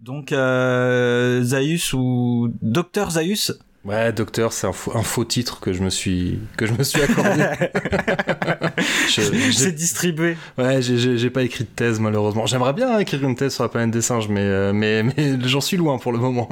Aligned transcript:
Donc 0.00 0.32
euh, 0.32 1.42
Zaius 1.42 1.92
ou 1.92 2.52
Docteur 2.62 3.10
Zaius 3.10 3.58
Ouais, 3.82 4.12
docteur, 4.12 4.52
c'est 4.52 4.66
un, 4.66 4.72
faux 4.72 5.24
titre 5.24 5.58
que 5.58 5.72
je 5.72 5.82
me 5.82 5.88
suis 5.88 6.38
que 6.58 6.66
je 6.66 6.74
me 6.74 6.82
suis 6.82 7.00
accordé. 7.00 7.46
c'est 9.08 9.74
distribué. 9.74 10.36
Ouais, 10.58 10.82
j'ai 10.82 11.30
pas 11.30 11.42
écrit 11.42 11.64
de 11.64 11.70
thèse 11.70 11.98
malheureusement. 11.98 12.44
J'aimerais 12.44 12.74
bien 12.74 12.98
écrire 12.98 13.24
une 13.24 13.34
thèse 13.34 13.54
sur 13.54 13.62
la 13.62 13.70
planète 13.70 13.90
des 13.90 14.02
singes, 14.02 14.28
mais 14.28 14.42
euh, 14.42 14.74
mais, 14.74 15.02
mais 15.02 15.38
j'en 15.44 15.62
suis 15.62 15.78
loin 15.78 15.96
pour 15.96 16.12
le 16.12 16.18
moment. 16.18 16.46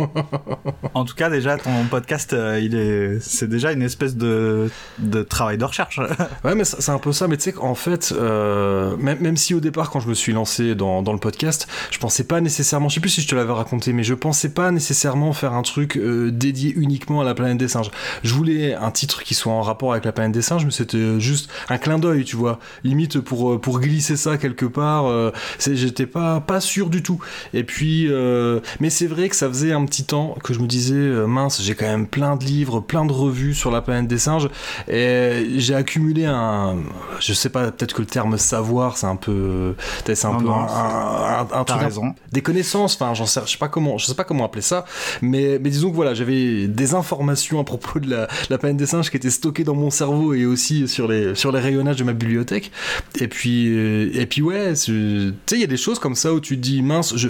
en 0.95 1.05
tout 1.05 1.15
cas, 1.15 1.29
déjà 1.29 1.59
ton 1.59 1.85
podcast, 1.91 2.33
euh, 2.33 2.59
il 2.63 2.75
est 2.75 3.21
c'est 3.21 3.49
déjà 3.49 3.73
une 3.73 3.83
espèce 3.83 4.17
de 4.17 4.71
de 4.99 5.23
travail 5.23 5.59
de 5.59 5.65
recherche. 5.65 6.01
ouais, 6.45 6.55
mais 6.55 6.65
c'est 6.65 6.91
un 6.91 6.99
peu 6.99 7.13
ça. 7.13 7.29
Mais 7.29 7.37
tu 7.37 7.43
sais 7.43 7.53
qu'en 7.53 7.75
fait, 7.75 8.15
euh, 8.17 8.97
même, 8.97 9.21
même 9.21 9.37
si 9.37 9.53
au 9.53 9.61
départ, 9.61 9.91
quand 9.91 10.01
je 10.01 10.09
me 10.09 10.15
suis 10.15 10.33
lancé 10.33 10.75
dans, 10.75 11.03
dans 11.03 11.13
le 11.13 11.21
podcast, 11.21 11.69
je 11.91 11.99
pensais 11.99 12.25
pas 12.25 12.41
nécessairement. 12.41 12.89
Je 12.89 12.95
sais 12.95 13.01
plus 13.01 13.11
si 13.11 13.21
je 13.21 13.29
te 13.29 13.35
l'avais 13.35 13.53
raconté, 13.53 13.93
mais 13.93 14.03
je 14.03 14.15
pensais 14.15 14.49
pas 14.49 14.71
nécessairement 14.71 15.35
faire 15.35 15.53
un 15.53 15.63
truc 15.63 15.99
dédié 15.99 16.73
uniquement 16.75 17.18
à 17.21 17.25
la 17.25 17.35
planète 17.35 17.59
des 17.59 17.69
singes. 17.69 17.91
Je 18.23 18.35
voulais 18.35 18.75
un 18.75 18.91
titre 18.91 19.23
qui 19.23 19.35
soit 19.35 19.53
en 19.53 19.63
rapport 19.63 19.93
avec 19.93 20.05
la 20.05 20.13
planète 20.13 20.33
des 20.33 20.43
singes, 20.43 20.65
mais 20.65 20.71
c'était 20.71 21.21
juste 21.21 21.51
un 21.69 21.79
clin 21.79 21.99
d'œil, 21.99 22.25
tu 22.25 22.37
vois. 22.37 22.59
Limite 22.85 23.21
pour, 23.21 23.53
euh, 23.53 23.59
pour 23.59 23.81
glisser 23.81 24.17
ça 24.17 24.39
quelque 24.39 24.67
part. 24.67 25.07
Euh, 25.07 25.33
j'étais 25.59 26.07
pas, 26.07 26.41
pas 26.41 26.61
sûr 26.61 26.91
du 26.91 27.03
tout. 27.03 27.21
Et 27.55 27.65
puis, 27.65 28.07
euh, 28.09 28.61
mais 28.81 28.91
c'est 28.91 29.07
vrai 29.07 29.29
que 29.29 29.37
ça 29.37 29.49
faisait 29.49 29.73
un 29.73 29.85
petit 29.85 30.05
temps 30.05 30.37
que 30.43 30.53
je 30.53 30.61
me 30.61 30.67
disais, 30.67 30.95
mince, 31.27 31.63
j'ai 31.63 31.75
quand 31.75 31.87
même 31.87 32.07
plein 32.07 32.37
de 32.37 32.45
livres, 32.45 32.81
plein 32.81 33.05
de 33.05 33.13
revues 33.13 33.55
sur 33.55 33.71
la 33.71 33.81
planète 33.81 34.09
des 34.09 34.19
singes. 34.19 34.49
Et 34.89 35.47
j'ai 35.57 35.75
accumulé 35.75 36.27
un, 36.27 36.77
je 37.21 37.33
sais 37.33 37.51
pas, 37.51 37.71
peut-être 37.71 37.95
que 37.95 38.03
le 38.03 38.07
terme 38.07 38.37
savoir, 38.39 38.97
c'est 38.97 39.07
un 39.07 39.17
peu, 39.17 39.75
c'est 40.05 40.25
un 40.25 40.35
peu 40.35 40.49
un, 40.49 41.77
raison. 41.77 42.15
des 42.33 42.43
connaissances. 42.43 42.95
Enfin, 42.95 43.15
j'en 43.15 43.27
sais, 43.27 43.41
je 43.45 43.53
sais 43.53 43.59
pas 43.59 43.69
comment, 43.69 43.99
je 43.99 44.07
sais 44.07 44.15
pas 44.15 44.25
comment 44.25 44.45
appeler 44.45 44.63
ça. 44.63 44.85
Mais, 45.23 45.59
mais 45.63 45.71
disons 45.71 45.91
que 45.91 45.97
voilà, 45.97 46.15
j'avais 46.15 46.67
des 46.67 46.95
informations 46.95 47.08
informations 47.09 47.59
à 47.59 47.65
propos 47.65 48.01
de 48.01 48.11
la, 48.11 48.59
planète 48.59 48.77
des 48.77 48.87
singes 48.87 49.11
qui 49.11 49.17
étaient 49.17 49.31
stockées 49.31 49.65
dans 49.65 49.75
mon 49.75 49.91
cerveau 49.91 50.35
et 50.35 50.45
aussi 50.45 50.89
sur 50.89 51.09
les, 51.09 51.35
sur 51.35 51.53
les 51.53 51.61
rayonnages 51.61 51.97
de 51.97 52.05
ma 52.05 52.13
bibliothèque. 52.13 52.71
Et 53.21 53.29
puis, 53.29 53.69
euh, 53.69 54.11
et 54.13 54.27
puis 54.27 54.43
ouais, 54.43 54.75
tu 54.75 55.33
sais, 55.47 55.57
il 55.57 55.61
y 55.61 55.65
a 55.65 55.69
des 55.69 55.77
choses 55.77 55.99
comme 55.99 56.15
ça 56.15 56.35
où 56.35 56.41
tu 56.41 56.57
dis, 56.57 56.83
mince, 56.83 57.17
je, 57.17 57.29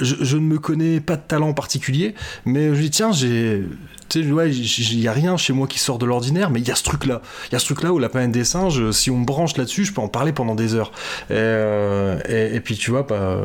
je, 0.00 0.36
ne 0.36 0.42
me 0.42 0.58
connais 0.58 1.00
pas 1.00 1.16
de 1.16 1.22
talent 1.22 1.52
particulier, 1.52 2.14
mais 2.44 2.74
je 2.74 2.80
dis, 2.80 2.90
tiens, 2.90 3.12
j'ai 3.12 3.64
tu 4.08 4.24
sais, 4.24 4.32
ouais, 4.32 4.50
il 4.50 5.00
y 5.00 5.06
a 5.06 5.12
rien 5.12 5.36
chez 5.36 5.52
moi 5.52 5.68
qui 5.68 5.78
sort 5.78 5.98
de 5.98 6.06
l'ordinaire, 6.06 6.50
mais 6.50 6.58
il 6.58 6.66
y 6.66 6.72
a 6.72 6.74
ce 6.74 6.82
truc-là. 6.82 7.22
Il 7.48 7.52
y 7.52 7.56
a 7.56 7.60
ce 7.60 7.66
truc-là 7.66 7.92
où 7.92 8.00
la 8.00 8.08
planète 8.08 8.32
des 8.32 8.42
singes, 8.42 8.90
si 8.90 9.08
on 9.08 9.18
me 9.18 9.24
branche 9.24 9.56
là-dessus, 9.56 9.84
je 9.84 9.92
peux 9.92 10.00
en 10.00 10.08
parler 10.08 10.32
pendant 10.32 10.56
des 10.56 10.74
heures. 10.74 10.90
Et, 11.30 11.34
euh, 11.34 12.18
et, 12.28 12.58
puis, 12.58 12.74
tu 12.74 12.90
vois, 12.90 13.04
bah, 13.04 13.38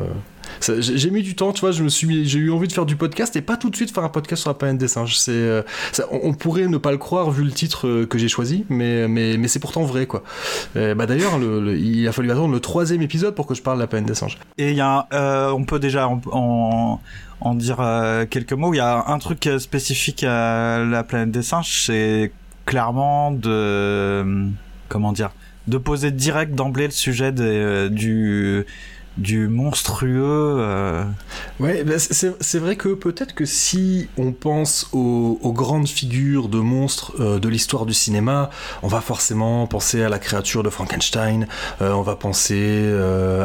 j'ai 0.60 1.10
mis 1.10 1.22
du 1.22 1.34
temps, 1.34 1.52
tu 1.52 1.60
vois, 1.60 1.70
je 1.70 1.82
me 1.82 1.88
suis, 1.88 2.26
j'ai 2.26 2.38
eu 2.38 2.50
envie 2.50 2.68
de 2.68 2.72
faire 2.72 2.86
du 2.86 2.96
podcast 2.96 3.36
et 3.36 3.40
pas 3.40 3.56
tout 3.56 3.70
de 3.70 3.76
suite 3.76 3.92
faire 3.92 4.04
un 4.04 4.08
podcast 4.08 4.42
sur 4.42 4.50
la 4.50 4.54
planète 4.54 4.78
des 4.78 4.88
singes. 4.88 5.18
C'est, 5.18 5.32
euh, 5.32 5.62
on, 6.10 6.34
pourrait 6.34 6.66
ne 6.66 6.78
pas 6.78 6.92
le 6.92 6.98
croire 6.98 7.30
vu 7.30 7.44
le 7.44 7.50
titre 7.50 7.86
euh, 7.86 8.06
que 8.06 8.18
j'ai 8.18 8.28
choisi, 8.28 8.64
mais, 8.68 9.08
mais, 9.08 9.48
c'est 9.48 9.58
pourtant 9.58 9.84
vrai, 9.84 10.06
quoi. 10.06 10.22
bah 10.74 11.06
d'ailleurs, 11.06 11.38
le, 11.38 11.76
il 11.76 12.06
a 12.08 12.12
fallu 12.12 12.30
attendre 12.30 12.52
le 12.52 12.60
troisième 12.60 13.02
épisode 13.02 13.34
pour 13.34 13.46
que 13.46 13.54
je 13.54 13.62
parle 13.62 13.78
de 13.78 13.82
la 13.82 13.86
planète 13.86 14.06
des 14.06 14.14
singes. 14.14 14.38
Et 14.58 14.70
il 14.70 14.76
y 14.76 14.80
a, 14.80 15.06
euh, 15.12 15.50
on 15.50 15.64
peut 15.64 15.78
déjà 15.78 16.08
en, 16.08 17.00
en, 17.40 17.54
dire 17.54 17.78
quelques 18.30 18.52
mots. 18.52 18.74
Il 18.74 18.78
y 18.78 18.80
a 18.80 19.04
un 19.06 19.18
truc 19.18 19.48
spécifique 19.58 20.24
à 20.24 20.84
la 20.84 21.04
planète 21.04 21.30
des 21.30 21.42
singes, 21.42 21.84
c'est 21.86 22.32
clairement 22.64 23.30
de, 23.30 24.48
comment 24.88 25.12
dire, 25.12 25.30
de 25.68 25.78
poser 25.78 26.10
direct 26.10 26.54
d'emblée 26.54 26.86
le 26.86 26.92
sujet 26.92 27.32
du 27.32 28.66
du 29.16 29.48
monstrueux. 29.48 30.56
Euh. 30.58 31.04
Ouais, 31.58 31.84
bah, 31.84 31.94
c'est 31.98 32.58
vrai 32.58 32.76
que 32.76 32.90
peut-être 32.90 33.34
que 33.34 33.44
si 33.44 34.08
on 34.18 34.32
pense 34.32 34.88
aux, 34.92 35.38
grandes 35.56 35.88
figures 35.88 36.48
de 36.48 36.58
monstres 36.58 37.12
euh, 37.20 37.38
de 37.38 37.48
l'histoire 37.48 37.86
du 37.86 37.94
cinéma, 37.94 38.50
on 38.82 38.88
va 38.88 39.00
forcément 39.00 39.66
penser 39.66 40.02
à 40.02 40.08
la 40.08 40.18
créature 40.18 40.62
de 40.62 40.68
Frankenstein, 40.68 41.46
euh, 41.80 41.92
on 41.92 42.02
va 42.02 42.16
penser 42.16 42.84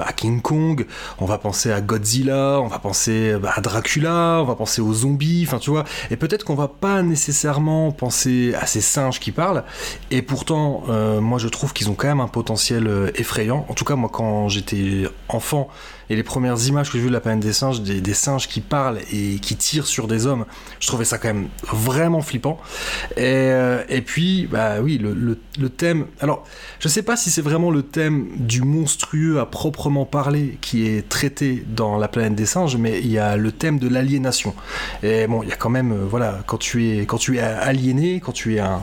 à 0.06 0.12
King 0.14 0.42
Kong, 0.42 0.86
on 1.20 1.26
va 1.26 1.38
penser 1.38 1.72
à 1.72 1.82
Godzilla, 1.82 2.60
on 2.62 2.68
va 2.68 2.80
penser 2.80 3.36
bah, 3.42 3.54
à 3.56 3.62
Dracula, 3.62 4.40
on 4.42 4.46
va 4.46 4.56
penser 4.56 4.82
aux 4.82 4.94
zombies, 4.94 5.46
enfin 5.48 5.60
tu 5.60 5.70
vois, 5.70 5.86
et 6.10 6.18
peut-être 6.18 6.44
qu'on 6.44 6.56
va 6.56 6.68
pas 6.68 7.02
nécessairement 7.02 7.92
penser 7.92 8.54
à 8.60 8.66
ces 8.66 8.82
singes 8.82 9.20
qui 9.20 9.32
parlent, 9.32 9.64
et 10.10 10.22
pourtant, 10.22 10.84
moi 11.22 11.40
je 11.40 11.48
trouve 11.48 11.74
qu'ils 11.74 11.90
ont 11.90 11.94
quand 11.94 12.08
même 12.08 12.20
un 12.20 12.28
potentiel 12.28 13.12
effrayant. 13.16 13.66
En 13.70 13.74
tout 13.74 13.86
cas, 13.86 13.96
moi 13.96 14.10
quand 14.12 14.50
j'étais 14.50 15.06
enfant, 15.30 15.61
enfants 15.62 16.01
et 16.12 16.16
les 16.18 16.24
premières 16.24 16.68
images 16.68 16.92
que 16.92 16.98
j'ai 16.98 17.04
vues 17.04 17.08
de 17.08 17.14
la 17.14 17.22
planète 17.22 17.40
des 17.40 17.54
singes, 17.54 17.80
des, 17.80 18.14
singes 18.14 18.50
qui 18.50 18.60
parlent 18.60 19.00
et 19.14 19.40
qui 19.40 19.56
tirent 19.56 19.88
sur 19.88 20.10
des 20.10 20.28
hommes, 20.28 20.44
je 20.82 20.88
trouvais 20.88 21.06
ça 21.06 21.18
quand 21.18 21.30
même 21.30 21.48
vraiment 21.64 22.22
flippant. 22.22 22.60
Et, 23.16 23.22
euh, 23.24 23.82
et 23.88 24.02
puis, 24.02 24.46
bah 24.52 24.82
oui, 24.82 24.98
le, 24.98 25.14
le, 25.14 25.70
thème. 25.70 26.08
Alors, 26.20 26.44
je 26.82 26.90
sais 26.90 27.02
pas 27.02 27.16
si 27.16 27.32
c'est 27.32 27.42
vraiment 27.42 27.72
le 27.72 27.82
thème 27.82 28.28
du 28.36 28.62
monstrueux 28.62 29.40
à 29.40 29.46
proprement 29.46 30.04
parler 30.04 30.58
qui 30.60 30.86
est 30.86 31.08
traité 31.08 31.64
dans 31.66 31.98
la 31.98 32.10
planète 32.10 32.36
des 32.36 32.46
singes, 32.46 32.76
mais 32.76 33.00
il 33.00 33.10
y 33.10 33.18
a 33.18 33.38
le 33.38 33.54
thème 33.54 33.80
de 33.80 33.88
l'aliénation. 33.88 34.54
Et 35.04 35.28
bon, 35.28 35.44
il 35.44 35.50
y 35.50 35.54
a 35.54 35.56
quand 35.56 35.70
même, 35.70 35.94
euh, 35.94 36.06
voilà, 36.10 36.40
quand 36.46 36.58
tu 36.58 36.90
es, 36.90 37.06
quand 37.06 37.20
tu 37.20 37.38
es 37.38 37.40
aliéné, 37.40 38.20
quand 38.20 38.34
tu 38.34 38.56
es 38.56 38.60
un, 38.60 38.82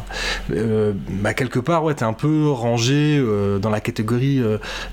euh, 0.51 0.95
bah 1.11 1.35
quelque 1.35 1.59
part, 1.59 1.85
ouais, 1.85 1.93
t'es 1.93 2.05
un 2.05 2.15
peu 2.15 2.49
rangé 2.49 3.23
dans 3.61 3.69
la 3.69 3.81
catégorie 3.81 4.41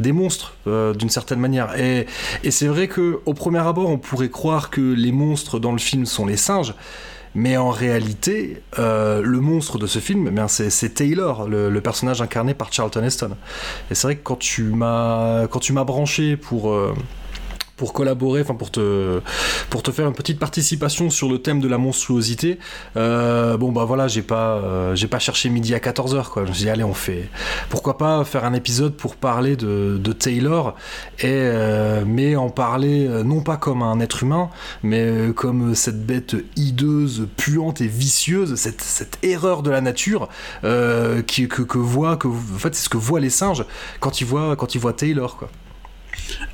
des 0.01 0.11
monstres 0.11 0.55
d'une 0.65 1.09
certaine 1.09 1.39
manière. 1.39 1.79
Et, 1.79 2.07
c'est 2.51 2.67
vrai 2.67 2.87
que 2.87 3.19
au 3.25 3.33
premier 3.33 3.59
abord, 3.59 3.89
on 3.89 3.97
pourrait 3.97 4.29
croire 4.29 4.69
que 4.69 4.81
les 4.81 5.11
monstres 5.11 5.59
dans 5.59 5.71
le 5.71 5.77
film 5.77 6.05
sont 6.05 6.25
les 6.25 6.37
singes. 6.37 6.73
Mais 7.35 7.57
en 7.57 7.69
réalité, 7.69 8.61
euh, 8.79 9.21
le 9.21 9.41
monstre 9.41 9.77
de 9.77 9.87
ce 9.87 9.99
film, 9.99 10.31
eh 10.31 10.47
c'est 10.47 10.93
Taylor, 10.93 11.49
le, 11.49 11.81
personnage 11.81 12.21
incarné 12.21 12.53
par 12.53 12.71
Charlton 12.71 13.03
Heston. 13.03 13.31
Et 13.91 13.95
c'est 13.95 14.07
vrai 14.07 14.15
que 14.15 14.23
quand 14.23 14.37
tu 14.37 14.63
m'as 14.63 15.45
branché 15.83 16.37
pour, 16.37 16.71
euh, 16.71 16.93
pour 17.77 17.93
collaborer, 17.93 18.41
enfin 18.41 18.55
pour 18.55 18.71
te, 18.71 19.19
pour 19.69 19.83
te 19.83 19.91
faire 19.91 20.07
une 20.07 20.13
petite 20.13 20.39
participation 20.39 21.09
sur 21.09 21.29
le 21.29 21.39
thème 21.39 21.59
de 21.59 21.67
la 21.67 21.77
monstruosité. 21.77 22.57
Euh, 22.95 23.57
bon 23.57 23.71
bah 23.71 23.83
voilà, 23.85 24.07
j'ai 24.07 24.21
pas, 24.21 24.57
euh, 24.57 25.07
pas 25.09 25.19
cherché 25.19 25.49
midi 25.49 25.73
à 25.73 25.79
14h 25.79 26.29
quoi. 26.29 26.43
Je 26.43 26.49
me 26.49 26.53
suis 26.53 26.63
dit 26.65 26.69
allez 26.69 26.83
on 26.83 26.93
fait, 26.93 27.29
pourquoi 27.69 27.97
pas 27.97 28.23
faire 28.23 28.45
un 28.45 28.53
épisode 28.53 28.93
pour 28.95 29.15
parler 29.15 29.55
de, 29.55 29.97
de 30.01 30.11
Taylor 30.13 30.75
et 31.19 31.25
euh, 31.25 32.03
mais 32.05 32.35
en 32.35 32.49
parler 32.49 33.07
non 33.25 33.41
pas 33.41 33.57
comme 33.57 33.81
un 33.81 33.99
être 33.99 34.23
humain, 34.23 34.49
mais 34.83 35.31
comme 35.35 35.75
cette 35.75 36.05
bête 36.05 36.35
hideuse, 36.55 37.27
puante 37.35 37.81
et 37.81 37.87
vicieuse, 37.87 38.55
cette, 38.55 38.81
cette 38.81 39.19
erreur 39.23 39.63
de 39.63 39.69
la 39.69 39.81
nature 39.81 40.29
qui, 41.27 41.47
que, 41.47 41.61
que 41.61 41.77
voit, 41.77 42.15
que 42.15 42.27
en 42.27 42.59
fait 42.59 42.73
c'est 42.73 42.85
ce 42.85 42.89
que 42.89 42.97
voient 42.97 43.19
les 43.19 43.29
singes 43.29 43.65
quand 43.99 44.21
ils 44.21 44.25
voient 44.25 44.55
quand 44.55 44.75
ils 44.75 44.79
voient 44.79 44.93
Taylor 44.93 45.37
quoi. 45.37 45.49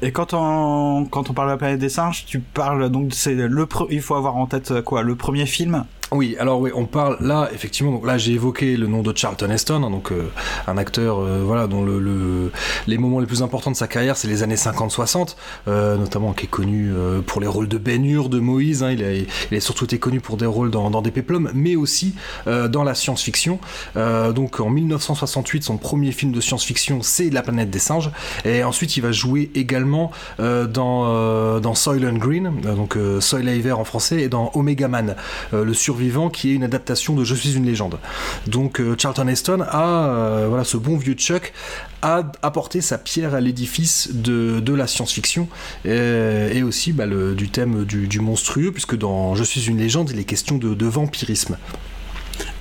Et 0.01 0.11
quand 0.11 0.33
on, 0.33 1.05
quand 1.05 1.29
on 1.29 1.33
parle 1.33 1.49
de 1.49 1.53
la 1.53 1.57
planète 1.57 1.79
des 1.79 1.89
singes, 1.89 2.25
tu 2.25 2.39
parles 2.39 2.89
donc 2.89 3.13
c'est 3.13 3.35
le 3.35 3.67
il 3.89 4.01
faut 4.01 4.15
avoir 4.15 4.35
en 4.35 4.45
tête 4.45 4.81
quoi 4.81 5.03
le 5.03 5.15
premier 5.15 5.45
film 5.45 5.85
oui, 6.13 6.35
alors 6.39 6.59
oui, 6.59 6.71
on 6.75 6.85
parle 6.85 7.15
là 7.21 7.49
effectivement. 7.53 7.93
Donc 7.93 8.05
là, 8.05 8.17
j'ai 8.17 8.33
évoqué 8.33 8.75
le 8.75 8.85
nom 8.87 9.01
de 9.01 9.17
Charlton 9.17 9.49
Heston, 9.49 9.81
hein, 9.83 9.89
donc 9.89 10.11
euh, 10.11 10.29
un 10.67 10.77
acteur, 10.77 11.19
euh, 11.19 11.41
voilà, 11.45 11.67
dont 11.67 11.85
le, 11.85 12.51
les 12.85 12.97
moments 12.97 13.21
les 13.21 13.25
plus 13.25 13.41
importants 13.41 13.71
de 13.71 13.77
sa 13.77 13.87
carrière, 13.87 14.17
c'est 14.17 14.27
les 14.27 14.43
années 14.43 14.55
50-60, 14.55 15.37
euh, 15.69 15.95
notamment 15.95 16.33
qui 16.33 16.47
est 16.47 16.49
connu 16.49 16.91
pour 17.25 17.39
les 17.39 17.47
rôles 17.47 17.69
de 17.69 17.77
Ben 17.77 18.05
Hur, 18.05 18.27
de 18.27 18.39
Moïse. 18.39 18.83
Hein, 18.83 18.91
il, 18.91 19.03
a, 19.05 19.13
il 19.13 19.27
est 19.51 19.61
surtout 19.61 19.85
été 19.85 19.99
connu 19.99 20.19
pour 20.19 20.35
des 20.35 20.45
rôles 20.45 20.69
dans, 20.69 20.89
dans 20.89 21.01
des 21.01 21.11
péplums, 21.11 21.49
mais 21.53 21.77
aussi 21.77 22.13
dans 22.45 22.83
la 22.83 22.93
science-fiction. 22.93 23.59
donc 23.95 24.59
en 24.59 24.69
1968, 24.69 25.63
son 25.63 25.77
premier 25.77 26.11
film 26.11 26.33
de 26.33 26.41
science-fiction, 26.41 27.01
c'est 27.01 27.29
La 27.29 27.41
planète 27.41 27.69
des 27.69 27.79
singes, 27.79 28.11
et 28.43 28.63
ensuite 28.63 28.97
il 28.97 29.01
va 29.01 29.11
jouer 29.11 29.49
également 29.55 30.11
dans 30.39 31.59
dans 31.59 31.75
Soylent 31.75 32.17
Green, 32.17 32.51
donc 32.61 32.97
Soil 33.19 33.47
et 33.47 33.71
en 33.71 33.83
français, 33.83 34.21
et 34.21 34.29
dans 34.29 34.51
Omega 34.55 34.87
Man, 34.87 35.15
le 35.53 35.73
survivant 35.73 36.00
qui 36.29 36.51
est 36.51 36.53
une 36.53 36.63
adaptation 36.63 37.15
de 37.15 37.23
Je 37.23 37.35
suis 37.35 37.55
une 37.55 37.65
légende. 37.65 37.99
Donc 38.47 38.79
euh, 38.79 38.95
Charlton 38.97 39.27
Heston 39.27 39.61
a, 39.61 40.07
euh, 40.09 40.45
voilà, 40.49 40.63
ce 40.63 40.77
bon 40.77 40.97
vieux 40.97 41.13
Chuck 41.13 41.53
a 42.01 42.31
apporté 42.41 42.81
sa 42.81 42.97
pierre 42.97 43.35
à 43.35 43.41
l'édifice 43.41 44.09
de, 44.13 44.73
la 44.73 44.87
science-fiction 44.87 45.47
et, 45.85 46.63
aussi 46.63 46.93
bah, 46.93 47.05
du 47.07 47.49
thème 47.49 47.85
du, 47.85 48.19
monstrueux, 48.19 48.71
puisque 48.71 48.97
dans 48.97 49.35
Je 49.35 49.43
suis 49.43 49.67
une 49.67 49.77
légende, 49.77 50.09
il 50.09 50.19
est 50.19 50.23
question 50.23 50.57
de 50.57 50.85
vampirisme. 50.85 51.57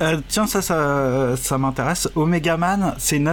Euh, 0.02 0.20
tiens, 0.28 0.46
ça, 0.46 0.62
ça, 0.62 1.58
m'intéresse. 1.58 2.08
Omega 2.14 2.56
Man, 2.56 2.94
c'est 2.98 3.16
une 3.16 3.28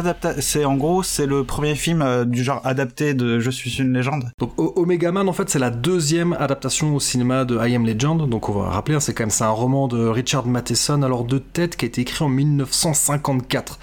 en 0.65 0.75
gros, 0.75 1.03
c'est 1.03 1.25
le 1.25 1.43
premier 1.43 1.75
film 1.75 2.01
euh, 2.01 2.25
du 2.25 2.43
genre 2.43 2.61
adapté 2.65 3.13
de 3.13 3.39
Je 3.39 3.49
suis 3.49 3.79
une 3.79 3.93
légende. 3.93 4.25
Donc 4.39 4.51
Omega 4.57 5.11
Man, 5.11 5.29
en 5.29 5.33
fait, 5.33 5.49
c'est 5.49 5.59
la 5.59 5.69
deuxième 5.69 6.33
adaptation 6.33 6.95
au 6.95 6.99
cinéma 6.99 7.45
de 7.45 7.57
I 7.65 7.75
Am 7.75 7.85
Legend. 7.85 8.29
Donc 8.29 8.49
on 8.49 8.53
va 8.53 8.69
rappeler, 8.69 8.95
hein, 8.95 8.99
c'est 8.99 9.13
quand 9.13 9.25
même 9.25 9.35
un 9.39 9.49
roman 9.49 9.87
de 9.87 10.07
Richard 10.07 10.45
Matheson, 10.45 11.01
alors 11.03 11.23
de 11.23 11.37
tête, 11.37 11.75
qui 11.77 11.85
a 11.85 11.87
été 11.87 12.01
écrit 12.01 12.23
en 12.23 12.29
1954. 12.29 13.79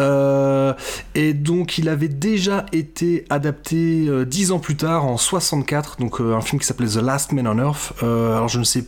Euh, 0.00 0.74
et 1.14 1.34
donc 1.34 1.78
il 1.78 1.88
avait 1.88 2.08
déjà 2.08 2.66
été 2.72 3.24
adapté 3.30 4.08
dix 4.26 4.52
ans 4.52 4.58
plus 4.58 4.76
tard, 4.76 5.06
en 5.06 5.16
64. 5.16 5.98
Donc 5.98 6.20
un 6.20 6.40
film 6.40 6.60
qui 6.60 6.66
s'appelait 6.66 6.88
The 6.88 7.02
Last 7.02 7.32
Man 7.32 7.46
on 7.46 7.58
Earth. 7.58 7.92
alors 8.02 8.48
je 8.48 8.58
ne 8.58 8.64
sais 8.64 8.84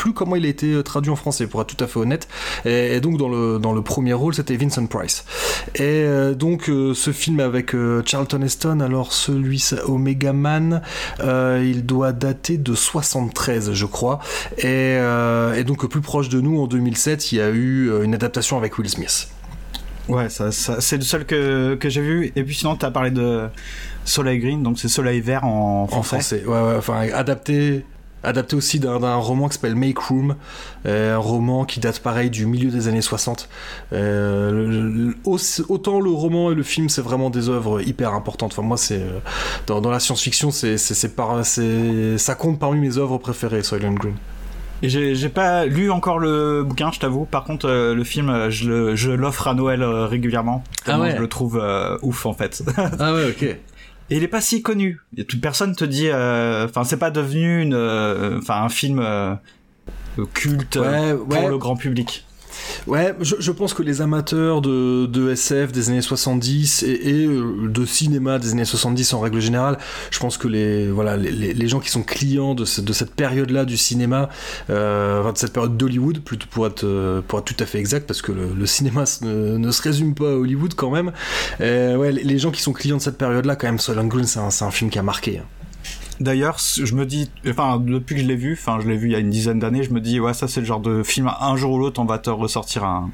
plus 0.00 0.14
comment 0.14 0.34
il 0.34 0.46
a 0.46 0.48
été 0.48 0.72
euh, 0.72 0.82
traduit 0.82 1.10
en 1.10 1.16
français, 1.16 1.46
pour 1.46 1.60
être 1.60 1.76
tout 1.76 1.84
à 1.84 1.86
fait 1.86 1.98
honnête. 1.98 2.26
Et, 2.64 3.00
donc 3.00 3.18
dans 3.18 3.28
le, 3.28 3.58
dans 3.58 3.74
le 3.74 3.82
premier 3.82 4.14
rôle, 4.14 4.34
c'était 4.34 4.56
Vincent 4.56 4.86
Price. 4.86 5.26
Et 5.74 5.82
euh, 5.82 6.34
donc 6.34 6.70
euh, 6.70 6.94
ce 6.94 7.12
film 7.12 7.38
avec 7.38 7.76
Charlton 8.06 8.40
Heston, 8.40 8.80
alors 8.80 9.12
celui 9.12 9.62
Omega 9.84 10.32
Man, 10.32 10.80
il 11.22 11.84
doit 11.84 12.12
dater 12.12 12.56
de 12.56 12.74
73, 12.74 13.74
je 13.74 13.86
crois. 13.86 14.20
Et, 14.56 14.94
et, 14.94 15.64
donc 15.64 15.86
plus 15.86 16.00
proche 16.00 16.30
de 16.30 16.40
nous, 16.40 16.58
en 16.58 16.66
2007, 16.66 17.32
il 17.32 17.38
y 17.38 17.40
a 17.42 17.50
eu 17.50 17.90
une 18.02 18.14
adaptation 18.14 18.56
avec 18.56 18.78
Will 18.78 18.88
Smith. 18.88 19.28
Ouais, 20.08 20.30
ça, 20.30 20.50
c'est 20.50 20.96
le 20.96 21.02
seul 21.02 21.26
que, 21.26 21.74
que 21.74 21.90
j'ai 21.90 22.00
vu. 22.00 22.32
Et 22.36 22.42
puis 22.42 22.54
sinon, 22.54 22.74
tu 22.74 22.86
as 22.86 22.90
parlé 22.90 23.10
de 23.10 23.48
Soleil 24.06 24.38
Green, 24.38 24.62
donc 24.62 24.78
c'est 24.78 24.88
Soleil 24.88 25.20
Vert 25.20 25.44
en 25.44 25.86
français. 25.86 25.98
En 25.98 26.02
français, 26.02 26.44
ouais, 26.46 26.72
ouais, 26.72 26.76
enfin 26.78 27.08
adapté 27.12 27.84
adapté 28.22 28.56
aussi 28.56 28.80
d'un 28.80 29.14
roman 29.16 29.48
qui 29.48 29.54
s'appelle 29.54 29.74
Make 29.74 29.98
Room, 29.98 30.36
euh, 30.86 31.14
un 31.14 31.18
roman 31.18 31.64
qui 31.64 31.80
date 31.80 32.00
pareil 32.00 32.30
du 32.30 32.46
milieu 32.46 32.70
des 32.70 32.88
années 32.88 33.00
60. 33.00 33.48
Euh, 33.92 35.12
autant 35.24 36.00
le 36.00 36.10
roman 36.10 36.52
et 36.52 36.54
le 36.54 36.62
film, 36.62 36.88
c'est 36.88 37.02
vraiment 37.02 37.30
des 37.30 37.48
œuvres 37.48 37.80
hyper 37.80 38.14
importantes. 38.14 38.52
Enfin, 38.52 38.66
moi, 38.66 38.76
c'est 38.76 39.00
euh, 39.00 39.18
dans, 39.66 39.90
la 39.90 40.00
science-fiction, 40.00 40.50
c'est 40.50 40.76
ça 40.76 42.34
compte 42.34 42.58
parmi 42.58 42.80
mes 42.80 42.98
œuvres 42.98 43.18
préférées, 43.18 43.62
Soylent 43.62 43.94
Green. 43.94 44.14
J'ai 44.82 45.28
pas 45.28 45.66
lu 45.66 45.90
encore 45.90 46.18
le 46.18 46.64
bouquin, 46.64 46.90
je 46.90 46.98
t'avoue. 46.98 47.26
Par 47.26 47.44
contre, 47.44 47.68
le 47.68 48.04
film, 48.04 48.48
je 48.48 49.10
l'offre 49.10 49.48
à 49.48 49.54
Noël 49.54 49.82
régulièrement. 49.84 50.64
Ah 50.86 50.98
ouais. 50.98 51.12
Je 51.16 51.20
le 51.20 51.28
trouve 51.28 51.62
ouf 52.02 52.24
en 52.24 52.32
fait. 52.32 52.62
ah 52.98 53.12
ouais, 53.12 53.28
ok. 53.28 53.56
Et 54.10 54.16
il 54.16 54.24
est 54.24 54.28
pas 54.28 54.40
si 54.40 54.60
connu. 54.60 55.00
toute 55.28 55.40
personne 55.40 55.74
te 55.76 55.84
dit, 55.84 56.08
euh, 56.08 56.66
enfin, 56.66 56.82
c'est 56.82 56.96
pas 56.96 57.12
devenu 57.12 57.62
une, 57.62 57.74
euh, 57.74 58.38
enfin, 58.38 58.62
un 58.62 58.68
film 58.68 58.98
euh, 58.98 59.34
culte 60.34 60.78
pour 60.78 61.48
le 61.48 61.58
grand 61.58 61.76
public. 61.76 62.26
Ouais, 62.86 63.14
je, 63.20 63.50
pense 63.52 63.74
que 63.74 63.82
les 63.82 64.00
amateurs 64.00 64.60
de, 64.60 65.30
SF 65.30 65.72
des 65.72 65.90
années 65.90 66.00
70 66.00 66.82
et, 66.82 67.26
euh, 67.26 67.68
de 67.68 67.84
cinéma 67.84 68.38
des 68.38 68.52
années 68.52 68.64
70 68.64 69.12
en 69.14 69.20
règle 69.20 69.40
générale, 69.40 69.78
je 70.10 70.18
pense 70.18 70.38
que 70.38 70.48
les, 70.48 70.88
voilà, 70.90 71.16
les, 71.16 71.68
gens 71.68 71.80
qui 71.80 71.90
sont 71.90 72.02
clients 72.02 72.54
de, 72.54 72.64
cette 72.64 73.14
période-là 73.14 73.64
du 73.64 73.76
cinéma, 73.76 74.28
euh, 74.70 75.20
enfin 75.20 75.32
de 75.32 75.38
cette 75.38 75.52
période 75.52 75.76
d'Hollywood, 75.76 76.20
plutôt 76.20 76.46
pour 76.50 76.66
être, 76.66 76.84
euh, 76.84 77.20
pour 77.26 77.38
être 77.38 77.44
tout 77.44 77.62
à 77.62 77.66
fait 77.66 77.78
exact, 77.78 78.06
parce 78.06 78.22
que 78.22 78.32
le, 78.32 78.66
cinéma 78.66 79.04
ne, 79.22 79.70
se 79.70 79.82
résume 79.82 80.14
pas 80.14 80.30
à 80.30 80.34
Hollywood 80.34 80.74
quand 80.74 80.90
même. 80.90 81.12
Ouais, 81.60 82.12
les, 82.12 82.38
gens 82.38 82.50
qui 82.50 82.62
sont 82.62 82.72
clients 82.72 82.96
de 82.96 83.02
cette 83.02 83.18
période-là, 83.18 83.56
quand 83.56 83.66
même, 83.66 83.78
Soylent 83.78 84.08
Green, 84.08 84.26
c'est 84.26 84.38
un, 84.38 84.48
un, 84.48 84.70
film 84.70 84.90
qui 84.90 84.98
a 84.98 85.02
marqué. 85.02 85.38
Hein. 85.38 85.59
D'ailleurs, 86.20 86.58
je 86.58 86.94
me 86.94 87.06
dis, 87.06 87.30
enfin, 87.48 87.78
depuis 87.78 88.16
que 88.16 88.20
je 88.20 88.26
l'ai 88.26 88.36
vu, 88.36 88.52
enfin, 88.52 88.78
je 88.82 88.86
l'ai 88.86 88.96
vu 88.96 89.08
il 89.08 89.12
y 89.12 89.14
a 89.14 89.18
une 89.18 89.30
dizaine 89.30 89.58
d'années, 89.58 89.82
je 89.82 89.90
me 89.90 90.00
dis, 90.00 90.20
ouais, 90.20 90.34
ça 90.34 90.48
c'est 90.48 90.60
le 90.60 90.66
genre 90.66 90.80
de 90.80 91.02
film, 91.02 91.30
un 91.40 91.56
jour 91.56 91.72
ou 91.72 91.78
l'autre, 91.78 91.98
on 91.98 92.04
va 92.04 92.18
te 92.18 92.28
ressortir 92.28 92.84
un, 92.84 93.10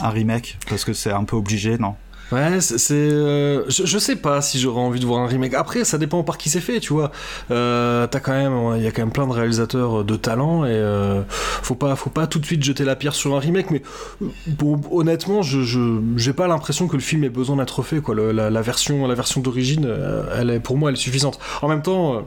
remake, 0.00 0.58
parce 0.68 0.84
que 0.84 0.92
c'est 0.92 1.12
un 1.12 1.22
peu 1.22 1.36
obligé, 1.36 1.78
non? 1.78 1.94
Ouais, 2.32 2.60
c'est. 2.60 2.92
Euh, 2.92 3.64
je, 3.70 3.98
sais 3.98 4.16
pas 4.16 4.42
si 4.42 4.58
j'aurais 4.60 4.82
envie 4.82 5.00
de 5.00 5.06
voir 5.06 5.22
un 5.22 5.26
remake. 5.26 5.54
Après, 5.54 5.84
ça 5.84 5.96
dépend 5.96 6.22
par 6.22 6.36
qui 6.36 6.50
c'est 6.50 6.60
fait, 6.60 6.78
tu 6.78 6.92
vois. 6.92 7.10
Euh, 7.50 8.06
T'as 8.06 8.20
quand 8.20 8.32
même, 8.32 8.76
il 8.76 8.82
y 8.82 8.86
a 8.86 8.90
quand 8.90 9.00
même 9.00 9.12
plein 9.12 9.26
de 9.26 9.32
réalisateurs 9.32 10.04
de 10.04 10.16
talent 10.16 10.66
et 10.66 10.72
euh, 10.72 11.22
faut 11.28 11.74
pas, 11.74 11.96
faut 11.96 12.10
pas 12.10 12.26
tout 12.26 12.38
de 12.38 12.44
suite 12.44 12.62
jeter 12.62 12.84
la 12.84 12.96
pierre 12.96 13.14
sur 13.14 13.34
un 13.34 13.40
remake. 13.40 13.70
Mais 13.70 13.80
bon, 14.46 14.78
honnêtement, 14.90 15.40
je, 15.40 16.00
j'ai 16.16 16.34
pas 16.34 16.48
l'impression 16.48 16.86
que 16.86 16.96
le 16.96 17.02
film 17.02 17.24
ait 17.24 17.30
besoin 17.30 17.56
d'être 17.56 17.82
fait. 17.82 18.02
Quoi, 18.02 18.14
la, 18.14 18.50
la, 18.50 18.62
version, 18.62 19.06
la 19.06 19.14
version 19.14 19.40
d'origine, 19.40 19.86
euh, 19.88 20.24
elle 20.38 20.50
est, 20.50 20.60
pour 20.60 20.76
moi, 20.76 20.90
elle 20.90 20.96
est 20.96 21.00
suffisante. 21.00 21.38
En 21.62 21.68
même 21.68 21.80
temps 21.80 22.26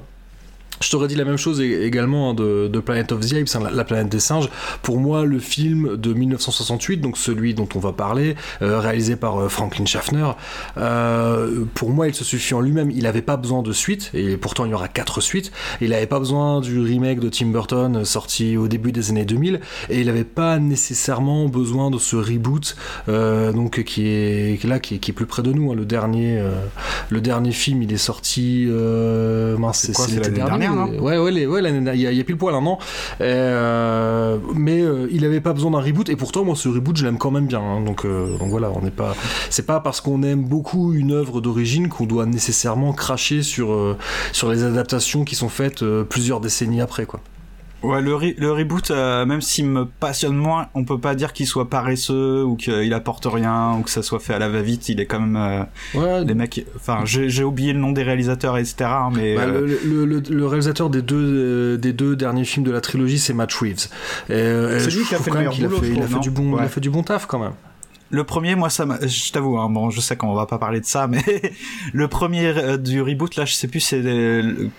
je 0.82 0.90
t'aurais 0.90 1.08
dit 1.08 1.16
la 1.16 1.26
même 1.26 1.38
chose 1.38 1.62
également 1.62 2.32
hein, 2.32 2.34
de, 2.34 2.68
de 2.68 2.80
Planet 2.80 3.12
of 3.12 3.20
the 3.22 3.34
Apes, 3.34 3.56
hein, 3.56 3.70
la, 3.72 3.84
planète 3.84 4.10
des 4.10 4.20
singes. 4.20 4.50
Pour 4.82 5.00
moi, 5.00 5.26
le 5.26 5.40
film 5.40 5.96
de 5.98 6.14
1968, 6.14 6.98
donc 6.98 7.18
celui 7.18 7.54
dont 7.54 7.70
on 7.76 7.80
va 7.80 7.94
parler, 7.94 8.36
euh, 8.62 8.80
réalisé 8.80 9.16
par 9.16 9.40
euh, 9.40 9.50
Franklin 9.50 9.86
Schaffner, 9.86 10.32
euh, 10.78 11.66
pour 11.76 11.92
moi, 11.92 12.08
il 12.08 12.16
se 12.16 12.24
suffit 12.24 12.54
en 12.54 12.62
lui-même. 12.62 12.92
Il 12.92 13.04
n'avait 13.04 13.22
pas 13.22 13.38
besoin 13.38 13.62
de 13.62 13.72
suite, 13.72 14.12
et 14.14 14.38
pourtant 14.38 14.66
il 14.66 14.72
y 14.72 14.74
aura 14.74 14.88
quatre 14.88 15.22
suites. 15.22 15.52
Il 15.82 15.92
n'avait 15.92 16.08
pas 16.08 16.20
besoin 16.20 16.62
du 16.62 16.80
remake 16.80 17.20
de 17.20 17.30
Tim 17.30 17.48
Burton 17.48 18.04
sorti 18.04 18.58
au 18.58 18.68
début 18.68 18.92
des 18.92 19.10
années 19.12 19.26
2000, 19.26 19.60
et 19.90 20.00
il 20.00 20.08
n'avait 20.08 20.24
pas 20.24 20.58
nécessairement 20.60 21.48
besoin 21.48 21.92
de 21.92 21.98
ce 21.98 22.16
reboot, 22.16 22.76
donc 23.08 23.84
qui 23.84 24.08
est 24.08 24.64
là, 24.64 24.80
qui 24.80 24.96
est, 24.96 25.12
plus 25.12 25.26
près 25.26 25.44
de 25.44 25.52
nous. 25.52 25.72
Hein. 25.72 25.76
Le 25.76 25.86
dernier, 25.86 26.42
le 27.10 27.22
dernier 27.22 27.52
film, 27.52 27.84
il 27.84 27.92
est 27.94 27.98
sorti, 27.98 28.68
c'est 29.74 29.94
Ouais, 31.00 31.18
ouais, 31.18 31.34
il 31.34 32.02
y, 32.02 32.20
a 32.20 32.24
pile 32.24 32.38
poil 32.38 32.56
un. 32.56 32.62
Euh, 33.22 34.38
mais 34.56 34.82
euh, 34.82 35.08
il 35.12 35.26
avait 35.26 35.42
pas 35.42 35.54
besoin 35.54 35.72
d'un 35.72 35.80
reboot, 35.80 36.10
et 36.10 36.16
pourtant, 36.16 36.44
moi, 36.44 36.56
ce 36.56 36.70
reboot, 36.70 36.96
je 36.96 37.06
l'aime 37.06 37.18
quand 37.18 37.32
même 37.32 37.48
bien. 37.48 37.60
Hein. 37.60 37.84
euh, 38.06 38.38
donc, 38.38 38.50
voilà, 38.50 38.72
on 38.72 38.82
n'est 38.82 38.92
pas. 38.92 39.16
C'est 39.50 39.66
pas 39.66 39.80
parce 39.80 40.02
qu'on 40.02 40.24
aime 40.24 40.44
beaucoup 40.44 40.94
une 40.94 41.12
œuvre 41.12 41.42
d'origine 41.42 41.90
qu'on 41.90 42.06
doit 42.06 42.26
nécessairement 42.26 42.94
cracher 42.94 43.44
sur, 43.44 43.98
sur 44.32 44.52
les 44.52 44.64
adaptations 44.64 45.24
qui 45.26 45.36
sont 45.36 45.50
faites 45.50 45.84
plusieurs 46.04 46.40
décennies 46.40 46.82
après, 46.82 47.06
quoi. 47.06 47.20
Ouais, 47.84 48.02
le, 48.02 48.16
le 48.38 48.52
reboot, 48.52 48.92
euh, 48.92 49.26
même 49.26 49.42
s'il 49.42 49.66
me 49.66 49.86
passionne 49.86 50.36
moins, 50.36 50.68
on 50.76 50.86
peut 50.86 51.00
pas 51.00 51.16
dire 51.16 51.34
qu'il 51.34 51.48
soit 51.48 51.70
paresseux 51.70 52.44
ou 52.44 52.56
qu'il 52.56 52.94
apporte 52.94 53.26
rien 53.26 53.76
ou 53.78 53.82
que 53.82 53.90
ça 53.90 54.04
soit 54.04 54.20
fait 54.20 54.34
à 54.34 54.40
la 54.40 54.50
va-vite. 54.50 54.90
Il 54.90 55.00
est 55.00 55.06
quand 55.06 55.20
même. 55.20 55.36
Euh, 55.36 55.64
ouais. 56.00 56.26
Les 56.26 56.36
mecs. 56.36 56.66
Enfin, 56.76 57.00
j'ai 57.06 57.44
oublié 57.44 57.74
le 57.74 57.80
nom 57.80 57.92
des 57.92 58.04
réalisateurs, 58.04 58.58
etc. 58.58 58.90
Mais 59.12 59.36
bah, 59.36 59.44
euh, 59.44 59.78
le, 59.84 60.06
le, 60.06 60.20
le, 60.20 60.48
réalisateur 60.48 60.90
des 60.90 61.02
deux 61.02 61.78
des 61.78 61.94
deux 61.94 62.16
derniers 62.16 62.46
films 62.46 62.66
de 62.66 62.72
la 62.72 62.82
trilogie, 62.82 63.20
c'est 63.20 63.34
Matt 63.34 63.54
Reeves. 63.54 63.88
C'est 64.28 64.90
lui 64.92 65.04
qui 65.06 65.16
a 65.16 65.20
fait 65.20 65.32
le 65.32 65.38
meilleur 65.38 65.56
boulot. 65.56 65.82
il 65.84 66.02
a 66.02 66.08
fait 66.08 66.20
du 66.20 66.32
bon, 66.32 66.58
il 66.58 66.64
a 66.64 66.68
fait 66.68 66.82
du 66.82 66.90
bon 66.90 67.04
taf 67.04 67.26
quand 67.26 67.40
même. 67.40 67.54
Le 68.12 68.24
premier, 68.26 68.56
moi, 68.56 68.70
ça 68.70 68.86
je 69.02 69.32
t'avoue, 69.32 69.58
hein, 69.58 69.70
bon, 69.70 69.90
je 69.90 70.02
sais 70.02 70.18
qu'on 70.18 70.34
va 70.34 70.46
pas 70.46 70.58
parler 70.58 70.82
de 70.82 70.86
ça, 70.86 71.08
mais 71.08 71.24
le 71.94 72.08
premier 72.10 72.48
euh, 72.48 72.78
du 72.78 73.02
reboot, 73.02 73.38
là, 73.38 73.46
je 73.46 73.54
sais 73.54 73.68
plus 73.70 73.80
c'est 73.80 74.02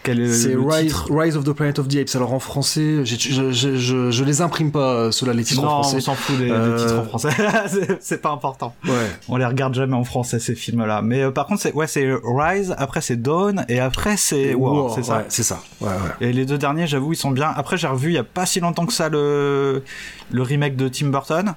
quel 0.02 0.20
est 0.20 0.32
C'est 0.32 0.54
Rise, 0.54 0.94
Rise, 1.10 1.36
of 1.36 1.44
the 1.44 1.52
Planet 1.52 1.78
of 1.78 1.88
the 1.88 1.96
Apes. 1.96 2.14
Alors 2.14 2.34
en 2.34 2.38
français, 2.38 3.04
je, 3.04 3.16
je, 3.16 3.76
je, 3.78 4.10
je 4.10 4.24
les 4.24 4.42
imprime 4.42 4.70
pas 4.70 5.10
ceux-là, 5.10 5.32
les 5.32 5.44
titres 5.44 5.64
en 5.64 5.82
français. 5.82 5.96
on 5.96 6.00
s'en 6.00 6.14
fout 6.14 6.36
des, 6.36 6.48
titres 6.48 6.98
en 6.98 7.04
français. 7.04 7.30
c'est 8.00 8.20
pas 8.20 8.30
important. 8.30 8.74
Ouais. 8.84 8.92
On 9.28 9.36
les 9.36 9.46
regarde 9.46 9.74
jamais 9.74 9.96
en 9.96 10.04
français 10.04 10.38
ces 10.38 10.54
films-là. 10.54 11.00
Mais 11.02 11.22
euh, 11.22 11.30
par 11.30 11.46
contre, 11.46 11.62
c'est 11.62 11.72
ouais, 11.72 11.86
c'est 11.86 12.06
Rise. 12.22 12.74
Après 12.76 13.00
c'est 13.00 13.16
Dawn 13.16 13.64
et 13.68 13.80
après 13.80 14.18
c'est 14.18 14.54
War. 14.54 14.94
c'est 14.94 15.04
ça. 15.04 15.24
c'est 15.28 15.42
ça. 15.42 15.62
Ouais, 15.80 15.88
ouais. 15.88 16.28
Et 16.28 16.32
les 16.32 16.44
deux 16.44 16.58
derniers, 16.58 16.86
j'avoue, 16.86 17.14
ils 17.14 17.16
sont 17.16 17.30
bien. 17.30 17.50
Après, 17.54 17.78
j'ai 17.78 17.86
revu 17.86 18.10
il 18.10 18.14
y 18.14 18.18
a 18.18 18.24
pas 18.24 18.44
si 18.44 18.60
longtemps 18.60 18.84
que 18.84 18.92
ça 18.92 19.08
le 19.08 19.82
le 20.30 20.42
remake 20.42 20.76
de 20.76 20.88
Tim 20.88 21.08
Burton 21.08 21.54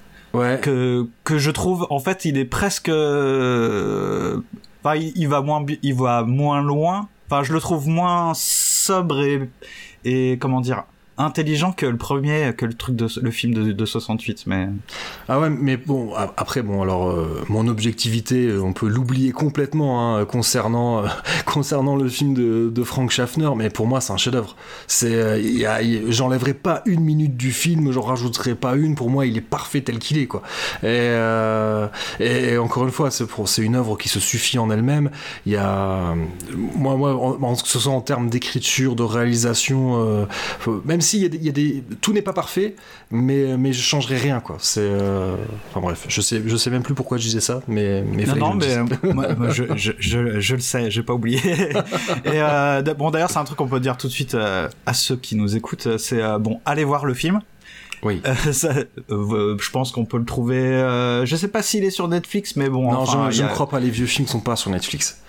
que 0.61 1.07
que 1.23 1.37
je 1.37 1.51
trouve 1.51 1.87
en 1.89 1.99
fait 1.99 2.25
il 2.25 2.37
est 2.37 2.45
presque 2.45 2.89
euh, 2.89 4.41
enfin 4.83 4.95
il, 4.95 5.27
va 5.27 5.41
moins 5.41 5.65
il 5.83 5.93
va 5.95 6.23
moins 6.23 6.61
loin. 6.61 7.07
Enfin 7.27 7.43
je 7.43 7.53
le 7.53 7.59
trouve 7.59 7.87
moins 7.87 8.33
sobre 8.35 9.21
et 9.21 9.49
et 10.03 10.37
comment 10.39 10.61
dire 10.61 10.85
intelligent 11.17 11.71
que 11.71 11.85
le 11.85 11.97
premier, 11.97 12.53
que 12.57 12.65
le 12.65 12.73
truc 12.73 12.95
de 12.95 13.07
le 13.21 13.31
film 13.31 13.53
de, 13.53 13.71
de 13.71 13.85
68, 13.85 14.47
mais 14.47 14.67
ah 15.29 15.39
ouais, 15.39 15.49
mais 15.49 15.77
bon 15.77 16.13
après 16.37 16.61
bon 16.61 16.81
alors 16.81 17.09
euh, 17.09 17.43
mon 17.47 17.67
objectivité, 17.67 18.47
euh, 18.47 18.61
on 18.61 18.73
peut 18.73 18.87
l'oublier 18.87 19.31
complètement 19.31 20.17
hein, 20.17 20.25
concernant 20.25 21.03
euh, 21.03 21.07
concernant 21.45 21.95
le 21.95 22.09
film 22.09 22.33
de, 22.33 22.69
de 22.69 22.83
Frank 22.83 23.11
Schaffner, 23.11 23.49
mais 23.55 23.69
pour 23.69 23.87
moi 23.87 24.01
c'est 24.01 24.11
un 24.11 24.17
chef-d'œuvre. 24.17 24.55
C'est 24.87 25.41
j'enlèverai 26.09 26.53
pas 26.53 26.81
une 26.85 27.01
minute 27.01 27.37
du 27.37 27.51
film, 27.51 27.91
j'en 27.91 28.01
rajouterai 28.01 28.55
pas 28.55 28.75
une. 28.75 28.95
Pour 28.95 29.09
moi, 29.09 29.25
il 29.25 29.37
est 29.37 29.41
parfait 29.41 29.81
tel 29.81 29.99
qu'il 29.99 30.17
est 30.17 30.27
quoi. 30.27 30.41
Et, 30.83 32.57
encore 32.57 32.85
une 32.85 32.91
fois, 32.91 33.11
c'est 33.11 33.25
c'est 33.45 33.61
une 33.61 33.75
œuvre 33.75 33.97
qui 33.97 34.09
se 34.09 34.19
suffit 34.19 34.57
en 34.57 34.69
elle-même. 34.69 35.11
Il 35.45 35.53
y 35.53 35.57
a 35.57 36.15
moi 36.75 36.95
moi 36.95 37.55
que 37.61 37.67
ce 37.67 37.79
soit 37.79 37.93
en 37.93 38.01
termes 38.01 38.29
d'écriture, 38.29 38.95
de 38.95 39.03
réalisation, 39.03 40.27
même 40.85 41.01
si 41.01 41.04
y, 41.13 41.45
y 41.45 41.49
a 41.49 41.51
des, 41.51 41.83
tout 42.01 42.13
n'est 42.13 42.21
pas 42.21 42.33
parfait, 42.33 42.75
mais 43.11 43.57
mais 43.57 43.73
je 43.73 43.81
changerai 43.81 44.17
rien 44.17 44.39
quoi. 44.39 44.57
C'est 44.59 44.81
euh, 44.81 45.35
enfin 45.69 45.81
bref, 45.81 46.05
je 46.07 46.21
sais 46.21 46.41
je 46.45 46.57
sais 46.57 46.69
même 46.69 46.83
plus 46.83 46.93
pourquoi 46.93 47.17
je 47.17 47.23
disais 47.23 47.41
ça, 47.41 47.61
mais 47.67 48.03
mais 48.03 48.25
non, 48.25 48.35
non 48.35 48.53
mais 48.55 48.77
euh, 48.77 49.13
moi, 49.13 49.49
je, 49.49 49.63
je, 49.75 49.91
je, 49.97 50.39
je, 50.39 50.55
le 50.55 50.61
sais, 50.61 50.91
j'ai 50.91 51.03
pas 51.03 51.13
oublié. 51.13 51.39
Et 52.25 52.41
euh, 52.41 52.81
bon 52.97 53.11
d'ailleurs 53.11 53.29
c'est 53.29 53.39
un 53.39 53.43
truc 53.43 53.57
qu'on 53.57 53.67
peut 53.67 53.79
dire 53.79 53.97
tout 53.97 54.07
de 54.07 54.11
suite 54.11 54.35
à 54.35 54.93
ceux 54.93 55.15
qui 55.15 55.35
nous 55.35 55.55
écoutent, 55.55 55.97
c'est 55.97 56.21
bon 56.39 56.59
allez 56.65 56.83
voir 56.83 57.05
le 57.05 57.13
film. 57.13 57.41
Oui. 58.03 58.21
je 59.09 59.69
pense 59.71 59.91
qu'on 59.91 60.05
peut 60.05 60.17
le 60.17 60.25
trouver. 60.25 60.61
je 61.23 61.35
sais 61.35 61.47
pas 61.47 61.61
s'il 61.61 61.83
est 61.83 61.91
sur 61.91 62.07
Netflix, 62.07 62.55
mais 62.55 62.69
bon. 62.69 62.91
Non, 62.91 63.05
je, 63.31 63.43
ne 63.43 63.47
crois 63.47 63.69
pas. 63.69 63.79
Les 63.79 63.89
vieux 63.89 64.05
films 64.05 64.27
sont 64.27 64.41
pas 64.41 64.55
sur 64.55 64.71
Netflix. 64.71 65.21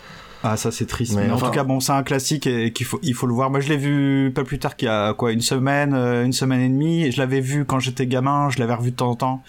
Ah 0.49 0.57
ça 0.57 0.71
c'est 0.71 0.87
triste. 0.87 1.15
Mais, 1.17 1.31
en 1.31 1.39
tout 1.39 1.51
cas 1.51 1.65
bon 1.65 1.81
c'est 1.81 1.93
un 1.93 2.03
classique 2.03 2.47
et 2.47 2.73
qu'il 2.73 2.87
faut 2.87 3.01
il 3.03 3.15
faut 3.15 3.27
le 3.27 3.35
voir. 3.35 3.51
Moi 3.51 3.61
je 3.61 3.69
l'ai 3.69 3.77
vu 3.77 4.31
pas 4.35 4.45
plus 4.45 4.59
tard 4.59 4.77
qu'il 4.77 4.87
y 4.87 4.91
a 4.91 5.13
quoi 5.15 5.33
une 5.33 5.41
semaine 5.41 5.95
une 5.95 6.33
semaine 6.33 6.61
et 6.61 6.69
demie. 6.69 7.11
Je 7.11 7.19
l'avais 7.19 7.41
vu 7.41 7.65
quand 7.65 7.81
j'étais 7.81 8.07
gamin. 8.07 8.49
Je 8.51 8.59
l'avais 8.59 8.75
revu 8.75 8.93
de 8.93 8.97
temps 8.97 9.11
en 9.11 9.17
temps. 9.17 9.43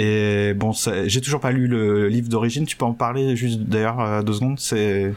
Et 0.00 0.54
bon, 0.54 0.70
j'ai 1.06 1.20
toujours 1.20 1.40
pas 1.40 1.50
lu 1.50 1.66
le 1.66 2.06
livre 2.08 2.28
d'origine. 2.28 2.66
Tu 2.66 2.76
peux 2.76 2.84
en 2.84 2.92
parler 2.92 3.34
juste 3.34 3.62
d'ailleurs 3.62 4.00
euh, 4.00 4.22
deux 4.22 4.34
secondes. 4.34 4.60
C'est 4.60 5.12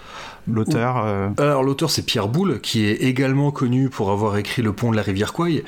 l'auteur. 0.55 1.03
Euh, 1.05 1.29
Alors 1.37 1.63
l'auteur 1.63 1.89
c'est 1.89 2.03
Pierre 2.03 2.27
Boulle 2.27 2.59
qui 2.61 2.85
est 2.85 3.03
également 3.03 3.51
connu 3.51 3.89
pour 3.89 4.11
avoir 4.11 4.37
écrit 4.37 4.61
Le 4.61 4.73
Pont 4.73 4.91
de 4.91 4.95
la 4.95 5.01
rivière 5.01 5.33
Kouai. 5.33 5.63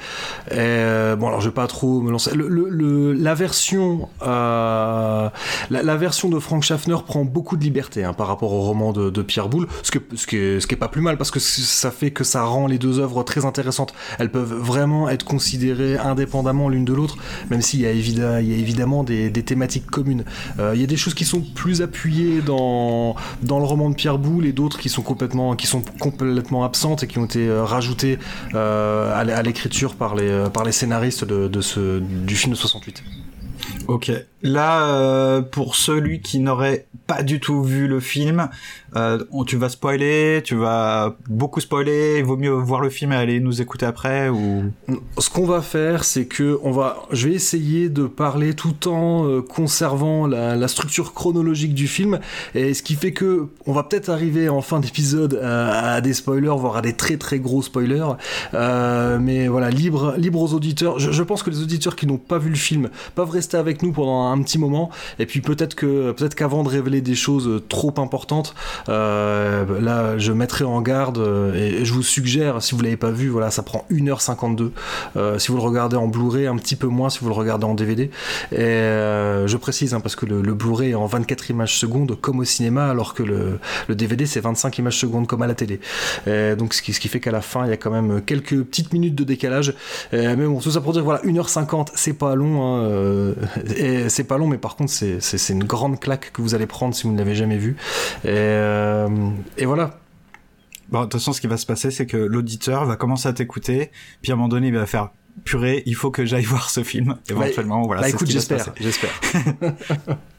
Euh, 0.51 1.15
bon 1.15 1.27
alors 1.27 1.41
je 1.41 1.49
vais 1.49 1.53
pas 1.53 1.67
trop 1.67 2.01
me 2.01 2.11
lancer. 2.11 2.31
Le, 2.35 3.13
la 3.13 3.33
version 3.33 4.09
la, 4.21 5.95
version 5.95 6.29
de 6.29 6.39
Frank 6.39 6.63
Schaffner 6.63 6.97
prend 7.05 7.23
beaucoup 7.23 7.57
de 7.57 7.63
liberté 7.63 8.03
hein, 8.03 8.13
par 8.13 8.27
rapport 8.27 8.53
au 8.53 8.61
roman 8.61 8.91
de, 8.93 9.21
Pierre 9.23 9.47
Boulle, 9.47 9.67
ce, 9.83 9.91
que, 9.91 9.99
ce, 10.15 10.27
qui 10.27 10.35
est, 10.37 10.59
ce 10.59 10.67
qui 10.67 10.75
est 10.75 10.77
pas 10.77 10.89
plus 10.89 11.01
mal 11.01 11.17
parce 11.17 11.31
que 11.31 11.39
ça 11.39 11.91
fait 11.91 12.11
que 12.11 12.23
ça 12.23 12.43
rend 12.43 12.67
les 12.67 12.77
deux 12.77 12.99
œuvres 12.99 13.23
très 13.23 13.45
intéressantes. 13.45 13.93
Elles 14.19 14.31
peuvent 14.31 14.53
vraiment 14.53 15.09
être 15.09 15.23
considérées 15.23 15.97
indépendamment 15.97 16.69
l'une 16.69 16.85
de 16.85 16.93
l'autre, 16.93 17.17
même 17.49 17.61
s'il 17.61 17.81
y, 17.81 17.83
il 17.83 18.19
y 18.19 18.21
a 18.21 18.57
évidemment 18.57 19.03
des, 19.03 19.31
thématiques 19.31 19.87
communes. 19.87 20.25
Euh, 20.59 20.71
il 20.75 20.81
y 20.81 20.83
a 20.83 20.87
des 20.87 20.97
choses 20.97 21.13
qui 21.13 21.25
sont 21.25 21.41
plus 21.41 21.81
appuyées 21.81 22.41
dans, 22.41 23.15
dans 23.41 23.59
le 23.59 23.65
roman 23.65 23.89
de 23.89 23.95
Pierre 23.95 24.17
Boulle 24.17 24.45
et 24.45 24.53
d'autres 24.53 24.72
qui 24.77 24.89
sont 24.89 25.01
complètement, 25.01 25.55
qui 25.55 25.67
sont 25.67 25.81
complètement 25.99 26.63
absentes 26.63 27.03
et 27.03 27.07
qui 27.07 27.19
ont 27.19 27.25
été 27.25 27.47
euh, 27.47 27.63
rajoutées 27.63 28.19
euh, 28.53 29.13
à 29.13 29.41
l'écriture 29.43 29.95
par 29.95 30.15
les, 30.15 30.45
par 30.53 30.63
les 30.63 30.71
scénaristes 30.71 31.23
de 31.25 31.61
ce, 31.61 31.99
du 31.99 32.35
film 32.35 32.53
de 32.53 32.57
68. 32.57 33.03
Ok. 33.87 34.11
Là, 34.41 35.41
pour 35.41 35.75
celui 35.75 36.21
qui 36.21 36.39
n'aurait 36.39 36.87
pas 37.07 37.23
du 37.23 37.39
tout 37.39 37.63
vu 37.63 37.87
le 37.87 37.99
film, 37.99 38.49
euh, 38.95 39.23
tu 39.47 39.57
vas 39.57 39.69
spoiler, 39.69 40.41
tu 40.43 40.55
vas 40.55 41.15
beaucoup 41.27 41.59
spoiler. 41.59 42.17
Il 42.19 42.25
vaut 42.25 42.37
mieux 42.37 42.51
voir 42.51 42.79
le 42.81 42.89
film 42.89 43.11
et 43.11 43.15
aller 43.15 43.39
nous 43.39 43.61
écouter 43.61 43.85
après 43.85 44.29
ou? 44.29 44.71
Ce 45.17 45.29
qu'on 45.29 45.45
va 45.45 45.61
faire, 45.61 46.03
c'est 46.03 46.25
que 46.25 46.59
on 46.63 46.71
va, 46.71 47.03
je 47.11 47.27
vais 47.27 47.33
essayer 47.33 47.89
de 47.89 48.05
parler 48.05 48.53
tout 48.53 48.87
en 48.87 49.27
euh, 49.27 49.41
conservant 49.41 50.27
la, 50.27 50.67
structure 50.67 51.13
chronologique 51.13 51.73
du 51.73 51.87
film, 51.87 52.19
et 52.55 52.73
ce 52.73 52.81
qui 52.81 52.95
fait 52.95 53.11
que 53.11 53.47
on 53.67 53.73
va 53.73 53.83
peut-être 53.83 54.09
arriver 54.09 54.49
en 54.49 54.61
fin 54.61 54.79
d'épisode 54.79 55.39
à, 55.43 56.01
des 56.01 56.13
spoilers, 56.13 56.55
voire 56.57 56.77
à 56.77 56.81
des 56.81 56.93
très 56.93 57.17
très 57.17 57.39
gros 57.39 57.61
spoilers. 57.61 58.15
Euh, 58.53 59.19
mais 59.19 59.47
voilà, 59.47 59.69
libre, 59.69 60.15
libre 60.17 60.41
aux 60.41 60.53
auditeurs. 60.53 60.99
Je 60.99 61.23
pense 61.23 61.43
que 61.43 61.49
les 61.49 61.61
auditeurs 61.61 61.95
qui 61.95 62.07
n'ont 62.07 62.17
pas 62.17 62.37
vu 62.37 62.49
le 62.49 62.55
film 62.55 62.89
peuvent 63.15 63.29
rester 63.29 63.57
avec 63.57 63.72
nous 63.81 63.91
pendant 63.91 64.31
un 64.31 64.41
petit 64.41 64.57
moment, 64.57 64.89
et 65.19 65.25
puis 65.25 65.41
peut-être 65.41 65.75
que 65.75 66.11
peut-être 66.11 66.35
qu'avant 66.35 66.63
de 66.63 66.69
révéler 66.69 67.01
des 67.01 67.15
choses 67.15 67.61
trop 67.69 67.93
importantes. 67.97 68.55
Euh, 68.89 69.79
là, 69.81 70.17
je 70.17 70.31
mettrai 70.31 70.63
en 70.63 70.81
garde 70.81 71.17
euh, 71.17 71.53
et, 71.53 71.85
je 71.85 71.93
vous 71.93 72.03
suggère, 72.03 72.61
si 72.61 72.75
vous 72.75 72.81
l'avez 72.81 72.97
pas 72.97 73.11
vu, 73.11 73.29
voilà, 73.29 73.51
ça 73.51 73.63
prend 73.63 73.85
1h52. 73.91 74.71
Euh, 75.15 75.39
si 75.39 75.49
vous 75.49 75.57
le 75.57 75.63
regardez 75.63 75.95
en 75.95 76.07
Blu-ray, 76.07 76.47
un 76.47 76.57
petit 76.57 76.75
peu 76.75 76.87
moins 76.87 77.09
si 77.09 77.19
vous 77.19 77.27
le 77.27 77.33
regardez 77.33 77.65
en 77.65 77.73
DVD. 77.73 78.09
Et 78.51 78.57
je 78.57 79.57
précise, 79.57 79.93
hein, 79.93 79.99
parce 79.99 80.15
que 80.15 80.25
le, 80.25 80.53
Blu-ray 80.53 80.95
en 80.95 81.05
24 81.05 81.49
images 81.49 81.77
secondes 81.77 82.15
comme 82.19 82.39
au 82.39 82.43
cinéma, 82.43 82.89
alors 82.89 83.13
que 83.13 83.23
le, 83.23 83.59
DVD 83.89 84.25
c'est 84.25 84.39
25 84.39 84.77
images 84.77 84.97
secondes 84.97 85.27
comme 85.27 85.41
à 85.41 85.47
la 85.47 85.55
télé. 85.55 85.79
donc 86.57 86.73
ce 86.73 86.81
qui, 86.81 86.93
ce 86.93 86.99
qui 86.99 87.07
fait 87.07 87.19
qu'à 87.19 87.31
la 87.31 87.41
fin, 87.41 87.65
il 87.65 87.69
y 87.69 87.73
a 87.73 87.77
quand 87.77 87.91
même 87.91 88.21
quelques 88.21 88.61
petites 88.63 88.93
minutes 88.93 89.15
de 89.15 89.23
décalage. 89.23 89.73
mais 90.11 90.35
bon, 90.35 90.59
tout 90.59 90.71
ça 90.71 90.81
pour 90.81 90.93
dire, 90.93 91.03
voilà, 91.03 91.21
1h50, 91.23 91.89
c'est 91.95 92.13
pas 92.13 92.35
long. 92.35 92.63
Hein, 92.63 93.33
c'est 94.09 94.23
pas 94.23 94.37
long, 94.37 94.47
mais 94.47 94.57
par 94.57 94.75
contre, 94.75 94.91
c'est 94.91 95.49
une 95.49 95.63
grande 95.63 95.99
claque 95.99 96.31
que 96.31 96.41
vous 96.41 96.55
allez 96.55 96.67
prendre 96.67 96.93
si 96.93 97.03
vous 97.03 97.13
ne 97.13 97.17
l'avez 97.17 97.35
jamais 97.35 97.57
vu. 97.57 97.75
Et, 98.23 98.29
euh, 98.29 99.07
et 99.57 99.65
voilà. 99.65 99.99
Bon, 100.89 100.99
de 100.99 101.03
toute 101.05 101.13
façon, 101.13 101.33
ce 101.33 101.41
qui 101.41 101.47
va 101.47 101.57
se 101.57 101.65
passer, 101.65 101.91
c'est 101.91 102.05
que 102.05 102.17
l'auditeur 102.17 102.85
va 102.85 102.95
commencer 102.95 103.27
à 103.27 103.33
t'écouter, 103.33 103.91
puis 104.21 104.31
à 104.31 104.35
un 104.35 104.37
moment 104.37 104.49
donné, 104.49 104.67
il 104.67 104.73
va 104.73 104.85
faire 104.85 105.09
purée, 105.43 105.83
il 105.85 105.95
faut 105.95 106.11
que 106.11 106.25
j'aille 106.25 106.43
voir 106.45 106.69
ce 106.69 106.83
film. 106.83 107.17
Éventuellement, 107.29 107.83
voilà. 107.83 108.01
Bah, 108.01 108.09
écoute, 108.09 108.29
j'espère, 108.29 108.73
j'espère. 108.79 109.11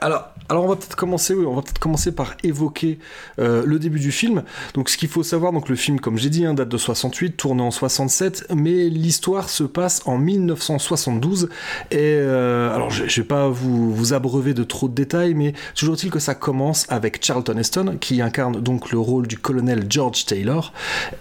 Alors, 0.00 0.64
on 0.64 0.66
va 0.66 0.74
peut-être 0.74 0.96
commencer, 0.96 1.34
va 1.34 1.62
peut-être 1.62 1.78
commencer 1.78 2.10
par 2.10 2.36
évoquer 2.42 2.98
euh, 3.38 3.62
le 3.64 3.78
début 3.78 4.00
du 4.00 4.10
film. 4.10 4.42
Donc, 4.74 4.88
ce 4.88 4.98
qu'il 4.98 5.08
faut 5.08 5.22
savoir, 5.22 5.52
donc 5.52 5.68
le 5.68 5.76
film, 5.76 6.00
comme 6.00 6.18
j'ai 6.18 6.30
dit, 6.30 6.44
hein, 6.44 6.52
date 6.52 6.68
de 6.68 6.76
68, 6.76 7.36
tourné 7.36 7.62
en 7.62 7.70
67, 7.70 8.48
mais 8.56 8.88
l'histoire 8.88 9.50
se 9.50 9.62
passe 9.62 10.02
en 10.06 10.18
1972. 10.18 11.48
Et 11.92 11.96
euh, 12.00 12.74
alors, 12.74 12.90
je, 12.90 13.06
je, 13.06 13.20
vais 13.20 13.26
pas 13.26 13.48
vous, 13.48 13.94
vous 13.94 14.14
abreuver 14.14 14.52
de 14.52 14.64
trop 14.64 14.88
de 14.88 14.94
détails, 14.94 15.34
mais 15.34 15.52
toujours 15.76 15.94
est-il 15.94 16.10
que 16.10 16.18
ça 16.18 16.34
commence 16.34 16.84
avec 16.88 17.24
Charlton 17.24 17.56
Heston, 17.56 17.98
qui 18.00 18.20
incarne 18.20 18.60
donc 18.60 18.90
le 18.90 18.98
rôle 18.98 19.28
du 19.28 19.38
colonel 19.38 19.86
George 19.88 20.26
Taylor. 20.26 20.72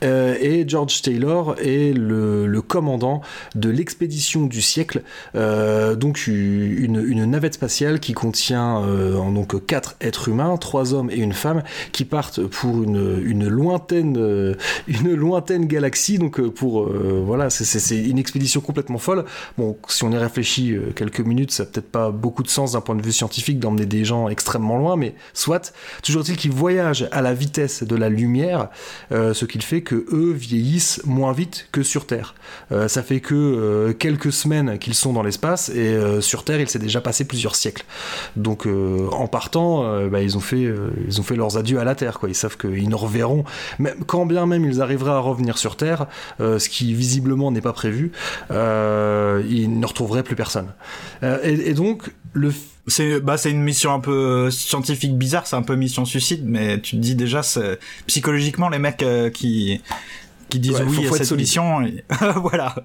Euh, 0.03 0.35
et 0.41 0.67
George 0.67 1.03
Taylor 1.03 1.55
est 1.59 1.95
le, 1.95 2.61
commandant 2.67 3.21
de 3.53 3.69
l'expédition 3.69 4.45
du 4.45 4.61
siècle, 4.61 5.03
donc 5.33 6.27
une 6.27 7.25
navette 7.25 7.55
spatiale 7.55 7.82
qui 7.99 8.13
contient 8.13 8.81
euh, 8.83 9.13
donc 9.31 9.65
quatre 9.65 9.95
êtres 9.99 10.29
humains, 10.29 10.55
trois 10.57 10.93
hommes 10.93 11.09
et 11.11 11.17
une 11.17 11.33
femme, 11.33 11.63
qui 11.91 12.05
partent 12.05 12.41
pour 12.41 12.83
une, 12.83 13.47
lointaine, 13.47 14.15
euh, 14.17 14.55
une 14.87 15.13
lointaine 15.13 15.65
galaxie. 15.65 16.17
Donc 16.17 16.39
euh, 16.39 16.49
pour 16.49 16.89
voilà, 16.93 17.49
c'est 17.49 17.97
une 17.97 18.17
expédition 18.17 18.61
complètement 18.61 18.97
folle. 18.97 19.25
Bon, 19.57 19.77
si 19.87 20.03
on 20.03 20.11
y 20.11 20.17
réfléchit 20.17 20.75
quelques 20.95 21.19
minutes, 21.19 21.51
ça 21.51 21.63
n'a 21.63 21.69
peut-être 21.69 21.91
pas 21.91 22.11
beaucoup 22.11 22.43
de 22.43 22.49
sens 22.49 22.73
d'un 22.73 22.81
point 22.81 22.95
de 22.95 23.01
vue 23.01 23.11
scientifique 23.11 23.59
d'emmener 23.59 23.85
des 23.85 24.05
gens 24.05 24.29
extrêmement 24.29 24.77
loin, 24.77 24.95
mais 24.95 25.15
soit. 25.33 25.73
Toujours 26.03 26.21
est-il 26.21 26.37
qu'ils 26.37 26.51
voyagent 26.51 27.07
à 27.11 27.21
la 27.21 27.33
vitesse 27.33 27.83
de 27.83 27.95
la 27.95 28.09
lumière, 28.09 28.69
ce 29.11 29.45
qui 29.45 29.59
fait 29.59 29.81
que 29.81 30.05
eux 30.11 30.33
vieillissent 30.33 31.01
moins 31.05 31.33
vite 31.33 31.67
que 31.71 31.83
sur 31.83 32.05
Terre. 32.05 32.35
ça 32.87 33.03
fait 33.03 33.19
que 33.19 33.91
quelques 33.97 34.31
semaines 34.31 34.77
qu'ils 34.79 34.95
sont 34.95 35.13
dans 35.13 35.23
l'espace 35.23 35.69
et 35.69 35.97
sur 36.21 36.43
Terre, 36.43 36.59
il 36.59 36.69
s'est 36.69 36.79
déjà 36.79 37.01
passé 37.01 37.25
plusieurs 37.25 37.55
siècles. 37.55 37.72
Donc 38.35 38.65
euh, 38.65 39.07
en 39.11 39.27
partant, 39.27 39.85
euh, 39.85 40.09
bah, 40.09 40.21
ils, 40.21 40.37
ont 40.37 40.41
fait, 40.41 40.65
euh, 40.65 40.91
ils 41.07 41.19
ont 41.19 41.23
fait 41.23 41.35
leurs 41.35 41.57
adieux 41.57 41.79
à 41.79 41.83
la 41.83 41.95
Terre. 41.95 42.19
Quoi. 42.19 42.29
Ils 42.29 42.35
savent 42.35 42.57
qu'ils 42.57 42.89
ne 42.89 42.95
reverront, 42.95 43.43
même, 43.79 44.03
quand 44.05 44.25
bien 44.25 44.45
même 44.45 44.65
ils 44.65 44.81
arriveraient 44.81 45.11
à 45.11 45.19
revenir 45.19 45.57
sur 45.57 45.75
Terre, 45.75 46.07
ce 46.39 46.69
qui 46.69 46.93
visiblement 46.93 47.51
n'est 47.51 47.61
pas 47.61 47.73
prévu, 47.73 48.11
ils 48.49 49.79
ne 49.79 49.85
retrouveraient 49.85 50.23
plus 50.23 50.35
personne. 50.35 50.67
Et, 51.43 51.73
donc 51.73 52.11
bah 52.35 53.37
c'est 53.37 53.51
une 53.51 53.61
mission 53.61 53.93
un 53.93 53.99
peu 53.99 54.49
scientifique 54.51 55.17
bizarre, 55.17 55.47
c'est 55.47 55.55
un 55.55 55.61
peu 55.61 55.75
mission 55.75 56.05
suicide, 56.05 56.43
mais 56.45 56.79
tu 56.81 56.95
te 56.95 57.01
dis 57.01 57.15
déjà 57.15 57.41
psychologiquement 58.07 58.69
les 58.69 58.79
mecs 58.79 59.05
qui 59.33 59.81
qui 60.53 60.59
disent 60.59 60.83
oui 60.87 61.07
à 61.07 61.11
cette 61.11 61.25
solution. 61.25 61.81
voilà. 62.41 62.75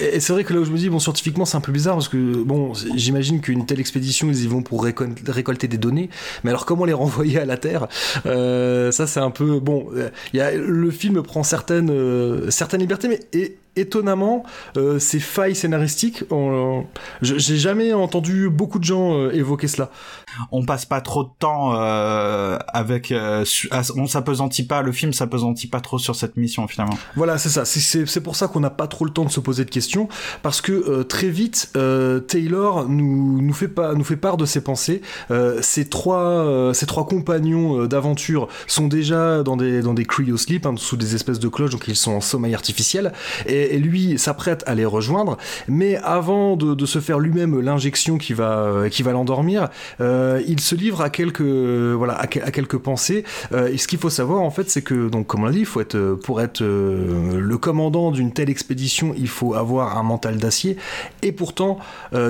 et, 0.00 0.20
c'est 0.20 0.32
vrai 0.32 0.44
que 0.44 0.52
là 0.52 0.60
où 0.60 0.64
je 0.64 0.70
me 0.70 0.76
dis, 0.76 0.90
bon, 0.90 0.98
scientifiquement, 0.98 1.44
c'est 1.46 1.56
un 1.56 1.62
peu 1.62 1.72
bizarre 1.72 1.94
parce 1.94 2.08
que, 2.08 2.42
bon, 2.42 2.72
j'imagine 2.94 3.40
qu'une 3.40 3.64
telle 3.64 3.80
expédition, 3.80 4.28
ils 4.28 4.44
y 4.44 4.46
vont 4.46 4.62
pour 4.62 4.84
récolter 4.84 5.68
des 5.68 5.78
données. 5.78 6.10
Mais 6.44 6.50
alors, 6.50 6.66
comment 6.66 6.84
les 6.84 6.92
renvoyer 7.02 7.40
à 7.40 7.46
la 7.46 7.56
Terre? 7.56 7.88
Euh, 8.26 8.92
Ça, 8.92 9.06
c'est 9.06 9.20
un 9.20 9.30
peu. 9.30 9.58
Bon, 9.58 9.88
y 10.34 10.40
a, 10.40 10.52
le 10.52 10.90
film 10.90 11.22
prend 11.22 11.42
certaines, 11.42 11.90
euh, 11.90 12.50
certaines 12.50 12.80
libertés, 12.80 13.08
mais. 13.08 13.20
Et, 13.32 13.56
étonnamment, 13.74 14.44
euh, 14.76 14.98
ces 14.98 15.18
failles 15.18 15.54
scénaristiques, 15.54 16.24
j'ai 17.22 17.56
jamais 17.56 17.94
entendu 17.94 18.50
beaucoup 18.50 18.78
de 18.78 18.84
gens 18.84 19.30
évoquer 19.30 19.66
cela 19.66 19.90
on 20.50 20.64
passe 20.64 20.86
pas 20.86 21.00
trop 21.00 21.24
de 21.24 21.30
temps 21.38 21.74
euh, 21.74 22.58
avec 22.68 23.12
euh, 23.12 23.44
on 23.96 24.06
s'apesantit 24.06 24.66
pas 24.66 24.82
le 24.82 24.92
film 24.92 25.12
s'apesantit 25.12 25.66
pas 25.66 25.80
trop 25.80 25.98
sur 25.98 26.16
cette 26.16 26.36
mission 26.36 26.66
finalement. 26.68 26.96
Voilà 27.16 27.38
c'est 27.38 27.48
ça. 27.48 27.64
C'est 27.64 28.20
pour 28.20 28.36
ça 28.36 28.48
qu'on 28.48 28.60
n'a 28.60 28.70
pas 28.70 28.86
trop 28.86 29.04
le 29.04 29.10
temps 29.10 29.24
de 29.24 29.30
se 29.30 29.40
poser 29.40 29.64
de 29.64 29.70
questions 29.70 30.08
parce 30.42 30.60
que 30.60 30.72
euh, 30.72 31.04
très 31.04 31.28
vite 31.28 31.72
Taylor 32.28 32.88
nous 32.88 33.40
nous 33.42 33.52
fait 33.52 33.68
pas 33.68 33.94
nous 33.94 34.04
fait 34.04 34.16
part 34.16 34.36
de 34.36 34.46
ses 34.46 34.62
pensées. 34.62 35.02
Ces 35.60 35.88
trois 35.88 36.72
ces 36.74 36.86
trois 36.86 37.06
compagnons 37.06 37.86
d'aventure 37.86 38.48
sont 38.66 38.88
déjà 38.88 39.42
dans 39.42 39.56
des 39.56 39.82
dans 39.82 39.94
des 39.94 40.04
cryosleep 40.04 40.66
hein, 40.66 40.74
sous 40.76 40.96
des 40.96 41.14
espèces 41.14 41.38
de 41.38 41.48
cloches 41.48 41.70
donc 41.70 41.84
ils 41.88 41.96
sont 41.96 42.12
en 42.12 42.20
sommeil 42.20 42.54
artificiel. 42.54 43.12
Et, 43.46 43.78
lui 43.82 44.16
s'apprête 44.18 44.62
à 44.66 44.74
les 44.74 44.84
rejoindre. 44.84 45.38
Mais 45.66 45.96
avant 45.96 46.56
de, 46.56 46.74
de 46.74 46.86
se 46.86 47.00
faire 47.00 47.18
lui-même 47.18 47.58
l'injection 47.60 48.16
qui 48.16 48.32
va 48.32 48.88
qui 48.90 49.02
va 49.02 49.12
l'endormir 49.12 49.68
euh, 50.00 50.21
il 50.46 50.60
se 50.60 50.74
livre 50.74 51.00
à 51.00 51.10
quelques 51.10 51.40
voilà 51.40 52.14
à, 52.14 52.26
quelques 52.26 52.78
pensées. 52.78 53.24
Euh, 53.52 53.68
et 53.68 53.78
ce 53.78 53.86
qu'il 53.88 53.98
faut 53.98 54.10
savoir 54.10 54.42
en 54.42 54.50
fait, 54.50 54.70
c'est 54.70 54.82
que 54.82 55.08
donc 55.08 55.26
comme 55.26 55.42
on 55.42 55.46
l'a 55.46 55.52
dit, 55.52 55.66
euh, 55.94 56.16
pour 56.16 56.40
être 56.40 56.62
le 56.62 57.56
commandant 57.58 58.10
d'une 58.10 58.32
telle 58.32 58.50
expédition, 58.50 59.14
il 59.16 59.28
faut 59.28 59.54
avoir 59.54 59.96
un 59.96 60.02
mental 60.02 60.36
d'acier. 60.36 60.76
Et 61.22 61.32
pourtant, 61.32 61.78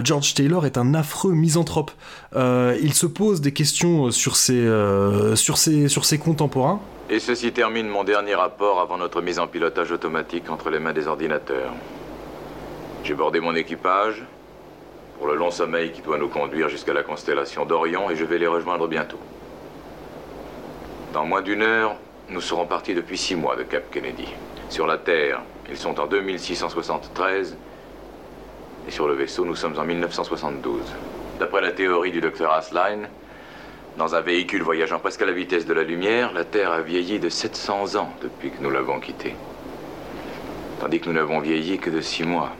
George 0.04 0.34
Taylor 0.34 0.66
est 0.66 0.78
un 0.78 0.94
affreux 0.94 1.32
misanthrope. 1.32 1.90
il 2.34 2.94
se 2.94 3.06
pose 3.06 3.40
des 3.40 3.52
questions 3.52 4.10
sur 4.10 4.36
ses 4.36 4.62
sur 5.34 5.58
ses 5.58 5.88
sur 5.88 6.04
ses 6.04 6.18
contemporains. 6.18 6.80
Et 7.10 7.18
ceci 7.18 7.52
termine 7.52 7.88
mon 7.88 8.04
dernier 8.04 8.34
rapport 8.34 8.80
avant 8.80 8.96
notre 8.96 9.20
mise 9.20 9.38
en 9.38 9.46
pilotage 9.46 9.92
automatique 9.92 10.48
entre 10.50 10.70
les 10.70 10.78
mains 10.78 10.92
des 10.92 11.06
ordinateurs. 11.06 11.72
J'ai 13.04 13.14
bordé 13.14 13.40
mon 13.40 13.54
équipage 13.54 14.22
pour 15.22 15.30
le 15.30 15.36
long 15.38 15.52
sommeil 15.52 15.92
qui 15.92 16.02
doit 16.02 16.18
nous 16.18 16.28
conduire 16.28 16.68
jusqu'à 16.68 16.92
la 16.92 17.04
constellation 17.04 17.64
d'Orion 17.64 18.10
et 18.10 18.16
je 18.16 18.24
vais 18.24 18.38
les 18.38 18.48
rejoindre 18.48 18.88
bientôt. 18.88 19.20
Dans 21.12 21.24
moins 21.24 21.42
d'une 21.42 21.62
heure, 21.62 21.94
nous 22.28 22.40
serons 22.40 22.66
partis 22.66 22.92
depuis 22.92 23.16
six 23.16 23.36
mois 23.36 23.54
de 23.54 23.62
Cap 23.62 23.88
Kennedy. 23.92 24.26
Sur 24.68 24.88
la 24.88 24.98
Terre, 24.98 25.40
ils 25.70 25.76
sont 25.76 26.00
en 26.00 26.08
2673 26.08 27.56
et 28.88 28.90
sur 28.90 29.06
le 29.06 29.14
vaisseau, 29.14 29.44
nous 29.44 29.54
sommes 29.54 29.78
en 29.78 29.84
1972. 29.84 30.82
D'après 31.38 31.60
la 31.60 31.70
théorie 31.70 32.10
du 32.10 32.20
docteur 32.20 32.50
Asline, 32.50 33.06
dans 33.96 34.16
un 34.16 34.22
véhicule 34.22 34.62
voyageant 34.62 34.98
presque 34.98 35.22
à 35.22 35.26
la 35.26 35.32
vitesse 35.32 35.66
de 35.66 35.72
la 35.72 35.84
lumière, 35.84 36.32
la 36.32 36.44
Terre 36.44 36.72
a 36.72 36.80
vieilli 36.80 37.20
de 37.20 37.28
700 37.28 37.94
ans 37.94 38.12
depuis 38.22 38.50
que 38.50 38.60
nous 38.60 38.70
l'avons 38.70 38.98
quittée. 38.98 39.36
Tandis 40.80 40.98
que 40.98 41.08
nous 41.08 41.14
n'avons 41.14 41.38
vieilli 41.38 41.78
que 41.78 41.90
de 41.90 42.00
six 42.00 42.24
mois. 42.24 42.50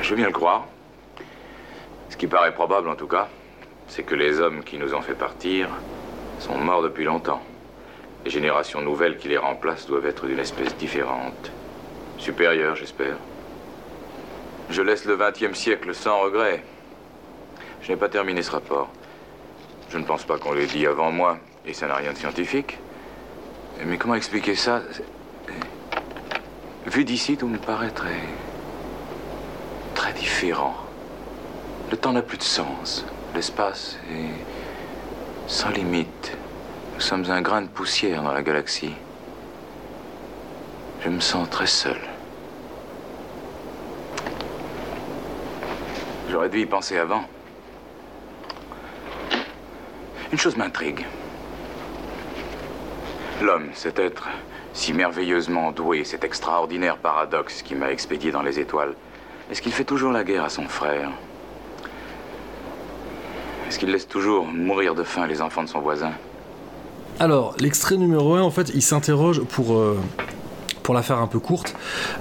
Je 0.00 0.14
bien 0.14 0.26
le 0.26 0.32
croire. 0.32 0.66
Ce 2.10 2.16
qui 2.16 2.26
paraît 2.26 2.52
probable 2.52 2.88
en 2.88 2.94
tout 2.94 3.06
cas, 3.06 3.28
c'est 3.88 4.02
que 4.02 4.14
les 4.14 4.38
hommes 4.40 4.62
qui 4.62 4.76
nous 4.76 4.94
ont 4.94 5.00
fait 5.00 5.14
partir 5.14 5.68
sont 6.38 6.56
morts 6.58 6.82
depuis 6.82 7.04
longtemps. 7.04 7.42
Les 8.24 8.30
générations 8.30 8.80
nouvelles 8.82 9.16
qui 9.16 9.28
les 9.28 9.38
remplacent 9.38 9.86
doivent 9.86 10.06
être 10.06 10.26
d'une 10.26 10.38
espèce 10.38 10.76
différente. 10.76 11.50
Supérieure, 12.18 12.76
j'espère. 12.76 13.16
Je 14.70 14.82
laisse 14.82 15.04
le 15.04 15.16
XXe 15.16 15.58
siècle 15.58 15.94
sans 15.94 16.20
regret. 16.20 16.62
Je 17.82 17.90
n'ai 17.90 17.96
pas 17.96 18.08
terminé 18.08 18.42
ce 18.42 18.50
rapport. 18.50 18.90
Je 19.90 19.98
ne 19.98 20.04
pense 20.04 20.24
pas 20.24 20.38
qu'on 20.38 20.52
l'ait 20.52 20.66
dit 20.66 20.86
avant 20.86 21.10
moi, 21.10 21.38
et 21.66 21.72
ça 21.74 21.86
n'a 21.86 21.96
rien 21.96 22.12
de 22.12 22.18
scientifique. 22.18 22.78
Mais 23.84 23.96
comment 23.96 24.14
expliquer 24.14 24.54
ça? 24.54 24.82
Vu 26.86 27.04
d'ici, 27.04 27.36
tout 27.36 27.48
me 27.48 27.58
paraît 27.58 27.90
très... 27.90 28.20
très 30.14 30.20
différent. 30.20 30.74
Le 31.90 31.96
temps 31.96 32.12
n'a 32.12 32.22
plus 32.22 32.38
de 32.38 32.42
sens. 32.42 33.04
L'espace 33.34 33.98
est 34.10 35.50
sans 35.50 35.70
limite. 35.70 36.36
Nous 36.94 37.00
sommes 37.00 37.30
un 37.30 37.42
grain 37.42 37.62
de 37.62 37.68
poussière 37.68 38.22
dans 38.22 38.32
la 38.32 38.42
galaxie. 38.42 38.94
Je 41.02 41.08
me 41.08 41.20
sens 41.20 41.48
très 41.50 41.66
seul. 41.66 41.98
J'aurais 46.30 46.48
dû 46.48 46.60
y 46.60 46.66
penser 46.66 46.96
avant. 46.96 47.24
Une 50.32 50.38
chose 50.38 50.56
m'intrigue. 50.56 51.04
L'homme, 53.42 53.68
cet 53.74 53.98
être 53.98 54.28
si 54.72 54.92
merveilleusement 54.92 55.70
doué, 55.70 56.02
cet 56.02 56.24
extraordinaire 56.24 56.96
paradoxe 56.96 57.62
qui 57.62 57.76
m'a 57.76 57.92
expédié 57.92 58.32
dans 58.32 58.42
les 58.42 58.58
étoiles, 58.58 58.94
est-ce 59.50 59.60
qu'il 59.60 59.72
fait 59.72 59.84
toujours 59.84 60.12
la 60.12 60.24
guerre 60.24 60.44
à 60.44 60.48
son 60.48 60.66
frère 60.68 61.10
Est-ce 63.68 63.78
qu'il 63.78 63.90
laisse 63.90 64.08
toujours 64.08 64.46
mourir 64.46 64.94
de 64.94 65.02
faim 65.02 65.26
les 65.26 65.40
enfants 65.40 65.62
de 65.62 65.68
son 65.68 65.80
voisin 65.80 66.12
Alors, 67.20 67.54
l'extrait 67.60 67.96
numéro 67.96 68.34
1, 68.34 68.42
en 68.42 68.50
fait, 68.50 68.70
il 68.74 68.82
s'interroge 68.82 69.42
pour... 69.42 69.76
euh, 69.76 69.98
la 70.92 71.02
faire 71.02 71.18
un 71.18 71.26
peu 71.26 71.38
courte, 71.38 71.74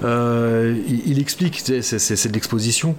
euh, 0.03 0.77
il, 0.87 1.19
explique, 1.19 1.59
c'est 1.59 1.81
c'est 1.81 2.29
de 2.29 2.33
l'exposition, 2.33 2.95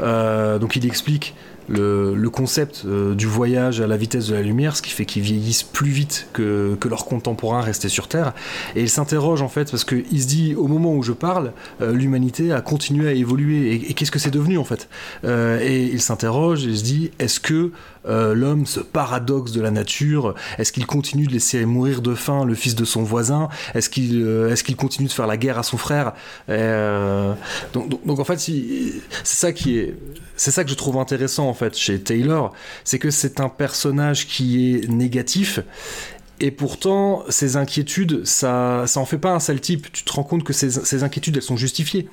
euh, 0.00 0.58
donc 0.58 0.74
il 0.74 0.84
explique 0.86 1.36
le, 1.68 2.28
concept 2.28 2.82
euh, 2.84 3.14
du 3.14 3.26
voyage 3.26 3.80
à 3.80 3.86
la 3.86 3.96
vitesse 3.96 4.28
de 4.28 4.34
la 4.34 4.42
lumière, 4.42 4.76
ce 4.76 4.82
qui 4.82 4.90
fait 4.90 5.04
qu'ils 5.04 5.22
vieillissent 5.22 5.62
plus 5.62 5.90
vite 5.90 6.28
que, 6.32 6.76
leurs 6.88 7.06
contemporains 7.06 7.62
restés 7.62 7.88
sur 7.88 8.08
Terre. 8.08 8.34
Et 8.76 8.82
il 8.82 8.90
s'interroge 8.90 9.40
en 9.40 9.48
fait, 9.48 9.70
parce 9.70 9.84
qu'il 9.84 10.22
se 10.22 10.26
dit, 10.26 10.54
au 10.54 10.66
moment 10.66 10.94
où 10.94 11.02
je 11.02 11.12
parle, 11.12 11.52
euh, 11.80 11.92
l'humanité 11.92 12.52
a 12.52 12.60
continué 12.60 13.08
à 13.08 13.12
évoluer. 13.12 13.74
Et, 13.74 13.90
et 13.90 13.94
qu'est-ce 13.94 14.10
que 14.10 14.18
c'est 14.18 14.30
devenu 14.30 14.58
en 14.58 14.64
fait? 14.64 14.88
Euh, 15.24 15.58
Et 15.60 15.84
il 15.84 16.00
s'interroge 16.00 16.64
il 16.64 16.76
se 16.76 16.84
dit, 16.84 17.10
est-ce 17.18 17.40
que 17.40 17.70
euh, 18.06 18.34
l'homme, 18.34 18.66
ce 18.66 18.80
paradoxe 18.80 19.52
de 19.52 19.60
la 19.60 19.70
nature, 19.70 20.34
est-ce 20.58 20.72
qu'il 20.72 20.86
continue 20.86 21.26
de 21.26 21.32
laisser 21.32 21.64
mourir 21.64 22.02
de 22.02 22.14
faim 22.14 22.44
le 22.44 22.54
fils 22.54 22.74
de 22.74 22.84
son 22.84 23.02
voisin? 23.02 23.48
Est-ce 23.74 23.88
qu'il 23.88 24.22
euh, 24.22 24.54
continue 24.76 25.08
de 25.08 25.12
faire 25.12 25.26
la 25.26 25.36
guerre 25.36 25.58
à 25.58 25.62
son 25.62 25.76
frère? 25.76 26.12
Euh, 26.48 27.34
donc, 27.72 28.04
donc, 28.04 28.18
en 28.18 28.24
fait, 28.24 28.38
c'est 28.38 29.02
ça 29.22 29.52
qui 29.52 29.78
est, 29.78 29.94
c'est 30.36 30.50
ça 30.50 30.64
que 30.64 30.70
je 30.70 30.74
trouve 30.74 30.98
intéressant 30.98 31.48
en 31.48 31.54
fait 31.54 31.76
chez 31.76 32.00
Taylor, 32.00 32.52
c'est 32.84 32.98
que 32.98 33.10
c'est 33.10 33.40
un 33.40 33.48
personnage 33.48 34.26
qui 34.26 34.74
est 34.74 34.88
négatif. 34.88 35.60
Et 36.40 36.50
pourtant, 36.50 37.22
ses 37.28 37.56
inquiétudes, 37.56 38.26
ça, 38.26 38.84
ça 38.86 38.98
en 39.00 39.06
fait 39.06 39.18
pas 39.18 39.30
un 39.30 39.40
sale 39.40 39.60
type. 39.60 39.90
Tu 39.92 40.02
te 40.02 40.12
rends 40.12 40.24
compte 40.24 40.42
que 40.42 40.52
ces, 40.52 40.70
ces 40.70 41.02
inquiétudes, 41.04 41.36
elles 41.36 41.42
sont 41.42 41.56
justifiées. 41.56 42.08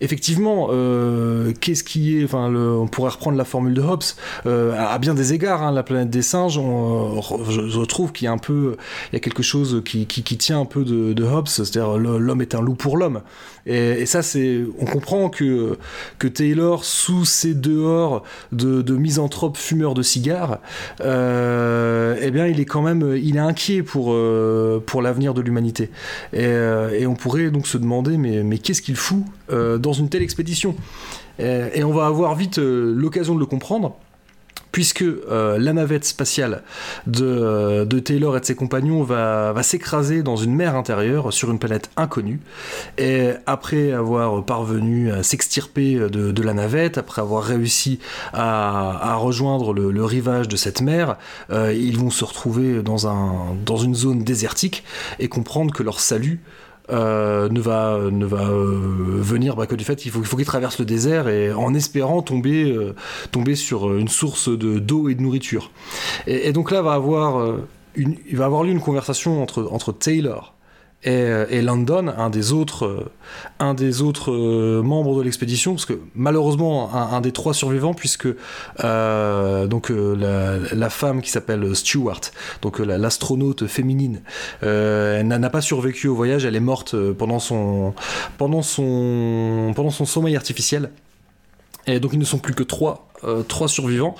Effectivement, 0.00 0.68
euh, 0.70 1.52
qu'est-ce 1.60 1.84
qui 1.84 2.18
est, 2.18 2.24
enfin, 2.24 2.52
on 2.52 2.88
pourrait 2.88 3.10
reprendre 3.10 3.36
la 3.36 3.44
formule 3.44 3.74
de 3.74 3.82
Hobbes 3.82 4.02
euh, 4.46 4.74
à, 4.76 4.98
bien 4.98 5.14
des 5.14 5.32
égards. 5.32 5.62
hein, 5.62 5.70
la 5.70 5.84
planète 5.84 6.10
des 6.10 6.22
singes, 6.22 6.58
on, 6.58 7.18
euh, 7.18 7.68
je, 7.68 7.80
trouve 7.84 8.10
qu'il 8.12 8.24
y 8.24 8.28
a 8.28 8.32
un 8.32 8.38
peu, 8.38 8.76
il 9.10 9.14
y 9.14 9.16
a 9.16 9.20
quelque 9.20 9.44
chose 9.44 9.82
qui, 9.84 10.06
qui, 10.06 10.36
tient 10.36 10.60
un 10.60 10.64
peu 10.64 10.84
de, 10.84 11.24
Hobbes, 11.24 11.46
c'est-à-dire 11.46 11.98
l'homme 11.98 12.42
est 12.42 12.54
un 12.56 12.60
loup 12.60 12.74
pour 12.74 12.96
l'homme. 12.96 13.20
Et, 13.64 14.04
ça, 14.06 14.22
c'est, 14.22 14.62
on 14.80 14.86
comprend 14.86 15.30
que 15.30 15.78
que 16.18 16.26
Taylor, 16.26 16.84
sous 16.84 17.24
ses 17.24 17.54
dehors 17.54 18.24
de, 18.50 18.82
de 18.82 18.96
misanthrope 18.96 19.56
fumeur 19.56 19.94
de 19.94 20.02
cigares, 20.02 20.58
eh 21.00 22.30
bien, 22.32 22.46
il 22.48 22.58
est 22.58 22.64
quand 22.64 22.82
même, 22.82 23.16
il 23.22 23.36
est 23.36 23.40
inquiet 23.40 23.84
pour 23.84 24.16
pour 24.86 25.02
l'avenir 25.02 25.32
de 25.32 25.40
l'humanité. 25.40 25.90
Et, 26.32 26.42
et 26.42 27.06
on 27.06 27.14
pourrait 27.14 27.50
donc 27.50 27.68
se 27.68 27.78
demander, 27.78 28.16
mais 28.16 28.42
mais 28.42 28.58
qu'est-ce 28.58 28.82
qu'il 28.82 28.96
fout 28.96 29.24
euh, 29.50 29.78
dans 29.78 29.92
une 29.92 30.08
telle 30.08 30.22
expédition 30.22 30.76
et, 31.38 31.70
et 31.74 31.84
on 31.84 31.92
va 31.92 32.06
avoir 32.06 32.34
vite 32.34 32.58
euh, 32.58 32.94
l'occasion 32.94 33.34
de 33.34 33.40
le 33.40 33.46
comprendre. 33.46 33.96
Puisque 34.72 35.02
euh, 35.02 35.58
la 35.58 35.74
navette 35.74 36.06
spatiale 36.06 36.62
de, 37.06 37.26
euh, 37.26 37.84
de 37.84 37.98
Taylor 37.98 38.38
et 38.38 38.40
de 38.40 38.46
ses 38.46 38.54
compagnons 38.54 39.02
va, 39.02 39.54
s'écraser 39.62 40.22
dans 40.22 40.36
une 40.36 40.54
mer 40.54 40.74
intérieure 40.74 41.30
sur 41.30 41.50
une 41.50 41.58
planète 41.58 41.90
inconnue. 41.98 42.40
Et 42.96 43.32
après 43.44 43.92
avoir 43.92 44.42
parvenu 44.46 45.12
à 45.12 45.22
s'extirper 45.22 45.96
de, 45.96 46.42
la 46.42 46.54
navette, 46.54 46.96
après 46.96 47.20
avoir 47.20 47.44
réussi 47.44 47.98
à, 48.32 49.14
rejoindre 49.16 49.74
le, 49.74 50.04
rivage 50.04 50.48
de 50.48 50.56
cette 50.56 50.80
mer, 50.80 51.16
euh, 51.50 51.74
ils 51.74 51.98
vont 51.98 52.10
se 52.10 52.24
retrouver 52.24 52.82
dans, 52.82 53.54
dans 53.64 53.76
une 53.76 53.94
zone 53.94 54.24
désertique 54.24 54.84
et 55.18 55.28
comprendre 55.28 55.74
que 55.74 55.82
leur 55.82 56.00
salut 56.00 56.40
euh, 56.90 57.48
ne 57.48 57.60
va, 57.60 57.98
ne 58.10 58.26
va 58.26 58.48
euh, 58.48 59.20
venir 59.20 59.54
bah, 59.54 59.66
que 59.66 59.76
du 59.76 59.84
fait 59.84 59.96
qu'il 59.96 60.10
faut, 60.10 60.18
il 60.18 60.26
faut 60.26 60.36
qu'ils 60.36 60.46
traversent 60.46 60.80
le 60.80 60.84
désert 60.84 61.28
et 61.28 61.52
en 61.52 61.74
espérant 61.74 62.22
tomber, 62.22 62.64
euh, 62.64 62.94
tomber 63.30 63.54
sur 63.54 63.94
une 63.94 64.08
source 64.08 64.48
de, 64.48 64.78
d'eau 64.80 65.08
et 65.08 65.14
de 65.14 65.22
nourriture. 65.22 65.70
Et, 66.26 66.52
donc 66.52 66.72
là 66.72 66.82
va 66.82 66.94
avoir, 66.94 67.56
une, 67.94 68.16
il 68.28 68.36
va 68.36 68.46
avoir 68.46 68.64
lieu 68.64 68.72
une 68.72 68.80
conversation 68.80 69.42
entre, 69.42 69.68
entre 69.70 69.92
Taylor 69.92 70.54
et, 71.04 71.10
euh, 71.10 71.46
et 71.50 71.62
Landon, 71.62 72.08
un 72.16 72.30
des 72.30 72.52
autres, 72.52 72.86
euh, 72.86 73.10
un 73.58 73.74
des 73.74 74.02
autres 74.02 74.30
euh, 74.30 74.82
membres 74.82 75.18
de 75.18 75.22
l'expédition, 75.22 75.72
parce 75.72 75.84
que 75.84 75.98
malheureusement 76.14 76.94
un, 76.94 77.20
des 77.20 77.32
trois 77.32 77.54
survivants, 77.54 77.94
puisque 77.94 78.28
donc 78.78 79.90
la, 79.90 80.90
femme 80.90 81.22
qui 81.22 81.30
s'appelle 81.30 81.74
Stewart, 81.74 82.20
donc 82.60 82.78
la- 82.78 82.98
l'astronaute 82.98 83.66
féminine, 83.66 84.22
n'a 84.62 85.50
pas 85.50 85.60
survécu 85.60 86.08
au 86.08 86.14
voyage, 86.14 86.44
elle 86.44 86.56
est 86.56 86.60
morte 86.60 86.94
pendant 87.12 87.38
son, 87.38 87.94
pendant 88.38 88.62
son, 88.62 89.72
pendant 89.74 89.90
son 89.90 90.04
sommeil 90.04 90.36
artificiel. 90.36 90.90
Et 91.86 91.98
donc 91.98 92.12
ils 92.12 92.18
ne 92.18 92.24
sont 92.24 92.38
plus 92.38 92.54
que 92.54 92.62
trois, 92.62 93.08
euh, 93.24 93.42
trois 93.42 93.68
survivants. 93.68 94.14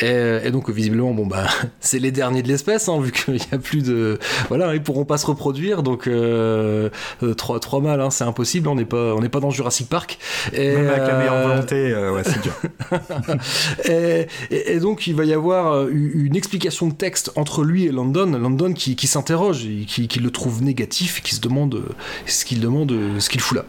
Et, 0.00 0.38
et 0.44 0.50
donc 0.50 0.70
visiblement, 0.70 1.12
bon 1.12 1.26
bah 1.26 1.46
c'est 1.80 1.98
les 1.98 2.10
derniers 2.10 2.42
de 2.42 2.48
l'espèce, 2.48 2.88
hein, 2.88 3.00
vu 3.00 3.12
qu'il 3.12 3.34
n'y 3.34 3.40
a 3.52 3.58
plus 3.58 3.82
de, 3.82 4.18
voilà, 4.48 4.74
ils 4.74 4.82
pourront 4.82 5.04
pas 5.04 5.18
se 5.18 5.26
reproduire. 5.26 5.82
Donc 5.82 6.06
euh, 6.06 6.90
euh, 7.22 7.34
trois, 7.34 7.60
trois 7.60 7.80
mâles, 7.80 8.00
hein, 8.00 8.10
c'est 8.10 8.24
impossible. 8.24 8.68
On 8.68 8.74
n'est 8.74 8.84
pas, 8.84 9.14
on 9.14 9.20
n'est 9.20 9.28
pas 9.28 9.40
dans 9.40 9.50
Jurassic 9.50 9.88
Park. 9.88 10.18
Et, 10.52 10.74
Même 10.76 10.88
avec 10.88 11.06
la 11.06 11.18
meilleure 11.18 11.34
euh, 11.34 11.46
volonté, 11.48 11.74
euh, 11.92 12.12
ouais, 12.12 12.22
c'est 12.24 12.40
dur. 12.42 12.52
et, 13.84 14.26
et- 14.50 14.72
et 14.74 14.80
donc 14.80 15.06
il 15.06 15.14
va 15.14 15.24
y 15.24 15.32
avoir 15.32 15.72
euh, 15.74 15.88
une 15.92 16.36
explication 16.36 16.86
de 16.88 16.94
texte 16.94 17.32
entre 17.36 17.64
lui 17.64 17.84
et 17.86 17.92
Landon, 17.92 18.26
Landon 18.38 18.72
qui, 18.72 18.96
qui 18.96 19.06
s'interroge, 19.06 19.64
et 19.66 19.84
qui, 19.86 20.08
qui 20.08 20.20
le 20.20 20.30
trouve 20.30 20.62
négatif, 20.62 21.22
qui 21.22 21.34
se 21.34 21.40
demande 21.40 21.74
euh, 21.74 21.88
ce 22.26 22.44
qu'il 22.44 22.60
demande, 22.60 22.92
euh, 22.92 23.20
ce 23.20 23.28
qu'il 23.30 23.40
fout 23.40 23.56
là. 23.58 23.64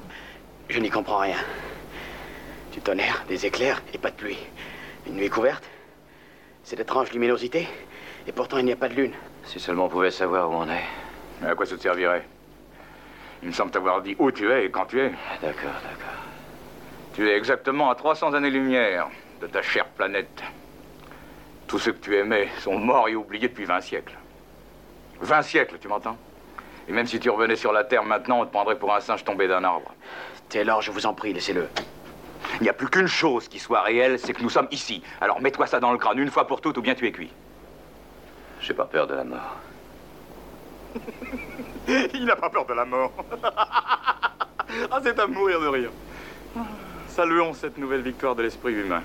Je 0.70 0.80
n'y 0.80 0.90
comprends 0.90 1.20
rien. 1.20 1.36
Du 2.74 2.80
tonnerre, 2.80 3.24
des 3.30 3.46
éclairs 3.46 3.82
et 3.94 3.98
pas 3.98 4.10
de 4.10 4.16
pluie. 4.16 4.38
Une 5.08 5.16
nuit 5.16 5.30
couverte 5.30 5.64
Cette 6.64 6.80
étrange 6.80 7.12
luminosité 7.12 7.68
Et 8.28 8.32
pourtant 8.32 8.58
il 8.58 8.66
n'y 8.66 8.72
a 8.72 8.76
pas 8.78 8.90
de 8.90 8.96
lune. 8.96 9.14
Si 9.44 9.60
seulement 9.60 9.86
on 9.86 9.90
pouvait 9.90 10.12
savoir 10.12 10.50
où 10.50 10.54
on 10.54 10.70
est. 10.70 10.84
Mais 11.42 11.50
à 11.50 11.56
quoi 11.56 11.66
ça 11.66 11.76
te 11.76 11.82
servirait 11.82 12.26
Il 13.42 13.50
me 13.50 13.54
semble 13.54 13.72
t'avoir 13.72 14.02
dit 14.02 14.16
où 14.20 14.32
tu 14.32 14.52
es 14.52 14.66
et 14.66 14.72
quand 14.72 14.86
tu 14.86 15.00
es. 15.00 15.10
D'accord, 15.42 15.72
d'accord. 15.84 16.24
Tu 17.14 17.30
es 17.30 17.36
exactement 17.36 17.90
à 17.90 17.96
300 17.96 18.34
années-lumière 18.34 19.08
de 19.42 19.48
ta 19.48 19.62
chère 19.62 19.86
planète. 19.86 20.44
Tous 21.68 21.80
ceux 21.80 21.92
que 21.92 22.00
tu 22.00 22.16
aimais 22.16 22.48
sont 22.60 22.78
morts 22.78 23.10
et 23.10 23.16
oubliés 23.16 23.50
depuis 23.50 23.66
20 23.66 23.82
siècles. 23.82 24.18
20 25.22 25.42
siècles, 25.42 25.78
tu 25.80 25.88
m'entends? 25.88 26.18
Et 26.88 26.92
même 26.92 27.06
si 27.06 27.20
tu 27.20 27.30
revenais 27.30 27.56
sur 27.56 27.72
la 27.72 27.84
Terre 27.84 28.04
maintenant, 28.04 28.42
on 28.42 28.46
te 28.46 28.52
prendrait 28.52 28.78
pour 28.78 28.94
un 28.94 29.00
singe 29.00 29.24
tombé 29.24 29.48
d'un 29.48 29.64
arbre. 29.64 29.94
Taylor, 30.50 30.82
je 30.82 30.92
vous 30.92 31.06
en 31.06 31.14
prie, 31.14 31.34
laissez-le. 31.34 31.68
Il 32.60 32.64
n'y 32.64 32.70
a 32.70 32.74
plus 32.74 32.88
qu'une 32.88 33.08
chose 33.08 33.48
qui 33.48 33.60
soit 33.60 33.82
réelle, 33.82 34.20
c'est 34.20 34.34
que 34.34 34.42
nous 34.42 34.50
sommes 34.50 34.68
ici. 34.72 35.02
Alors 35.22 35.42
mets-toi 35.42 35.68
ça 35.68 35.80
dans 35.80 35.92
le 35.92 35.98
crâne 35.98 36.20
une 36.20 36.32
fois 36.32 36.48
pour 36.48 36.62
toutes 36.62 36.78
ou 36.78 36.82
bien 36.82 36.96
tu 36.96 37.08
es 37.08 37.12
cuit. 37.12 37.32
J'ai 38.62 38.74
pas 38.74 38.86
peur 38.86 39.08
de 39.08 39.16
la 39.16 39.24
mort. 39.24 39.58
Il 42.14 42.26
n'a 42.26 42.36
pas 42.36 42.50
peur 42.50 42.66
de 42.66 42.74
la 42.74 42.86
mort. 42.86 43.12
ah, 43.44 45.00
c'est 45.04 45.20
à 45.20 45.28
mourir 45.28 45.60
de 45.60 45.68
rire. 45.68 45.92
Saluons 47.08 47.54
cette 47.54 47.78
nouvelle 47.78 48.02
victoire 48.02 48.36
de 48.36 48.44
l'esprit 48.44 48.74
humain. 48.74 49.04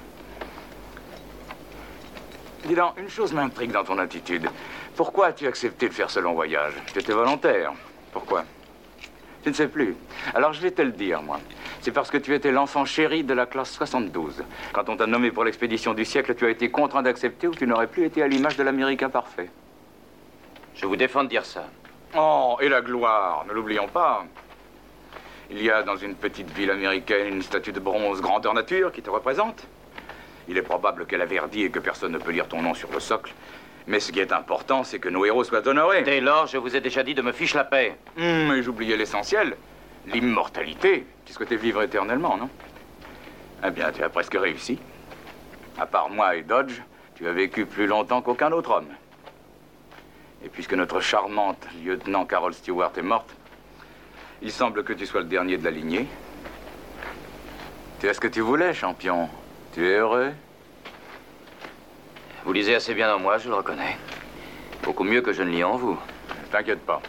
Dis 2.65 2.75
donc, 2.75 2.99
une 2.99 3.09
chose 3.09 3.33
m'intrigue 3.33 3.73
dans 3.73 3.85
ton 3.85 3.99
attitude. 3.99 4.49
Pourquoi 4.97 5.27
as-tu 5.27 5.47
accepté 5.47 5.89
de 5.89 5.95
faire 5.95 6.11
ce 6.11 6.21
long 6.21 6.35
voyage? 6.35 6.75
Tu 6.93 6.99
étais 6.99 7.13
volontaire. 7.13 7.73
Pourquoi? 8.13 8.45
Tu 9.43 9.51
ne 9.51 9.55
sais 9.55 9.69
plus. 9.69 9.95
Alors 10.35 10.53
je 10.53 10.61
vais 10.61 10.71
te 10.71 10.83
le 10.83 10.93
dire, 10.93 11.23
moi. 11.23 11.41
C'est 11.81 11.93
parce 11.93 12.11
que 12.11 12.19
tu 12.19 12.35
étais 12.35 12.51
l'enfant 12.51 12.85
chéri 12.85 13.23
de 13.25 13.35
la 13.35 13.47
classe 13.47 13.71
72. 13.71 14.43
Quand 14.73 14.89
on 14.89 14.97
t'a 14.97 15.07
nommé 15.07 15.31
pour 15.31 15.45
l'expédition 15.45 15.95
du 15.95 16.05
siècle, 16.05 16.35
tu 16.35 16.45
as 16.45 16.51
été 16.51 16.71
contraint 16.71 17.03
d'accepter 17.03 17.47
ou 17.47 17.55
tu 17.55 17.67
n'aurais 17.67 17.87
plus 17.87 18.05
été 18.05 18.23
à 18.23 18.29
l'image 18.29 18.57
de 18.57 18.63
l'Américain 18.63 19.09
parfait. 19.09 19.51
Je 20.75 20.87
vous 20.87 20.97
défends 20.97 21.25
de 21.25 21.29
dire 21.29 21.45
ça. 21.45 21.65
Oh, 22.17 22.57
et 22.61 22.69
la 22.69 22.81
gloire, 22.81 23.45
ne 23.49 23.53
l'oublions 23.53 23.89
pas. 23.89 24.25
Il 25.51 25.63
y 25.63 25.71
a 25.71 25.83
dans 25.83 25.97
une 25.97 26.15
petite 26.15 26.51
ville 26.51 26.71
américaine 26.71 27.29
une 27.29 27.43
statue 27.43 27.73
de 27.73 27.81
bronze 27.81 28.21
grandeur 28.21 28.55
nature 28.55 28.93
qui 28.93 29.03
te 29.03 29.11
représente. 29.11 29.67
Il 30.49 30.57
est 30.57 30.63
probable 30.63 31.07
qu'elle 31.07 31.23
a 31.23 31.27
verdi 31.27 31.63
et 31.63 31.71
que 31.71 31.79
personne 31.79 32.13
ne 32.13 32.19
peut 32.19 32.33
lire 32.33 32.49
ton 32.49 32.63
nom 32.63 32.75
sur 32.75 32.91
le 32.91 33.01
socle. 33.01 33.33
Mais 33.89 34.01
ce 34.01 34.13
qui 34.13 34.21
est 34.21 34.33
important, 34.33 34.85
c'est 34.85 34.99
que 34.99 35.09
nos 35.09 35.25
héros 35.25 35.45
soient 35.45 35.67
honorés. 35.67 36.05
Taylor, 36.05 36.47
je 36.47 36.59
vous 36.59 36.77
ai 36.77 36.81
déjà 36.83 37.03
dit 37.03 37.15
de 37.15 37.23
me 37.23 37.33
fiche 37.33 37.55
la 37.55 37.65
paix. 37.65 37.97
Hum, 38.19 38.49
mais 38.49 38.63
j'oubliais 38.63 38.99
l'essentiel. 38.99 39.57
L'immortalité. 40.07 41.07
Tu 41.25 41.33
souhaitais 41.33 41.57
vivre 41.57 41.81
éternellement, 41.83 42.37
non? 42.37 42.51
Eh 43.67 43.71
bien, 43.71 43.91
tu 43.91 44.03
as 44.03 44.11
presque 44.11 44.35
réussi. 44.35 44.79
À 45.79 45.87
part 45.87 46.11
moi 46.11 46.37
et 46.37 46.43
Dodge, 46.43 46.83
tu 47.15 47.27
as 47.27 47.33
vécu 47.33 47.65
plus 47.65 47.87
longtemps 47.87 48.21
qu'aucun 48.21 48.53
autre 48.53 48.73
homme. 48.73 48.89
Et 50.45 50.51
puisque 50.51 50.75
notre 50.75 51.01
charmante 51.01 51.67
lieutenant 51.83 52.27
Carol 52.27 52.53
Stewart 52.53 52.93
est 52.97 53.03
morte, 53.03 53.35
il 54.43 54.53
semble 54.53 54.85
que 54.85 54.93
tu 54.93 55.07
sois 55.07 55.23
le 55.23 55.27
dernier 55.27 55.57
de 55.57 55.65
la 55.65 55.71
lignée. 55.71 56.07
Tu 58.01 58.09
as 58.09 58.13
ce 58.13 58.21
que 58.21 58.29
tu 58.29 58.43
voulais, 58.43 58.75
champion. 58.75 59.31
Tu 59.73 59.87
es 59.89 59.97
heureux 59.97 60.33
Vous 62.49 62.55
lisez 62.55 62.75
assez 62.75 62.95
bien 62.95 63.15
en 63.15 63.19
moi, 63.19 63.37
je 63.37 63.51
le 63.51 63.57
reconnais. 63.57 63.99
Beaucoup 64.83 65.05
mieux 65.05 65.21
que 65.21 65.35
je 65.35 65.43
ne 65.43 65.51
lis 65.51 65.63
en 65.63 65.77
vous. 65.77 65.99
T'inquiète 66.51 66.81
pas. 66.81 67.03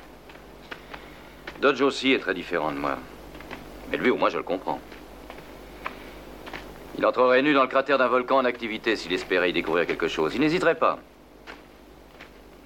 Dodge 1.61 1.79
aussi 1.79 2.11
est 2.11 2.19
très 2.19 2.33
différent 2.33 2.73
de 2.73 2.77
moi. 2.77 2.97
Mais 3.89 3.95
lui, 3.95 4.09
au 4.09 4.17
moins, 4.17 4.27
je 4.27 4.35
le 4.35 4.43
comprends. 4.43 4.81
Il 6.97 7.05
entrerait 7.05 7.41
nu 7.41 7.53
dans 7.53 7.61
le 7.61 7.69
cratère 7.69 7.97
d'un 7.97 8.09
volcan 8.09 8.39
en 8.39 8.43
activité 8.43 8.97
s'il 8.97 9.13
espérait 9.13 9.51
y 9.51 9.53
découvrir 9.53 9.87
quelque 9.87 10.09
chose. 10.09 10.35
Il 10.35 10.41
n'hésiterait 10.41 10.75
pas. 10.75 10.99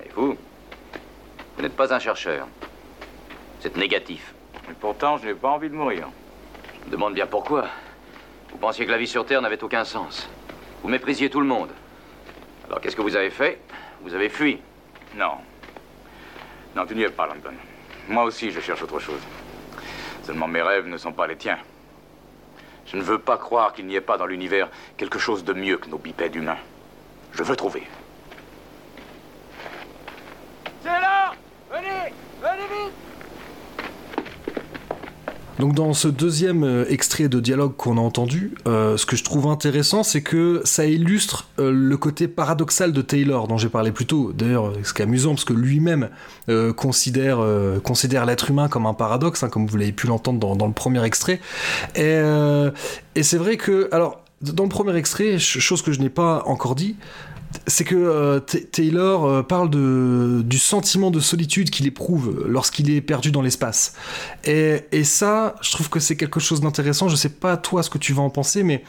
Et 0.04 0.10
vous 0.16 0.36
Vous 1.56 1.62
n'êtes 1.62 1.76
pas 1.76 1.94
un 1.94 2.00
chercheur. 2.00 2.48
Vous 3.60 3.68
êtes 3.68 3.78
négatif. 3.78 4.34
Et 4.72 4.74
pourtant, 4.74 5.18
je 5.18 5.28
n'ai 5.28 5.36
pas 5.36 5.50
envie 5.50 5.70
de 5.70 5.76
mourir. 5.76 6.10
Je 6.82 6.88
me 6.88 6.92
demande 6.94 7.14
bien 7.14 7.28
pourquoi. 7.28 7.68
Vous 8.50 8.58
pensiez 8.58 8.88
que 8.88 8.92
la 8.92 8.98
vie 8.98 9.06
sur 9.06 9.28
Terre 9.28 9.44
n'avait 9.44 9.64
aucun 9.64 9.84
sens. 9.84 10.28
Vous 10.82 10.90
méprisiez 10.90 11.30
tout 11.30 11.40
le 11.40 11.46
monde. 11.46 11.70
Alors 12.66 12.82
qu'est-ce 12.82 12.96
que 12.96 13.02
vous 13.02 13.16
avez 13.16 13.30
fait? 13.30 13.60
Vous 14.02 14.14
avez 14.14 14.30
fui? 14.30 14.60
Non. 15.16 15.38
Non, 16.76 16.86
tu 16.86 16.96
n'y 16.96 17.04
es 17.04 17.10
pas, 17.10 17.28
London. 17.28 17.54
Moi 18.08 18.24
aussi, 18.24 18.52
je 18.52 18.60
cherche 18.60 18.82
autre 18.82 19.00
chose. 19.00 19.22
Seulement 20.24 20.48
mes 20.48 20.62
rêves 20.62 20.88
ne 20.88 20.98
sont 20.98 21.14
pas 21.14 21.28
les 21.28 21.36
tiens. 21.36 21.60
Je 22.86 22.98
ne 22.98 23.02
veux 23.02 23.20
pas 23.20 23.38
croire 23.38 23.74
qu'il 23.74 23.86
n'y 23.86 23.96
ait 23.96 24.02
pas 24.02 24.18
dans 24.18 24.26
l'univers 24.26 24.70
quelque 24.98 25.20
chose 25.20 25.44
de 25.44 25.54
mieux 25.54 25.78
que 25.78 25.90
nos 25.90 25.98
bipèdes 25.98 26.36
humains. 26.36 26.58
Je 27.32 27.44
veux 27.44 27.56
trouver. 27.56 27.84
C'est 30.82 30.90
là 30.90 31.34
Venez 31.72 32.14
Venez 32.42 32.68
vite 32.68 33.13
Donc 35.60 35.76
dans 35.76 35.94
ce 35.94 36.08
deuxième 36.08 36.64
euh, 36.64 36.86
extrait 36.90 37.30
de 37.30 37.40
dialogue 37.40 37.74
qu'on 37.78 37.98
a 37.98 38.02
entendu, 38.02 38.56
euh, 38.68 38.98
ce 38.98 39.06
que 39.06 39.16
je 39.16 39.24
trouve 39.24 39.48
intéressant, 39.48 40.02
c'est 40.02 40.22
que 40.24 40.62
ça 40.66 40.86
illustre 40.86 41.48
euh, 41.60 41.72
le 41.72 41.96
côté 41.96 42.28
paradoxal 42.28 42.92
de 42.92 43.02
Taylor 43.02 43.48
dont 43.48 43.58
j'ai 43.58 43.70
parlé 43.70 43.92
plus 43.92 44.08
tôt. 44.08 44.34
D'ailleurs, 44.34 44.74
ce 44.84 44.94
qui 44.94 45.02
est 45.02 45.06
amusant, 45.06 45.32
parce 45.32 45.46
que 45.46 45.54
lui-même 45.54 46.10
considère, 46.76 47.40
considère 47.84 48.26
l'être 48.26 48.50
humain 48.50 48.68
comme 48.68 48.86
un 48.86 48.94
paradoxe, 48.94 49.44
hein, 49.44 49.50
comme 49.50 49.68
vous 49.68 49.78
l'avez 49.78 49.92
pu 49.92 50.08
l'entendre 50.08 50.40
dans, 50.40 50.56
dans 50.56 50.68
le 50.68 50.74
premier 50.74 51.04
extrait. 51.04 51.40
Et, 51.96 52.20
et 53.16 53.24
c'est 53.24 53.38
vrai 53.38 53.58
que, 53.58 53.88
alors, 53.92 54.24
dans 54.42 54.64
le 54.64 54.70
premier 54.70 54.96
extrait, 54.98 55.32
ch- 55.40 55.60
chose 55.60 55.82
que 55.82 55.92
je 55.92 56.00
n'ai 56.00 56.10
pas 56.10 56.44
encore 56.46 56.76
dit, 56.76 56.96
c'est 57.68 57.84
que 57.84 57.96
euh, 57.96 58.40
Ta- 58.40 58.60
Taylor 58.72 59.26
euh, 59.26 59.44
parle 59.44 59.70
de, 59.70 60.42
du 60.46 60.58
sentiment 60.58 61.12
de 61.12 61.20
solitude 61.20 61.70
qu'il 61.70 61.88
éprouve 61.88 62.46
lorsqu'il 62.48 62.90
est 62.90 63.02
perdu 63.02 63.32
dans 63.32 63.42
l'espace. 63.42 63.94
Et, 64.46 64.82
et 64.92 65.04
ça, 65.04 65.56
je 65.62 65.72
trouve 65.72 65.90
que 65.90 66.00
c'est 66.00 66.16
quelque 66.16 66.40
chose 66.40 66.62
d'intéressant. 66.62 67.08
Je 67.10 67.16
sais 67.16 67.30
pas 67.30 67.58
toi 67.58 67.84
ce 67.84 67.90
que 67.90 67.98
tu 67.98 68.14
vas 68.14 68.22
en 68.22 68.30
penser, 68.30 68.64
mais 68.64 68.84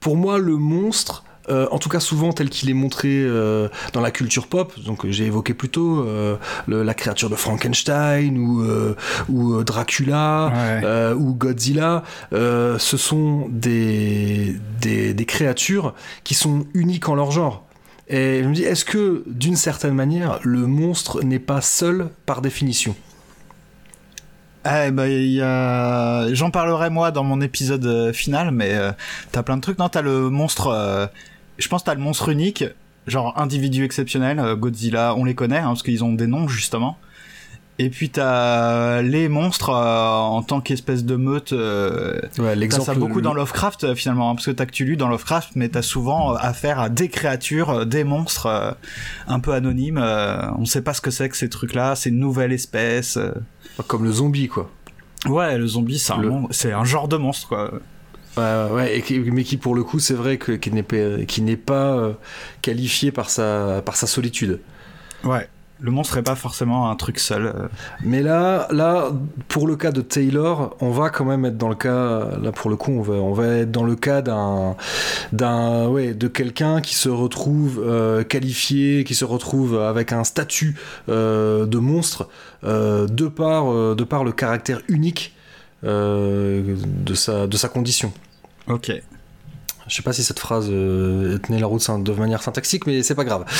pour 0.00 0.16
moi, 0.16 0.38
le 0.38 0.56
monstre, 0.56 1.24
euh, 1.50 1.66
en 1.70 1.78
tout 1.78 1.88
cas 1.88 1.98
souvent 2.00 2.32
tel 2.32 2.50
qu'il 2.50 2.68
est 2.68 2.74
montré 2.74 3.08
euh, 3.08 3.68
dans 3.94 4.00
la 4.02 4.10
culture 4.10 4.48
pop, 4.48 4.78
donc 4.84 5.06
j'ai 5.08 5.24
évoqué 5.26 5.54
plus 5.54 5.70
tôt 5.70 6.00
euh, 6.00 6.36
le- 6.66 6.82
la 6.82 6.92
créature 6.94 7.30
de 7.30 7.36
Frankenstein 7.36 8.36
ou, 8.36 8.62
ou 9.30 9.62
Dracula 9.64 10.52
Ouais. 10.54 11.12
ou 11.14 11.34
Godzilla, 11.34 12.02
ce 12.32 12.96
sont 12.96 13.46
des, 13.50 14.56
des, 14.80 15.14
des 15.14 15.24
créatures 15.24 15.94
qui 16.24 16.34
sont 16.34 16.66
uniques 16.74 17.08
en 17.08 17.14
leur 17.14 17.30
genre. 17.30 17.64
Et 18.08 18.42
je 18.42 18.48
me 18.48 18.54
dis, 18.54 18.64
est-ce 18.64 18.84
que 18.84 19.22
d'une 19.26 19.56
certaine 19.56 19.94
manière, 19.94 20.40
le 20.42 20.66
monstre 20.66 21.22
n'est 21.22 21.38
pas 21.38 21.60
seul 21.60 22.08
par 22.26 22.40
définition? 22.40 22.96
Ah, 24.64 24.90
bah, 24.90 25.08
y. 25.08 25.38
J'en 26.34 26.50
parlerai 26.50 26.90
moi 26.90 27.10
dans 27.10 27.24
mon 27.24 27.40
épisode 27.40 27.84
euh, 27.86 28.12
final, 28.12 28.50
mais 28.50 28.74
euh, 28.74 28.92
t'as 29.32 29.42
plein 29.42 29.56
de 29.56 29.62
trucs. 29.62 29.78
Non, 29.78 29.88
t'as 29.88 30.02
le 30.02 30.30
monstre. 30.30 30.68
euh, 30.68 31.06
Je 31.58 31.68
pense 31.68 31.84
t'as 31.84 31.94
le 31.94 32.00
monstre 32.00 32.28
unique, 32.30 32.64
genre 33.06 33.38
individu 33.38 33.84
exceptionnel, 33.84 34.54
Godzilla, 34.56 35.14
on 35.16 35.24
les 35.24 35.34
connaît, 35.34 35.58
hein, 35.58 35.68
parce 35.68 35.82
qu'ils 35.82 36.02
ont 36.04 36.12
des 36.12 36.26
noms 36.26 36.48
justement. 36.48 36.98
Et 37.80 37.90
puis 37.90 38.10
t'as 38.10 39.02
les 39.02 39.28
monstres 39.28 39.70
euh, 39.70 40.08
en 40.16 40.42
tant 40.42 40.60
qu'espèce 40.60 41.04
de 41.04 41.14
meute. 41.14 41.52
Euh... 41.52 42.20
Ouais, 42.38 42.56
T'as 42.68 42.80
ça 42.80 42.94
beaucoup 42.94 43.20
dans 43.20 43.34
Lovecraft 43.34 43.84
euh, 43.84 43.94
finalement, 43.94 44.30
hein, 44.30 44.34
parce 44.34 44.46
que 44.46 44.50
t'as 44.50 44.66
Cthulhu 44.66 44.96
dans 44.96 45.08
Lovecraft, 45.08 45.50
mais 45.54 45.68
t'as 45.68 45.82
souvent 45.82 46.32
euh, 46.34 46.38
affaire 46.40 46.80
à 46.80 46.88
des 46.88 47.08
créatures, 47.08 47.86
des 47.86 48.02
monstres 48.02 48.76
un 49.28 49.38
peu 49.40 49.52
anonymes. 49.52 49.98
on 50.58 50.64
sait 50.64 50.82
pas 50.82 50.92
ce 50.92 51.00
que 51.00 51.10
c'est 51.12 51.28
que 51.28 51.36
ces 51.36 51.48
trucs-là, 51.48 51.94
c'est 51.94 52.10
une 52.10 52.18
nouvelle 52.18 52.52
espèce. 52.52 53.16
Comme 53.86 54.04
le 54.04 54.12
zombie, 54.12 54.48
quoi. 54.48 54.70
Ouais, 55.26 55.56
le 55.56 55.66
zombie, 55.66 55.98
c'est 56.00 56.12
un, 56.14 56.18
Le- 56.18 56.30
mon- 56.30 56.48
c'est 56.50 56.72
un 56.72 56.84
genre 56.84 57.06
de 57.06 57.16
monstre, 57.16 57.46
quoi. 57.48 57.72
Ouais, 58.36 58.98
et 58.98 59.20
mais 59.32 59.42
qui 59.44 59.56
pour 59.56 59.74
le 59.74 59.82
coup, 59.84 59.98
c'est 59.98 60.14
vrai 60.14 60.36
que 60.36 60.52
qui 60.52 60.70
n'est 60.70 60.82
pas, 60.84 61.24
qui 61.26 61.42
n'est 61.42 61.56
pas 61.56 62.12
qualifié 62.62 63.10
par 63.12 63.30
sa 63.30 63.82
par 63.84 63.96
sa 63.96 64.06
solitude. 64.06 64.60
Ouais. 65.24 65.48
Le 65.80 65.90
monstre 65.92 66.18
est 66.18 66.22
pas 66.22 66.34
forcément 66.34 66.90
un 66.90 66.96
truc 66.96 67.18
seul. 67.20 67.46
euh. 67.46 67.68
Mais 68.02 68.22
là, 68.22 68.66
là, 68.70 69.12
pour 69.46 69.66
le 69.68 69.76
cas 69.76 69.92
de 69.92 70.00
Taylor, 70.00 70.76
on 70.80 70.90
va 70.90 71.10
quand 71.10 71.24
même 71.24 71.44
être 71.44 71.56
dans 71.56 71.68
le 71.68 71.76
cas, 71.76 72.36
là 72.42 72.50
pour 72.52 72.68
le 72.68 72.76
coup, 72.76 72.90
on 72.92 73.02
va, 73.02 73.14
on 73.14 73.32
va 73.32 73.46
être 73.58 73.70
dans 73.70 73.84
le 73.84 73.94
cas 73.94 74.20
d'un, 74.20 74.74
d'un, 75.32 75.86
ouais, 75.88 76.14
de 76.14 76.26
quelqu'un 76.26 76.80
qui 76.80 76.94
se 76.94 77.08
retrouve 77.08 77.80
euh, 77.84 78.24
qualifié, 78.24 79.04
qui 79.04 79.14
se 79.14 79.24
retrouve 79.24 79.78
avec 79.80 80.12
un 80.12 80.24
statut 80.24 80.76
euh, 81.08 81.66
de 81.66 81.78
monstre, 81.78 82.28
euh, 82.64 83.06
de 83.06 83.28
par, 83.28 83.94
de 83.94 84.04
par 84.04 84.24
le 84.24 84.32
caractère 84.32 84.80
unique 84.88 85.34
de 85.84 87.14
sa, 87.14 87.46
de 87.46 87.56
sa 87.56 87.68
condition. 87.68 88.12
Ok. 88.66 88.90
Je 89.88 89.94
sais 89.96 90.02
pas 90.02 90.12
si 90.12 90.22
cette 90.22 90.38
phrase 90.38 90.68
euh, 90.70 91.38
tenait 91.38 91.58
la 91.58 91.66
route 91.66 91.78
de 92.02 92.12
manière 92.12 92.42
syntaxique, 92.42 92.86
mais 92.86 93.02
c'est 93.02 93.14
pas 93.14 93.24
grave. 93.24 93.44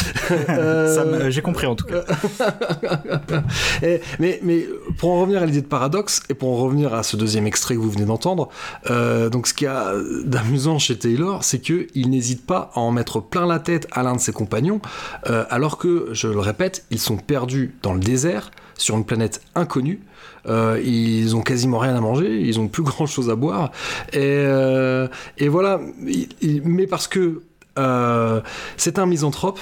Euh, 0.50 1.30
J'ai 1.30 1.42
compris 1.42 1.66
en 1.66 1.74
tout 1.74 1.86
cas. 1.86 2.02
Et- 3.82 4.00
mais, 4.18 4.40
mais 4.42 4.66
pour 4.98 5.10
en 5.10 5.20
revenir 5.20 5.42
à 5.42 5.46
l'idée 5.46 5.60
de 5.62 5.66
paradoxe 5.66 6.22
et 6.28 6.34
pour 6.34 6.50
en 6.50 6.56
revenir 6.56 6.94
à 6.94 7.02
ce 7.02 7.16
deuxième 7.16 7.46
extrait 7.46 7.74
que 7.74 7.80
vous 7.80 7.90
venez 7.90 8.04
d'entendre, 8.04 8.48
euh, 8.90 9.28
donc 9.30 9.46
ce 9.46 9.54
qu'il 9.54 9.66
y 9.66 9.68
a 9.68 9.92
d'amusant 10.24 10.78
chez 10.78 10.98
Taylor, 10.98 11.44
c'est 11.44 11.58
que 11.60 11.86
il 11.94 12.10
n'hésite 12.10 12.44
pas 12.46 12.70
à 12.74 12.80
en 12.80 12.90
mettre 12.90 13.20
plein 13.20 13.46
la 13.46 13.58
tête 13.58 13.86
à 13.92 14.02
l'un 14.02 14.14
de 14.14 14.20
ses 14.20 14.32
compagnons, 14.32 14.80
alors 15.24 15.78
que, 15.78 16.08
je 16.12 16.28
le 16.28 16.40
répète, 16.40 16.84
ils 16.90 16.98
sont 17.00 17.16
perdus 17.16 17.74
dans 17.82 17.94
le 17.94 18.00
désert 18.00 18.50
sur 18.76 18.96
une 18.96 19.04
planète 19.04 19.40
inconnue. 19.54 20.00
Euh, 20.48 20.80
ils 20.84 21.37
ont 21.37 21.42
quasiment 21.42 21.78
rien 21.78 21.94
à 21.94 22.00
manger, 22.00 22.40
ils 22.40 22.58
ont 22.58 22.68
plus 22.68 22.82
grand 22.90 23.06
chose 23.06 23.28
à 23.30 23.37
boire, 23.37 23.70
et, 24.12 24.18
euh, 24.22 25.06
voilà. 25.48 25.80
Il- 26.06 26.28
il- 26.40 26.62
mais 26.64 26.87
parce 26.87 27.06
que 27.08 27.42
euh, 27.78 28.40
c'est 28.76 28.98
un 28.98 29.06
misanthrope, 29.06 29.61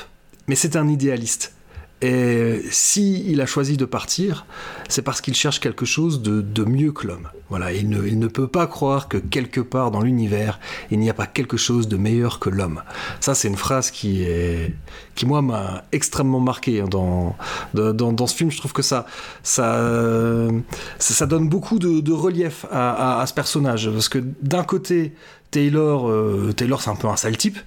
mais 0.49 0.55
c'est 0.55 0.77
un 0.77 0.89
idéaliste. 0.89 1.56
Et 2.03 2.61
si 2.71 3.25
il 3.31 3.41
a 3.41 3.47
choisi 3.47 3.79
de 3.79 3.87
partir, 3.87 4.45
c'est 4.87 5.01
parce 5.01 5.23
qu'il 5.23 5.35
cherche 5.35 5.61
quelque 5.61 5.87
chose 5.87 6.21
de, 6.21 6.43
de 6.43 6.65
mieux 6.65 6.93
que 6.93 7.07
l'homme. 7.07 7.29
Voilà, 7.49 7.73
il 7.73 7.89
ne, 7.89 8.07
il 8.07 8.19
ne, 8.19 8.27
peut 8.27 8.49
pas 8.49 8.67
croire 8.67 9.09
que 9.09 9.17
quelque 9.17 9.63
part 9.63 9.91
dans 9.91 10.03
l'univers, 10.03 10.61
il 10.91 10.99
n'y 10.99 11.09
a 11.09 11.15
pas 11.15 11.27
quelque 11.27 11.57
chose 11.57 11.89
de 11.89 11.97
meilleur 11.97 12.39
que 12.39 12.51
l'homme. 12.51 12.83
Ça, 13.21 13.35
c'est 13.35 13.49
une 13.49 13.57
phrase 13.57 13.91
qui 13.91 14.25
est, 14.25 14.75
qui 15.15 15.25
moi 15.25 15.41
m'a 15.41 15.85
extrêmement 15.93 16.41
marqué 16.41 16.83
hein, 16.83 16.89
dans, 16.91 17.35
dans, 17.73 18.13
dans, 18.13 18.27
ce 18.27 18.37
film. 18.37 18.51
Je 18.51 18.59
trouve 18.59 18.75
que 18.75 18.83
ça, 18.83 19.07
ça, 19.43 19.81
ça, 20.99 21.27
donne 21.27 21.49
beaucoup 21.49 21.79
de, 21.79 22.13
relief 22.13 22.67
à, 22.71 23.25
ce 23.27 23.33
personnage, 23.33 23.91
parce 23.91 24.11
que 24.11 24.19
d'un 24.43 24.65
côté, 24.65 25.15
Taylor, 25.51 26.11
euh, 26.11 26.53
Taylor, 26.55 26.83
c'est 26.83 26.91
un 26.91 26.97
peu 26.97 27.09
un 27.09 27.17
sale 27.17 27.39
type. 27.39 27.59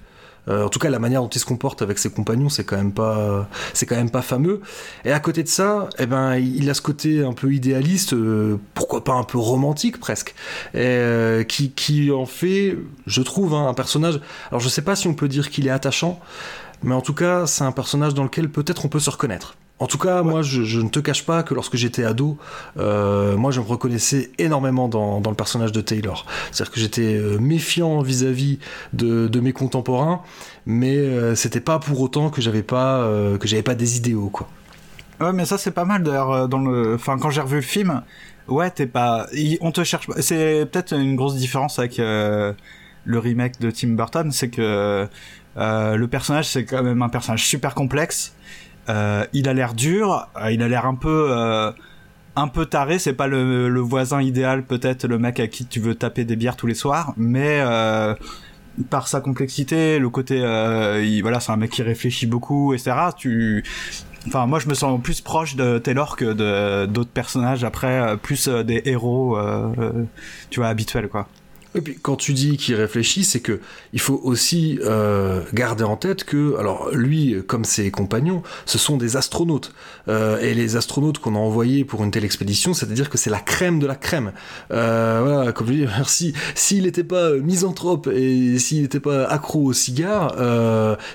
Euh, 0.48 0.64
en 0.64 0.68
tout 0.68 0.78
cas, 0.78 0.90
la 0.90 0.98
manière 0.98 1.22
dont 1.22 1.28
il 1.28 1.38
se 1.38 1.44
comporte 1.44 1.82
avec 1.82 1.98
ses 1.98 2.10
compagnons, 2.10 2.48
c'est 2.48 2.64
quand 2.64 2.76
même 2.76 2.92
pas, 2.92 3.48
c'est 3.74 3.86
quand 3.86 3.96
même 3.96 4.10
pas 4.10 4.22
fameux. 4.22 4.60
Et 5.04 5.12
à 5.12 5.20
côté 5.20 5.42
de 5.42 5.48
ça, 5.48 5.88
eh 5.98 6.06
ben, 6.06 6.36
il 6.36 6.68
a 6.70 6.74
ce 6.74 6.82
côté 6.82 7.22
un 7.22 7.32
peu 7.32 7.52
idéaliste, 7.52 8.12
euh, 8.12 8.58
pourquoi 8.74 9.04
pas 9.04 9.14
un 9.14 9.24
peu 9.24 9.38
romantique 9.38 9.98
presque, 10.00 10.34
euh, 10.74 11.44
qui, 11.44 11.70
qui 11.72 12.10
en 12.10 12.26
fait, 12.26 12.76
je 13.06 13.22
trouve, 13.22 13.54
hein, 13.54 13.68
un 13.68 13.74
personnage. 13.74 14.20
Alors, 14.50 14.60
je 14.60 14.68
sais 14.68 14.82
pas 14.82 14.96
si 14.96 15.08
on 15.08 15.14
peut 15.14 15.28
dire 15.28 15.50
qu'il 15.50 15.66
est 15.66 15.70
attachant, 15.70 16.20
mais 16.82 16.94
en 16.94 17.02
tout 17.02 17.14
cas, 17.14 17.46
c'est 17.46 17.64
un 17.64 17.72
personnage 17.72 18.14
dans 18.14 18.24
lequel 18.24 18.48
peut-être 18.48 18.84
on 18.84 18.88
peut 18.88 19.00
se 19.00 19.10
reconnaître. 19.10 19.56
En 19.80 19.86
tout 19.86 19.96
cas, 19.96 20.22
moi, 20.22 20.42
je, 20.42 20.78
ne 20.78 20.90
te 20.90 21.00
cache 21.00 21.24
pas 21.24 21.42
que 21.42 21.54
lorsque 21.54 21.76
j'étais 21.76 22.04
ado, 22.04 22.36
euh, 22.76 23.34
moi, 23.38 23.50
je 23.50 23.60
me 23.60 23.64
reconnaissais 23.64 24.30
énormément 24.36 24.88
dans, 24.88 25.22
le 25.26 25.34
personnage 25.34 25.72
de 25.72 25.80
Taylor. 25.80 26.26
C'est-à-dire 26.52 26.72
que 26.72 26.80
j'étais 26.80 27.14
euh, 27.14 27.38
méfiant 27.38 28.02
vis-à-vis 28.02 28.58
de, 28.92 29.40
mes 29.40 29.54
contemporains, 29.54 30.20
mais 30.66 30.98
euh, 30.98 31.34
c'était 31.34 31.60
pas 31.60 31.78
pour 31.78 31.98
autant 32.02 32.28
que 32.28 32.42
j'avais 32.42 32.62
pas 32.62 32.98
euh, 32.98 33.38
que 33.38 33.48
j'avais 33.48 33.62
pas 33.62 33.74
des 33.74 33.96
idéaux, 33.96 34.28
quoi. 34.28 34.50
Ouais, 35.18 35.32
mais 35.32 35.46
ça 35.46 35.56
c'est 35.56 35.70
pas 35.70 35.86
mal 35.86 36.02
d'ailleurs 36.02 36.46
dans 36.46 36.58
le. 36.58 36.94
Enfin, 36.94 37.16
quand 37.18 37.30
j'ai 37.30 37.40
revu 37.40 37.56
le 37.56 37.62
film, 37.62 38.02
ouais, 38.48 38.70
t'es 38.70 38.86
pas. 38.86 39.28
On 39.62 39.72
te 39.72 39.82
cherche. 39.82 40.06
C'est 40.18 40.68
peut-être 40.70 40.92
une 40.92 41.16
grosse 41.16 41.36
différence 41.36 41.78
avec 41.78 41.96
le 41.96 42.54
remake 43.06 43.58
de 43.60 43.70
Tim 43.70 43.94
Burton, 43.94 44.30
c'est 44.30 44.50
que 44.50 45.08
le 45.56 46.06
personnage 46.06 46.48
c'est 46.48 46.66
quand 46.66 46.82
même 46.82 47.00
un 47.00 47.08
personnage 47.08 47.46
super 47.46 47.74
complexe 47.74 48.34
euh, 48.90 49.24
il 49.32 49.48
a 49.48 49.54
l'air 49.54 49.74
dur, 49.74 50.28
euh, 50.36 50.50
il 50.50 50.62
a 50.62 50.68
l'air 50.68 50.86
un 50.86 50.94
peu 50.94 51.28
euh, 51.30 51.70
un 52.36 52.48
peu 52.48 52.66
taré, 52.66 52.98
c'est 52.98 53.12
pas 53.12 53.26
le, 53.26 53.80
voisin 53.80 54.20
idéal 54.20 54.64
peut-être 54.64 55.06
le 55.06 55.18
mec 55.18 55.40
à 55.40 55.46
qui 55.46 55.66
tu 55.66 55.80
veux 55.80 55.94
taper 55.94 56.24
des 56.24 56.36
bières 56.36 56.56
tous 56.56 56.66
les 56.66 56.74
soirs, 56.74 57.14
mais 57.16 57.62
par 58.88 59.08
sa 59.08 59.20
complexité, 59.20 59.98
le 59.98 60.08
côté 60.08 60.36
il, 60.38 61.20
voilà, 61.22 61.40
c'est 61.40 61.52
un 61.52 61.56
mec 61.56 61.70
qui 61.70 61.82
réfléchit 61.82 62.26
beaucoup 62.26 62.74
etc. 62.74 62.96
Tu 63.16 63.64
Enfin, 64.26 64.44
moi, 64.46 64.58
je 64.58 64.68
me 64.68 64.74
sens 64.74 65.00
plus 65.00 65.22
proche 65.22 65.56
de 65.56 65.78
Taylor 65.78 66.14
que 66.14 66.26
de 66.26 66.84
d'autres 66.84 67.10
personnages. 67.10 67.64
Après, 67.64 68.18
plus 68.18 68.48
des 68.48 68.82
héros, 68.84 69.38
tu 70.50 70.60
vois, 70.60 70.68
habituels, 70.68 71.08
quoi. 71.08 71.26
Et 71.74 71.80
puis 71.80 71.98
quand 72.00 72.16
tu 72.16 72.32
dis 72.32 72.56
qu'il 72.56 72.74
réfléchit, 72.74 73.24
c'est 73.24 73.40
que 73.40 73.60
il 73.92 74.00
faut 74.00 74.20
aussi 74.24 74.78
euh, 74.84 75.42
garder 75.54 75.84
en 75.84 75.96
tête 75.96 76.24
que, 76.24 76.56
alors 76.58 76.90
lui, 76.92 77.36
comme 77.46 77.64
ses 77.64 77.90
compagnons, 77.90 78.42
ce 78.66 78.78
sont 78.78 78.96
des 78.96 79.16
astronautes. 79.16 79.72
Euh, 80.08 80.40
et 80.40 80.54
les 80.54 80.76
astronautes 80.76 81.18
qu'on 81.18 81.36
a 81.36 81.38
envoyés 81.38 81.84
pour 81.84 82.02
une 82.02 82.10
telle 82.10 82.24
expédition, 82.24 82.74
c'est-à-dire 82.74 83.08
que 83.08 83.18
c'est 83.18 83.30
la 83.30 83.38
crème 83.38 83.78
de 83.78 83.86
la 83.86 83.94
crème. 83.94 84.32
Euh, 84.72 85.20
voilà, 85.24 85.52
comme 85.52 85.68
je 85.68 85.72
dis, 85.72 85.80
merci. 85.96 86.32
S'il 86.54 86.84
n'était 86.84 87.04
pas 87.04 87.34
misanthrope 87.34 88.08
et 88.08 88.58
s'il 88.58 88.82
n'était 88.82 89.00
pas 89.00 89.24
accro 89.26 89.66
au 89.66 89.72
cigare, 89.72 90.34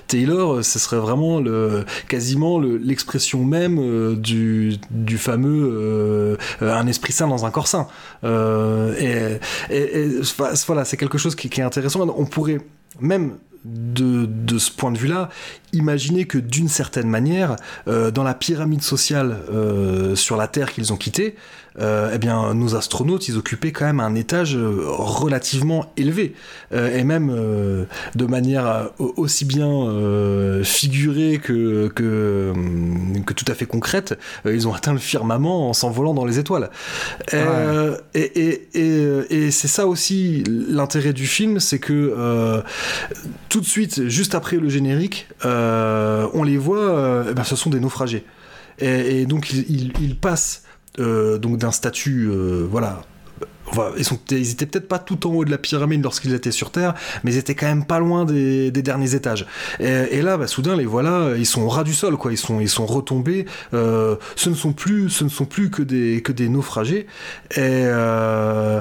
Taylor, 0.06 0.64
ce 0.64 0.78
serait 0.78 0.98
vraiment 0.98 1.40
le, 1.40 1.84
quasiment 2.08 2.58
l'expression 2.58 3.40
le, 3.40 3.46
même 3.46 4.16
du, 4.16 4.78
fameux 5.18 6.38
un 6.60 6.86
esprit 6.86 7.12
sain 7.12 7.28
dans 7.28 7.44
un 7.44 7.50
corps 7.50 7.68
sain. 7.68 7.88
et, 8.24 9.38
et 9.70 10.22
voilà, 10.66 10.84
c'est 10.84 10.96
quelque 10.96 11.18
chose 11.18 11.34
qui, 11.34 11.48
est 11.48 11.64
intéressant. 11.64 12.06
On 12.08 12.26
pourrait 12.26 12.60
même 13.00 13.38
de, 13.64 14.26
de 14.26 14.58
ce 14.58 14.70
point 14.70 14.92
de 14.92 14.98
vue-là 14.98 15.28
imaginer 15.72 16.24
que 16.24 16.38
d'une 16.38 16.68
certaine 16.68 17.08
manière, 17.08 17.56
euh, 17.88 18.10
dans 18.10 18.22
la 18.22 18.34
pyramide 18.34 18.82
sociale 18.82 19.38
euh, 19.50 20.14
sur 20.14 20.36
la 20.36 20.46
Terre 20.46 20.72
qu'ils 20.72 20.92
ont 20.92 20.96
quittée, 20.96 21.34
euh, 21.78 22.10
eh 22.14 22.18
bien, 22.18 22.54
nos 22.54 22.74
astronautes, 22.74 23.28
ils 23.28 23.36
occupaient 23.36 23.72
quand 23.72 23.86
même 23.86 24.00
un 24.00 24.14
étage 24.14 24.56
relativement 24.56 25.92
élevé, 25.96 26.34
et 26.72 27.04
même 27.04 27.28
de 28.14 28.26
manière 28.26 28.90
aussi 28.98 29.44
bien 29.44 29.68
figurée 30.62 31.40
que, 31.42 31.88
que, 31.88 32.52
que, 33.24 33.32
tout 33.32 33.44
à 33.48 33.54
fait 33.54 33.66
concrète, 33.66 34.18
ils 34.44 34.66
ont 34.68 34.74
atteint 34.74 34.92
le 34.92 34.98
firmament 34.98 35.68
en 35.68 35.72
s'envolant 35.72 36.14
dans 36.14 36.24
les 36.24 36.38
étoiles. 36.38 36.70
Ouais. 37.32 37.44
et, 38.14 38.20
et, 38.20 38.68
et, 38.74 39.44
et 39.46 39.50
c'est 39.50 39.68
ça 39.68 39.86
aussi 39.86 40.44
l'intérêt 40.46 41.12
du 41.12 41.26
film, 41.26 41.60
c'est 41.60 41.78
que 41.78 42.62
tout 43.48 43.60
de 43.60 43.66
suite, 43.66 44.08
juste 44.08 44.34
après 44.34 44.56
le 44.56 44.68
générique, 44.68 45.28
euh, 45.44 46.28
on 46.34 46.42
les 46.42 46.58
voit, 46.58 46.78
euh, 46.78 47.32
ben, 47.32 47.44
ce 47.44 47.56
sont 47.56 47.70
des 47.70 47.80
naufragés. 47.80 48.24
Et, 48.78 49.22
et 49.22 49.26
donc 49.26 49.50
ils, 49.52 49.64
ils, 49.68 49.92
ils 50.00 50.16
passent 50.16 50.62
euh, 50.64 50.65
donc 50.98 51.58
d'un 51.58 51.72
statut, 51.72 52.30
voilà, 52.70 53.02
Enfin, 53.68 53.90
ils, 53.98 54.04
sont, 54.04 54.18
étaient 54.30 54.66
peut-être 54.66 54.88
pas 54.88 54.98
tout 54.98 55.26
en 55.26 55.32
haut 55.32 55.44
de 55.44 55.50
la 55.50 55.58
pyramide 55.58 56.02
lorsqu'ils 56.02 56.34
étaient 56.34 56.52
sur 56.52 56.70
Terre, 56.70 56.94
mais 57.24 57.32
ils 57.32 57.38
étaient 57.38 57.54
quand 57.54 57.66
même 57.66 57.84
pas 57.84 57.98
loin 57.98 58.24
des, 58.24 58.70
derniers 58.70 59.14
étages. 59.14 59.46
Et, 59.80 60.22
là, 60.22 60.36
bah, 60.36 60.46
soudain, 60.46 60.76
les 60.76 60.84
voilà, 60.84 61.32
ils 61.36 61.46
sont 61.46 61.62
au 61.62 61.68
ras 61.68 61.82
du 61.82 61.94
sol, 61.94 62.16
quoi. 62.16 62.32
Ils 62.32 62.38
sont, 62.38 62.60
ils 62.60 62.68
sont 62.68 62.86
retombés. 62.86 63.46
Euh, 63.74 64.16
ce 64.36 64.50
ne 64.50 64.54
sont 64.54 64.72
plus, 64.72 65.10
ce 65.10 65.24
ne 65.24 65.28
sont 65.28 65.46
plus 65.46 65.70
que 65.70 65.82
des, 65.82 66.22
que 66.22 66.32
des 66.32 66.48
naufragés. 66.48 67.06
Et, 67.52 67.58
euh, 67.58 68.80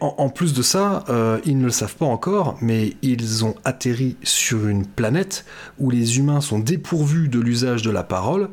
en, 0.00 0.28
plus 0.28 0.54
de 0.54 0.62
ça, 0.62 1.04
euh, 1.08 1.38
ils 1.44 1.58
ne 1.58 1.64
le 1.64 1.70
savent 1.70 1.96
pas 1.96 2.06
encore, 2.06 2.56
mais 2.60 2.96
ils 3.02 3.44
ont 3.44 3.56
atterri 3.64 4.16
sur 4.22 4.68
une 4.68 4.86
planète 4.86 5.44
où 5.78 5.90
les 5.90 6.18
humains 6.18 6.40
sont 6.40 6.60
dépourvus 6.60 7.28
de 7.28 7.40
l'usage 7.40 7.82
de 7.82 7.90
la 7.90 8.04
parole. 8.04 8.50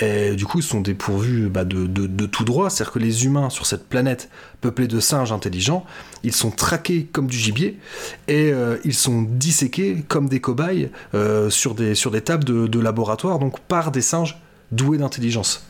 Et 0.00 0.34
du 0.34 0.46
coup, 0.46 0.58
ils 0.58 0.64
sont 0.64 0.80
dépourvus 0.80 1.48
bah, 1.48 1.64
de, 1.64 2.26
tout 2.26 2.44
droit. 2.44 2.70
C'est-à-dire 2.70 2.92
que 2.92 2.98
les 2.98 3.24
humains 3.26 3.50
sur 3.50 3.66
cette 3.66 3.88
planète 3.88 4.30
peuplée 4.60 4.86
de 4.86 5.00
singes 5.00 5.32
intelligents, 5.32 5.84
ils 6.22 6.34
sont 6.34 6.50
traqués 6.50 7.04
comme 7.04 7.26
du 7.26 7.36
gibier 7.36 7.78
et 8.28 8.50
euh, 8.52 8.78
ils 8.84 8.94
sont 8.94 9.22
disséqués 9.22 10.04
comme 10.08 10.28
des 10.28 10.40
cobayes 10.40 10.90
euh, 11.14 11.50
sur, 11.50 11.74
des, 11.74 11.94
tables 12.22 12.44
de, 12.44 12.80
laboratoire, 12.80 13.38
donc 13.38 13.60
par 13.60 13.90
des 13.90 14.02
singes 14.02 14.40
doués 14.72 14.98
d'intelligence. 14.98 15.66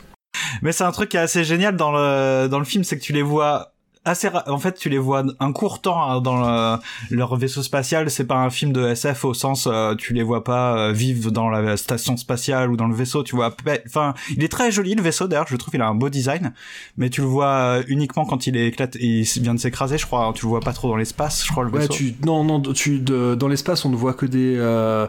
Mais 0.61 0.71
c'est 0.71 0.83
un 0.83 0.91
truc 0.91 1.09
qui 1.09 1.17
est 1.17 1.21
assez 1.21 1.43
génial 1.43 1.75
dans 1.75 1.91
le 1.91 2.65
film, 2.65 2.83
c'est 2.83 2.97
que 2.97 3.03
tu 3.03 3.13
les 3.13 3.21
vois 3.21 3.70
assez 4.03 4.29
en 4.47 4.57
fait 4.57 4.77
tu 4.77 4.89
les 4.89 4.97
vois 4.97 5.23
un 5.39 5.51
court 5.51 5.79
temps 5.81 6.01
hein, 6.03 6.21
dans 6.21 6.41
le, 6.41 6.79
leur 7.15 7.35
vaisseau 7.35 7.61
spatial. 7.61 8.09
C'est 8.09 8.25
pas 8.25 8.37
un 8.37 8.49
film 8.49 8.73
de 8.73 8.87
SF 8.87 9.25
au 9.25 9.33
sens 9.33 9.67
euh, 9.67 9.95
tu 9.95 10.13
les 10.13 10.23
vois 10.23 10.43
pas 10.43 10.77
euh, 10.77 10.91
vivre 10.91 11.29
dans 11.31 11.49
la 11.49 11.77
station 11.77 12.17
spatiale 12.17 12.71
ou 12.71 12.77
dans 12.77 12.87
le 12.87 12.95
vaisseau 12.95 13.23
tu 13.23 13.35
vois. 13.35 13.55
Enfin 13.85 14.13
il 14.35 14.43
est 14.43 14.51
très 14.51 14.71
joli 14.71 14.95
le 14.95 15.01
vaisseau 15.01 15.27
d'ailleurs 15.27 15.47
je 15.47 15.55
trouve 15.55 15.75
il 15.75 15.81
a 15.81 15.87
un 15.87 15.95
beau 15.95 16.09
design. 16.09 16.53
Mais 16.97 17.09
tu 17.09 17.21
le 17.21 17.27
vois 17.27 17.47
euh, 17.47 17.83
uniquement 17.87 18.25
quand 18.25 18.47
il 18.47 18.57
est 18.57 18.67
éclate 18.67 18.95
il 18.99 19.23
vient 19.23 19.53
de 19.53 19.59
s'écraser 19.59 19.97
je 19.97 20.05
crois 20.05 20.31
tu 20.35 20.45
le 20.45 20.49
vois 20.49 20.61
pas 20.61 20.73
trop 20.73 20.87
dans 20.89 20.97
l'espace 20.97 21.45
je 21.45 21.51
crois 21.51 21.63
le 21.63 21.69
ouais, 21.69 21.81
vaisseau. 21.81 21.93
tu, 21.93 22.15
non 22.25 22.43
non 22.43 22.61
tu 22.61 22.99
de, 22.99 23.35
dans 23.35 23.47
l'espace 23.47 23.85
on 23.85 23.89
ne 23.89 23.95
voit 23.95 24.13
que 24.13 24.25
des 24.25 24.55
euh 24.57 25.07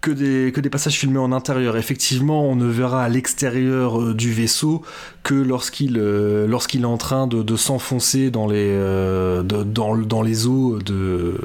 que 0.00 0.10
des, 0.10 0.52
que 0.52 0.60
des 0.60 0.70
passages 0.70 0.94
filmés 0.94 1.18
en 1.18 1.32
intérieur. 1.32 1.76
Effectivement, 1.76 2.44
on 2.44 2.56
ne 2.56 2.66
verra 2.66 3.04
à 3.04 3.08
l'extérieur 3.08 4.00
euh, 4.00 4.14
du 4.14 4.32
vaisseau 4.32 4.82
que 5.22 5.34
lorsqu'il 5.34 5.98
euh, 5.98 6.46
lorsqu'il 6.46 6.82
est 6.82 6.86
en 6.86 6.96
train 6.96 7.26
de, 7.26 7.42
de 7.42 7.56
s'enfoncer 7.56 8.30
dans 8.30 8.46
les 8.46 8.70
euh, 8.70 9.42
dans, 9.42 10.22
les 10.22 10.46
eaux 10.46 10.78
de, 10.78 11.38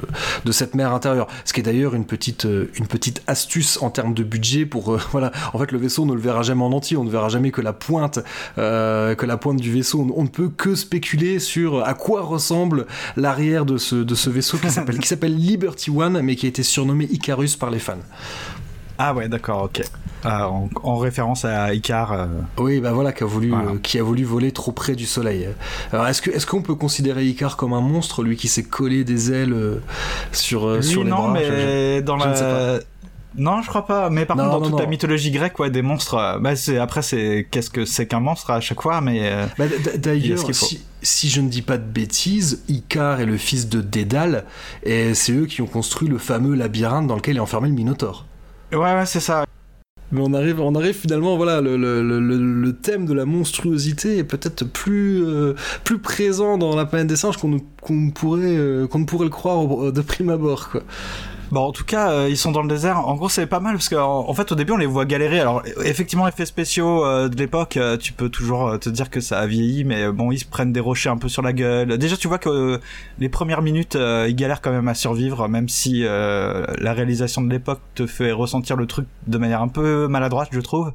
de 0.44 0.52
cette 0.52 0.74
mer 0.74 0.92
intérieure. 0.92 1.26
Ce 1.44 1.52
qui 1.52 1.60
est 1.60 1.62
d'ailleurs 1.62 1.94
une 1.94 2.04
petite 2.04 2.44
une 2.44 2.86
petite 2.86 3.22
astuce 3.26 3.78
en 3.82 3.90
termes 3.90 4.14
de 4.14 4.22
budget 4.22 4.66
pour 4.66 4.94
euh, 4.94 5.00
voilà. 5.12 5.32
En 5.52 5.58
fait, 5.58 5.72
le 5.72 5.78
vaisseau 5.78 6.06
ne 6.06 6.14
le 6.14 6.20
verra 6.20 6.42
jamais 6.42 6.62
en 6.62 6.72
entier. 6.72 6.96
On 6.96 7.04
ne 7.04 7.10
verra 7.10 7.28
jamais 7.28 7.50
que 7.50 7.60
la 7.60 7.72
pointe 7.72 8.18
euh, 8.58 9.14
que 9.14 9.26
la 9.26 9.36
pointe 9.36 9.60
du 9.60 9.72
vaisseau. 9.72 10.06
On, 10.14 10.24
ne 10.24 10.28
peut 10.28 10.48
que 10.48 10.74
spéculer 10.74 11.38
sur 11.38 11.84
à 11.84 11.94
quoi 11.94 12.22
ressemble 12.22 12.86
l'arrière 13.16 13.64
de 13.64 13.76
ce 13.76 13.96
de 13.96 14.14
ce 14.14 14.30
vaisseau 14.30 14.58
qui 14.58 14.70
s'appelle 14.70 15.36
Liberty 15.36 15.90
One, 15.90 16.20
mais 16.22 16.36
qui 16.36 16.46
a 16.46 16.48
été 16.48 16.62
surnommé 16.62 17.06
Icarus 17.10 17.56
par 17.56 17.70
les 17.70 17.78
fans. 17.78 17.94
Ah 18.98 19.14
ouais, 19.14 19.28
d'accord, 19.28 19.64
ok. 19.64 19.82
Euh, 20.24 20.28
en, 20.28 20.68
en, 20.82 20.96
référence 20.96 21.44
à 21.44 21.72
Icar. 21.74 22.12
Euh... 22.12 22.26
Oui, 22.58 22.80
bah 22.80 22.92
voilà, 22.92 23.12
qui 23.12 23.22
a 23.22 23.26
voulu, 23.26 23.50
voilà. 23.50 23.70
euh, 23.72 23.78
qui 23.80 23.98
a 23.98 24.02
voulu 24.02 24.24
voler 24.24 24.50
trop 24.50 24.72
près 24.72 24.94
du 24.94 25.06
soleil. 25.06 25.48
Alors, 25.92 26.06
est-ce 26.08 26.22
que, 26.22 26.30
est-ce 26.30 26.46
qu'on 26.46 26.62
peut 26.62 26.74
considérer 26.74 27.24
Icar 27.26 27.56
comme 27.56 27.74
un 27.74 27.80
monstre, 27.80 28.22
lui 28.22 28.36
qui 28.36 28.48
s'est 28.48 28.64
collé 28.64 29.04
des 29.04 29.30
ailes 29.32 29.52
euh, 29.52 29.80
sur, 30.32 30.68
lui, 30.68 30.82
sur 30.82 31.04
les 31.04 31.10
non, 31.10 31.16
bras? 31.24 31.32
mais 31.32 31.98
je, 31.98 32.00
dans 32.00 32.18
je 32.18 32.24
la. 32.24 32.78
Non, 33.38 33.60
je 33.60 33.68
crois 33.68 33.86
pas. 33.86 34.08
Mais 34.08 34.24
par 34.24 34.36
non, 34.36 34.44
contre, 34.44 34.54
dans 34.54 34.60
non, 34.60 34.64
toute 34.64 34.78
non. 34.78 34.84
la 34.84 34.86
mythologie 34.86 35.30
grecque, 35.30 35.58
ouais, 35.58 35.70
des 35.70 35.82
monstres. 35.82 36.38
Bah, 36.40 36.56
c'est 36.56 36.78
après, 36.78 37.02
c'est 37.02 37.46
qu'est-ce 37.50 37.68
que 37.68 37.84
c'est 37.84 38.06
qu'un 38.06 38.20
monstre 38.20 38.50
à 38.50 38.60
chaque 38.60 38.80
fois, 38.80 39.02
mais. 39.02 39.30
Bah, 39.58 39.66
D'ailleurs, 39.98 40.38
si, 40.54 40.82
si, 41.02 41.28
je 41.28 41.42
ne 41.42 41.50
dis 41.50 41.62
pas 41.62 41.76
de 41.76 41.84
bêtises, 41.84 42.64
Icar 42.68 43.20
est 43.20 43.26
le 43.26 43.36
fils 43.36 43.68
de 43.68 43.82
Dédale, 43.82 44.44
et 44.82 45.14
c'est 45.14 45.32
eux 45.32 45.46
qui 45.46 45.60
ont 45.60 45.66
construit 45.66 46.08
le 46.08 46.18
fameux 46.18 46.54
labyrinthe 46.54 47.06
dans 47.06 47.16
lequel 47.16 47.36
est 47.36 47.40
enfermé 47.40 47.68
le 47.68 47.74
Minotaure. 47.74 48.24
Ouais, 48.72 48.78
ouais, 48.78 49.06
c'est 49.06 49.20
ça. 49.20 49.44
mais 50.12 50.20
on 50.22 50.34
arrive, 50.34 50.60
on 50.60 50.74
arrive 50.76 50.94
finalement, 50.94 51.36
voilà, 51.36 51.60
le, 51.60 51.76
le, 51.76 52.02
le, 52.02 52.20
le 52.20 52.76
thème 52.76 53.06
de 53.06 53.14
la 53.14 53.24
monstruosité 53.26 54.18
est 54.18 54.24
peut-être 54.24 54.64
plus, 54.64 55.24
euh, 55.26 55.54
plus 55.84 55.98
présent 55.98 56.58
dans 56.58 56.76
la 56.76 56.86
planète 56.86 57.08
des 57.08 57.16
singes 57.16 57.38
qu'on 57.38 57.60
qu'on 57.82 58.10
pourrait, 58.10 58.56
euh, 58.56 58.88
pourrait 58.88 59.24
le 59.26 59.30
croire 59.30 59.92
de 59.92 60.00
prime 60.02 60.30
abord, 60.30 60.70
quoi. 60.70 60.82
Bon, 61.52 61.60
en 61.60 61.72
tout 61.72 61.84
cas, 61.84 62.10
euh, 62.10 62.26
ils 62.28 62.36
sont 62.36 62.50
dans 62.50 62.62
le 62.62 62.68
désert. 62.68 62.98
En 63.06 63.14
gros, 63.14 63.28
c'est 63.28 63.46
pas 63.46 63.60
mal 63.60 63.74
parce 63.74 63.88
qu'en 63.88 64.28
en 64.28 64.34
fait, 64.34 64.50
au 64.50 64.54
début, 64.54 64.72
on 64.72 64.76
les 64.76 64.86
voit 64.86 65.04
galérer. 65.04 65.40
Alors, 65.40 65.62
effectivement, 65.84 66.26
effets 66.26 66.46
spéciaux 66.46 67.04
euh, 67.04 67.28
de 67.28 67.36
l'époque, 67.36 67.76
euh, 67.76 67.96
tu 67.96 68.12
peux 68.12 68.28
toujours 68.28 68.78
te 68.80 68.88
dire 68.88 69.10
que 69.10 69.20
ça 69.20 69.38
a 69.38 69.46
vieilli, 69.46 69.84
mais 69.84 70.10
bon, 70.10 70.32
ils 70.32 70.38
se 70.38 70.44
prennent 70.44 70.72
des 70.72 70.80
rochers 70.80 71.08
un 71.08 71.18
peu 71.18 71.28
sur 71.28 71.42
la 71.42 71.52
gueule. 71.52 71.98
Déjà, 71.98 72.16
tu 72.16 72.26
vois 72.26 72.38
que 72.38 72.80
les 73.18 73.28
premières 73.28 73.62
minutes, 73.62 73.96
ils 73.96 74.34
galèrent 74.34 74.60
quand 74.60 74.72
même 74.72 74.88
à 74.88 74.94
survivre, 74.94 75.48
même 75.48 75.68
si 75.68 76.02
la 76.02 76.92
réalisation 76.92 77.42
de 77.42 77.50
l'époque 77.50 77.80
te 77.94 78.06
fait 78.06 78.32
ressentir 78.32 78.76
le 78.76 78.86
truc 78.86 79.06
de 79.26 79.38
manière 79.38 79.62
un 79.62 79.68
peu 79.68 80.08
maladroite, 80.08 80.48
je 80.52 80.60
trouve. 80.60 80.92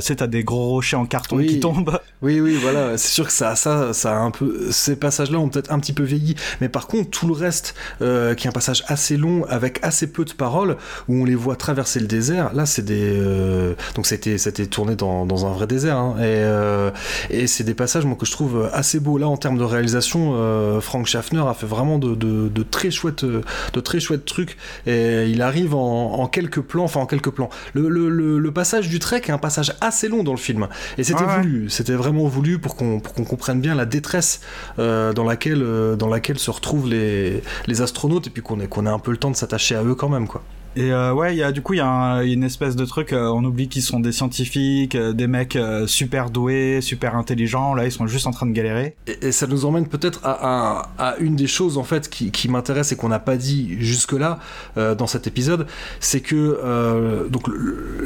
c'est 0.00 0.16
t'as 0.16 0.26
des 0.26 0.44
gros 0.44 0.68
rochers 0.68 0.96
en 0.96 1.06
carton 1.06 1.38
qui 1.38 1.60
tombent. 1.60 1.98
Oui, 2.22 2.40
oui, 2.40 2.56
voilà. 2.60 2.98
C'est 2.98 3.12
sûr 3.12 3.26
que 3.26 3.32
ça, 3.32 3.56
ça, 3.56 3.92
ça 3.92 4.16
a 4.16 4.20
un 4.20 4.30
peu. 4.30 4.70
Ces 4.70 4.96
passages-là 4.96 5.38
ont 5.38 5.48
peut-être 5.48 5.72
un 5.72 5.78
petit 5.78 5.92
peu 5.92 6.04
vieilli, 6.04 6.36
mais 6.60 6.68
par 6.68 6.86
contre, 6.86 7.10
tout 7.10 7.26
le 7.26 7.34
reste, 7.34 7.74
qui 7.98 8.04
est 8.04 8.46
un 8.46 8.52
passage 8.52 8.84
assez 8.88 9.16
long 9.16 9.44
avec 9.52 9.78
assez 9.82 10.06
peu 10.06 10.24
de 10.24 10.32
paroles 10.32 10.78
où 11.08 11.20
on 11.20 11.24
les 11.24 11.34
voit 11.34 11.56
traverser 11.56 12.00
le 12.00 12.06
désert. 12.06 12.54
Là, 12.54 12.64
c'est 12.64 12.82
des 12.82 13.12
euh, 13.12 13.74
donc 13.94 14.06
c'était 14.06 14.66
tourné 14.66 14.96
dans, 14.96 15.26
dans, 15.26 15.44
un 15.46 15.52
vrai 15.52 15.66
désert 15.66 15.98
hein. 15.98 16.14
et 16.18 16.22
euh, 16.24 16.90
et 17.28 17.46
c'est 17.46 17.64
des 17.64 17.74
passages 17.74 18.06
moi 18.06 18.16
que 18.18 18.24
je 18.24 18.32
trouve 18.32 18.70
assez 18.72 18.98
beaux 18.98 19.18
là 19.18 19.28
en 19.28 19.36
termes 19.36 19.58
de 19.58 19.64
réalisation. 19.64 20.32
Euh, 20.36 20.80
Frank 20.80 21.06
Schaffner 21.06 21.42
a 21.46 21.52
fait 21.52 21.66
vraiment 21.66 21.98
de, 21.98 22.14
de, 22.14 22.48
de, 22.48 22.62
très 22.62 22.90
chouettes 22.90 23.24
de 23.24 23.80
très 23.80 24.00
chouettes 24.00 24.24
trucs 24.24 24.56
et 24.86 25.26
il 25.28 25.42
arrive 25.42 25.74
en, 25.74 26.14
en 26.14 26.26
quelques 26.28 26.62
plans, 26.62 26.84
enfin 26.84 27.00
en 27.00 27.06
quelques 27.06 27.30
plans. 27.30 27.50
Le, 27.74 27.88
le, 27.88 28.08
le, 28.38 28.52
passage 28.52 28.88
du 28.88 28.98
trek 28.98 29.22
est 29.26 29.30
un 29.30 29.38
passage 29.38 29.74
assez 29.80 30.08
long 30.08 30.22
dans 30.22 30.32
le 30.32 30.38
film 30.38 30.68
et 30.96 31.04
c'était 31.04 31.24
voulu, 31.24 31.68
c'était 31.68 31.94
vraiment 31.94 32.26
voulu 32.26 32.58
pour 32.58 32.76
qu'on 32.76 33.00
qu'on 33.00 33.24
comprenne 33.24 33.60
bien 33.60 33.74
la 33.74 33.84
détresse 33.84 34.40
dans 34.78 35.24
laquelle 35.26 35.62
dans 35.98 36.08
laquelle 36.08 36.38
se 36.38 36.50
retrouvent 36.50 36.88
les 36.88 37.42
les 37.66 37.82
astronautes 37.82 38.28
et 38.28 38.30
puis 38.30 38.42
qu'on 38.42 38.60
ait 38.60 38.66
qu'on 38.66 38.86
ait 38.86 38.90
un 38.90 38.98
peu 38.98 39.10
le 39.10 39.18
temps 39.18 39.30
de 39.30 39.41
s'attacher 39.42 39.74
à 39.74 39.82
eux 39.82 39.94
quand 39.96 40.08
même, 40.08 40.28
quoi. 40.28 40.42
Et 40.74 40.90
euh, 40.90 41.12
ouais, 41.12 41.36
y 41.36 41.42
a 41.42 41.52
du 41.52 41.60
coup 41.60 41.74
il 41.74 41.78
y 41.78 41.80
a 41.80 42.22
une 42.22 42.44
espèce 42.44 42.76
de 42.76 42.84
truc. 42.84 43.12
Euh, 43.12 43.26
on 43.28 43.44
oublie 43.44 43.68
qu'ils 43.68 43.82
sont 43.82 44.00
des 44.00 44.12
scientifiques, 44.12 44.94
euh, 44.94 45.12
des 45.12 45.26
mecs 45.26 45.58
super 45.86 46.30
doués, 46.30 46.80
super 46.80 47.14
intelligents. 47.14 47.74
Là, 47.74 47.84
ils 47.84 47.92
sont 47.92 48.06
juste 48.06 48.26
en 48.26 48.30
train 48.30 48.46
de 48.46 48.52
galérer. 48.52 48.96
Et, 49.06 49.32
ça 49.32 49.46
nous 49.46 49.64
emmène 49.64 49.86
peut-être 49.86 50.20
à, 50.24 51.16
une 51.20 51.36
des 51.36 51.46
choses 51.46 51.78
en 51.78 51.84
fait 51.84 52.08
qui, 52.08 52.48
m'intéresse 52.48 52.92
et 52.92 52.96
qu'on 52.96 53.08
n'a 53.08 53.18
pas 53.18 53.36
dit 53.36 53.76
jusque 53.80 54.12
là 54.12 54.38
dans 54.76 55.06
cet 55.06 55.26
épisode, 55.26 55.66
c'est 56.00 56.20
que 56.20 57.28
donc 57.28 57.48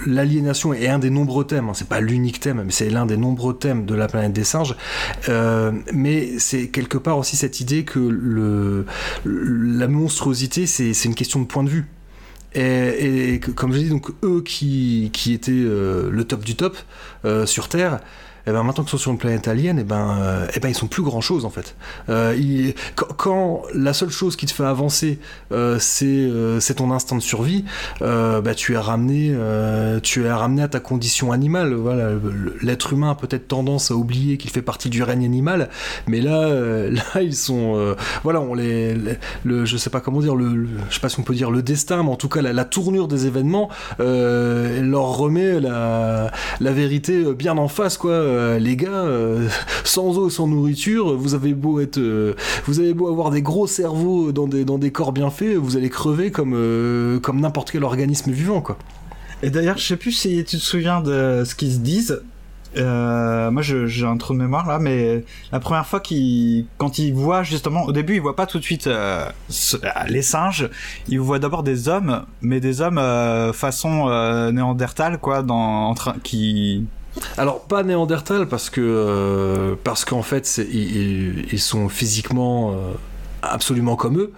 l'aliénation 0.07 0.73
est 0.73 0.89
un 0.89 0.99
des 0.99 1.11
nombreux 1.11 1.45
thèmes. 1.45 1.69
Hein, 1.69 1.75
c'est 1.75 1.89
pas 1.89 2.01
l'unique 2.01 2.41
thème, 2.41 2.63
mais 2.65 2.73
c'est 2.73 2.91
l'un 2.91 3.07
des 3.07 3.17
nombreux 3.17 3.57
thèmes 3.57 3.87
de 3.87 3.95
la 3.95 4.09
planète 4.09 4.33
des 4.33 4.45
singes. 4.45 4.77
mais 5.93 6.39
c'est 6.39 6.69
quelque 6.69 6.99
part 6.99 7.19
aussi 7.19 7.37
cette 7.37 7.61
idée 7.61 7.85
que 7.85 7.99
le, 7.99 8.87
la 9.25 9.89
monstruosité, 9.89 10.67
c'est 10.67 11.05
une 11.05 11.15
question 11.15 11.41
de 11.41 11.47
point 11.47 11.65
de 11.65 11.71
vue. 11.71 11.87
Et, 12.57 13.39
comme 13.55 13.73
je 13.73 13.79
dis, 13.79 13.89
donc 13.91 14.11
eux 14.25 14.43
qui, 14.43 15.11
qui 15.13 15.35
étaient 15.35 15.53
euh, 15.53 16.09
le 16.11 16.25
top 16.25 16.43
du 16.43 16.57
top 16.57 16.77
euh, 17.27 17.45
sur 17.45 17.69
Terre, 17.69 18.01
et 18.47 18.51
eh 18.51 18.53
ben 18.53 18.63
maintenant 18.63 18.85
qu'ils 18.85 18.93
sont 18.93 18.99
sur 18.99 19.11
une 19.11 19.19
planète 19.19 19.49
alien, 19.49 19.77
et 19.77 19.81
eh 19.81 19.85
ben, 19.85 20.19
euh, 20.21 20.47
et 20.55 20.61
ben 20.61 20.69
ils 20.69 20.75
sont 20.77 20.87
plus 20.87 21.03
grand 21.03 21.21
chose 21.21 21.45
en 21.45 21.51
fait. 21.51 21.75
Euh, 22.09 22.71
quand, 22.95 23.63
la 23.75 23.93
seule 23.93 24.11
chose 24.11 24.37
qui 24.37 24.47
te 24.47 24.53
fait 24.53 24.63
avancer, 24.63 25.19
euh, 25.51 25.81
c'est 25.81 26.75
ton 26.75 26.93
instinct 26.93 27.17
de 27.17 27.23
survie, 27.23 27.65
bah, 28.01 28.55
tu 28.55 28.75
es 28.75 28.79
ramené, 28.79 29.35
tu 30.05 30.25
es 30.25 30.33
ramené 30.33 30.63
à 30.63 30.69
ta 30.69 30.79
condition 30.79 31.33
animale. 31.33 31.75
Voilà, 31.75 32.11
l'être 32.63 32.93
humain 32.93 33.11
a 33.11 33.15
peut-être 33.17 33.49
tendance 33.49 33.91
à 33.91 33.97
oublier 33.97 34.37
qu'il 34.37 34.51
fait 34.51 34.63
partie 34.63 34.91
du 34.91 35.03
règne 35.03 35.25
animal, 35.25 35.69
mais 36.07 36.21
là, 36.21 36.49
là 36.89 37.23
ils 37.23 37.35
sont, 37.35 37.97
voilà, 38.23 38.41
on 38.41 38.55
les, 38.55 38.95
le, 39.43 39.65
je 39.65 39.77
sais 39.77 39.91
pas 39.91 40.01
comment 40.01 40.21
dire, 40.21 40.37
le, 40.37 40.69
je 40.89 40.95
sais 40.95 41.01
pas 41.01 41.09
si 41.09 41.19
on 41.19 41.25
peut 41.25 41.35
dire 41.35 41.51
le 41.51 41.63
destin, 41.63 42.05
mais 42.05 42.11
en 42.11 42.17
tout 42.17 42.29
cas 42.29 42.43
la, 42.43 42.53
la 42.53 42.65
tournure 42.65 43.09
des 43.09 43.27
événements 43.27 43.71
leur 43.99 45.17
remet 45.17 45.59
la, 45.59 46.31
la 46.61 46.71
vérité 46.71 47.25
bien 47.35 47.59
en 47.59 47.67
face, 47.67 47.97
quoi 47.97 48.36
euh, 48.37 48.59
les 48.59 48.77
gars, 48.77 48.89
euh, 48.89 49.49
sans 49.85 50.19
eau, 50.19 50.31
sans 50.31 50.47
nourriture, 50.47 51.17
vous 51.17 51.35
avez 51.35 51.55
beau 51.55 51.81
être, 51.81 51.99
euh, 51.99 52.35
vous 52.67 52.81
avez 52.81 52.95
beau 52.95 53.09
avoir 53.09 53.31
des 53.31 53.43
gros 53.43 53.67
cerveaux 53.67 54.33
dans 54.33 54.47
des, 54.47 54.65
dans 54.65 54.79
des 54.79 54.93
corps 54.93 55.13
bien 55.13 55.31
faits, 55.31 55.57
vous 55.57 55.77
allez 55.77 55.91
crever 55.91 56.31
comme, 56.31 57.21
comme 57.23 57.41
n'importe 57.41 57.71
quel 57.71 57.85
organisme 57.85 58.31
vivant, 58.31 58.61
quoi. 58.61 58.79
Et 59.43 59.51
d'ailleurs, 59.51 59.77
je 59.77 59.87
sais 59.87 59.97
plus 59.97 60.13
si 60.13 60.45
tu 60.45 60.57
te 60.57 60.63
souviens 60.63 61.01
de 61.03 61.43
ce 61.45 61.55
qu'ils 61.55 61.73
se 61.73 61.79
disent. 61.79 62.23
moi, 62.75 63.63
j'ai 63.63 64.07
un 64.07 64.17
trou 64.17 64.33
de 64.33 64.39
mémoire 64.39 64.67
là, 64.67 64.79
mais 64.79 65.25
la 65.53 65.61
première 65.61 65.87
fois 65.87 66.01
qu'ils, 66.01 66.67
quand 66.79 66.99
ils 66.99 67.13
voient 67.13 67.43
justement, 67.43 67.85
au 67.85 67.93
début, 67.93 68.15
ils 68.15 68.21
voient 68.21 68.37
pas 68.37 68.47
tout 68.47 68.59
de 68.59 68.65
suite 68.65 68.89
les 70.09 70.23
singes. 70.23 70.71
Ils 71.09 71.21
voient 71.21 71.39
d'abord 71.39 71.63
des 71.63 71.89
hommes, 71.89 72.25
mais 72.41 72.61
des 72.61 72.81
hommes 72.81 73.01
façon 73.53 74.09
néandertal, 74.53 75.19
quoi, 75.19 75.43
dans, 75.43 75.89
en 75.89 75.95
train, 75.95 76.17
qui 76.23 76.87
alors 77.39 77.63
pas 77.63 77.83
Néandertal 77.83 78.49
parce 78.49 78.71
que 78.71 78.81
euh, 78.81 79.75
parce 79.83 80.05
qu'en 80.05 80.23
fait 80.23 80.59
ils, 80.59 81.59
sont 81.59 81.89
physiquement 81.89 82.73
euh, 82.73 82.93
absolument 83.43 83.97
comme 83.97 84.19
eux. 84.19 84.33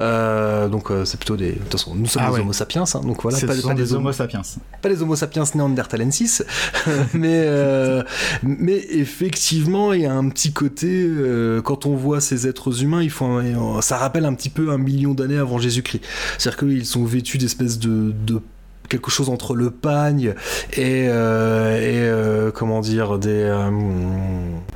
Euh, 0.00 0.68
donc 0.68 0.92
c'est 1.04 1.16
plutôt 1.16 1.36
des. 1.36 1.52
De 1.52 1.58
toute 1.58 1.72
façon, 1.72 1.96
nous 1.96 2.06
sommes 2.06 2.22
ah 2.24 2.30
des 2.30 2.38
Homo 2.38 2.52
sapiens, 2.52 2.84
hein, 2.84 3.00
donc 3.00 3.20
voilà. 3.20 3.36
Pas, 3.40 3.74
des, 3.74 3.94
Homo 3.94 4.12
sapiens. 4.12 4.42
Pas 4.80 4.88
les 4.88 5.02
Homo 5.02 5.16
sapiens 5.16 5.42
néandertalensis, 5.56 6.44
mais 7.14 7.48
mais 8.44 8.76
effectivement 8.90 9.92
il 9.92 10.02
y 10.02 10.06
a 10.06 10.14
un 10.14 10.28
petit 10.28 10.52
côté 10.52 11.10
quand 11.64 11.86
on 11.86 11.96
voit 11.96 12.20
ces 12.20 12.46
êtres 12.46 12.84
humains, 12.84 13.02
ils 13.02 13.10
font, 13.10 13.80
ça 13.80 13.96
rappelle 13.96 14.24
un 14.24 14.34
petit 14.34 14.50
peu 14.50 14.70
un 14.70 14.78
million 14.78 15.14
d'années 15.14 15.38
avant 15.38 15.58
Jésus-Christ. 15.58 16.04
C'est-à-dire 16.38 16.60
qu'ils 16.60 16.86
sont 16.86 17.04
vêtus 17.04 17.38
d'espèces 17.38 17.80
de, 17.80 18.14
de 18.24 18.40
quelque 18.88 19.10
chose 19.10 19.28
entre 19.28 19.54
le 19.54 19.70
pagne 19.70 20.34
et, 20.72 21.06
euh, 21.08 21.76
et 21.76 22.00
euh, 22.00 22.50
comment 22.50 22.80
dire 22.80 23.18
des 23.18 23.30
euh, 23.30 23.70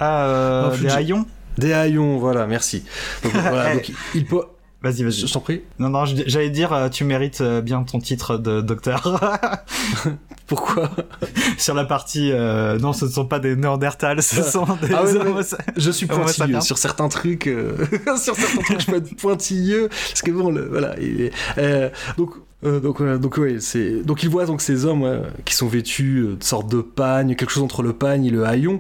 ah, 0.00 0.70
des 0.80 0.88
haillons 0.88 1.26
des 1.58 1.72
haillons 1.72 2.18
voilà 2.18 2.46
merci 2.46 2.84
donc, 3.24 3.32
voilà, 3.50 3.74
donc 3.74 3.90
il 4.14 4.26
peut 4.26 4.42
Vas-y, 4.84 5.04
vas-y. 5.04 5.28
Je 5.28 5.32
t'en 5.32 5.38
prie. 5.38 5.62
Non, 5.78 5.90
non, 5.90 6.04
j'allais 6.04 6.50
dire, 6.50 6.88
tu 6.90 7.04
mérites 7.04 7.40
bien 7.40 7.84
ton 7.84 8.00
titre 8.00 8.36
de 8.36 8.60
docteur. 8.60 9.20
Pourquoi? 10.48 10.90
Sur 11.56 11.76
la 11.76 11.84
partie, 11.84 12.32
non, 12.32 12.92
ce 12.92 13.04
ne 13.04 13.10
sont 13.10 13.26
pas 13.26 13.38
des 13.38 13.54
Néandertals, 13.54 14.24
ce 14.24 14.42
sont 14.42 14.64
des 14.82 14.92
ah 14.92 15.04
Je 15.76 15.90
suis 15.92 16.06
pointilleux 16.06 16.60
sur 16.62 16.78
certains 16.78 17.08
trucs. 17.08 17.48
sur 18.20 18.34
certains 18.34 18.60
trucs, 18.60 18.80
je 18.80 18.86
peux 18.86 18.96
être 18.96 19.16
pointilleux 19.18 19.88
parce 19.88 20.22
que 20.22 20.32
bon, 20.32 20.50
le, 20.50 20.66
voilà. 20.66 20.96
donc 22.16 22.32
euh, 22.64 22.80
donc, 22.80 23.02
donc 23.02 23.36
ouais, 23.36 23.56
c'est 23.60 24.02
donc 24.02 24.22
il 24.22 24.28
voit 24.28 24.46
donc 24.46 24.60
ces 24.60 24.84
hommes 24.84 25.22
qui 25.44 25.54
sont 25.54 25.68
vêtus 25.68 26.18
euh, 26.18 26.36
de 26.36 26.44
sorte 26.44 26.70
de 26.70 26.80
pagne, 26.80 27.34
quelque 27.34 27.50
chose 27.50 27.62
entre 27.62 27.82
le 27.82 27.92
pagne 27.92 28.26
et 28.26 28.30
le 28.30 28.44
haillon, 28.44 28.78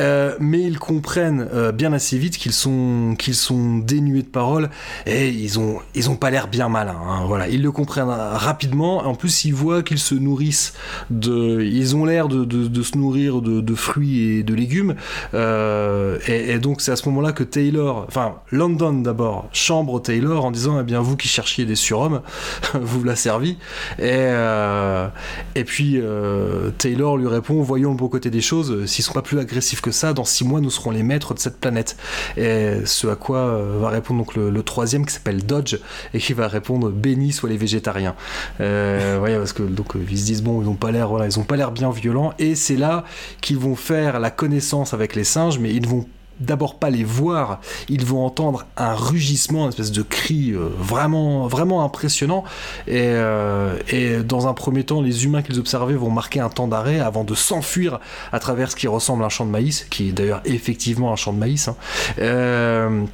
euh, 0.00 0.34
mais 0.40 0.60
ils 0.60 0.78
comprennent 0.78 1.48
euh, 1.52 1.72
bien 1.72 1.92
assez 1.92 2.18
vite 2.18 2.36
qu'ils 2.36 2.52
sont 2.52 3.14
qu'ils 3.18 3.34
sont 3.34 3.78
dénués 3.78 4.22
de 4.22 4.28
parole 4.28 4.70
et 5.06 5.30
ils 5.30 5.58
ont 5.58 6.16
pas 6.16 6.30
l'air 6.30 6.48
bien 6.48 6.68
malins. 6.68 7.00
Hein, 7.08 7.24
voilà, 7.26 7.48
ils 7.48 7.62
le 7.62 7.72
comprennent 7.72 8.08
rapidement. 8.08 8.98
En 9.06 9.14
plus, 9.14 9.44
ils 9.44 9.54
voient 9.54 9.82
qu'ils 9.82 9.98
se 9.98 10.14
nourrissent 10.14 10.74
de, 11.10 11.62
ils 11.62 11.96
ont 11.96 12.04
l'air 12.04 12.28
de, 12.28 12.82
se 12.82 12.96
nourrir 12.96 13.40
de, 13.40 13.74
fruits 13.74 14.38
et 14.38 14.42
de 14.42 14.54
légumes. 14.54 14.94
Et, 15.34 16.52
et, 16.52 16.58
donc 16.58 16.80
c'est 16.80 16.92
à 16.92 16.96
ce 16.96 17.08
moment-là 17.08 17.32
que 17.32 17.42
Taylor, 17.42 18.04
enfin 18.08 18.36
London 18.50 18.92
d'abord, 18.92 19.48
chambre 19.52 20.00
Taylor 20.00 20.44
en 20.44 20.50
disant 20.50 20.80
eh 20.80 20.84
bien 20.84 21.00
vous 21.00 21.16
qui 21.16 21.28
cherchiez 21.28 21.64
des 21.64 21.74
surhommes, 21.74 22.22
vous 22.74 23.02
la 23.04 23.16
servi. 23.24 23.56
Et, 23.98 24.10
euh, 24.10 25.08
et 25.54 25.64
puis 25.64 25.94
euh, 25.96 26.70
Taylor 26.76 27.16
lui 27.16 27.26
répond 27.26 27.62
Voyons 27.62 27.90
le 27.90 27.96
bon 27.96 28.08
côté 28.08 28.30
des 28.30 28.42
choses, 28.42 28.84
s'ils 28.86 29.04
sont 29.04 29.14
pas 29.14 29.22
plus 29.22 29.38
agressifs 29.38 29.80
que 29.80 29.90
ça, 29.90 30.12
dans 30.12 30.24
six 30.24 30.44
mois 30.44 30.60
nous 30.60 30.70
serons 30.70 30.90
les 30.90 31.02
maîtres 31.02 31.32
de 31.32 31.38
cette 31.38 31.58
planète. 31.58 31.96
Et 32.36 32.84
ce 32.84 33.06
à 33.06 33.16
quoi 33.16 33.38
euh, 33.38 33.78
va 33.80 33.88
répondre 33.88 34.20
donc 34.20 34.34
le, 34.34 34.62
troisième 34.62 35.04
qui 35.06 35.12
s'appelle 35.12 35.44
Dodge 35.44 35.78
et 36.12 36.18
qui 36.18 36.32
va 36.32 36.48
répondre 36.48 36.90
Béni 36.90 37.32
soient 37.32 37.48
les 37.48 37.56
végétariens. 37.56 38.14
voyez, 38.58 39.36
parce 39.36 39.52
que 39.52 39.62
donc 39.62 39.94
ils 40.10 40.18
se 40.18 40.24
disent 40.24 40.42
Bon, 40.42 40.62
ils 40.62 40.68
ont 40.68 40.74
pas 40.74 40.90
l'air 40.90 41.08
voilà, 41.08 41.26
ils 41.26 41.38
ont 41.38 41.44
pas 41.44 41.56
l'air 41.56 41.72
bien 41.72 41.90
violents, 41.90 42.34
et 42.38 42.54
c'est 42.54 42.76
là 42.76 43.04
qu'ils 43.40 43.58
vont 43.58 43.76
faire 43.76 44.20
la 44.20 44.30
connaissance 44.30 44.94
avec 44.94 45.14
les 45.14 45.24
singes, 45.24 45.58
mais 45.58 45.70
ils 45.70 45.86
vont 45.86 46.06
d'abord 46.40 46.78
pas 46.78 46.90
les 46.90 47.04
voir, 47.04 47.60
ils 47.88 48.04
vont 48.04 48.24
entendre 48.24 48.66
un 48.76 48.94
rugissement, 48.94 49.64
une 49.64 49.68
espèce 49.68 49.92
de 49.92 50.02
cri 50.02 50.52
euh, 50.52 50.68
vraiment, 50.78 51.46
vraiment 51.46 51.84
impressionnant. 51.84 52.44
Et, 52.86 53.00
euh, 53.00 53.78
et, 53.88 54.22
dans 54.22 54.46
un 54.46 54.54
premier 54.54 54.84
temps, 54.84 55.00
les 55.00 55.24
humains 55.24 55.42
qu'ils 55.42 55.58
observaient 55.58 55.94
vont 55.94 56.10
marquer 56.10 56.40
un 56.40 56.48
temps 56.48 56.68
d'arrêt 56.68 57.00
avant 57.00 57.24
de 57.24 57.34
s'enfuir 57.34 58.00
à 58.32 58.38
travers 58.38 58.70
ce 58.70 58.76
qui 58.76 58.88
ressemble 58.88 59.22
à 59.22 59.26
un 59.26 59.30
champ 59.30 59.46
de 59.46 59.50
maïs, 59.50 59.86
qui 59.90 60.08
est 60.08 60.12
d'ailleurs 60.12 60.42
effectivement 60.44 61.12
un 61.12 61.16
champ 61.16 61.32
de 61.32 61.38
maïs. 61.38 61.68
Hein. 61.68 61.76
Euh, 62.18 63.04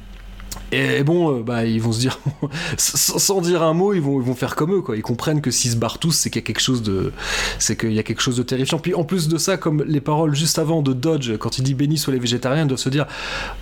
Et 0.71 1.03
bon, 1.03 1.35
euh, 1.39 1.43
bah, 1.43 1.65
ils 1.65 1.81
vont 1.81 1.91
se 1.91 1.99
dire, 1.99 2.17
sans 2.77 3.41
dire 3.41 3.61
un 3.61 3.73
mot, 3.73 3.93
ils 3.93 3.99
vont, 4.01 4.21
ils 4.21 4.25
vont 4.25 4.35
faire 4.35 4.55
comme 4.55 4.73
eux, 4.73 4.81
quoi. 4.81 4.95
Ils 4.95 5.01
comprennent 5.01 5.41
que 5.41 5.51
s'ils 5.51 5.71
se 5.71 5.75
barrent 5.75 5.99
tous, 5.99 6.11
c'est 6.11 6.29
qu'il 6.29 6.39
y 6.41 6.43
a 6.43 6.47
quelque 6.47 6.61
chose 6.61 6.81
de, 6.81 7.11
c'est 7.59 7.75
qu'il 7.75 7.91
y 7.91 7.99
a 7.99 8.03
quelque 8.03 8.21
chose 8.21 8.37
de 8.37 8.43
terrifiant. 8.43 8.79
Puis 8.79 8.93
en 8.93 9.03
plus 9.03 9.27
de 9.27 9.37
ça, 9.37 9.57
comme 9.57 9.83
les 9.85 9.99
paroles 9.99 10.33
juste 10.33 10.59
avant 10.59 10.81
de 10.81 10.93
Dodge, 10.93 11.35
quand 11.37 11.57
il 11.57 11.63
dit 11.63 11.73
béni 11.73 11.97
soit 11.97 12.13
les 12.13 12.19
végétariens, 12.19 12.63
ils 12.63 12.67
doivent 12.67 12.79
se 12.79 12.89
dire, 12.89 13.05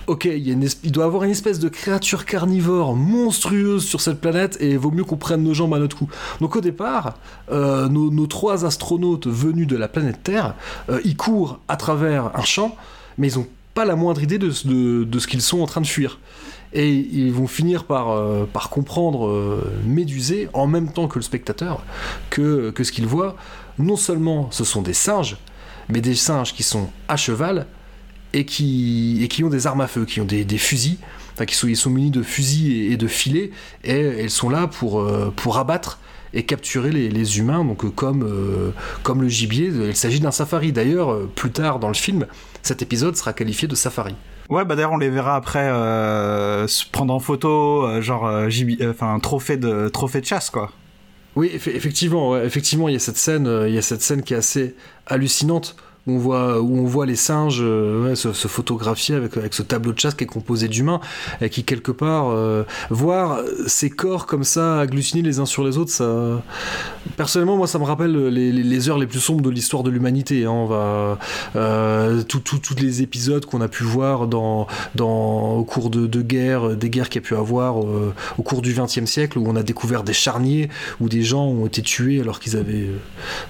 ok, 0.06 0.24
il, 0.26 0.58
doit 0.92 1.04
y 1.04 1.06
avoir 1.06 1.24
une 1.24 1.32
espèce 1.32 1.58
de 1.58 1.68
créature 1.68 2.24
carnivore 2.24 2.94
monstrueuse 2.94 3.84
sur 3.84 4.00
cette 4.00 4.20
planète 4.20 4.56
et 4.60 4.70
il 4.70 4.78
vaut 4.78 4.92
mieux 4.92 5.04
qu'on 5.04 5.16
prenne 5.16 5.42
nos 5.42 5.54
jambes 5.54 5.74
à 5.74 5.78
notre 5.78 5.96
cou. 5.96 6.08
Donc 6.40 6.54
au 6.54 6.60
départ, 6.60 7.14
euh, 7.50 7.88
nos, 7.88 8.26
trois 8.26 8.64
astronautes 8.64 9.26
venus 9.26 9.66
de 9.66 9.76
la 9.76 9.88
planète 9.88 10.22
Terre, 10.22 10.54
euh, 10.88 11.00
ils 11.04 11.16
courent 11.16 11.58
à 11.66 11.76
travers 11.76 12.30
un 12.36 12.44
champ, 12.44 12.76
mais 13.18 13.26
ils 13.26 13.38
ont 13.38 13.46
pas 13.74 13.84
la 13.84 13.96
moindre 13.96 14.22
idée 14.22 14.38
de- 14.38 15.04
de 15.04 15.18
ce 15.18 15.26
qu'ils 15.26 15.42
sont 15.42 15.60
en 15.60 15.66
train 15.66 15.80
de 15.80 15.86
fuir. 15.86 16.18
Et 16.72 16.90
ils 16.90 17.32
vont 17.32 17.48
finir 17.48 17.84
par, 17.84 18.10
euh, 18.10 18.46
comprendre, 18.70 19.26
euh, 19.26 19.80
méduser, 19.84 20.48
en 20.52 20.66
même 20.66 20.92
temps 20.92 21.08
que 21.08 21.18
le 21.18 21.22
spectateur, 21.22 21.82
que, 22.30 22.72
ce 22.80 22.92
qu'ils 22.92 23.06
voient, 23.06 23.36
non 23.78 23.96
seulement 23.96 24.50
ce 24.52 24.64
sont 24.64 24.82
des 24.82 24.94
singes, 24.94 25.36
mais 25.88 26.00
des 26.00 26.14
singes 26.14 26.54
qui 26.54 26.62
sont 26.62 26.88
à 27.08 27.16
cheval 27.16 27.66
et 28.32 28.44
qui, 28.44 29.42
ont 29.42 29.48
des 29.48 29.66
armes 29.66 29.80
à 29.80 29.88
feu, 29.88 30.04
qui 30.04 30.20
ont 30.20 30.24
des, 30.24 30.44
fusils, 30.58 30.98
enfin 31.34 31.44
qui 31.44 31.56
sont, 31.56 31.90
munis 31.90 32.12
de 32.12 32.22
fusils 32.22 32.92
et, 32.92 32.96
de 32.96 33.08
filets, 33.08 33.50
et 33.82 33.90
elles 33.90 34.30
sont 34.30 34.48
là 34.48 34.68
pour, 34.68 35.00
euh, 35.00 35.32
abattre 35.56 35.98
et 36.32 36.44
capturer 36.44 36.92
les, 36.92 37.38
humains, 37.40 37.64
donc 37.64 37.84
euh, 37.84 37.90
comme, 39.02 39.22
le 39.22 39.28
gibier. 39.28 39.72
Il 39.88 39.96
s'agit 39.96 40.20
d'un 40.20 40.30
safari. 40.30 40.70
D'ailleurs, 40.70 41.26
plus 41.34 41.50
tard 41.50 41.80
dans 41.80 41.88
le 41.88 41.94
film, 41.94 42.26
cet 42.62 42.82
épisode 42.82 43.16
sera 43.16 43.32
qualifié 43.32 43.66
de 43.66 43.74
safari. 43.74 44.14
Ouais, 44.50 44.64
bah 44.64 44.74
d'ailleurs 44.74 44.92
on 44.92 44.98
les 44.98 45.10
verra 45.10 45.36
après 45.36 45.60
euh, 45.70 46.66
se 46.66 46.84
prendre 46.84 47.14
en 47.14 47.20
photo, 47.20 47.86
euh, 47.86 48.00
genre 48.02 48.26
euh, 48.26 48.48
trophée 49.22 49.56
de 49.56 49.88
trophée 49.88 50.20
de 50.20 50.26
chasse 50.26 50.50
quoi. 50.50 50.72
Oui, 51.36 51.52
eff- 51.54 51.70
effectivement, 51.74 52.36
effectivement, 52.36 52.88
il 52.88 52.94
y 52.94 52.96
a 52.96 52.98
cette 53.00 53.16
scène, 53.16 53.46
il 53.68 53.72
y 53.72 53.78
a 53.78 53.82
cette 53.82 54.02
scène 54.02 54.22
qui 54.22 54.34
est 54.34 54.38
assez 54.38 54.74
hallucinante 55.06 55.76
où 56.06 56.12
on 56.14 56.18
voit, 56.18 56.60
où 56.60 56.78
on 56.78 56.84
voit 56.84 57.06
les 57.06 57.16
singes 57.16 57.60
euh, 57.62 58.14
se, 58.14 58.32
photographier 58.48 59.14
avec, 59.14 59.36
avec 59.36 59.54
ce 59.54 59.62
tableau 59.62 59.92
de 59.92 59.98
chasse 59.98 60.14
qui 60.14 60.24
est 60.24 60.26
composé 60.26 60.68
d'humains 60.68 61.00
et 61.40 61.50
qui 61.50 61.64
quelque 61.64 61.92
part 61.92 62.28
euh, 62.30 62.64
voir 62.90 63.40
ces 63.66 63.90
corps 63.90 64.26
comme 64.26 64.44
ça 64.44 64.80
agglutinés 64.80 65.22
les 65.22 65.38
uns 65.40 65.46
sur 65.46 65.64
les 65.64 65.76
autres, 65.78 65.90
ça, 65.90 66.42
personnellement 67.16 67.56
moi 67.56 67.66
ça 67.66 67.78
me 67.78 67.84
rappelle 67.84 68.28
les, 68.28 68.52
les- 68.52 68.88
heures 68.88 68.98
les 68.98 69.06
plus 69.06 69.20
sombres 69.20 69.42
de 69.42 69.50
l'histoire 69.50 69.82
de 69.82 69.90
l'humanité. 69.90 70.44
hein. 70.46 70.50
On 70.50 70.66
va 70.66 71.18
euh, 71.56 72.22
tous 72.22 72.74
les 72.80 73.02
épisodes 73.02 73.44
qu'on 73.44 73.60
a 73.60 73.68
pu 73.68 73.84
voir 73.84 74.26
dans, 74.26 74.66
dans 74.94 75.54
au 75.56 75.64
cours 75.64 75.90
de, 75.90 76.06
de 76.06 76.22
guerres, 76.22 76.76
des 76.76 76.88
guerres 76.88 77.10
qu'il 77.10 77.20
y 77.20 77.24
a 77.24 77.28
pu 77.28 77.34
avoir 77.34 77.76
au 77.76 78.42
cours 78.42 78.62
du 78.62 78.72
XXe 78.74 79.04
siècle 79.04 79.38
où 79.38 79.44
on 79.46 79.56
a 79.56 79.62
découvert 79.62 80.02
des 80.02 80.12
charniers 80.14 80.68
où 81.00 81.08
des 81.08 81.22
gens 81.22 81.44
ont 81.44 81.66
été 81.66 81.82
tués 81.82 82.20
alors 82.20 82.40
qu'ils 82.40 82.56
avaient, 82.56 82.88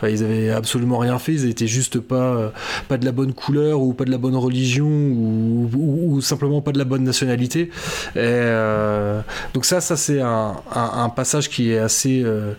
ils 0.02 0.24
avaient 0.24 0.50
absolument 0.50 0.98
rien 0.98 1.18
fait, 1.18 1.32
ils 1.32 1.46
étaient 1.48 1.66
juste 1.68 2.00
pas, 2.00 2.39
euh, 2.40 2.48
pas 2.88 2.98
de 2.98 3.04
la 3.04 3.12
bonne 3.12 3.32
couleur 3.32 3.80
ou 3.80 3.92
pas 3.92 4.04
de 4.04 4.10
la 4.10 4.18
bonne 4.18 4.36
religion 4.36 4.88
ou, 4.88 6.20
simplement 6.20 6.60
pas 6.60 6.72
de 6.72 6.78
la 6.78 6.84
bonne 6.84 7.04
nationalité. 7.04 7.70
Euh, 8.16 9.20
donc 9.54 9.64
ça, 9.64 9.80
ça 9.80 9.96
c'est 9.96 10.20
un, 10.20 11.12
passage 11.14 11.48
qui 11.48 11.72
est 11.72 11.78
assez 11.78 12.22
euh, 12.24 12.52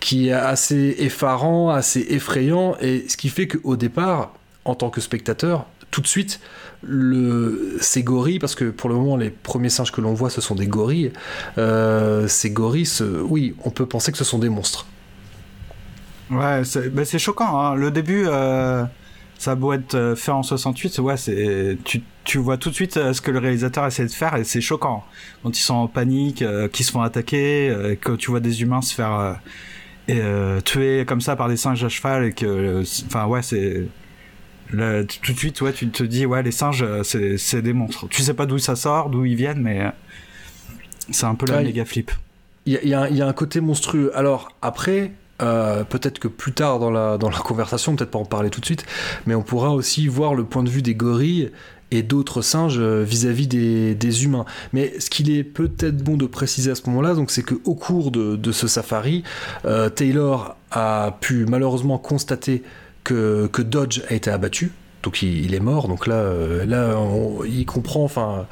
qui 0.00 0.28
est 0.28 0.32
assez 0.32 0.96
effarant, 0.98 1.70
assez 1.70 2.06
effrayant, 2.10 2.76
et 2.80 3.04
ce 3.08 3.16
qui 3.16 3.28
fait 3.28 3.46
qu'au 3.46 3.76
départ, 3.76 4.32
en 4.64 4.74
tant 4.74 4.90
que 4.90 5.00
spectateur, 5.00 5.66
tout 5.90 6.00
de 6.00 6.06
suite, 6.06 6.40
le, 6.82 7.76
ces 7.80 8.02
gorilles, 8.02 8.38
parce 8.38 8.54
que 8.54 8.70
pour 8.70 8.88
le 8.88 8.96
moment, 8.96 9.16
les 9.16 9.30
premiers 9.30 9.68
singes 9.68 9.92
que 9.92 10.00
l'on 10.00 10.14
voit, 10.14 10.30
ce 10.30 10.40
sont 10.40 10.54
des 10.54 10.66
gorilles, 10.66 11.12
ces 11.56 12.50
gorilles, 12.50 12.88
oui, 13.24 13.54
on 13.64 13.70
peut 13.70 13.86
penser 13.86 14.10
que 14.10 14.18
ce 14.18 14.24
sont 14.24 14.38
des 14.38 14.48
monstres. 14.48 14.86
Ouais, 16.30 16.62
c'est 16.64 16.90
bah, 16.90 17.02
choquant. 17.04 17.60
Hein. 17.60 17.74
Le 17.74 17.90
début, 17.90 18.26
ça 19.40 19.52
a 19.52 19.54
beau 19.54 19.72
être 19.72 19.94
euh, 19.94 20.14
fait 20.14 20.32
en 20.32 20.42
68, 20.42 20.98
ouais, 20.98 21.16
c'est 21.16 21.78
tu, 21.84 22.02
tu 22.24 22.36
vois 22.36 22.58
tout 22.58 22.68
de 22.68 22.74
suite 22.74 22.98
euh, 22.98 23.14
ce 23.14 23.22
que 23.22 23.30
le 23.30 23.38
réalisateur 23.38 23.86
essaie 23.86 24.04
de 24.04 24.10
faire 24.10 24.36
et 24.36 24.44
c'est 24.44 24.60
choquant. 24.60 25.02
Quand 25.42 25.58
ils 25.58 25.62
sont 25.62 25.74
en 25.74 25.88
panique, 25.88 26.42
euh, 26.42 26.68
qu'ils 26.68 26.84
se 26.84 26.92
font 26.92 27.00
attaquer, 27.00 27.96
que 28.02 28.12
tu 28.16 28.30
vois 28.30 28.40
des 28.40 28.60
humains 28.60 28.82
se 28.82 28.94
faire 28.94 29.40
et, 30.08 30.18
euh, 30.20 30.60
tuer 30.60 31.06
comme 31.06 31.22
ça 31.22 31.36
par 31.36 31.48
des 31.48 31.56
singes 31.56 31.82
à 31.82 31.88
cheval 31.88 32.26
et 32.26 32.32
que, 32.34 32.82
enfin 33.06 33.24
ouais, 33.28 33.40
c'est 33.40 33.86
tout 34.70 35.32
de 35.32 35.38
suite, 35.38 35.58
ouais, 35.62 35.72
tu 35.72 35.88
te 35.88 36.02
dis 36.02 36.26
ouais, 36.26 36.42
les 36.42 36.52
singes, 36.52 36.84
c'est 37.02 37.38
c'est 37.38 37.62
des 37.62 37.72
monstres. 37.72 38.08
Tu 38.10 38.20
sais 38.20 38.34
pas 38.34 38.44
d'où 38.44 38.58
ça 38.58 38.76
sort, 38.76 39.08
d'où 39.08 39.24
ils 39.24 39.36
viennent, 39.36 39.62
mais 39.62 39.90
c'est 41.10 41.24
un 41.24 41.34
peu 41.34 41.46
la 41.46 41.56
Ouais, 41.56 41.64
méga 41.64 41.86
flip. 41.86 42.10
Y, 42.66 42.72
y 42.72 42.78
il 42.82 43.16
y 43.16 43.22
a 43.22 43.26
un 43.26 43.32
côté 43.32 43.62
monstrueux. 43.62 44.12
Alors 44.14 44.52
après, 44.60 45.12
euh, 45.42 45.84
peut-être 45.84 46.18
que 46.18 46.28
plus 46.28 46.52
tard 46.52 46.78
dans 46.78 46.90
la, 46.90 47.18
conversation, 47.44 47.96
peut-être 47.96 48.10
pas 48.10 48.18
en 48.18 48.24
parler 48.24 48.50
tout 48.50 48.60
de 48.60 48.66
suite, 48.66 48.84
mais 49.26 49.34
on 49.34 49.42
pourra 49.42 49.70
aussi 49.70 50.08
voir 50.08 50.34
le 50.34 50.44
point 50.44 50.62
de 50.62 50.70
vue 50.70 50.82
des 50.82 50.94
gorilles 50.94 51.50
et 51.90 52.02
d'autres 52.02 52.42
singes 52.42 52.78
vis-à-vis 52.78 53.48
des, 53.48 54.24
humains. 54.24 54.44
Mais 54.72 54.98
ce 55.00 55.10
qu'il 55.10 55.30
est 55.30 55.42
peut-être 55.42 55.96
bon 55.96 56.16
de 56.16 56.26
préciser 56.26 56.70
à 56.70 56.74
ce 56.74 56.88
moment-là, 56.88 57.14
c'est 57.28 57.42
qu'au 57.42 57.74
cours 57.74 58.10
de, 58.10 58.52
ce 58.52 58.68
safari, 58.68 59.24
euh, 59.64 59.88
Taylor 59.88 60.56
a 60.70 61.16
pu 61.20 61.46
malheureusement 61.46 61.98
constater 61.98 62.62
que 63.02 63.62
Dodge 63.62 64.02
a 64.08 64.14
été 64.14 64.30
abattu. 64.30 64.70
Donc 65.02 65.22
il, 65.22 65.44
il 65.46 65.54
est 65.54 65.60
mort, 65.60 65.88
donc 65.88 66.06
là, 66.06 66.14
euh, 66.16 66.66
là 66.66 66.94
on- 66.98 67.42
il 67.44 67.64
comprend, 67.64 68.04
enfin, 68.04 68.44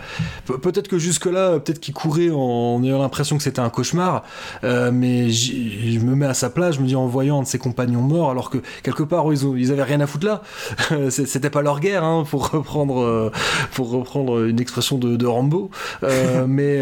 pe- 0.46 0.56
peut-être 0.58 0.88
que 0.88 0.98
jusque-là, 0.98 1.58
peut-être 1.60 1.78
qu'il 1.80 1.92
courait 1.92 2.30
en 2.32 2.82
ayant 2.82 2.98
l'impression 3.00 3.36
que 3.36 3.42
c'était 3.42 3.60
un 3.60 3.68
cauchemar, 3.68 4.24
euh, 4.64 4.90
mais 4.92 5.28
je 5.30 5.98
me 6.00 6.14
mets 6.14 6.26
à 6.26 6.32
sa 6.34 6.48
place, 6.48 6.76
je 6.76 6.80
me 6.80 6.86
dis 6.86 6.96
en 6.96 7.06
voyant 7.06 7.40
un 7.40 7.42
de 7.42 7.46
ses 7.46 7.58
compagnons 7.58 8.00
morts, 8.00 8.30
alors 8.30 8.48
que 8.48 8.58
quelque 8.82 9.02
part, 9.02 9.26
ils, 9.32 9.46
ont- 9.46 9.56
ils 9.56 9.72
avaient 9.72 9.82
rien 9.82 10.00
à 10.00 10.06
foutre 10.06 10.26
là, 10.26 10.42
c'était 11.10 11.50
pas 11.50 11.60
leur 11.62 11.80
guerre, 11.80 12.02
hein, 12.04 12.24
pour 12.28 12.48
reprendre, 12.50 13.00
euh, 13.02 13.30
pour 13.72 13.90
reprendre 13.90 14.44
une 14.46 14.58
expression 14.60 14.96
de, 14.98 15.16
de 15.16 15.26
Rambo, 15.26 15.70
Euh, 16.02 16.46
mais, 16.48 16.78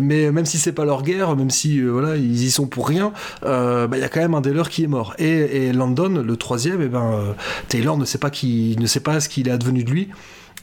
mais 0.00 0.30
même 0.32 0.44
si 0.46 0.58
c'est 0.58 0.72
pas 0.72 0.84
leur 0.84 1.02
guerre, 1.02 1.36
même 1.36 1.50
si 1.50 1.80
voilà, 1.82 2.16
ils 2.16 2.42
y 2.44 2.50
sont 2.50 2.66
pour 2.66 2.88
rien, 2.88 3.12
bah, 3.42 3.86
il 3.92 4.00
y 4.00 4.02
a 4.02 4.08
quand 4.08 4.20
même 4.20 4.34
un 4.34 4.40
des 4.40 4.52
leurs 4.52 4.70
qui 4.70 4.82
est 4.84 4.88
mort. 4.88 5.14
Et, 5.18 5.68
et 5.68 5.72
Landon, 5.72 6.22
le 6.26 6.36
troisième, 6.36 6.82
et 6.82 6.88
ben, 6.88 7.12
euh, 7.12 7.32
Taylor 7.68 7.96
ne 7.96 8.04
sait 8.04 8.18
pas 8.18 8.30
qui, 8.30 8.76
ne 8.80 8.86
sait 8.88 9.00
pas 9.00 9.20
ce 9.20 9.28
qu'il 9.28 9.48
est 9.48 9.52
advenu 9.52 9.84
de 9.84 9.90
lui. 9.90 10.08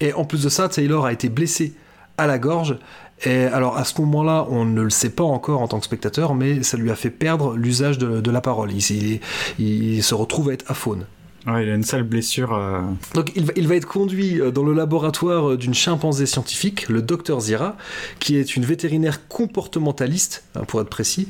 Et 0.02 0.14
en 0.14 0.26
plus 0.26 0.44
de 0.44 0.50
ça, 0.50 0.68
Taylor 0.68 1.06
a 1.06 1.14
été 1.14 1.30
blessé 1.30 1.74
à 2.18 2.28
la 2.28 2.38
gorge. 2.38 2.78
Et 3.26 3.44
alors 3.46 3.78
à 3.78 3.86
ce 3.86 4.02
moment-là, 4.02 4.46
on 4.50 4.66
ne 4.66 4.82
le 4.82 4.90
sait 4.90 5.10
pas 5.10 5.24
encore 5.24 5.62
en 5.62 5.68
tant 5.70 5.80
que 5.80 5.86
spectateur, 5.86 6.36
mais 6.36 6.64
ça 6.64 6.76
lui 6.76 6.92
a 6.92 6.96
fait 6.96 7.10
perdre 7.10 7.56
l'usage 7.56 7.98
de, 7.98 8.20
de 8.20 8.32
la 8.32 8.42
parole. 8.42 8.72
Il, 8.74 9.22
il 9.58 10.04
se 10.04 10.14
retrouve 10.14 10.50
à 10.50 10.54
être 10.54 10.70
aphone. 10.70 11.06
Ouais, 11.48 11.64
il 11.64 11.70
a 11.70 11.76
une 11.76 11.84
sale 11.84 12.02
blessure. 12.04 12.54
euh, 12.56 12.82
Donc 13.14 13.32
il 13.36 13.46
va, 13.46 13.54
il 13.56 13.68
va 13.68 13.76
être 13.76 13.88
conduit 13.88 14.42
euh, 14.42 14.50
dans 14.50 14.64
le 14.64 14.74
laboratoire 14.74 15.52
euh, 15.52 15.58
d'une 15.58 15.76
chimpanzé 15.76 16.26
scientifique, 16.26 16.90
le 16.90 17.04
docteur 17.04 17.40
Zira, 17.40 17.78
qui 18.20 18.36
est 18.38 18.56
une 18.56 18.66
vétérinaire 18.66 19.28
comportementaliste, 19.28 20.44
hein, 20.56 20.64
pour 20.68 20.82
être 20.82 20.90
précis. 20.90 21.28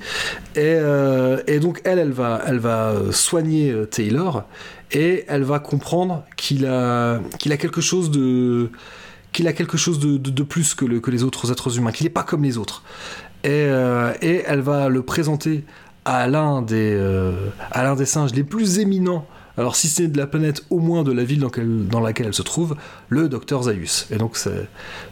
Et, 0.55 0.61
euh, 0.61 1.41
et 1.47 1.59
donc 1.59 1.81
elle, 1.83 1.99
elle 1.99 2.13
va, 2.13 2.41
elle 2.47 2.59
va 2.59 2.93
soigner 3.11 3.75
Taylor 3.91 4.45
et 4.95 5.25
elle 5.27 5.43
va 5.43 5.59
comprendre 5.59 6.23
qu'il 6.37 6.65
a, 6.65 7.19
quelque 7.57 7.81
chose 7.81 8.09
de 8.09 8.69
plus 10.43 10.73
que, 10.73 10.85
le- 10.85 10.99
que 11.01 11.11
les 11.11 11.23
autres 11.23 11.51
êtres 11.51 11.77
humains, 11.77 11.91
qu'il 11.91 12.05
n'est 12.05 12.09
pas 12.11 12.23
comme 12.23 12.43
les 12.43 12.57
autres. 12.57 12.81
Et, 13.43 13.49
euh, 13.51 14.13
elle 14.21 14.61
va 14.61 14.87
le 14.89 15.01
présenter 15.03 15.65
à 16.05 16.27
l'un 16.27 16.61
des, 16.61 16.93
euh, 16.95 17.33
à 17.71 17.83
l'un 17.83 17.95
des 17.95 18.05
singes 18.05 18.33
les 18.33 18.43
plus 18.43 18.79
éminents 18.79 19.27
alors 19.57 19.77
si 19.77 19.87
c'est 19.87 20.09
de 20.09 20.17
la 20.17 20.27
planète, 20.27 20.63
au 20.69 20.79
moins 20.79 21.03
de 21.03 21.13
la 21.13 21.23
ville 21.23 21.39
dans, 21.39 21.49
quelle- 21.49 21.87
dans 21.87 22.01
laquelle 22.01 22.25
elle 22.27 22.33
se 22.33 22.41
trouve, 22.41 22.75
le 23.07 23.29
docteur 23.29 23.63
Zaius. 23.63 24.05
Et 24.11 24.17
donc 24.17 24.37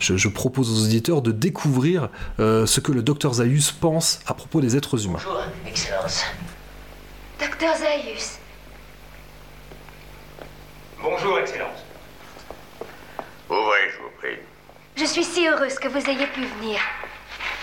je 0.01 0.27
propose 0.27 0.69
aux 0.69 0.83
auditeurs 0.85 1.21
de 1.21 1.31
découvrir 1.31 2.09
euh, 2.41 2.65
ce 2.65 2.81
que 2.81 2.91
le 2.91 3.01
docteur 3.03 3.35
Zaius 3.35 3.71
pense 3.71 4.19
à 4.27 4.33
propos 4.33 4.59
des 4.59 4.75
êtres 4.75 5.05
humains. 5.05 5.19
Bonjour, 5.23 5.39
Excellence. 5.65 6.23
Docteur 7.39 7.73
Zaius, 7.77 8.39
Bonjour, 11.03 11.37
Excellence. 11.37 11.83
Ouvrez, 13.49 13.91
je 13.91 13.97
vous 14.01 14.09
prie. 14.19 14.39
je 14.95 15.03
suis 15.03 15.25
si 15.25 15.45
heureuse 15.45 15.77
que 15.77 15.89
vous 15.89 16.09
ayez 16.09 16.27
pu 16.27 16.45
venir. 16.45 16.79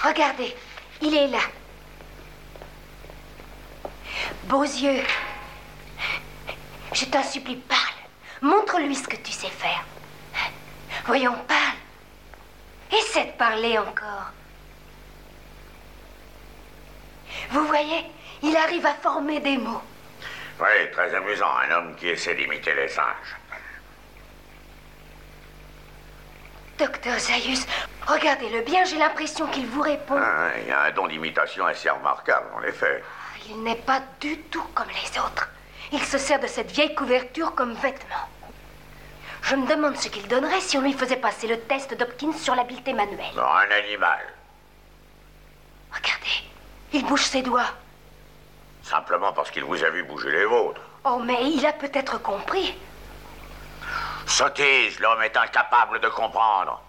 Regardez, 0.05 0.55
il 1.01 1.17
est 1.17 1.29
là. 1.29 1.39
Beaux 4.45 4.63
yeux. 4.63 5.03
Je 6.93 7.07
t'en 7.07 7.23
supplie, 7.23 7.57
parle. 7.57 7.81
Montre-lui 8.43 8.95
ce 8.95 9.09
que 9.09 9.17
tu 9.17 9.33
sais 9.33 9.49
faire. 9.49 9.87
Voyons, 11.07 11.37
parle. 11.49 11.79
Essaie 12.93 13.25
de 13.25 13.39
parler 13.39 13.79
encore. 13.79 14.33
Vous 17.53 17.65
voyez, 17.65 18.05
il 18.43 18.55
arrive 18.55 18.85
à 18.85 18.93
former 18.93 19.41
des 19.41 19.57
mots. 19.57 19.81
Oui, 20.61 20.91
très 20.93 21.15
amusant, 21.15 21.51
un 21.57 21.71
homme 21.75 21.95
qui 21.97 22.09
essaie 22.09 22.35
d'imiter 22.35 22.75
les 22.75 22.89
singes. 22.89 23.37
Docteur 26.79 27.19
Zaius, 27.19 27.67
regardez-le 28.07 28.63
bien, 28.63 28.85
j'ai 28.85 28.99
l'impression 28.99 29.47
qu'il 29.47 29.67
vous 29.67 29.83
répond. 29.83 30.17
Ah, 30.19 30.51
il 30.65 30.73
a 30.73 30.83
un 30.85 30.91
don 30.93 31.09
d'imitation 31.09 31.67
assez 31.67 31.89
remarquable, 31.89 32.47
en 32.55 32.63
effet. 32.63 33.03
Il 33.49 33.63
n'est 33.63 33.77
pas 33.77 34.03
du 34.21 34.39
tout 34.45 34.65
comme 34.75 34.89
les 34.89 35.19
autres. 35.19 35.49
Il 35.93 36.03
se 36.03 36.19
sert 36.19 36.41
de 36.41 36.47
cette 36.47 36.71
vieille 36.71 36.95
couverture 36.95 37.55
comme 37.55 37.75
vêtement. 37.75 38.29
Je 39.43 39.57
me 39.57 39.67
demande 39.67 39.97
ce 39.97 40.09
qu'il 40.09 40.29
donnerait 40.29 40.61
si 40.61 40.77
on 40.77 40.83
lui 40.83 40.93
faisait 40.93 41.17
passer 41.17 41.47
le 41.49 41.59
test 41.61 41.95
d'Hopkins 41.95 42.35
sur 42.35 42.55
l'habileté 42.55 42.93
manuelle. 42.93 43.39
Un 43.39 43.71
animal. 43.85 44.21
Regardez, 45.91 46.45
il 46.93 47.05
bouge 47.07 47.25
ses 47.25 47.43
doigts. 47.43 47.73
Simplement 48.91 49.33
parce 49.33 49.53
qu'il 49.53 49.63
vous 49.63 49.85
a 49.85 49.91
vu 49.91 50.03
bouger 50.03 50.33
les 50.33 50.45
vôtres. 50.45 50.81
Oh, 51.05 51.21
mais 51.25 51.45
il 51.45 51.65
a 51.65 51.73
peut-être 51.73 52.21
compris. 52.21 52.77
Sottise, 54.27 54.99
l'homme 54.99 55.23
est 55.23 55.37
incapable 55.37 56.01
de 56.01 56.09
comprendre. 56.09 56.83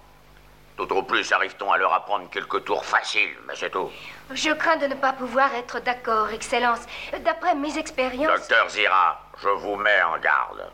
Tout 0.78 0.92
au 0.94 1.04
plus 1.04 1.32
arrive-t-on 1.32 1.72
à 1.72 1.78
leur 1.78 1.94
apprendre 1.94 2.28
quelques 2.32 2.64
tours 2.64 2.84
faciles, 2.84 3.38
mais 3.48 3.54
c'est 3.56 3.70
tout. 3.70 3.92
Je 4.32 4.50
crains 4.50 4.78
de 4.78 4.88
ne 4.88 4.96
pas 4.96 5.14
pouvoir 5.14 5.54
être 5.54 5.80
d'accord, 5.80 6.32
Excellence. 6.32 6.80
D'après 7.20 7.54
mes 7.54 7.78
expériences... 7.78 8.36
Docteur 8.36 8.68
Zira, 8.70 9.22
je 9.40 9.50
vous 9.50 9.76
mets 9.76 10.02
en 10.02 10.18
garde. 10.18 10.72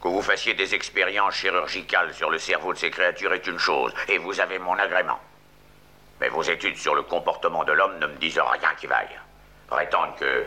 Que 0.00 0.08
vous 0.08 0.22
fassiez 0.22 0.54
des 0.54 0.74
expériences 0.74 1.34
chirurgicales 1.34 2.14
sur 2.14 2.30
le 2.30 2.38
cerveau 2.38 2.72
de 2.72 2.78
ces 2.78 2.90
créatures 2.90 3.34
est 3.34 3.46
une 3.46 3.58
chose, 3.58 3.92
et 4.08 4.16
vous 4.16 4.40
avez 4.40 4.58
mon 4.58 4.78
agrément. 4.78 5.20
Mais 6.22 6.30
vos 6.30 6.42
études 6.42 6.78
sur 6.78 6.94
le 6.94 7.02
comportement 7.02 7.64
de 7.64 7.72
l'homme 7.72 7.98
ne 7.98 8.06
me 8.06 8.16
disent 8.16 8.40
rien 8.40 8.74
qui 8.78 8.86
vaille. 8.86 9.20
Prétendre 9.68 10.14
que, 10.16 10.46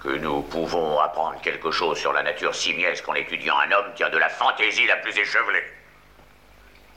que 0.00 0.08
nous 0.08 0.42
pouvons 0.42 0.98
apprendre 0.98 1.40
quelque 1.42 1.70
chose 1.70 1.98
sur 1.98 2.12
la 2.12 2.22
nature 2.22 2.54
simiesque 2.54 3.08
en 3.08 3.14
étudiant 3.14 3.58
un 3.58 3.72
homme 3.72 3.92
tient 3.94 4.10
de 4.10 4.18
la 4.18 4.28
fantaisie 4.28 4.86
la 4.86 4.96
plus 4.96 5.16
échevelée. 5.16 5.64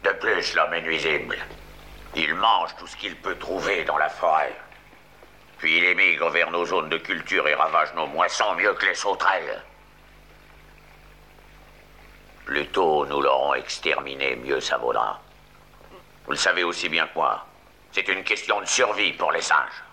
De 0.03 0.09
plus, 0.11 0.55
l'homme 0.55 0.73
est 0.73 0.81
nuisible. 0.81 1.37
Il 2.15 2.33
mange 2.35 2.75
tout 2.77 2.87
ce 2.87 2.95
qu'il 2.95 3.15
peut 3.15 3.37
trouver 3.37 3.83
dans 3.83 3.97
la 3.97 4.09
forêt. 4.09 4.55
Puis 5.57 5.77
il 5.77 5.85
émigre 5.85 6.29
vers 6.29 6.51
nos 6.51 6.65
zones 6.65 6.89
de 6.89 6.97
culture 6.97 7.47
et 7.47 7.55
ravage 7.55 7.93
nos 7.95 8.07
moissons 8.07 8.53
mieux 8.55 8.73
que 8.73 8.85
les 8.85 8.95
sauterelles. 8.95 9.63
Plus 12.45 12.67
tôt 12.67 13.05
nous 13.05 13.21
l'aurons 13.21 13.55
exterminé, 13.55 14.35
mieux 14.35 14.61
ça 14.61 14.77
vaudra. 14.77 15.19
Vous 16.25 16.31
le 16.31 16.37
savez 16.37 16.63
aussi 16.63 16.89
bien 16.89 17.07
que 17.07 17.15
moi. 17.15 17.45
C'est 17.91 18.07
une 18.07 18.23
question 18.23 18.61
de 18.61 18.65
survie 18.65 19.13
pour 19.13 19.31
les 19.31 19.41
singes. 19.41 19.83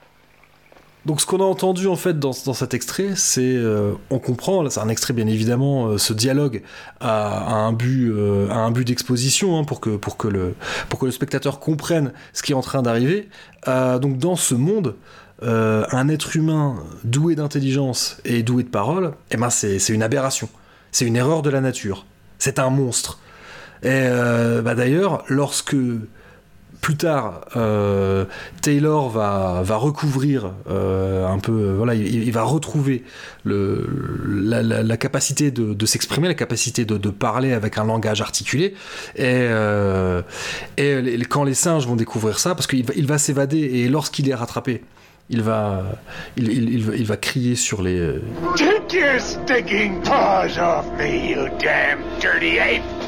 Donc 1.07 1.20
ce 1.20 1.26
qu'on 1.26 1.40
a 1.40 1.44
entendu 1.44 1.86
en 1.86 1.96
fait 1.96 2.18
dans, 2.18 2.32
dans 2.46 2.55
cet 2.55 2.72
extrait, 2.72 3.11
c'est 3.14 3.57
euh, 3.57 3.92
on 4.09 4.18
comprend, 4.18 4.68
c'est 4.70 4.80
un 4.80 4.88
extrait 4.88 5.12
bien 5.12 5.26
évidemment, 5.26 5.88
euh, 5.88 5.98
ce 5.98 6.14
dialogue 6.14 6.62
a, 7.00 7.28
a 7.40 7.55
un 7.55 7.72
but, 7.72 8.11
euh, 8.11 8.48
un 8.50 8.70
but 8.70 8.86
d'exposition 8.86 9.59
hein, 9.59 9.64
pour 9.64 9.80
que 9.80 10.28
le 10.28 11.11
spectateur 11.11 11.61
comprenne 11.61 12.12
ce 12.32 12.42
qui 12.42 12.52
est 12.52 12.55
en 12.55 12.62
train 12.62 12.82
d'arriver. 12.82 13.28
Donc 13.66 14.18
dans 14.18 14.36
ce 14.36 14.55
monde, 14.55 14.96
un 15.42 16.09
être 16.09 16.36
humain 16.36 16.76
doué 17.05 17.34
d'intelligence 17.34 18.18
et 18.24 18.42
doué 18.42 18.62
de 18.62 18.68
parole, 18.68 19.12
eh 19.30 19.36
ben 19.36 19.50
c'est 19.50 19.88
une 19.88 20.02
aberration, 20.02 20.48
c'est 20.92 21.07
une 21.07 21.16
erreur 21.16 21.42
de 21.42 21.50
la 21.50 21.61
nature, 21.61 22.07
c'est 22.38 22.59
un 22.59 22.70
monstre. 22.70 23.18
Et 23.82 24.07
bah 24.62 24.74
d'ailleurs, 24.74 25.24
lorsque 25.28 25.76
plus 26.85 26.97
tard, 26.97 27.41
euh, 27.57 28.26
Taylor 28.61 29.09
va, 29.09 29.62
va 29.64 29.76
recouvrir 29.76 30.53
euh, 30.68 31.26
un 31.26 31.39
peu, 31.39 31.53
euh, 31.53 31.74
voilà, 31.78 31.95
il, 31.95 32.30
va 32.30 32.43
retrouver 32.43 33.05
la, 33.47 34.97
capacité 34.99 35.51
de, 35.51 35.87
s'exprimer, 35.87 36.28
la 36.28 36.35
capacité 36.35 36.85
de, 36.85 37.09
parler 37.09 37.55
avec 37.55 37.78
un 37.78 37.87
langage 37.87 38.20
articulé. 38.20 38.74
Et, 39.16 39.49
quand 41.30 41.45
les 41.45 41.55
singes 41.55 41.87
vont 41.87 41.97
découvrir 41.97 42.39
ça, 42.39 42.55
parce 42.55 42.66
qu'il 42.66 42.85
va, 42.85 42.93
il 42.95 43.07
va 43.07 43.16
s'évader 43.16 43.61
et 43.61 43.89
lorsqu'il 43.89 44.28
est 44.28 44.35
rattrapé, 44.35 44.82
il 45.30 45.41
va, 45.41 45.85
il, 46.37 46.53
il- 46.53 47.07
va- 47.07 47.16
crier 47.16 47.57
sur 47.57 47.80
les, 47.80 48.16
Take 48.57 48.95
your 48.95 49.18
stinking 49.18 50.03
paws 50.03 50.59
off 50.59 50.85
me, 50.99 51.30
you 51.30 51.49
damn 51.59 52.03
dirty 52.20 52.59
ape! 52.59 53.03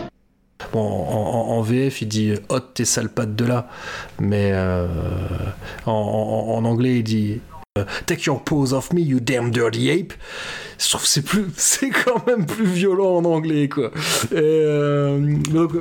Bon, 0.72 0.80
en, 0.80 1.60
VF, 1.60 2.02
il 2.02 2.08
dit 2.08 2.34
ôte 2.48 2.74
tes 2.74 2.84
sales 2.84 3.10
pattes 3.10 3.36
de 3.36 3.44
là, 3.44 3.68
mais 4.18 4.50
euh, 4.52 4.86
en, 5.84 6.64
anglais, 6.64 6.98
il 6.98 7.02
dit 7.02 7.40
euh, 7.78 7.84
take 8.06 8.22
your 8.26 8.42
paws 8.42 8.72
off 8.72 8.92
me, 8.92 9.00
you 9.00 9.20
damn 9.20 9.50
dirty 9.50 9.90
ape. 9.90 10.14
Je 10.78 10.88
trouve 10.88 11.04
c'est 11.04 11.22
plus, 11.22 11.46
c'est 11.56 11.90
quand 11.90 12.26
même 12.26 12.46
plus 12.46 12.64
violent 12.64 13.16
en 13.16 13.24
anglais, 13.26 13.68
quoi. 13.68 13.90
Euh, 14.32 15.36
donc, 15.50 15.72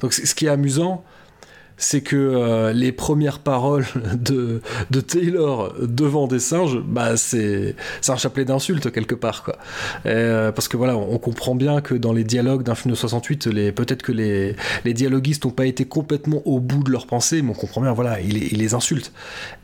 donc 0.00 0.12
ce 0.12 0.34
qui 0.34 0.46
est 0.46 0.50
amusant, 0.50 1.04
c'est 1.82 2.00
que 2.00 2.16
euh, 2.16 2.72
les 2.72 2.92
premières 2.92 3.40
paroles 3.40 3.86
de, 4.14 4.60
de 4.90 5.00
Taylor 5.00 5.74
devant 5.82 6.28
des 6.28 6.38
singes, 6.38 6.78
bah 6.78 7.16
c'est 7.16 7.74
un 8.08 8.16
chapelet 8.16 8.44
d'insultes 8.44 8.90
quelque 8.92 9.16
part 9.16 9.42
quoi. 9.42 9.56
Euh, 10.06 10.52
parce 10.52 10.68
que 10.68 10.76
voilà, 10.76 10.96
on, 10.96 11.18
comprend 11.18 11.54
bien 11.54 11.80
que 11.80 11.94
dans 11.94 12.12
les 12.12 12.24
dialogues 12.24 12.62
d'un 12.62 12.74
film 12.74 12.92
de 12.92 12.96
68, 12.96 13.46
les 13.46 13.72
peut-être 13.72 14.02
que 14.02 14.12
les, 14.12 14.54
les 14.84 14.94
dialoguistes 14.94 15.44
n'ont 15.44 15.50
pas 15.50 15.66
été 15.66 15.84
complètement 15.84 16.42
au 16.44 16.60
bout 16.60 16.82
de 16.84 16.90
leur 16.90 17.06
pensée, 17.06 17.42
mais 17.42 17.50
on 17.50 17.54
comprend 17.54 17.80
bien 17.80 17.92
voilà, 17.92 18.20
il, 18.20 18.34
les- 18.38 18.48
il 18.52 18.58
les 18.58 18.74
insulte. 18.74 19.12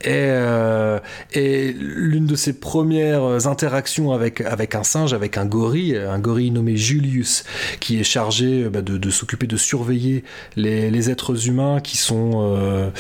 Et, 0.03 0.09
euh, 0.11 0.99
et 1.33 1.73
l'une 1.73 2.27
de 2.27 2.35
ses 2.37 2.53
premières 2.59 3.47
interactions 3.47 4.13
avec 4.13 4.41
avec 4.41 4.75
un 4.75 4.83
singe, 4.83 5.13
avec 5.15 5.37
un 5.37 5.47
gorille, 5.47 5.97
un 5.97 6.19
gorille 6.19 6.51
nommé 6.51 6.77
Julius, 6.77 7.45
qui 7.81 7.99
est 8.01 8.05
chargé 8.05 8.69
bah, 8.69 8.83
de, 8.83 8.99
de 8.99 9.11
s'occuper 9.11 9.47
de 9.47 9.57
surveiller 9.57 10.25
les, 10.57 10.91
les 10.91 11.11
êtres 11.11 11.47
humains 11.49 11.81
qui 11.81 11.97
sont 11.97 12.08
euh, 12.13 12.91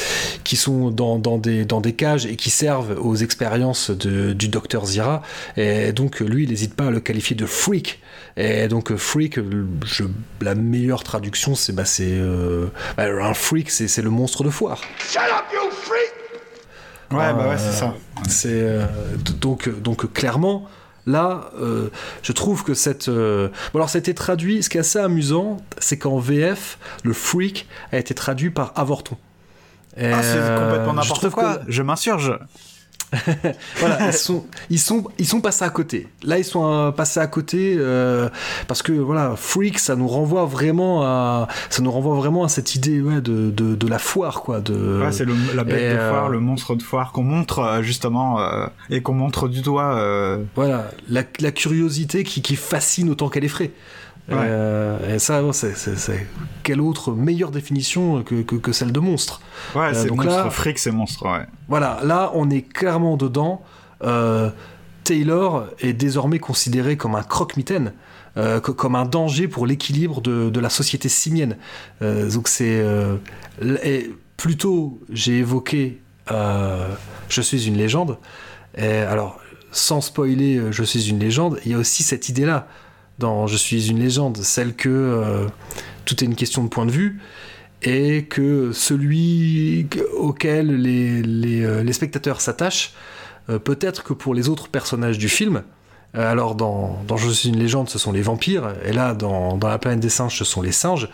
qui 0.44 0.56
sont 0.56 0.90
dans, 0.90 1.18
dans 1.18 1.38
des 1.38 1.64
dans 1.64 1.80
des 1.80 1.92
cages 1.94 2.26
et 2.26 2.36
qui 2.36 2.50
servent 2.50 2.96
aux 3.00 3.16
expériences 3.16 3.90
de- 3.90 4.32
du 4.32 4.48
docteur 4.48 4.86
Zira. 4.86 5.22
Et 5.56 5.92
donc 5.92 6.20
lui, 6.20 6.44
il 6.44 6.50
n'hésite 6.50 6.74
pas 6.74 6.86
à 6.86 6.90
le 6.90 7.00
qualifier 7.00 7.36
de 7.36 7.46
freak. 7.46 8.00
Et 8.36 8.68
donc 8.68 8.92
euh, 8.92 8.96
freak, 8.96 9.38
je, 9.84 10.04
la 10.40 10.54
meilleure 10.54 11.02
traduction, 11.02 11.54
c'est 11.54 11.72
bah, 11.72 11.84
c'est 11.84 12.04
euh, 12.11 12.66
bah, 12.96 13.04
un 13.04 13.34
freak, 13.34 13.70
c'est 13.70 13.88
c'est 13.88 14.02
le 14.02 14.11
monstre 14.11 14.44
de 14.44 14.50
foire. 14.50 14.80
Shut 14.98 15.20
up, 15.22 15.44
you 15.52 15.70
freak! 15.70 16.12
Ouais, 17.11 17.32
bah 17.32 17.48
ouais, 17.48 17.56
c'est 17.59 17.72
ça. 17.72 17.94
C'est 18.28 18.48
euh, 18.52 18.84
donc 19.40 19.68
donc 19.82 20.04
euh, 20.04 20.09
clairement 20.09 20.66
là, 21.09 21.50
euh, 21.61 21.88
je 22.22 22.32
trouve 22.32 22.62
que 22.62 22.74
cette 22.74 23.09
euh, 23.09 23.48
bon 23.72 23.78
alors 23.80 23.90
ça 23.90 23.98
a 23.98 24.00
été 24.00 24.14
traduit. 24.14 24.62
Ce 24.62 24.68
qui 24.68 24.76
est 24.76 24.80
assez 24.80 24.98
amusant, 25.00 25.56
c'est 25.78 25.98
qu'en 25.98 26.18
VF, 26.18 26.78
le 27.02 27.12
freak 27.12 27.66
a 27.92 27.98
été 27.98 28.14
traduit 28.14 28.50
par 28.50 28.72
avorton. 28.76 29.16
Et, 29.96 30.06
Ah, 30.12 30.22
c'est 30.22 30.36
euh, 30.36 30.59
complètement 30.64 31.02
je 31.02 31.09
n'importe 31.09 31.30
quoi. 31.30 31.56
que- 31.56 31.72
Je 31.72 31.82
m'insurge. 31.82 32.38
voilà, 33.76 34.06
ils 34.09 34.12
sont, 34.12 34.44
ils 34.70 34.78
sont, 34.78 35.04
ils 35.18 35.26
sont 35.26 35.40
passés 35.40 35.64
à 35.64 35.70
côté. 35.70 36.09
Là, 36.24 36.38
ils 36.38 36.44
sont 36.44 36.70
euh, 36.70 36.90
passés 36.90 37.20
à 37.20 37.26
côté 37.26 37.74
euh, 37.78 38.28
parce 38.66 38.82
que 38.82 38.92
voilà, 38.92 39.34
freak, 39.36 39.78
ça 39.78 39.96
nous 39.96 40.09
renvoie 40.09 40.44
vraiment 40.44 41.02
à, 41.02 41.48
ça 41.70 41.82
nous 41.82 41.90
renvoie 41.90 42.16
vraiment 42.16 42.44
à 42.44 42.48
cette 42.48 42.74
idée 42.74 43.00
ouais, 43.00 43.20
de, 43.20 43.50
de, 43.50 43.74
de 43.74 43.86
la 43.88 43.98
foire, 43.98 44.42
quoi. 44.42 44.61
De, 44.61 45.00
Ouais, 45.02 45.12
c'est 45.12 45.26
la 45.54 45.64
bête 45.64 45.76
et, 45.80 45.94
de 45.94 45.98
euh, 45.98 46.11
foire, 46.11 46.28
le 46.28 46.40
monstre 46.40 46.74
de 46.74 46.82
foire 46.82 47.12
qu'on 47.12 47.22
montre 47.22 47.61
euh, 47.61 47.82
justement 47.82 48.40
euh, 48.40 48.66
et 48.90 49.00
qu'on 49.02 49.14
montre 49.14 49.48
du 49.48 49.62
doigt. 49.62 49.96
euh, 49.96 50.42
Voilà, 50.54 50.90
la, 51.09 51.22
la 51.40 51.50
curiosité 51.52 52.24
qui, 52.24 52.42
qui 52.42 52.56
fascine 52.56 53.09
autant 53.11 53.28
qu'elle 53.28 53.44
effraie. 53.44 53.70
Ouais. 54.29 54.37
Euh, 54.41 55.14
et 55.14 55.18
ça, 55.18 55.43
c'est, 55.53 56.26
quelle 56.62 56.81
autre 56.83 57.12
meilleure 57.12 57.51
définition 57.51 58.22
que, 58.22 58.43
que, 58.43 58.57
que 58.57 58.72
celle 58.72 58.93
de 58.93 59.01
monstre 59.01 59.41
Ouais, 59.74 59.87
Euh, 59.87 59.95
c'est 59.95 60.11
monstre 60.11 60.26
là- 60.26 60.51
fric, 60.51 60.79
c'est 60.79 60.91
monstre, 60.91 61.24
ouais. 61.24 61.47
Voilà, 61.68 62.01
là, 62.05 62.31
on 62.35 62.51
est 62.51 62.62
clairement 62.62 63.16
dedans. 63.16 63.62
Euh, 64.03 64.51
Taylor 65.05 65.68
est 65.81 65.95
désormais 65.95 66.39
considéré 66.39 66.97
comme 66.99 67.14
un 67.14 67.22
croque-mitaine, 67.22 67.93
euh, 68.37 68.61
co- 68.61 68.74
comme 68.74 68.95
un 68.95 69.07
danger 69.07 69.49
pour 69.49 69.66
l'équilibre 69.66 70.20
de, 70.20 70.51
de 70.51 70.61
la 70.61 70.68
société 70.68 71.09
simienne. 71.09 71.57
Euh, 72.03 72.31
donc 72.31 72.49
c'est... 72.49 72.81
euh, 72.81 73.16
l- 73.62 73.81
et 73.83 74.12
plus 74.37 74.57
tôt, 74.59 75.01
j'ai 75.11 75.39
évoqué 75.39 76.01
Je 77.29 77.41
suis 77.41 77.66
une 77.66 77.76
légende. 77.79 78.18
Et 78.76 78.87
alors, 78.87 79.41
sans 79.72 80.01
spoiler 80.03 80.61
Je 80.70 80.83
suis 80.85 81.09
une 81.09 81.18
légende, 81.18 81.59
il 81.64 81.72
y 81.72 81.74
a 81.74 81.79
aussi 81.79 82.03
cette 82.03 82.29
idée-là 82.29 82.68
dans 83.19 83.47
Je 83.47 83.57
suis 83.57 83.89
une 83.89 83.99
légende, 83.99 84.39
celle 84.39 84.75
que 84.75 84.89
euh, 84.89 85.47
tout 86.05 86.23
est 86.23 86.27
une 86.27 86.37
question 86.37 86.62
de 86.62 86.69
point 86.69 86.87
de 86.87 86.91
vue 86.91 87.21
et 87.83 88.25
que 88.25 88.73
celui 88.73 89.89
auquel 90.16 90.83
euh, 90.85 91.83
les 91.83 91.93
spectateurs 91.93 92.41
s'attachent, 92.41 92.93
euh, 93.51 93.59
peut-être 93.59 94.03
que 94.03 94.12
pour 94.12 94.35
les 94.35 94.49
autres 94.49 94.69
personnages 94.69 95.19
du 95.19 95.29
film, 95.29 95.62
alors 96.14 96.55
dans, 96.55 97.05
Je 97.16 97.29
suis 97.29 97.51
une 97.51 97.59
légende, 97.59 97.91
ce 97.91 97.99
sont 97.99 98.12
les 98.12 98.23
vampires, 98.23 98.73
et 98.85 98.93
là 98.93 99.14
dans, 99.14 99.59
dans 99.59 99.69
La 99.69 99.79
planète 99.79 100.01
des 100.01 100.09
singes, 100.09 100.39
ce 100.39 100.45
sont 100.45 100.62
les 100.62 100.73
singes, 100.73 101.11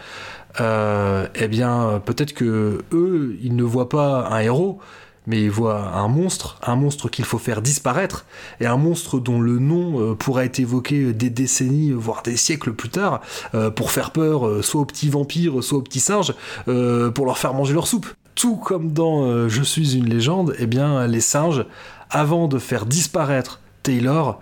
eh 0.60 1.48
bien 1.48 2.00
peut-être 2.04 2.32
que 2.32 2.84
eux, 2.92 3.36
ils 3.42 3.56
ne 3.56 3.64
voient 3.64 3.88
pas 3.88 4.28
un 4.30 4.38
héros, 4.38 4.78
mais 5.26 5.42
il 5.42 5.50
voit 5.50 5.94
un 5.94 6.08
monstre, 6.08 6.58
un 6.62 6.76
monstre 6.76 7.08
qu'il 7.08 7.24
faut 7.24 7.38
faire 7.38 7.62
disparaître, 7.62 8.26
et 8.60 8.66
un 8.66 8.76
monstre 8.76 9.18
dont 9.18 9.40
le 9.40 9.58
nom 9.58 10.00
euh, 10.00 10.14
pourra 10.14 10.44
être 10.44 10.60
évoqué 10.60 11.12
des 11.12 11.30
décennies, 11.30 11.92
voire 11.92 12.22
des 12.22 12.36
siècles 12.36 12.72
plus 12.72 12.90
tard, 12.90 13.20
euh, 13.54 13.70
pour 13.70 13.90
faire 13.90 14.10
peur 14.10 14.46
euh, 14.46 14.62
soit 14.62 14.80
aux 14.80 14.86
petits 14.86 15.08
vampires, 15.08 15.62
soit 15.62 15.78
aux 15.78 15.82
petits 15.82 16.00
singes, 16.00 16.34
euh, 16.68 17.10
pour 17.10 17.26
leur 17.26 17.38
faire 17.38 17.54
manger 17.54 17.74
leur 17.74 17.86
soupe. 17.86 18.06
Tout 18.34 18.56
comme 18.56 18.92
dans 18.92 19.24
euh, 19.24 19.48
Je 19.48 19.62
suis 19.62 19.96
une 19.96 20.08
légende, 20.08 20.54
eh 20.58 20.66
bien 20.66 21.06
les 21.06 21.20
singes, 21.20 21.64
avant 22.10 22.48
de 22.48 22.58
faire 22.58 22.86
disparaître 22.86 23.60
Taylor, 23.82 24.40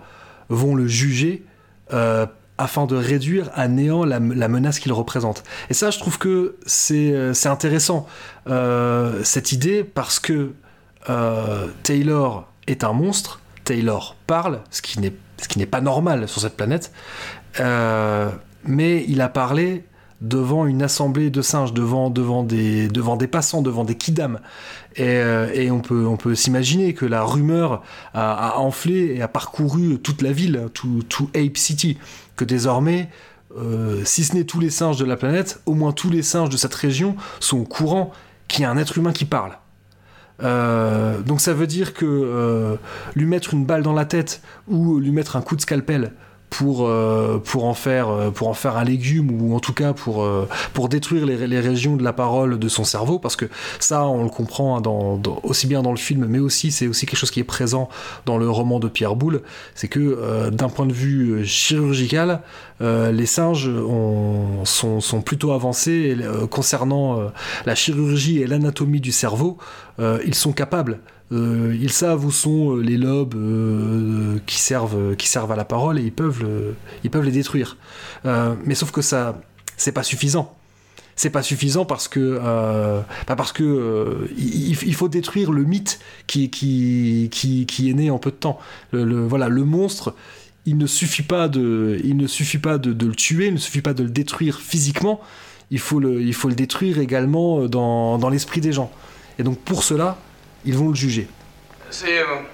vont 0.49 0.75
le 0.75 0.87
juger 0.87 1.43
euh, 1.93 2.25
afin 2.57 2.85
de 2.85 2.95
réduire 2.95 3.49
à 3.55 3.67
néant 3.67 4.05
la, 4.05 4.19
menace 4.19 4.79
qu'il 4.79 4.93
représente. 4.93 5.43
Et 5.69 5.73
ça, 5.73 5.89
je 5.89 5.99
trouve 5.99 6.17
que 6.19 6.55
c'est 6.65 7.11
euh, 7.11 7.33
intéressant, 7.45 8.07
euh, 8.47 9.21
cette 9.23 9.51
idée, 9.51 9.83
parce 9.83 10.19
que 10.19 10.53
euh, 11.09 11.67
Taylor 11.83 12.47
est 12.67 12.83
un 12.83 12.93
monstre, 12.93 13.39
Taylor 13.63 14.15
parle, 14.27 14.61
ce 14.71 14.81
qui 14.81 14.99
n'est 14.99 15.65
pas 15.65 15.81
normal 15.81 16.27
sur 16.27 16.41
cette 16.41 16.57
planète, 16.57 16.91
euh, 17.59 18.29
mais 18.65 19.05
il 19.07 19.21
a 19.21 19.29
parlé 19.29 19.85
devant 20.21 20.65
une 20.65 20.81
assemblée 20.81 21.29
de 21.29 21.41
singes, 21.41 21.73
devant, 21.73 22.09
des, 22.09 23.27
passants, 23.29 23.61
devant 23.61 23.83
des 23.83 23.95
kidam. 23.95 24.39
Et, 24.95 25.03
euh, 25.05 25.69
on 25.71 26.15
peut, 26.15 26.35
s'imaginer 26.35 26.93
que 26.93 27.05
la 27.05 27.23
rumeur 27.23 27.83
a, 28.13 28.57
enflé 28.57 29.15
et 29.15 29.21
a 29.21 29.27
parcouru 29.27 29.99
toute 29.99 30.21
la 30.21 30.31
ville, 30.31 30.67
tout, 30.73 31.29
Ape 31.35 31.57
City, 31.57 31.97
que 32.37 32.45
désormais, 32.45 33.09
si 34.05 34.23
ce 34.23 34.33
n'est 34.33 34.45
tous 34.45 34.61
les 34.61 34.69
singes 34.69 34.97
de 34.97 35.03
la 35.03 35.17
planète, 35.17 35.59
au 35.65 35.73
moins 35.73 35.91
tous 35.91 36.09
les 36.09 36.23
singes 36.23 36.49
de 36.49 36.57
cette 36.57 36.73
région 36.73 37.17
sont 37.41 37.59
au 37.59 37.65
courant 37.65 38.13
qu'il 38.47 38.61
y 38.61 38.65
a 38.65 38.71
un 38.71 38.77
être 38.77 38.97
humain 38.97 39.11
qui 39.11 39.25
parle. 39.25 39.57
Euh, 40.43 41.19
donc 41.21 41.41
ça 41.41 41.53
veut 41.53 41.67
dire 41.67 41.93
que 41.93 42.05
euh, 42.05 42.75
lui 43.15 43.25
mettre 43.25 43.53
une 43.53 43.65
balle 43.65 43.83
dans 43.83 43.93
la 43.93 44.05
tête 44.05 44.41
ou 44.67 44.99
lui 44.99 45.11
mettre 45.11 45.35
un 45.35 45.41
coup 45.41 45.55
de 45.55 45.61
scalpel 45.61 46.11
pour, 46.53 46.87
euh, 46.87 47.39
pour, 47.43 47.65
en 47.65 47.73
faire, 47.73 48.09
euh, 48.09 48.29
pour 48.29 48.47
en 48.47 48.53
faire 48.53 48.77
un 48.77 48.83
légume 48.83 49.41
ou 49.41 49.55
en 49.55 49.59
tout 49.59 49.73
cas 49.73 49.91
pour, 49.93 50.21
euh, 50.21 50.47
pour 50.75 50.87
détruire 50.87 51.25
les, 51.25 51.47
les 51.47 51.59
régions 51.59 51.95
de 51.95 52.03
la 52.03 52.13
parole 52.13 52.59
de 52.59 52.67
son 52.67 52.83
cerveau 52.83 53.17
parce 53.17 53.35
que 53.35 53.45
ça 53.79 54.05
on 54.05 54.23
le 54.23 54.29
comprend 54.29 54.77
hein, 54.77 55.21
aussi 55.41 55.65
bien 55.65 55.81
dans 55.81 55.89
le 55.89 55.97
film 55.97 56.27
mais 56.29 56.37
aussi 56.37 56.71
c'est 56.71 56.85
aussi 56.85 57.07
quelque 57.07 57.17
chose 57.17 57.31
qui 57.31 57.39
est 57.39 57.43
présent 57.43 57.89
dans 58.27 58.37
le 58.37 58.47
roman 58.47 58.79
de 58.79 58.87
Pierre 58.87 59.15
Boulle 59.15 59.41
c'est 59.73 59.87
que 59.87 60.49
d'un 60.51 60.69
point 60.69 60.85
de 60.85 60.93
vue 60.93 61.43
chirurgical 61.45 62.41
les 62.81 63.25
singes 63.25 63.67
ont- 63.67 64.63
sont, 64.65 65.01
sont 65.01 65.21
plutôt 65.21 65.53
avancés 65.53 66.15
concernant 66.51 67.31
la 67.65 67.75
chirurgie 67.75 68.41
et 68.41 68.47
l'anatomie 68.47 69.01
du 69.01 69.11
cerveau 69.11 69.57
ils 69.99 70.35
sont 70.35 70.51
capables 70.51 70.99
euh, 71.33 71.75
ils 71.79 71.91
savent 71.91 72.25
où 72.25 72.31
sont 72.31 72.77
euh, 72.77 72.81
les 72.81 72.97
lobes 72.97 73.33
euh, 73.35 74.37
qui, 74.45 74.59
servent, 74.59 75.15
qui 75.15 75.27
servent 75.27 75.51
à 75.51 75.55
la 75.55 75.65
parole 75.65 75.99
et 75.99 76.03
ils 76.03 76.11
peuvent, 76.11 76.45
ils 77.03 77.09
peuvent 77.09 77.25
les 77.25 77.31
détruire. 77.31 77.77
Mais 78.23 78.75
sauf 78.75 78.91
que 78.91 79.01
ça, 79.01 79.41
c'est 79.77 79.91
pas 79.91 80.03
suffisant. 80.03 80.55
C'est 81.15 81.29
pas 81.29 81.43
suffisant 81.43 81.85
parce 81.85 82.07
que, 82.07 82.39
pas 83.27 83.35
parce 83.35 83.51
que 83.51 84.27
il, 84.37 84.95
faut 84.95 85.09
détruire 85.09 85.51
le 85.51 85.63
mythe 85.63 85.99
qui, 86.27 87.29
est 87.31 87.93
né 87.93 88.09
en 88.09 88.17
peu 88.17 88.31
de 88.31 88.35
temps. 88.35 88.59
Le, 88.91 89.25
voilà, 89.25 89.49
le 89.49 89.63
monstre, 89.63 90.15
il 90.65 90.77
ne 90.77 90.87
suffit 90.87 91.23
pas 91.23 91.47
de, 91.47 91.99
il 92.03 92.17
ne 92.17 92.27
suffit 92.27 92.57
pas 92.57 92.77
de, 92.77 93.05
le 93.05 93.15
tuer, 93.15 93.47
il 93.47 93.53
ne 93.53 93.59
suffit 93.59 93.81
pas 93.81 93.93
de 93.93 94.03
le 94.03 94.09
détruire 94.09 94.59
physiquement. 94.59 95.21
Il 95.71 95.79
faut 95.79 95.99
le, 95.99 96.21
il 96.21 96.33
faut 96.33 96.49
le 96.49 96.55
détruire 96.55 96.99
également 96.99 97.67
dans 97.67 98.29
l'esprit 98.29 98.61
des 98.61 98.71
gens. 98.71 98.91
Et 99.39 99.43
donc 99.43 99.59
pour 99.59 99.83
cela, 99.83 100.17
ils 100.65 100.77
vont 100.77 100.89
le 100.89 100.95
juger. 100.95 101.27
Asseyez-vous. 101.89 102.45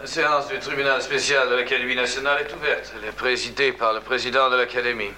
La 0.00 0.06
séance 0.06 0.48
du 0.48 0.58
tribunal 0.58 1.02
spécial 1.02 1.50
de 1.50 1.56
l'Académie 1.56 1.96
nationale 1.96 2.40
est 2.40 2.54
ouverte. 2.54 2.92
Elle 2.96 3.08
est 3.08 3.12
présidée 3.12 3.72
par 3.72 3.92
le 3.92 4.00
président 4.00 4.48
de 4.48 4.56
l'Académie. 4.56 5.12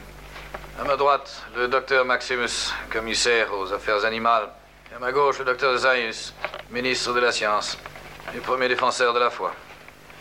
À 0.81 0.85
ma 0.85 0.97
droite, 0.97 1.43
le 1.57 1.69
docteur 1.69 2.05
Maximus, 2.05 2.73
commissaire 2.91 3.53
aux 3.53 3.73
affaires 3.73 4.05
animales. 4.05 4.49
Et 4.91 4.95
à 4.97 4.99
ma 4.99 5.13
gauche, 5.13 5.39
le 5.39 5.45
docteur 5.45 5.77
Zaius, 5.77 6.35
ministre 6.71 7.13
de 7.13 7.21
la 7.21 7.31
Science 7.31 7.77
et 8.35 8.39
premier 8.39 8.69
défenseur 8.69 9.13
de 9.13 9.19
la 9.19 9.31
foi. 9.31 9.55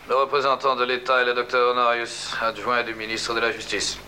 Le 0.10 0.16
représentant 0.16 0.76
de 0.76 0.84
l'État 0.84 1.22
est 1.22 1.26
le 1.26 1.34
docteur 1.34 1.72
Honorius, 1.72 2.36
adjoint 2.42 2.84
du 2.84 2.96
ministre 2.96 3.34
de 3.34 3.40
la 3.40 3.52
Justice. 3.52 4.00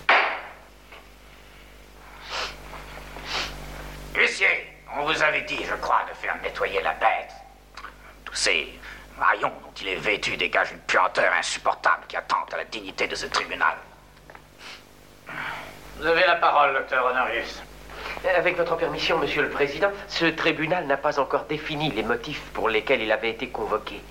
Huissier, 4.15 4.70
on 4.97 5.05
vous 5.05 5.23
avait 5.23 5.41
dit, 5.41 5.59
je 5.63 5.75
crois, 5.75 6.01
de 6.09 6.15
faire 6.15 6.35
nettoyer 6.41 6.81
la 6.81 6.93
bête. 6.93 7.31
Tous 8.25 8.35
ces 8.35 8.79
maillons 9.19 9.53
dont 9.63 9.73
il 9.81 9.87
est 9.89 9.95
vêtu 9.95 10.37
dégagent 10.37 10.71
une 10.71 10.79
puanteur 10.79 11.31
insupportable 11.33 12.03
qui 12.07 12.17
attente 12.17 12.53
à 12.53 12.57
la 12.57 12.63
dignité 12.65 13.07
de 13.07 13.15
ce 13.15 13.27
tribunal. 13.27 13.75
Vous 15.97 16.05
avez 16.05 16.25
la 16.25 16.35
parole, 16.35 16.73
docteur 16.73 17.05
Honorius. 17.05 17.61
Avec 18.35 18.57
votre 18.57 18.75
permission, 18.75 19.17
Monsieur 19.17 19.43
le 19.43 19.49
Président, 19.49 19.91
ce 20.07 20.25
tribunal 20.25 20.85
n'a 20.85 20.97
pas 20.97 21.19
encore 21.19 21.45
défini 21.45 21.91
les 21.91 22.03
motifs 22.03 22.41
pour 22.53 22.69
lesquels 22.69 23.01
il 23.01 23.11
avait 23.11 23.31
été 23.31 23.49
convoqué. 23.49 24.01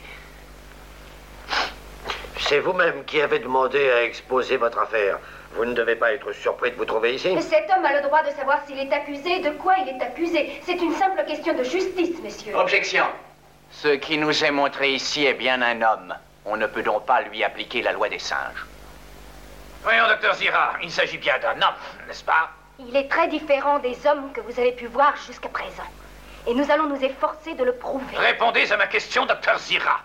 C'est 2.39 2.61
vous-même 2.61 3.05
qui 3.05 3.21
avez 3.21 3.39
demandé 3.39 3.91
à 3.91 4.03
exposer 4.03 4.57
votre 4.57 4.79
affaire. 4.79 5.19
Vous 5.53 5.65
ne 5.65 5.75
devez 5.75 5.97
pas 5.97 6.13
être 6.13 6.33
surpris 6.33 6.71
de 6.71 6.77
vous 6.77 6.85
trouver 6.85 7.15
ici. 7.15 7.37
Cet 7.43 7.69
homme 7.71 7.85
a 7.85 7.93
le 7.93 8.03
droit 8.03 8.23
de 8.23 8.31
savoir 8.31 8.61
s'il 8.67 8.79
est 8.79 8.93
accusé, 8.93 9.41
de 9.41 9.51
quoi 9.51 9.75
il 9.79 9.89
est 9.89 10.03
accusé. 10.03 10.61
C'est 10.65 10.81
une 10.81 10.95
simple 10.95 11.25
question 11.27 11.55
de 11.55 11.65
justice, 11.65 12.21
messieurs. 12.23 12.55
Objection. 12.55 13.05
Ce 13.73 13.89
qui 13.89 14.17
nous 14.17 14.45
est 14.45 14.51
montré 14.51 14.93
ici 14.93 15.27
est 15.27 15.35
bien 15.35 15.61
un 15.63 15.83
homme. 15.83 16.15
On 16.45 16.57
ne 16.57 16.67
peut 16.67 16.83
donc 16.83 17.05
pas 17.05 17.23
lui 17.23 17.45
appliquer 17.45 17.83
la 17.83 17.93
loi 17.93 18.09
des 18.09 18.19
singes. 18.19 18.65
Voyons, 19.83 20.07
docteur 20.09 20.35
Zira, 20.35 20.75
il 20.83 20.91
s'agit 20.91 21.19
bien 21.19 21.39
d'un 21.39 21.57
homme, 21.57 21.75
n'est-ce 22.07 22.25
pas? 22.25 22.51
Il 22.79 22.97
est 22.97 23.09
très 23.09 23.29
différent 23.29 23.79
des 23.79 23.97
hommes 24.07 24.33
que 24.33 24.41
vous 24.41 24.59
avez 24.59 24.73
pu 24.73 24.87
voir 24.87 25.15
jusqu'à 25.27 25.49
présent. 25.49 25.85
Et 26.47 26.55
nous 26.55 26.71
allons 26.71 26.87
nous 26.87 27.03
efforcer 27.05 27.55
de 27.55 27.65
le 27.65 27.75
prouver. 27.75 28.17
Répondez 28.17 28.73
à 28.73 28.77
ma 28.77 28.87
question, 28.87 29.27
docteur 29.27 29.59
Zira. 29.59 30.01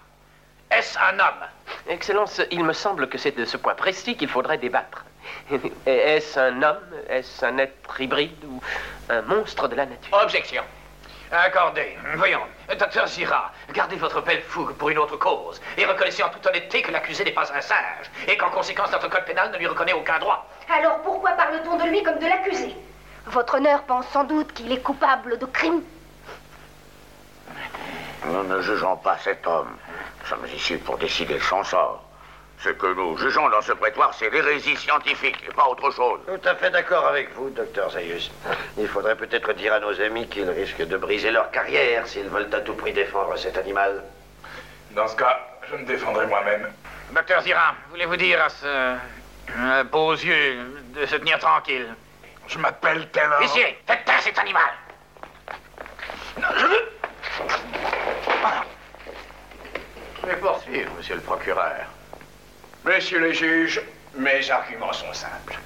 Est-ce 0.72 0.98
un 1.00 1.20
homme? 1.20 1.48
Excellence, 1.88 2.42
il 2.52 2.64
me 2.64 2.74
semble 2.74 3.08
que 3.08 3.18
c'est 3.18 3.32
de 3.32 3.46
ce 3.46 3.58
point 3.58 3.76
précis 3.76 4.18
qu'il 4.18 4.28
faudrait 4.28 4.58
débattre. 4.58 5.05
Est-ce 5.86 6.40
un 6.40 6.62
homme 6.62 6.94
Est-ce 7.10 7.46
un 7.46 7.58
être 7.58 8.02
hybride 8.02 8.44
ou 8.46 8.62
un 9.10 9.22
monstre 9.22 9.68
de 9.68 9.76
la 9.76 9.86
nature? 9.86 10.18
Objection. 10.22 10.64
Accordé. 11.32 11.98
Voyons, 12.16 12.42
docteur 12.78 13.08
Zira, 13.08 13.52
gardez 13.74 13.96
votre 13.96 14.22
belle 14.22 14.42
fougue 14.44 14.74
pour 14.74 14.90
une 14.90 15.00
autre 15.00 15.18
cause 15.18 15.60
et 15.78 15.86
reconnaissez 15.86 16.24
en 16.24 16.30
toute 16.30 16.46
honnêteté 16.46 16.84
que 16.84 16.92
l'accusé 16.92 17.26
n'est 17.26 17.32
pas 17.32 17.52
un 17.52 17.62
singe 17.62 18.12
et 18.28 18.38
qu'en 18.38 18.50
conséquence 18.52 18.92
notre 18.92 19.10
code 19.10 19.26
pénal 19.26 19.52
ne 19.52 19.58
lui 19.58 19.68
reconnaît 19.68 19.94
aucun 19.94 20.20
droit. 20.20 20.48
Alors 20.70 21.00
pourquoi 21.02 21.32
parle-t-on 21.32 21.78
de 21.78 21.90
lui 21.90 22.04
comme 22.04 22.20
de 22.20 22.28
l'accusé? 22.28 22.76
Votre 23.26 23.56
honneur 23.56 23.82
pense 23.84 24.08
sans 24.10 24.24
doute 24.24 24.54
qu'il 24.54 24.72
est 24.72 24.82
coupable 24.82 25.40
de 25.40 25.46
crime. 25.48 25.82
Nous 28.26 28.44
ne 28.44 28.62
jugeons 28.62 28.98
pas 28.98 29.18
cet 29.18 29.46
homme. 29.48 29.76
Nous 30.22 30.28
sommes 30.28 30.46
ici 30.56 30.78
pour 30.78 30.98
décider 30.98 31.34
de 31.36 31.40
son 31.40 31.64
sort. 31.64 32.05
Ce 32.60 32.70
que 32.70 32.88
nous 32.88 33.18
jugeons 33.18 33.50
dans 33.50 33.62
ce 33.62 33.74
prétoire, 33.74 34.14
c'est 34.14 34.30
l'hérésie 34.30 34.76
scientifique 34.76 35.38
et 35.48 35.54
pas 35.54 35.68
autre 35.68 35.92
chose. 35.92 36.20
Tout 36.26 36.48
à 36.48 36.56
fait 36.56 36.70
d'accord 36.72 37.06
avec 37.06 37.34
vous, 37.36 37.50
docteur 37.50 37.92
Zaius. 37.92 38.32
Il 38.78 38.88
faudrait 38.88 39.16
peut-être 39.16 39.54
dire 39.54 39.74
à 39.74 39.80
nos 39.80 40.00
amis 40.02 40.28
qu'ils 40.28 40.50
risquent 40.50 40.88
de 40.88 40.98
briser 40.98 41.32
leur 41.32 41.52
carrière 41.52 42.08
s'ils 42.08 42.28
veulent 42.28 42.50
à 42.54 42.62
tout 42.62 42.74
prix 42.74 42.94
défendre 42.94 43.36
cet 43.38 43.58
animal. 43.58 44.04
Dans 44.92 45.08
ce 45.08 45.16
cas, 45.16 45.40
je 45.70 45.76
me 45.76 45.86
défendrai 45.86 46.26
moi-même. 46.28 46.72
Docteur 47.12 47.42
Zira, 47.42 47.76
voulez-vous 47.92 48.16
dire 48.16 48.42
à 48.44 48.50
ce 48.50 48.66
euh, 48.66 49.84
beaux 49.84 50.14
yeux 50.14 50.58
de 50.96 51.06
se 51.06 51.16
tenir 51.18 51.38
tranquille? 51.40 51.94
Je 52.48 52.58
m'appelle 52.58 53.10
Taylor. 53.10 53.42
Huissier, 53.42 53.78
faites 53.86 54.06
taire 54.06 54.22
cet 54.22 54.40
animal 54.40 54.64
Je 60.22 60.28
vais 60.28 60.38
poursuivre, 60.38 60.92
monsieur 60.98 61.16
le 61.16 61.22
procureur. 61.22 61.86
Messieurs 62.86 63.20
les 63.20 63.34
juges, 63.34 63.82
mes 64.16 64.52
arguments 64.52 64.94
sont 64.94 65.12
simples. 65.12 65.58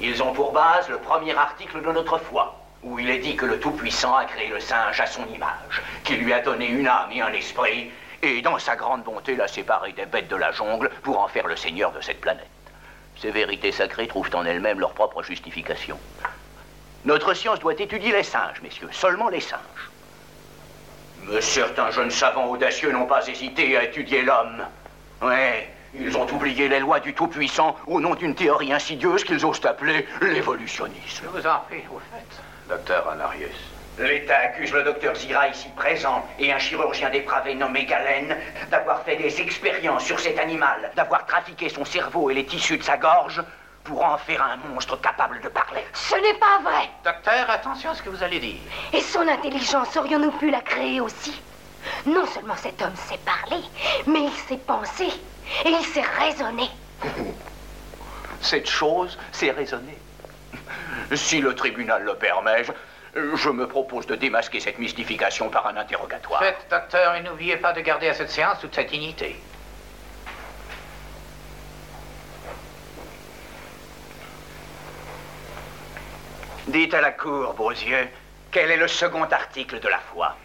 Ils 0.00 0.20
ont 0.20 0.32
pour 0.32 0.50
base 0.50 0.88
le 0.88 0.98
premier 0.98 1.32
article 1.36 1.80
de 1.80 1.92
notre 1.92 2.18
foi, 2.18 2.58
où 2.82 2.98
il 2.98 3.08
est 3.08 3.20
dit 3.20 3.36
que 3.36 3.46
le 3.46 3.60
Tout-Puissant 3.60 4.16
a 4.16 4.24
créé 4.24 4.48
le 4.48 4.58
singe 4.58 5.00
à 5.00 5.06
son 5.06 5.24
image, 5.28 5.80
qu'il 6.02 6.18
lui 6.18 6.32
a 6.32 6.40
donné 6.40 6.66
une 6.66 6.88
âme 6.88 7.12
et 7.12 7.20
un 7.22 7.32
esprit, 7.32 7.92
et 8.20 8.42
dans 8.42 8.58
sa 8.58 8.74
grande 8.74 9.04
bonté 9.04 9.36
l'a 9.36 9.46
séparé 9.46 9.92
des 9.92 10.06
bêtes 10.06 10.26
de 10.26 10.34
la 10.34 10.50
jungle 10.50 10.90
pour 11.04 11.20
en 11.20 11.28
faire 11.28 11.46
le 11.46 11.54
seigneur 11.54 11.92
de 11.92 12.00
cette 12.00 12.20
planète. 12.20 12.50
Ces 13.22 13.30
vérités 13.30 13.70
sacrées 13.70 14.08
trouvent 14.08 14.34
en 14.34 14.44
elles-mêmes 14.44 14.80
leur 14.80 14.92
propre 14.92 15.22
justification. 15.22 15.96
Notre 17.04 17.32
science 17.34 17.60
doit 17.60 17.74
étudier 17.74 18.10
les 18.10 18.24
singes, 18.24 18.60
messieurs, 18.60 18.88
seulement 18.90 19.28
les 19.28 19.40
singes. 19.40 19.90
Mais 21.28 21.40
certains 21.40 21.92
jeunes 21.92 22.10
savants 22.10 22.46
audacieux 22.46 22.90
n'ont 22.90 23.06
pas 23.06 23.24
hésité 23.28 23.76
à 23.76 23.84
étudier 23.84 24.22
l'homme. 24.22 24.64
Ouais, 25.22 25.70
ils 25.98 26.16
ont 26.16 26.26
oublié 26.32 26.68
les 26.68 26.80
lois 26.80 27.00
du 27.00 27.14
Tout-Puissant 27.14 27.76
au 27.86 28.00
nom 28.00 28.14
d'une 28.14 28.34
théorie 28.34 28.72
insidieuse 28.72 29.24
qu'ils 29.24 29.44
osent 29.44 29.64
appeler 29.64 30.06
l'évolutionnisme. 30.20 31.24
Je 31.24 31.28
vous 31.28 31.46
en 31.46 31.60
prie, 31.60 31.84
au 31.92 31.98
fait, 31.98 32.42
docteur 32.68 33.06
Honorius. 33.12 33.56
L'État 33.98 34.36
accuse 34.36 34.72
le 34.72 34.82
docteur 34.82 35.14
Zira 35.14 35.48
ici 35.48 35.68
présent 35.74 36.22
et 36.38 36.52
un 36.52 36.58
chirurgien 36.58 37.08
dépravé 37.08 37.54
nommé 37.54 37.86
Galen 37.86 38.36
d'avoir 38.70 39.02
fait 39.04 39.16
des 39.16 39.40
expériences 39.40 40.04
sur 40.04 40.20
cet 40.20 40.38
animal, 40.38 40.90
d'avoir 40.96 41.24
trafiqué 41.24 41.70
son 41.70 41.84
cerveau 41.86 42.28
et 42.28 42.34
les 42.34 42.44
tissus 42.44 42.76
de 42.76 42.82
sa 42.82 42.98
gorge 42.98 43.42
pour 43.84 44.04
en 44.04 44.18
faire 44.18 44.42
un 44.42 44.56
monstre 44.68 45.00
capable 45.00 45.40
de 45.40 45.48
parler. 45.48 45.80
Ce 45.94 46.14
n'est 46.16 46.38
pas 46.38 46.58
vrai. 46.62 46.90
Docteur, 47.04 47.48
attention 47.48 47.90
à 47.90 47.94
ce 47.94 48.02
que 48.02 48.10
vous 48.10 48.22
allez 48.22 48.38
dire. 48.38 48.60
Et 48.92 49.00
son 49.00 49.26
intelligence, 49.26 49.96
aurions-nous 49.96 50.32
pu 50.32 50.50
la 50.50 50.60
créer 50.60 51.00
aussi? 51.00 51.40
Non 52.04 52.26
seulement 52.26 52.56
cet 52.56 52.82
homme 52.82 52.96
sait 52.96 53.18
parler, 53.24 53.62
mais 54.06 54.24
il 54.24 54.32
sait 54.48 54.58
penser 54.58 55.08
et 55.64 55.68
il 55.68 55.84
sait 55.84 56.02
raisonner. 56.18 56.70
Cette 58.40 58.68
chose, 58.68 59.18
c'est 59.32 59.50
raisonner. 59.50 59.98
Si 61.14 61.40
le 61.40 61.54
tribunal 61.54 62.02
le 62.02 62.14
permet, 62.14 62.64
je, 62.64 62.72
je 63.34 63.50
me 63.50 63.66
propose 63.66 64.06
de 64.06 64.14
démasquer 64.14 64.60
cette 64.60 64.78
mystification 64.78 65.48
par 65.48 65.66
un 65.66 65.76
interrogatoire. 65.76 66.40
Faites, 66.40 66.66
docteur, 66.70 67.14
et 67.14 67.22
n'oubliez 67.22 67.56
pas 67.56 67.72
de 67.72 67.80
garder 67.80 68.08
à 68.08 68.14
cette 68.14 68.30
séance 68.30 68.60
toute 68.60 68.74
cette 68.74 68.90
dignité. 68.90 69.36
Dites 76.68 76.94
à 76.94 77.00
la 77.00 77.12
cour, 77.12 77.54
beaux 77.54 77.70
yeux, 77.70 78.08
quel 78.50 78.70
est 78.70 78.76
le 78.76 78.88
second 78.88 79.22
article 79.22 79.78
de 79.78 79.88
la 79.88 79.98
foi? 79.98 80.36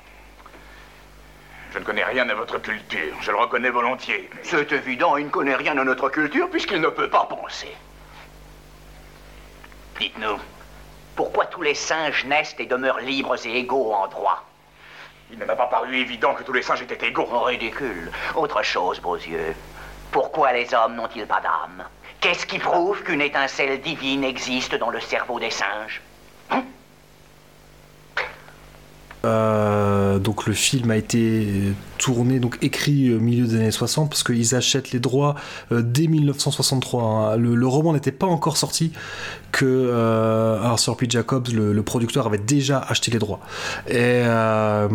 Je 1.72 1.80
ne 1.80 1.84
connais 1.84 2.04
rien 2.04 2.28
à 2.28 2.34
votre 2.34 2.58
culture, 2.58 3.16
je 3.22 3.32
le 3.32 3.38
reconnais 3.38 3.70
volontiers. 3.70 4.30
C'est 4.44 4.72
évident, 4.74 5.16
il 5.16 5.26
ne 5.26 5.30
connaît 5.30 5.56
rien 5.56 5.78
à 5.78 5.84
notre 5.84 6.10
culture 6.10 6.50
puisqu'il 6.50 6.82
ne 6.82 6.90
peut 6.90 7.10
pas 7.10 7.26
penser. 7.26 7.74
Dites-nous, 10.00 10.38
pourquoi 11.16 11.46
tous 11.46 11.62
les 11.62 11.76
singes 11.76 12.26
naissent 12.26 12.56
et 12.60 12.66
demeurent 12.66 13.00
libres 13.00 13.36
et 13.46 13.60
égaux 13.60 13.94
en 13.94 14.08
droit? 14.08 14.44
Il 15.32 15.40
ne 15.40 15.46
m'a 15.46 15.56
pas 15.56 15.68
paru 15.68 15.96
évident 15.96 16.34
que 16.34 16.44
tous 16.44 16.52
les 16.52 16.62
singes 16.62 16.82
étaient 16.82 17.08
égaux. 17.08 17.28
Oh, 17.32 17.44
ridicule. 17.44 18.12
Autre 18.36 18.64
chose, 18.64 19.00
beaux 19.00 19.16
yeux. 19.16 19.56
Pourquoi 20.12 20.52
les 20.52 20.74
hommes 20.74 20.96
n'ont-ils 20.96 21.26
pas 21.26 21.40
d'âme? 21.40 21.86
Qu'est-ce 22.20 22.46
qui 22.46 22.60
prouve 22.60 23.02
qu'une 23.04 23.22
étincelle 23.22 23.80
divine 23.80 24.26
existe 24.26 24.76
dans 24.76 24.90
le 24.90 25.00
cerveau 25.00 25.40
des 25.40 25.52
singes? 25.52 26.02
Euh, 29.24 29.91
donc 30.20 30.48
le 30.48 30.54
film 30.54 30.92
a 30.92 30.98
été 30.98 31.74
tourné, 31.98 32.40
donc 32.40 32.58
écrit 32.62 33.14
au 33.14 33.20
milieu 33.20 33.46
des 33.46 33.56
années 33.56 33.72
60, 33.72 34.10
parce 34.10 34.24
qu'ils 34.24 34.56
achètent 34.56 34.92
les 34.92 35.00
droits 35.00 35.36
euh, 35.72 35.82
dès 35.82 36.08
1963. 36.08 37.04
hein. 37.04 37.38
Le, 37.38 37.68
roman 37.68 37.94
n'était 37.94 38.12
pas 38.12 38.28
encore 38.28 38.58
sorti, 38.58 38.92
que 39.52 39.66
euh, 39.66 40.62
Arthur 40.62 40.98
P. 40.98 41.06
Jacobs, 41.10 41.48
le, 41.54 41.84
producteur, 41.84 42.26
avait 42.26 42.38
déjà 42.38 42.80
acheté 42.80 43.12
les 43.12 43.20
droits. 43.20 43.40
Et, 43.88 43.96
euh, 43.98 44.88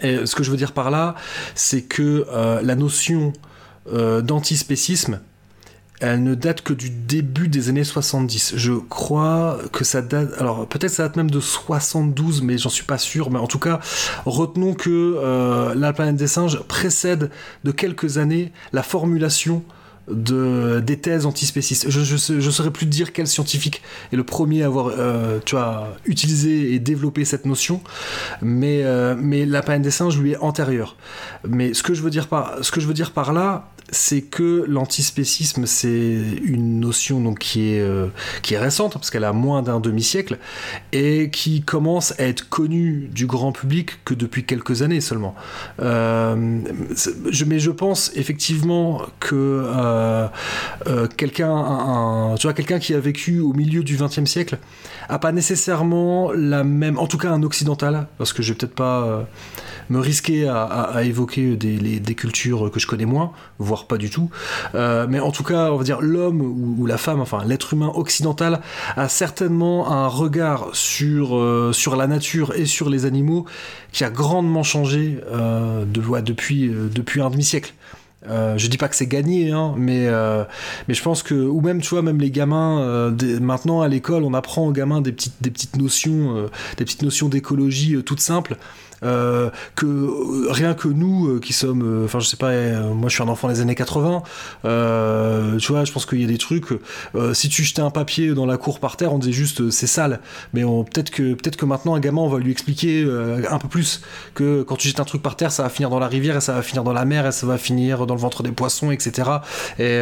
et 0.00 0.26
ce 0.26 0.34
que 0.34 0.42
je 0.42 0.50
veux 0.50 0.56
dire 0.56 0.72
par 0.72 0.90
là, 0.90 1.14
c'est 1.54 1.82
que 1.82 2.26
euh, 2.30 2.60
la 2.62 2.74
notion 2.74 3.32
euh, 3.92 4.20
d'antispécisme, 4.20 5.20
elle 6.00 6.22
ne 6.22 6.34
date 6.34 6.62
que 6.62 6.72
du 6.72 6.90
début 6.90 7.48
des 7.48 7.68
années 7.68 7.84
70. 7.84 8.54
Je 8.56 8.72
crois 8.72 9.58
que 9.72 9.84
ça 9.84 10.02
date. 10.02 10.30
Alors 10.38 10.66
peut-être 10.66 10.92
ça 10.92 11.04
date 11.04 11.16
même 11.16 11.30
de 11.30 11.40
72, 11.40 12.42
mais 12.42 12.58
j'en 12.58 12.68
suis 12.68 12.84
pas 12.84 12.98
sûr. 12.98 13.30
Mais 13.30 13.38
en 13.38 13.46
tout 13.46 13.58
cas, 13.58 13.80
retenons 14.24 14.74
que 14.74 14.90
euh, 14.90 15.74
La 15.74 15.92
planète 15.92 16.16
des 16.16 16.28
singes 16.28 16.60
précède 16.60 17.30
de 17.64 17.72
quelques 17.72 18.18
années 18.18 18.52
la 18.72 18.82
formulation 18.82 19.64
de, 20.10 20.80
des 20.80 20.98
thèses 20.98 21.26
antispécistes. 21.26 21.90
Je, 21.90 22.00
je 22.02 22.50
saurais 22.50 22.70
plus 22.70 22.86
dire 22.86 23.12
quel 23.12 23.26
scientifique 23.26 23.82
est 24.12 24.16
le 24.16 24.24
premier 24.24 24.62
à 24.62 24.66
avoir 24.66 24.92
euh, 24.96 25.38
utilisé 26.06 26.74
et 26.74 26.78
développé 26.78 27.24
cette 27.24 27.44
notion, 27.44 27.82
mais, 28.40 28.82
euh, 28.84 29.14
la 29.46 29.62
planète 29.62 29.82
des 29.82 29.90
singes 29.90 30.18
lui 30.18 30.32
est 30.32 30.38
antérieure. 30.38 30.96
Mais 31.46 31.74
ce 31.74 31.82
que 31.82 31.94
je 31.94 32.02
veux 32.02 32.10
dire 32.10 32.28
par 32.28 33.32
là, 33.32 33.68
c'est 33.90 34.22
que 34.22 34.64
l'antispécisme, 34.68 35.66
c'est 35.66 36.18
une 36.44 36.80
notion 36.80 37.20
donc, 37.20 37.38
qui, 37.38 37.72
est, 37.72 37.80
euh, 37.80 38.08
qui 38.42 38.54
est 38.54 38.58
récente, 38.58 38.94
parce 38.94 39.10
qu'elle 39.10 39.24
a 39.24 39.32
moins 39.32 39.62
d'un 39.62 39.80
demi-siècle, 39.80 40.38
et 40.92 41.30
qui 41.30 41.62
commence 41.62 42.18
à 42.18 42.24
être 42.24 42.48
connue 42.48 43.08
du 43.12 43.26
grand 43.26 43.52
public 43.52 44.04
que 44.04 44.14
depuis 44.14 44.44
quelques 44.44 44.82
années 44.82 45.00
seulement. 45.00 45.34
Euh, 45.80 46.36
mais 47.46 47.58
je 47.58 47.70
pense 47.70 48.12
effectivement 48.14 49.02
que 49.20 49.64
euh, 49.66 50.28
quelqu'un 51.16 52.78
qui 52.78 52.94
a 52.94 53.00
vécu 53.00 53.40
au 53.40 53.52
milieu 53.52 53.82
du 53.82 53.96
XXe 53.96 54.24
siècle 54.24 54.58
a 55.08 55.18
pas 55.18 55.32
nécessairement 55.32 56.32
la 56.32 56.64
même, 56.64 56.98
en 56.98 57.06
tout 57.06 57.18
cas 57.18 57.30
un 57.30 57.42
occidental, 57.42 58.06
parce 58.18 58.32
que 58.32 58.42
je 58.42 58.52
vais 58.52 58.58
peut-être 58.58 58.74
pas 58.74 59.02
euh, 59.02 59.22
me 59.88 59.98
risquer 59.98 60.48
à, 60.48 61.02
évoquer 61.04 61.56
des, 61.56 62.14
cultures 62.14 62.70
que 62.70 62.80
je 62.80 62.86
connais 62.86 63.06
moins, 63.06 63.32
voire 63.58 63.86
pas 63.86 63.96
du 63.96 64.10
tout. 64.10 64.30
Euh, 64.74 65.06
mais 65.08 65.20
en 65.20 65.30
tout 65.30 65.44
cas, 65.44 65.70
on 65.70 65.76
va 65.76 65.84
dire 65.84 66.00
l'homme 66.00 66.40
ou, 66.40 66.86
la 66.86 66.98
femme, 66.98 67.20
enfin 67.20 67.42
l'être 67.46 67.72
humain 67.72 67.92
occidental, 67.94 68.60
a 68.96 69.08
certainement 69.08 69.90
un 69.90 70.08
regard 70.08 70.68
sur, 70.72 71.36
euh, 71.36 71.72
la 71.96 72.06
nature 72.06 72.54
et 72.54 72.66
sur 72.66 72.90
les 72.90 73.06
animaux 73.06 73.46
qui 73.92 74.04
a 74.04 74.10
grandement 74.10 74.62
changé 74.62 75.18
de, 75.32 76.20
depuis, 76.20 76.70
depuis 76.94 77.22
un 77.22 77.30
demi-siècle. 77.30 77.72
Euh, 78.26 78.58
je 78.58 78.66
dis 78.66 78.78
pas 78.78 78.88
que 78.88 78.96
c'est 78.96 79.06
gagné, 79.06 79.52
hein, 79.52 79.74
mais, 79.76 80.06
euh, 80.08 80.44
mais 80.88 80.94
je 80.94 81.02
pense 81.02 81.22
que, 81.22 81.34
ou 81.34 81.60
même, 81.60 81.80
tu 81.80 81.90
vois, 81.90 82.02
même 82.02 82.20
les 82.20 82.30
gamins, 82.30 82.80
euh, 82.80 83.40
maintenant 83.40 83.80
à 83.80 83.88
l'école, 83.88 84.24
on 84.24 84.34
apprend 84.34 84.66
aux 84.66 84.72
gamins 84.72 85.00
des 85.00 85.12
petites, 85.12 85.36
des 85.40 85.50
petites 85.50 85.76
notions, 85.76 86.48
des 86.76 86.84
petites 86.84 87.02
notions 87.02 87.28
d'écologie 87.28 88.02
toutes 88.04 88.20
simples. 88.20 88.56
Euh, 89.04 89.50
que 89.76 89.86
euh, 89.86 90.50
rien 90.50 90.74
que 90.74 90.88
nous 90.88 91.28
euh, 91.28 91.40
qui 91.40 91.52
sommes 91.52 92.04
enfin 92.04 92.18
je 92.20 92.26
sais 92.26 92.36
pas 92.36 92.52
moi 92.94 93.08
je 93.08 93.14
suis 93.14 93.22
un 93.22 93.28
enfant 93.28 93.48
des 93.48 93.60
années 93.60 93.74
80 93.74 94.22
euh, 94.64 95.56
tu 95.58 95.72
vois 95.72 95.84
je 95.84 95.92
pense 95.92 96.06
qu'il 96.06 96.20
y 96.20 96.24
a 96.24 96.26
des 96.26 96.38
trucs 96.38 96.66
si 97.32 97.48
tu 97.48 97.62
jetais 97.64 97.82
un 97.82 97.90
papier 97.90 98.34
dans 98.34 98.46
la 98.46 98.56
cour 98.56 98.80
par 98.80 98.96
terre 98.96 99.12
on 99.12 99.18
disait 99.18 99.32
juste 99.32 99.70
c'est 99.70 99.86
sale. 99.86 100.20
Mais 100.52 100.62
peut-être 100.62 101.10
que 101.10 101.34
peut-être 101.34 101.56
que 101.56 101.64
maintenant 101.66 101.94
un 101.94 102.00
gamin 102.00 102.22
on 102.22 102.28
va 102.28 102.38
lui 102.38 102.50
expliquer 102.50 103.06
un 103.50 103.58
peu 103.58 103.68
plus 103.68 104.02
que 104.34 104.62
quand 104.62 104.76
tu 104.76 104.88
jettes 104.88 105.00
un 105.00 105.04
truc 105.04 105.22
par 105.22 105.36
terre 105.36 105.52
ça 105.52 105.62
va 105.62 105.68
finir 105.68 105.90
dans 105.90 105.98
la 105.98 106.08
rivière 106.08 106.36
et 106.36 106.40
ça 106.40 106.54
va 106.54 106.62
finir 106.62 106.84
dans 106.84 106.92
la 106.92 107.04
mer 107.04 107.26
et 107.26 107.32
ça 107.32 107.46
va 107.46 107.58
finir 107.58 108.06
dans 108.06 108.14
le 108.14 108.20
ventre 108.20 108.42
des 108.42 108.52
poissons 108.52 108.90
etc 108.90 109.28
et 109.78 109.98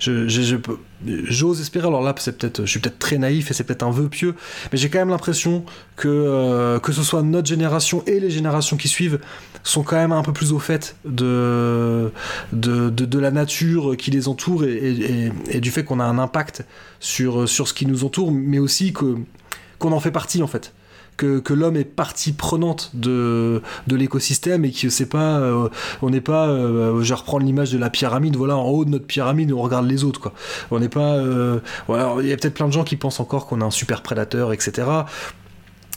je, 0.00 0.28
je- 0.28 0.42
je 0.42 0.56
peux- 0.56 0.78
j'ose 1.06 1.60
espérer 1.60 1.86
alors 1.88 2.02
là 2.02 2.14
c'est 2.18 2.38
peut-être 2.38 2.64
je 2.64 2.70
suis 2.70 2.80
peut-être 2.80 2.98
très 2.98 3.18
naïf 3.18 3.50
et 3.50 3.54
c'est 3.54 3.64
peut-être 3.64 3.82
un 3.82 3.90
vœu 3.90 4.08
pieux 4.08 4.34
mais 4.72 4.78
j'ai 4.78 4.88
quand 4.88 4.98
même 4.98 5.10
l'impression 5.10 5.64
que 5.96 6.08
euh, 6.08 6.78
que 6.78 6.92
ce 6.92 7.02
soit 7.02 7.22
notre 7.22 7.46
génération 7.48 8.02
et 8.06 8.20
les 8.20 8.30
générations 8.30 8.76
qui 8.76 8.88
suivent 8.88 9.18
sont 9.64 9.82
quand 9.82 9.96
même 9.96 10.12
un 10.12 10.22
peu 10.22 10.32
plus 10.32 10.52
au 10.52 10.58
fait 10.58 10.96
de 11.04 12.10
de, 12.52 12.88
de, 12.90 13.18
la 13.18 13.30
nature 13.30 13.96
qui 13.96 14.10
les 14.10 14.28
entoure 14.28 14.64
et- 14.64 15.30
et 15.50 15.60
du 15.60 15.70
fait 15.70 15.84
qu'on 15.84 16.00
a 16.00 16.04
un 16.04 16.18
impact 16.18 16.64
sur 17.00 17.48
sur 17.48 17.68
ce 17.68 17.74
qui 17.74 17.86
nous 17.86 18.04
entoure 18.04 18.30
mais 18.32 18.58
aussi 18.58 18.92
que 18.92 19.16
qu'on 19.78 19.92
en 19.92 20.00
fait 20.00 20.10
partie 20.10 20.42
en 20.42 20.46
fait 20.46 20.72
que, 21.16 21.52
l'homme 21.52 21.76
est 21.76 21.84
partie 21.84 22.32
prenante 22.32 22.90
de, 22.94 23.62
de 23.86 23.96
l'écosystème 23.96 24.64
et 24.64 24.72
que 24.72 24.88
c'est 24.88 25.08
pas 25.08 25.38
euh, 25.38 25.68
on 26.02 26.10
n'est 26.10 26.20
pas 26.20 26.48
euh, 26.48 27.02
je 27.02 27.08
vais 27.08 27.14
reprendre 27.14 27.44
l'image 27.44 27.72
de 27.72 27.78
la 27.78 27.90
pyramide 27.90 28.36
voilà 28.36 28.56
en 28.56 28.68
haut 28.68 28.84
de 28.84 28.90
notre 28.90 29.06
pyramide 29.06 29.52
on 29.52 29.62
regarde 29.62 29.86
les 29.86 30.04
autres 30.04 30.20
quoi. 30.20 30.32
On 30.70 30.80
n'est 30.80 30.88
pas 30.88 31.14
euh, 31.14 31.60
il 31.88 32.26
y 32.26 32.32
a 32.32 32.36
peut-être 32.36 32.54
plein 32.54 32.66
de 32.66 32.72
gens 32.72 32.84
qui 32.84 32.96
pensent 32.96 33.20
encore 33.20 33.46
qu'on 33.46 33.60
est 33.60 33.64
un 33.64 33.70
super 33.70 34.02
prédateur 34.02 34.52
etc 34.52 34.86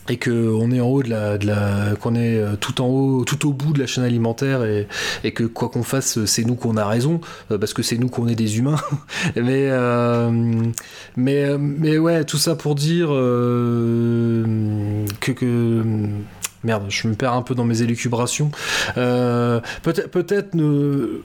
et 0.10 0.18
que 0.18 0.32
on 0.50 0.72
est 0.72 0.80
en 0.80 0.88
haut 0.88 1.04
de 1.04 1.10
la, 1.10 1.38
de 1.38 1.46
la 1.48 1.96
qu'on 2.00 2.16
est 2.16 2.38
euh, 2.38 2.56
tout 2.60 2.82
en 2.82 2.88
haut 2.88 3.24
tout 3.26 3.48
au 3.48 3.52
bout 3.54 3.74
de 3.74 3.80
la 3.80 3.88
chaîne 3.88 4.04
alimentaire 4.04 4.64
et, 4.64 4.88
et 5.24 5.32
que 5.34 5.44
quoi 5.44 5.70
qu'on 5.70 5.84
fasse 5.84 6.24
c'est 6.26 6.44
nous 6.46 6.56
qu'on 6.56 6.78
a 6.78 6.86
raison 6.86 7.20
euh, 7.52 7.58
parce 7.58 7.74
que 7.74 7.84
c'est 7.84 7.98
nous 7.98 8.08
qu'on 8.08 8.28
est 8.28 8.36
des 8.36 8.58
humains. 8.58 8.78
Mais 9.36 9.68
euh, 9.70 10.32
mais 11.16 11.58
mais 11.58 11.98
ouais 11.98 12.24
tout 12.24 12.38
ça 12.38 12.56
pour 12.56 12.76
dire 12.76 13.10
euh, 13.12 15.06
que, 15.20 15.32
que 15.32 15.84
merde 16.64 16.86
je 16.90 17.08
me 17.08 17.14
perds 17.16 17.34
un 17.34 17.42
peu 17.42 17.56
dans 17.56 17.66
mes 17.66 17.82
élucubrations. 17.82 18.52
Euh, 18.98 19.60
peut-être 19.84 20.10
peut-être 20.12 20.54
ne 20.56 21.22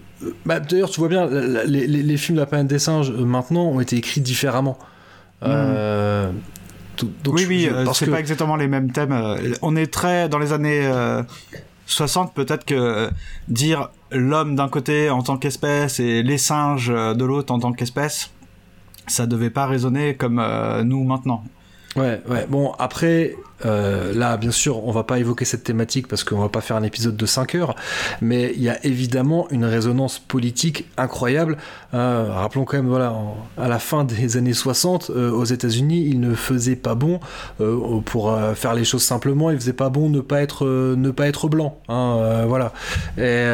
bah, 0.47 0.61
d'ailleurs 0.61 0.91
tu 0.91 1.01
vois 1.01 1.09
bien 1.09 1.27
les, 1.67 1.87
les- 1.87 2.03
les 2.03 2.17
films 2.17 2.37
de 2.37 2.41
la 2.43 2.47
planète 2.47 2.69
des 2.69 2.79
singes 2.79 3.11
maintenant 3.13 3.67
ont 3.67 3.81
été 3.81 3.97
écrits 3.97 4.21
différemment. 4.21 4.79
Euh, 5.45 6.31
tout- 6.31 6.37
donc 6.99 7.35
oui, 7.35 7.43
je- 7.43 7.49
oui, 7.49 7.69
euh, 7.69 7.93
c'est 7.93 8.07
que- 8.07 8.11
pas 8.11 8.21
exactement 8.21 8.57
les 8.57 8.69
mêmes 8.69 8.91
thèmes. 8.93 9.13
euh, 9.13 9.55
On 9.63 9.77
est 9.77 9.93
très 9.93 10.29
dans 10.29 10.39
les 10.39 10.53
années 10.53 10.83
euh, 10.85 11.23
60, 11.87 12.35
peut-être 12.35 12.65
que 12.65 12.75
euh, 12.75 13.11
dire 13.49 13.89
l'homme 14.11 14.57
d'un 14.57 14.69
côté 14.69 15.11
en 15.11 15.23
tant 15.23 15.37
qu'espèce 15.37 16.01
et 16.01 16.23
les 16.23 16.39
singes 16.39 16.91
euh, 16.91 17.15
de 17.15 17.25
l'autre 17.25 17.53
en 17.53 17.59
tant 17.59 17.73
qu'espèce, 17.73 18.31
ça 19.07 19.27
devait 19.27 19.51
pas 19.51 19.67
résonner 19.67 20.15
comme 20.15 20.39
euh, 20.39 20.85
nous 20.85 21.03
maintenant. 21.05 21.45
Ouais, 21.97 22.23
ouais. 22.29 22.47
Bon, 22.49 22.73
après, 22.79 23.35
euh, 23.65 24.13
là, 24.15 24.37
bien 24.37 24.51
sûr, 24.51 24.87
on 24.87 24.93
va 24.93 25.05
pas 25.05 25.19
évoquer 25.19 25.45
cette 25.45 25.65
thématique 25.65 26.09
parce 26.09 26.25
qu'on 26.25 26.41
va 26.41 26.49
pas 26.49 26.61
faire 26.61 26.77
un 26.77 26.83
épisode 26.83 27.17
de 27.17 27.27
5 27.27 27.55
heures, 27.55 27.75
mais 28.21 28.53
il 28.57 28.63
y 28.63 28.69
a 28.69 28.85
évidemment 28.85 29.47
une 29.51 29.65
résonance 29.65 30.19
politique 30.19 30.87
incroyable. 30.97 31.57
Euh, 31.95 32.29
rappelons 32.31 32.65
quand 32.65 32.77
même, 32.77 32.89
voilà, 32.89 33.15
à 33.59 33.69
la 33.69 33.79
fin 33.79 34.05
des 34.05 34.37
années 34.37 34.53
60, 34.53 35.11
euh, 35.11 35.31
aux 35.31 35.45
États-Unis, 35.45 36.07
il 36.09 36.21
ne 36.21 36.35
faisait 36.35 36.77
pas 36.77 36.95
bon, 36.95 37.21
pour 38.07 38.39
faire 38.55 38.75
les 38.75 38.85
choses 38.85 39.03
simplement, 39.03 39.51
il 39.51 39.59
faisait 39.59 39.73
pas 39.73 39.89
bon 39.89 40.09
ne 40.09 40.21
pas 40.21 40.43
être, 40.43 40.67
ne 40.67 41.11
pas 41.11 41.27
être 41.29 41.49
blanc. 41.49 41.79
hein, 41.89 42.45
voilà. 42.47 42.73
Et 43.19 43.47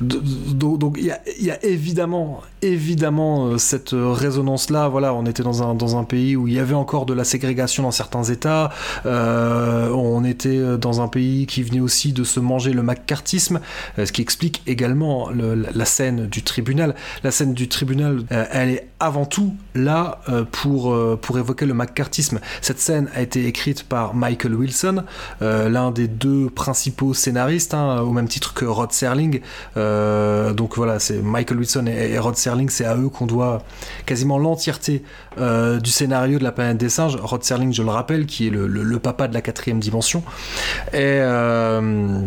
donc, 0.00 0.96
il 0.98 1.04
y 1.06 1.44
y 1.44 1.50
a 1.50 1.64
évidemment, 1.64 2.42
évidemment 2.62 3.58
cette 3.58 3.90
résonance-là. 3.92 4.88
Voilà, 4.88 5.14
on 5.14 5.26
était 5.26 5.42
dans 5.42 5.62
un, 5.62 5.74
dans 5.74 5.96
un 5.96 6.04
pays 6.04 6.36
où 6.36 6.48
il 6.48 6.54
y 6.54 6.58
avait 6.58 6.74
encore 6.74 7.06
de 7.06 7.14
la 7.14 7.24
ségrégation 7.24 7.82
dans 7.82 7.90
certains 7.90 8.24
États. 8.24 8.70
Euh, 9.06 9.88
on 9.90 10.24
était 10.24 10.60
dans 10.78 11.00
un 11.00 11.08
pays 11.08 11.46
qui 11.46 11.62
venait 11.62 11.80
aussi 11.80 12.12
de 12.12 12.24
se 12.24 12.40
manger 12.40 12.72
le 12.72 12.82
macartisme, 12.82 13.60
euh, 13.98 14.06
ce 14.06 14.12
qui 14.12 14.22
explique 14.22 14.62
également 14.66 15.30
le- 15.30 15.54
la- 15.54 15.84
scène 15.84 16.26
du 16.26 16.42
tribunal. 16.42 16.94
La 17.22 17.30
scène 17.30 17.54
du 17.54 17.68
tribunal, 17.68 18.22
euh, 18.32 18.44
elle 18.50 18.70
est 18.70 18.88
avant 19.00 19.26
tout 19.26 19.54
là 19.74 20.20
euh, 20.28 20.44
pour, 20.50 20.92
euh, 20.94 21.18
évoquer 21.38 21.66
le 21.66 21.74
macartisme. 21.74 22.40
Cette 22.62 22.78
scène 22.80 23.08
a 23.14 23.20
été 23.20 23.46
écrite 23.46 23.84
par 23.84 24.14
Michael 24.14 24.54
Wilson, 24.54 25.04
euh, 25.42 25.68
l'un 25.68 25.90
des 25.90 26.08
deux 26.08 26.48
principaux 26.48 27.12
scénaristes, 27.12 27.74
hein, 27.74 28.00
au 28.00 28.10
même 28.12 28.28
titre 28.28 28.54
que 28.54 28.64
Rod 28.64 28.92
Serling. 28.92 29.40
Euh, 29.76 30.52
donc 30.52 30.76
voilà, 30.76 30.98
c'est 30.98 31.18
Michael 31.22 31.58
Wilson 31.58 31.86
et 31.86 32.18
Rod 32.18 32.36
Serling, 32.36 32.68
c'est 32.70 32.84
à 32.86 32.96
eux 32.96 33.08
qu'on 33.08 33.26
doit 33.26 33.62
quasiment 34.06 34.38
l'entièreté 34.38 35.02
euh, 35.38 35.80
du 35.80 35.90
scénario 35.90 36.38
de 36.38 36.44
La 36.44 36.52
planète 36.52 36.78
des 36.78 36.88
singes. 36.88 37.16
Rod 37.16 37.42
Serling, 37.42 37.72
je 37.72 37.82
le 37.82 37.90
rappelle, 37.90 38.26
qui 38.26 38.46
est 38.46 38.50
le, 38.50 38.98
papa 38.98 39.28
de 39.28 39.34
la 39.34 39.40
quatrième 39.40 39.80
dimension. 39.80 40.22
Et 40.92 41.18
euh, 41.20 42.20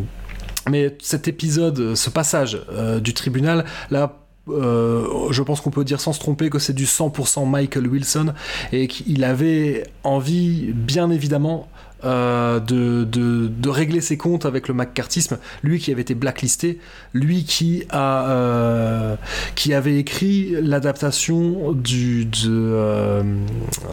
mais 0.69 0.97
cet 1.01 1.27
épisode, 1.27 1.95
ce 1.95 2.09
passage 2.09 2.59
euh, 2.71 2.99
du 2.99 3.13
tribunal, 3.13 3.65
là, 3.89 4.17
je 4.49 5.41
pense 5.41 5.59
qu'on 5.59 5.71
peut 5.71 5.83
dire 5.83 5.99
sans 5.99 6.13
se 6.13 6.19
tromper 6.19 6.49
que 6.49 6.59
c'est 6.59 6.73
du 6.73 6.85
100% 6.85 7.49
Michael 7.49 7.87
Wilson 7.87 8.33
et 8.71 8.87
qu'il 8.87 9.25
avait 9.25 9.83
envie, 10.03 10.71
bien 10.73 11.09
évidemment, 11.09 11.67
euh, 12.07 12.59
de, 12.59 13.03
de, 13.03 13.69
régler 13.69 13.99
ses 14.01 14.17
comptes 14.17 14.45
avec 14.45 14.69
le 14.69 14.73
McCarthyisme, 14.73 15.37
lui 15.61 15.77
qui 15.77 15.91
avait 15.91 16.01
été 16.01 16.15
blacklisté, 16.15 16.79
lui 17.13 17.43
qui 17.43 17.83
a 17.89 18.29
euh, 18.29 19.15
qui 19.55 19.73
avait 19.73 19.97
écrit 19.97 20.55
l'adaptation 20.61 21.73
du 21.73 22.25
de, 22.25 22.47
euh, 22.47 23.23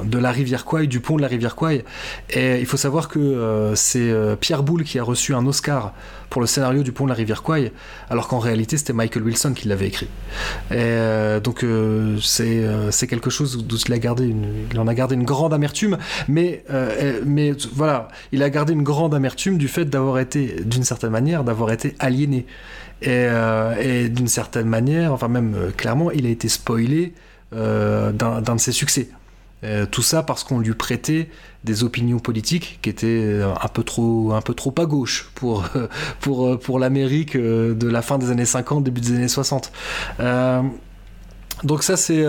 de 0.04 0.18
la 0.18 0.30
rivière 0.30 0.64
du 0.86 1.00
pont 1.00 1.16
de 1.16 1.22
la 1.22 1.28
rivière 1.28 1.56
Kwai. 1.56 1.84
Et 2.30 2.60
il 2.60 2.66
faut 2.66 2.76
savoir 2.76 3.08
que 3.08 3.72
c'est 3.74 4.14
Pierre 4.40 4.62
Boulle 4.62 4.84
qui 4.84 4.98
a 4.98 5.02
reçu 5.02 5.34
un 5.34 5.44
Oscar 5.46 5.92
pour 6.34 6.40
le 6.40 6.48
scénario 6.48 6.82
du 6.82 6.90
pont 6.90 7.04
de 7.04 7.10
la 7.10 7.14
rivière 7.14 7.44
Kwai, 7.44 7.70
alors 8.10 8.26
qu'en 8.26 8.40
réalité 8.40 8.76
c'était 8.76 8.92
Michael 8.92 9.22
Wilson 9.22 9.52
qui 9.54 9.68
l'avait 9.68 9.86
écrit. 9.86 10.08
Et 10.72 10.74
euh, 10.74 11.38
donc 11.38 11.62
euh, 11.62 12.18
c'est 12.20 12.58
euh, 12.64 12.90
c'est 12.90 13.06
quelque 13.06 13.30
chose 13.30 13.64
d'où 13.64 13.76
il 13.76 13.92
a 13.92 14.00
gardé 14.00 14.34
il 14.72 14.80
en 14.80 14.88
a 14.88 14.94
gardé 14.94 15.14
une 15.14 15.22
grande 15.22 15.54
amertume, 15.54 15.96
mais 16.26 16.64
voilà, 17.72 18.08
il 18.32 18.42
a 18.42 18.50
gardé 18.50 18.72
une 18.72 18.82
grande 18.82 19.14
amertume 19.14 19.58
du 19.58 19.68
fait 19.68 19.84
d'avoir 19.84 20.18
été, 20.18 20.56
d'une 20.64 20.82
certaine 20.82 21.10
manière, 21.10 21.44
d'avoir 21.44 21.70
été 21.70 21.94
aliéné. 22.00 22.46
Et, 23.02 23.28
et 23.80 24.08
d'une 24.08 24.26
certaine 24.26 24.66
manière, 24.66 25.12
enfin 25.12 25.28
même 25.28 25.54
clairement, 25.76 26.10
il 26.10 26.26
a 26.26 26.30
été 26.30 26.48
spoilé 26.48 27.12
d'un 27.52 28.12
de 28.12 28.58
ses 28.58 28.72
succès. 28.72 29.08
Euh, 29.64 29.86
tout 29.86 30.02
ça 30.02 30.22
parce 30.22 30.44
qu'on 30.44 30.58
lui 30.58 30.74
prêtait 30.74 31.28
des 31.64 31.82
opinions 31.82 32.18
politiques 32.18 32.78
qui 32.82 32.90
étaient 32.90 33.06
euh, 33.06 33.52
un 33.60 33.68
peu 33.68 33.82
trop, 33.82 34.32
un 34.32 34.42
peu 34.42 34.54
trop 34.54 34.74
à 34.78 34.84
gauche 34.84 35.30
pour, 35.34 35.64
pour, 36.20 36.46
euh, 36.46 36.58
pour 36.58 36.78
l'Amérique 36.78 37.36
de 37.36 37.88
la 37.88 38.02
fin 38.02 38.18
des 38.18 38.30
années 38.30 38.44
50, 38.44 38.84
début 38.84 39.00
des 39.00 39.12
années 39.14 39.28
60. 39.28 39.72
Euh, 40.20 40.62
donc 41.62 41.84
ça 41.84 41.96
c'est 41.96 42.24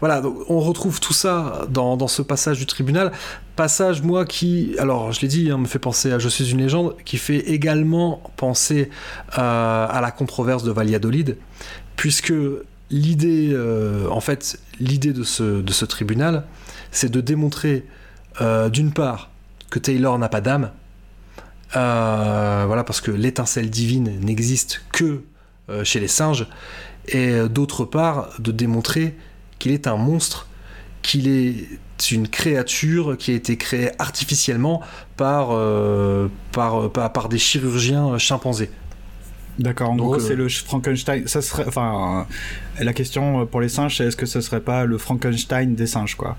voilà 0.00 0.22
on 0.48 0.60
retrouve 0.60 1.00
tout 1.00 1.12
ça 1.12 1.66
dans, 1.68 1.96
dans 1.96 2.06
ce 2.06 2.22
passage 2.22 2.56
du 2.56 2.66
tribunal 2.66 3.10
passage 3.56 4.00
moi 4.00 4.24
qui 4.24 4.76
alors 4.78 5.10
je 5.12 5.20
l'ai 5.20 5.28
dit 5.28 5.50
hein, 5.50 5.58
me 5.58 5.66
fait 5.66 5.80
penser 5.80 6.12
à 6.12 6.20
Je 6.20 6.28
suis 6.28 6.52
une 6.52 6.58
légende 6.58 6.94
qui 7.04 7.18
fait 7.18 7.40
également 7.40 8.22
penser 8.36 8.90
à 9.32 9.98
la 10.00 10.10
controverse 10.12 10.62
de 10.62 10.70
Valladolid 10.70 11.36
puisque 11.96 12.32
l'idée 12.94 13.50
euh, 13.52 14.08
en 14.08 14.20
fait 14.20 14.58
l'idée 14.78 15.12
de 15.12 15.24
ce, 15.24 15.84
tribunal 15.84 16.44
c'est 16.92 17.10
de 17.10 17.20
démontrer 17.20 17.84
euh, 18.40 18.68
d'une 18.70 18.92
part 18.92 19.30
que 19.68 19.80
Taylor 19.80 20.16
n'a 20.18 20.28
pas 20.28 20.40
d'âme 20.40 20.70
euh, 21.74 22.82
parce 22.84 23.00
que 23.00 23.10
l'étincelle 23.10 23.68
divine 23.68 24.20
n'existe 24.20 24.82
que 24.92 25.22
chez 25.82 25.98
les 25.98 26.08
singes 26.08 26.46
et 27.08 27.48
d'autre 27.48 27.86
part 27.86 28.28
de 28.38 28.52
démontrer 28.52 29.16
qu'il 29.58 29.72
est 29.72 29.86
un 29.86 29.96
monstre, 29.96 30.46
qu'il 31.00 31.26
est 31.26 32.10
une 32.10 32.28
créature 32.28 33.16
qui 33.16 33.30
a 33.30 33.34
été 33.34 33.56
créée 33.56 33.90
artificiellement 33.98 34.82
par 35.16 35.48
des 37.30 37.38
chirurgiens 37.38 38.18
chimpanzés. 38.18 38.70
D'accord, 39.58 39.90
en 39.90 39.96
Donc, 39.96 40.06
gros, 40.06 40.14
euh, 40.16 40.18
c'est 40.20 40.34
le 40.34 40.48
Frankenstein. 40.48 41.26
Ça 41.28 41.40
serait, 41.42 41.64
enfin, 41.68 42.26
euh, 42.80 42.84
la 42.84 42.92
question 42.92 43.46
pour 43.46 43.60
les 43.60 43.68
singes, 43.68 43.96
c'est 43.98 44.04
est-ce 44.06 44.16
que 44.16 44.26
ce 44.26 44.40
serait 44.40 44.60
pas 44.60 44.84
le 44.84 44.98
Frankenstein 44.98 45.74
des 45.74 45.86
singes, 45.86 46.16
quoi? 46.16 46.36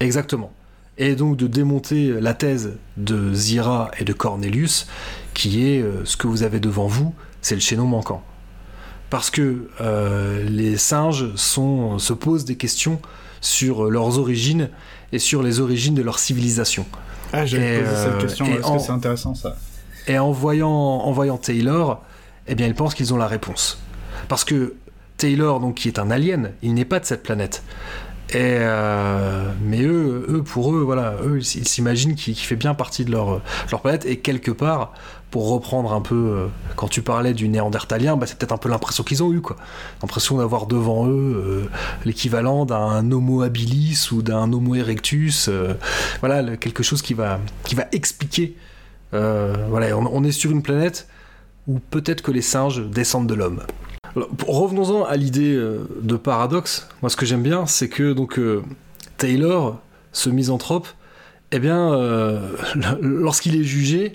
Exactement. 0.00 0.52
Et 0.96 1.16
donc 1.16 1.36
de 1.36 1.48
démonter 1.48 2.12
la 2.20 2.34
thèse 2.34 2.74
de 2.96 3.34
Zira 3.34 3.90
et 3.98 4.04
de 4.04 4.12
Cornelius, 4.12 4.86
qui 5.34 5.66
est 5.68 5.82
euh, 5.82 6.04
ce 6.04 6.16
que 6.16 6.28
vous 6.28 6.44
avez 6.44 6.60
devant 6.60 6.86
vous, 6.86 7.12
c'est 7.42 7.56
le 7.56 7.60
chaînon 7.60 7.86
manquant. 7.86 8.22
Parce 9.10 9.30
que 9.30 9.68
euh, 9.80 10.44
les 10.48 10.76
singes 10.76 11.34
sont, 11.34 11.98
se 11.98 12.12
posent 12.12 12.44
des 12.44 12.56
questions 12.56 13.00
sur 13.40 13.90
leurs 13.90 14.18
origines 14.18 14.70
et 15.12 15.18
sur 15.18 15.42
les 15.42 15.58
origines 15.60 15.94
de 15.94 16.02
leur 16.02 16.18
civilisation. 16.20 16.86
Ah, 17.32 17.44
j'allais 17.44 17.76
Et, 17.76 17.80
poser 17.80 17.96
cette 17.96 18.06
euh, 18.14 18.20
question. 18.20 18.46
Est-ce 18.46 18.62
en- 18.64 18.76
que 18.76 18.82
c'est 18.82 18.92
intéressant 18.92 19.34
ça 19.34 19.56
Et 20.06 20.18
en 20.18 20.30
voyant, 20.30 20.70
en 20.70 21.10
voyant 21.12 21.36
Taylor, 21.36 22.02
eh 22.46 22.54
bien, 22.54 22.66
ils 22.66 22.74
pensent 22.74 22.94
qu'ils 22.94 23.14
ont 23.14 23.16
la 23.16 23.26
réponse. 23.26 23.78
Parce 24.28 24.44
que 24.44 24.74
Taylor, 25.16 25.60
donc, 25.60 25.76
qui 25.76 25.88
est 25.88 25.98
un 25.98 26.10
alien, 26.10 26.52
il 26.62 26.74
n'est 26.74 26.84
pas 26.84 27.00
de 27.00 27.04
cette 27.04 27.22
planète. 27.22 27.62
Et 28.30 28.56
euh, 28.58 29.50
mais 29.62 29.82
eux, 29.82 30.26
eux, 30.28 30.42
pour 30.42 30.74
eux, 30.74 30.80
voilà, 30.80 31.14
eux, 31.24 31.38
ils 31.38 31.68
s'imaginent 31.68 32.14
qu'il 32.14 32.34
fait 32.34 32.56
bien 32.56 32.74
partie 32.74 33.04
de 33.04 33.12
leur, 33.12 33.40
planète. 33.82 34.06
Et 34.06 34.18
quelque 34.18 34.50
part, 34.50 34.94
pour 35.30 35.50
reprendre 35.50 35.92
un 35.92 36.00
peu, 36.00 36.14
euh, 36.14 36.46
quand 36.74 36.88
tu 36.88 37.02
parlais 37.02 37.34
du 37.34 37.48
néandertalien, 37.48 38.16
bah, 38.16 38.26
c'est 38.26 38.38
peut-être 38.38 38.52
un 38.52 38.56
peu 38.56 38.70
l'impression 38.70 39.04
qu'ils 39.04 39.22
ont 39.22 39.32
eu, 39.32 39.40
quoi. 39.40 39.56
L'impression 40.02 40.38
d'avoir 40.38 40.66
devant 40.66 41.06
eux 41.06 41.10
euh, 41.10 41.70
l'équivalent 42.06 42.64
d'un 42.64 43.10
Homo 43.12 43.42
habilis 43.42 44.08
ou 44.10 44.22
d'un 44.22 44.50
Homo 44.52 44.74
erectus. 44.74 45.50
voilà, 46.20 46.56
quelque 46.56 46.82
chose 46.82 47.02
qui 47.02 47.14
va, 47.14 47.38
qui 47.64 47.74
va 47.74 47.84
expliquer. 47.92 48.56
voilà, 49.12 49.96
on 49.96 50.24
est 50.24 50.32
sur 50.32 50.50
une 50.50 50.62
planète 50.62 51.06
où 51.66 51.78
peut-être 51.78 52.22
que 52.22 52.30
les 52.30 52.42
singes 52.42 52.82
descendent 52.82 53.28
de 53.28 53.34
l'homme. 53.34 53.62
Revenons-en 54.46 55.04
à 55.04 55.16
l'idée 55.16 55.54
euh, 55.54 55.88
de 56.00 56.16
paradoxe. 56.16 56.88
Moi, 57.02 57.10
ce 57.10 57.16
que 57.16 57.26
j'aime 57.26 57.42
bien, 57.42 57.66
c'est 57.66 57.88
que 57.88 58.12
donc 58.12 58.38
euh, 58.38 58.62
Taylor, 59.16 59.80
ce 60.12 60.30
misanthrope, 60.30 60.86
eh 61.50 61.58
bien, 61.58 61.92
euh, 61.94 62.50
lorsqu'il 63.00 63.56
est 63.56 63.64
jugé, 63.64 64.14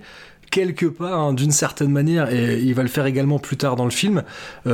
quelque 0.51 0.85
part, 0.85 1.19
hein, 1.19 1.33
d'une 1.33 1.51
certaine 1.51 1.91
manière, 1.91 2.31
et 2.33 2.59
il 2.59 2.73
va 2.73 2.83
le 2.83 2.89
faire 2.89 3.05
également 3.05 3.39
plus 3.39 3.57
tard 3.57 3.75
dans 3.75 3.85
le 3.85 3.91
film, 3.91 4.23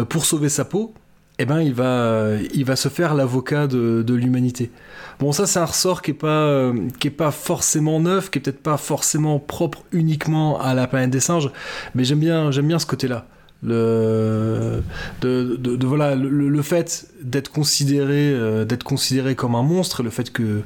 pour 0.10 0.26
sauver 0.26 0.50
sa 0.50 0.64
peau, 0.64 0.94
eh 1.38 1.46
ben, 1.46 1.60
il 1.62 1.74
va, 1.74 2.76
se 2.76 2.88
faire 2.88 3.14
l'avocat 3.14 3.68
de 3.68 4.14
l'humanité. 4.14 4.72
Bon, 5.20 5.32
ça, 5.32 5.48
c'est 5.48 5.60
un 5.60 5.66
ressort 5.66 6.02
qui 6.02 6.12
est 6.12 6.16
pas, 6.16 6.28
euh, 6.28 6.88
qui 7.00 7.08
est 7.08 7.12
pas 7.12 7.32
forcément 7.32 8.00
neuf, 8.00 8.30
qui 8.30 8.40
est 8.40 8.42
peut-être 8.42 8.62
pas 8.62 8.78
forcément 8.78 9.40
propre 9.40 9.84
uniquement 9.92 10.60
à 10.60 10.74
la 10.74 10.88
planète 10.88 11.10
des 11.10 11.20
singes, 11.20 11.50
mais 11.94 12.04
j'aime 12.04 12.20
bien, 12.20 12.52
j'aime 12.52 12.78
ce 12.78 12.86
côté-là. 12.86 13.26
Le, 13.64 14.84
de, 15.22 15.86
voilà, 15.86 16.14
le, 16.16 16.62
fait 16.62 17.08
d'être 17.24 17.52
considéré, 17.52 18.30
euh, 18.30 18.64
d'être 18.64 18.84
considéré 18.84 19.34
comme 19.34 19.56
un 19.56 19.64
monstre, 19.64 20.04
le 20.04 20.12
fait 20.12 20.32
que, 20.32 20.62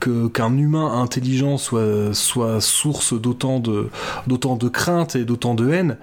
qu'un 0.00 0.56
humain 0.56 1.00
intelligent 1.00 1.58
soit, 1.58 2.12
soit 2.12 2.60
source 2.60 3.12
d'autant 3.12 3.60
de, 3.60 3.88
d'autant 4.26 4.56
de 4.56 4.68
crainte 4.68 5.14
et 5.14 5.24
d'autant 5.24 5.54
de 5.54 5.70
haine, 5.70 5.96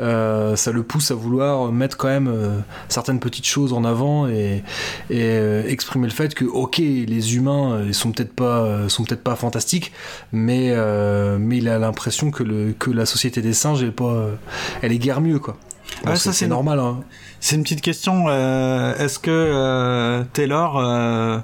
euh, 0.00 0.56
ça 0.56 0.72
le 0.72 0.82
pousse 0.82 1.12
à 1.12 1.14
vouloir 1.14 1.70
mettre 1.70 1.96
quand 1.96 2.08
même 2.08 2.26
euh, 2.26 2.58
certaines 2.88 3.20
petites 3.20 3.46
choses 3.46 3.72
en 3.72 3.84
avant 3.84 4.26
et, 4.26 4.64
et, 5.08 5.22
euh, 5.22 5.62
exprimer 5.68 6.08
le 6.08 6.12
fait 6.12 6.34
que 6.34 6.44
ok 6.44 6.78
les 6.78 7.36
humains 7.36 7.80
ils 7.86 7.94
sont 7.94 8.10
peut-être 8.10 8.34
pas 8.34 8.88
sont 8.88 9.04
peut-être 9.04 9.22
pas 9.22 9.36
fantastiques 9.36 9.92
mais 10.32 10.74
mais 11.38 11.58
il 11.58 11.68
a 11.68 11.78
l'impression 11.78 12.30
que 12.30 12.42
le 12.42 12.74
que 12.76 12.90
la 12.90 13.06
société 13.06 13.40
des 13.40 13.52
singes 13.52 13.82
elle 13.82 13.88
est 13.88 13.92
pas 13.92 14.30
elle 14.82 14.92
est 14.92 14.98
guère 14.98 15.20
mieux 15.20 15.38
quoi 15.38 15.56
Bon, 16.04 16.16
c'est, 16.16 16.24
ça, 16.24 16.32
c'est 16.32 16.48
normal 16.48 16.80
hein. 16.80 17.00
C'est 17.40 17.56
une 17.56 17.62
petite 17.62 17.82
question. 17.82 18.28
Est-ce 18.28 19.18
que 19.18 20.24
Taylor 20.32 21.42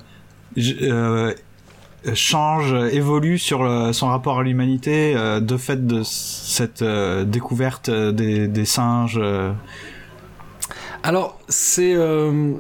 change, 2.14 2.72
évolue 2.92 3.38
sur 3.38 3.62
le- 3.62 3.92
son 3.92 4.08
rapport 4.08 4.38
à 4.40 4.42
l'humanité 4.42 5.12
euh, 5.16 5.40
de 5.40 5.56
fait 5.56 5.86
de 5.86 6.02
cette 6.02 6.82
euh, 6.82 7.24
découverte 7.24 7.88
euh, 7.88 8.12
des, 8.12 8.64
singes. 8.64 9.18
euh. 9.22 9.52
Alors, 11.02 11.38
c'est. 11.48 11.94
euh, 11.94 12.52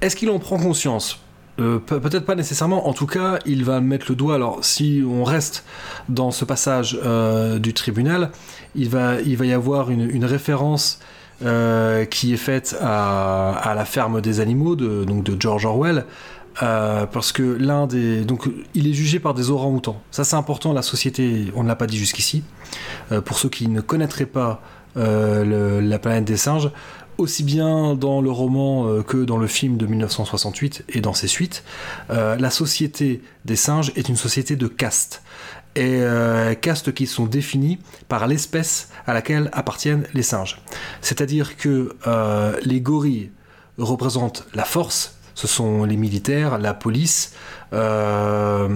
Est-ce 0.00 0.16
qu'il 0.16 0.30
en 0.30 0.38
prend 0.38 0.58
conscience? 0.58 1.20
Euh, 1.58 1.78
pe- 1.78 1.98
Peut-être 2.00 2.26
pas 2.26 2.34
nécessairement. 2.34 2.88
En 2.88 2.92
tout 2.92 3.06
cas, 3.06 3.38
il 3.46 3.64
va 3.64 3.80
mettre 3.80 4.06
le 4.10 4.14
doigt. 4.16 4.34
Alors, 4.34 4.64
si 4.64 5.02
on 5.08 5.24
reste 5.24 5.64
dans 6.08 6.30
ce 6.30 6.44
passage 6.44 6.98
euh, 7.04 7.58
du 7.58 7.72
tribunal, 7.74 8.30
il 8.74 8.88
va, 8.90 9.20
il 9.22 9.36
va 9.36 9.46
y 9.46 9.52
avoir 9.52 9.90
une, 9.90 10.24
référence 10.24 11.00
euh, 11.44 12.04
qui 12.04 12.32
est 12.34 12.38
faite 12.38 12.76
à, 12.80 13.52
à 13.52 13.74
la 13.74 13.84
ferme 13.84 14.20
des 14.20 14.40
animaux 14.40 14.76
de, 14.76 15.04
donc 15.04 15.22
de 15.24 15.40
George 15.40 15.64
Orwell. 15.64 16.04
Euh, 16.62 17.06
parce 17.06 17.32
que 17.32 17.42
l'un 17.42 17.86
des 17.86 18.24
donc 18.24 18.48
il 18.74 18.88
est 18.88 18.92
jugé 18.92 19.18
par 19.18 19.34
des 19.34 19.50
orang-outans. 19.50 20.00
Ça 20.10 20.24
c'est 20.24 20.36
important. 20.36 20.72
La 20.72 20.82
société, 20.82 21.52
on 21.54 21.62
ne 21.62 21.68
l'a 21.68 21.76
pas 21.76 21.86
dit 21.86 21.98
jusqu'ici. 21.98 22.42
Euh, 23.12 23.20
pour 23.20 23.38
ceux 23.38 23.48
qui 23.48 23.68
ne 23.68 23.80
connaîtraient 23.80 24.26
pas 24.26 24.62
euh, 24.96 25.80
la 25.80 25.98
planète 25.98 26.24
des 26.24 26.36
singes, 26.36 26.70
aussi 27.18 27.44
bien 27.44 27.94
dans 27.94 28.20
le 28.20 28.30
roman 28.30 29.02
que 29.02 29.24
dans 29.24 29.38
le 29.38 29.46
film 29.46 29.76
de 29.76 29.86
1968 29.86 30.84
et 30.90 31.00
dans 31.00 31.14
ses 31.14 31.28
suites, 31.28 31.64
la 32.10 32.50
société 32.50 33.22
des 33.46 33.56
singes 33.56 33.92
est 33.96 34.08
une 34.08 34.16
société 34.16 34.54
de 34.54 34.66
castes. 34.66 35.22
Et 35.76 36.00
euh, 36.00 36.54
castes 36.54 36.92
qui 36.94 37.06
sont 37.06 37.26
définies 37.26 37.78
par 38.08 38.26
l'espèce 38.26 38.88
à 39.06 39.12
laquelle 39.12 39.50
appartiennent 39.52 40.06
les 40.14 40.22
singes. 40.22 40.60
C'est-à-dire 41.02 41.56
que 41.56 41.94
les 42.64 42.80
gorilles 42.80 43.30
représentent 43.78 44.46
la 44.54 44.64
force, 44.64 45.15
ce 45.36 45.46
sont 45.46 45.84
les 45.84 45.98
militaires, 45.98 46.58
la 46.58 46.74
police, 46.74 47.34
euh, 47.74 48.68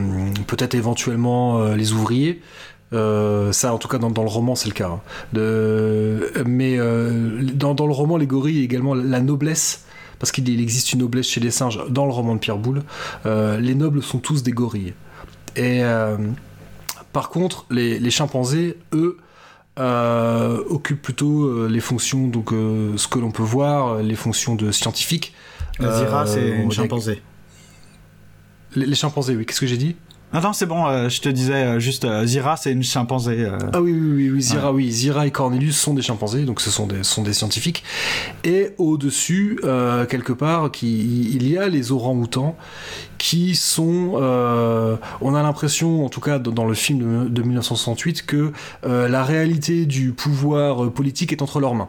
peut-être 0.46 0.74
éventuellement 0.74 1.62
euh, 1.62 1.74
les 1.74 1.92
ouvriers. 1.92 2.42
Euh, 2.92 3.50
ça, 3.50 3.72
en 3.72 3.78
tout 3.78 3.88
cas, 3.88 3.96
dans, 3.96 4.10
le 4.10 4.28
roman, 4.28 4.54
c'est 4.54 4.68
le 4.68 4.74
cas. 4.74 4.90
hein. 4.90 5.00
Mais 6.46 6.76
dans, 6.76 7.86
le 7.86 7.92
roman, 7.92 8.18
les 8.18 8.26
gorilles, 8.26 8.62
également 8.62 8.94
la 8.94 9.20
noblesse, 9.20 9.86
parce 10.18 10.30
qu'il 10.32 10.48
il 10.50 10.60
existe 10.60 10.92
une 10.92 11.00
noblesse 11.00 11.28
chez 11.28 11.40
les 11.40 11.50
singes 11.50 11.80
dans 11.88 12.04
le 12.04 12.12
roman 12.12 12.34
de 12.34 12.40
Pierre 12.40 12.58
Boulle. 12.58 12.82
les 13.24 13.74
nobles 13.74 14.02
sont 14.02 14.18
tous 14.18 14.42
des 14.42 14.52
gorilles. 14.52 14.92
Et 15.56 15.80
par 17.14 17.30
contre, 17.30 17.64
les, 17.70 17.98
les 17.98 18.10
chimpanzés, 18.10 18.76
eux, 18.92 19.16
occupent 20.68 21.00
plutôt 21.00 21.68
les 21.68 21.80
fonctions, 21.80 22.26
donc 22.26 22.50
ce 22.50 23.08
que 23.08 23.18
l'on 23.18 23.30
peut 23.30 23.44
voir, 23.44 24.02
les 24.02 24.16
fonctions 24.16 24.56
de 24.56 24.72
scientifiques. 24.72 25.32
Zira, 25.80 26.26
c'est 26.26 26.38
Euh, 26.40 26.60
une 26.62 26.66
on- 26.66 26.70
chimpanzé. 26.70 27.22
Les, 28.76 28.86
les 28.86 28.94
chimpanzés, 28.94 29.36
oui. 29.36 29.46
Qu'est-ce 29.46 29.60
que 29.60 29.66
j'ai 29.66 29.76
dit? 29.76 29.96
Ah 30.32 30.40
non, 30.40 30.52
c'est 30.52 30.66
bon, 30.66 30.86
euh, 30.86 31.08
je 31.08 31.20
te 31.20 31.28
disais 31.28 31.54
euh, 31.54 31.80
juste, 31.80 32.04
euh, 32.04 32.24
Zira, 32.24 32.56
c'est 32.56 32.70
une 32.70 32.84
chimpanzé. 32.84 33.48
Ah 33.72 33.80
oui, 33.82 33.90
oui, 33.90 34.12
oui, 34.14 34.30
oui, 34.30 34.40
Zira, 34.40 34.72
oui. 34.72 34.88
Zira 34.88 35.26
et 35.26 35.32
Cornelius 35.32 35.76
sont 35.76 35.92
des 35.92 36.02
chimpanzés, 36.02 36.44
donc 36.44 36.60
ce 36.60 36.70
sont 36.70 36.86
des, 36.86 37.02
sont 37.02 37.24
des 37.24 37.32
scientifiques. 37.32 37.82
Et 38.44 38.68
au-dessus, 38.78 39.58
quelque 40.08 40.32
part, 40.32 40.70
qui, 40.70 41.32
il 41.34 41.48
y 41.50 41.58
a 41.58 41.68
les 41.68 41.90
orang-outans 41.90 42.56
qui 43.18 43.56
sont. 43.56 44.12
on 45.20 45.34
a 45.34 45.42
l'impression, 45.42 46.04
en 46.04 46.08
tout 46.08 46.20
cas 46.20 46.38
dans 46.38 46.64
le 46.64 46.74
film 46.74 47.24
de, 47.24 47.28
de 47.28 47.42
1968, 47.42 48.24
que 48.24 48.52
la 48.84 49.24
réalité 49.24 49.84
du 49.84 50.12
pouvoir 50.12 50.92
politique 50.92 51.32
est 51.32 51.42
entre 51.42 51.58
leurs 51.58 51.74
mains. 51.74 51.88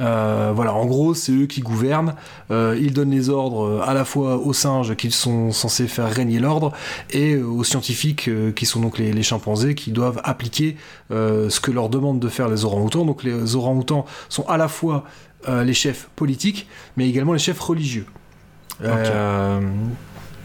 Euh, 0.00 0.50
voilà, 0.54 0.72
en 0.72 0.86
gros, 0.86 1.12
c'est 1.14 1.30
eux 1.32 1.46
qui 1.46 1.60
gouvernent. 1.60 2.14
Euh, 2.50 2.76
ils 2.80 2.92
donnent 2.94 3.10
les 3.10 3.28
ordres 3.28 3.66
euh, 3.66 3.80
à 3.86 3.92
la 3.94 4.04
fois 4.06 4.38
aux 4.38 4.52
singes 4.54 4.94
qui 4.96 5.10
sont 5.10 5.52
censés 5.52 5.86
faire 5.88 6.10
régner 6.10 6.38
l'ordre 6.38 6.72
et 7.10 7.36
aux 7.36 7.64
scientifiques 7.64 8.28
euh, 8.28 8.50
qui 8.50 8.64
sont 8.64 8.80
donc 8.80 8.96
les, 8.98 9.12
les 9.12 9.22
chimpanzés 9.22 9.74
qui 9.74 9.90
doivent 9.92 10.20
appliquer 10.24 10.76
ce 11.10 11.60
que 11.60 11.70
leur 11.70 11.88
demandent 11.90 12.18
de 12.20 12.28
faire 12.28 12.48
les 12.48 12.64
orang-outans. 12.64 13.04
Donc 13.04 13.22
les 13.24 13.56
orang-outans 13.56 14.06
sont 14.28 14.46
à 14.48 14.56
la 14.56 14.68
fois 14.68 15.04
les 15.48 15.74
chefs 15.74 16.08
politiques, 16.16 16.66
mais 16.96 17.08
également 17.08 17.32
les 17.32 17.38
chefs 17.38 17.60
religieux. 17.60 18.06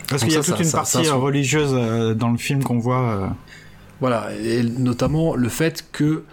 Parce 0.10 0.24
qu'il 0.24 0.34
y 0.34 0.38
a 0.38 0.44
ça, 0.44 0.52
toute 0.52 0.58
ça- 0.58 0.64
une 0.64 0.70
ça- 0.70 0.78
partie 0.78 1.10
religieuse 1.10 2.16
dans 2.18 2.30
le 2.30 2.38
film 2.38 2.64
qu'on 2.64 2.80
voit. 2.80 3.36
Voilà, 4.02 4.28
et 4.44 4.62
notamment 4.64 5.36
le 5.36 5.48
fait 5.50 5.86
que 5.92 6.24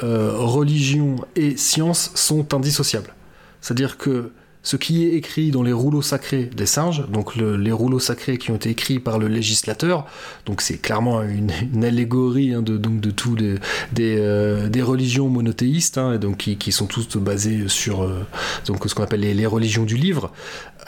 religion 0.00 1.16
et 1.36 1.56
science 1.56 2.10
sont 2.14 2.54
indissociables. 2.54 3.14
C'est-à-dire 3.60 3.96
que 3.96 4.32
ce 4.64 4.76
qui 4.76 5.04
est 5.04 5.12
écrit 5.12 5.50
dans 5.50 5.62
les 5.62 5.74
rouleaux 5.74 6.00
sacrés 6.02 6.44
des 6.56 6.64
singes, 6.64 7.06
donc 7.10 7.36
le- 7.36 7.56
les 7.56 7.70
rouleaux 7.70 8.00
sacrés 8.00 8.38
qui 8.38 8.50
ont 8.50 8.56
été 8.56 8.70
écrits 8.70 8.98
par 8.98 9.18
le 9.18 9.28
législateur, 9.28 10.06
donc 10.46 10.62
c'est 10.62 10.78
clairement 10.78 11.22
une, 11.22 11.52
allégorie 11.84 12.54
hein, 12.54 12.62
de, 12.62 12.78
donc 12.78 13.00
de 13.00 13.10
tous 13.10 13.36
les, 13.36 13.58
euh, 14.00 14.68
des 14.70 14.80
religions 14.80 15.28
monothéistes, 15.28 15.98
hein, 15.98 16.14
et 16.14 16.18
donc 16.18 16.38
qui, 16.58 16.72
sont 16.72 16.86
toutes 16.86 17.18
basées 17.18 17.68
sur 17.68 18.04
euh, 18.04 18.26
donc 18.66 18.82
ce 18.86 18.94
qu'on 18.94 19.02
appelle 19.02 19.20
les, 19.20 19.46
religions 19.46 19.84
du 19.84 19.98
livre. 19.98 20.32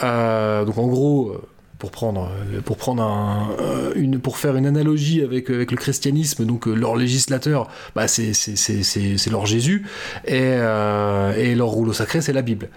Euh, 0.02 0.64
donc 0.64 0.78
en 0.78 0.86
gros, 0.86 1.32
euh, 1.32 1.42
pour 1.78 1.90
prendre, 1.90 2.30
euh, 2.54 2.60
pour 2.60 2.76
prendre 2.76 3.02
un, 3.02 3.50
euh, 3.60 3.92
une, 3.96 4.18
pour 4.18 4.38
faire 4.38 4.56
une 4.56 4.66
analogie 4.66 5.22
avec, 5.22 5.50
avec 5.50 5.70
le 5.70 5.76
christianisme, 5.76 6.44
donc 6.44 6.66
euh, 6.66 6.74
leur 6.74 6.96
législateur, 6.96 7.68
bah, 7.94 8.08
c'est, 8.08 8.32
c'est, 8.32 8.56
c'est, 8.56 9.30
leur 9.30 9.46
Jésus, 9.46 9.86
et, 10.26 10.36
et 10.36 11.54
leur 11.54 11.68
rouleau 11.68 11.92
sacré, 11.92 12.20
c'est 12.20 12.32
la 12.32 12.42
Bible. 12.42 12.68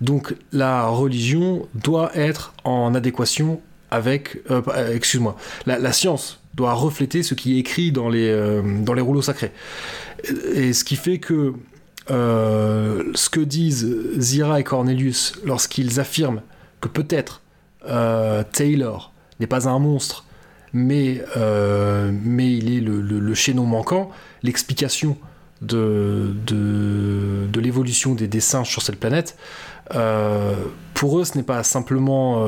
Donc 0.00 0.34
la 0.52 0.86
religion 0.86 1.68
doit 1.74 2.10
être 2.14 2.54
en 2.64 2.94
adéquation 2.94 3.60
avec, 3.90 4.38
excuse-moi, 4.92 5.36
la, 5.66 5.92
science 5.92 6.40
doit 6.54 6.74
refléter 6.74 7.22
ce 7.22 7.34
qui 7.34 7.56
est 7.56 7.60
écrit 7.60 7.92
dans 7.92 8.08
les, 8.08 8.60
dans 8.82 8.94
les 8.94 9.00
rouleaux 9.02 9.22
sacrés. 9.22 9.52
Et 10.52 10.72
ce 10.72 10.84
qui 10.84 10.96
fait 10.96 11.18
que 11.18 11.52
ce 12.08 13.28
que 13.30 13.40
disent 13.40 13.88
Zira 14.18 14.60
et 14.60 14.64
Cornelius 14.64 15.34
lorsqu'ils 15.44 16.00
affirment 16.00 16.42
que 16.80 16.88
peut-être 16.88 17.42
euh, 17.86 18.42
Taylor 18.52 19.12
n'est 19.40 19.46
pas 19.46 19.68
un 19.68 19.78
monstre, 19.78 20.24
mais, 20.72 21.22
euh, 21.36 22.10
mais 22.12 22.52
il 22.56 22.76
est 22.76 22.80
le, 22.80 23.00
le- 23.00 23.20
chaînon 23.34 23.64
manquant, 23.64 24.10
l'explication 24.42 25.16
de, 25.62 26.34
de, 26.46 27.46
l'évolution 27.60 28.14
des, 28.14 28.28
des 28.28 28.40
singes 28.40 28.68
sur 28.70 28.82
cette 28.82 28.98
planète, 29.00 29.36
euh, 29.94 30.54
pour 30.94 31.18
eux, 31.18 31.24
ce 31.24 31.36
n'est 31.36 31.44
pas 31.44 31.62
simplement... 31.62 32.46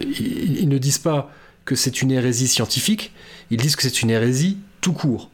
ils, 0.00 0.68
ne 0.68 0.78
disent 0.78 0.98
pas 0.98 1.30
que 1.64 1.74
c'est 1.74 2.00
une 2.02 2.10
hérésie 2.10 2.48
scientifique, 2.48 3.12
ils 3.50 3.58
disent 3.58 3.76
que 3.76 3.82
c'est 3.82 4.02
une 4.02 4.10
hérésie 4.10 4.58
tout 4.80 4.92
court. 4.92 5.30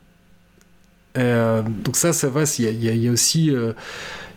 Donc 1.16 1.94
ça, 1.94 2.12
ça 2.12 2.28
va, 2.28 2.42
il 2.58 2.82
y 2.84 2.98
y 2.98 3.08
a- 3.08 3.12
aussi, 3.12 3.52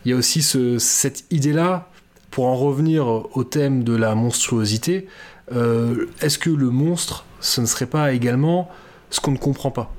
y 0.05 0.13
a 0.13 0.15
aussi 0.15 0.41
ce- 0.43 0.77
cette 0.77 1.25
idée-là, 1.31 1.89
pour 2.37 2.45
en 2.45 2.55
revenir 2.55 3.07
au 3.07 3.43
thème 3.43 3.83
de 3.83 3.95
la 3.95 4.13
monstruosité, 4.13 5.07
euh, 5.53 6.05
est-ce 6.21 6.37
que 6.37 6.51
le 6.51 6.69
monstre, 6.69 7.25
ce 7.39 7.61
ne 7.61 7.65
serait 7.65 7.87
pas 7.87 8.13
également 8.13 8.69
ce 9.09 9.19
qu'on 9.19 9.31
ne 9.31 9.39
comprend 9.39 9.71
pas 9.71 9.91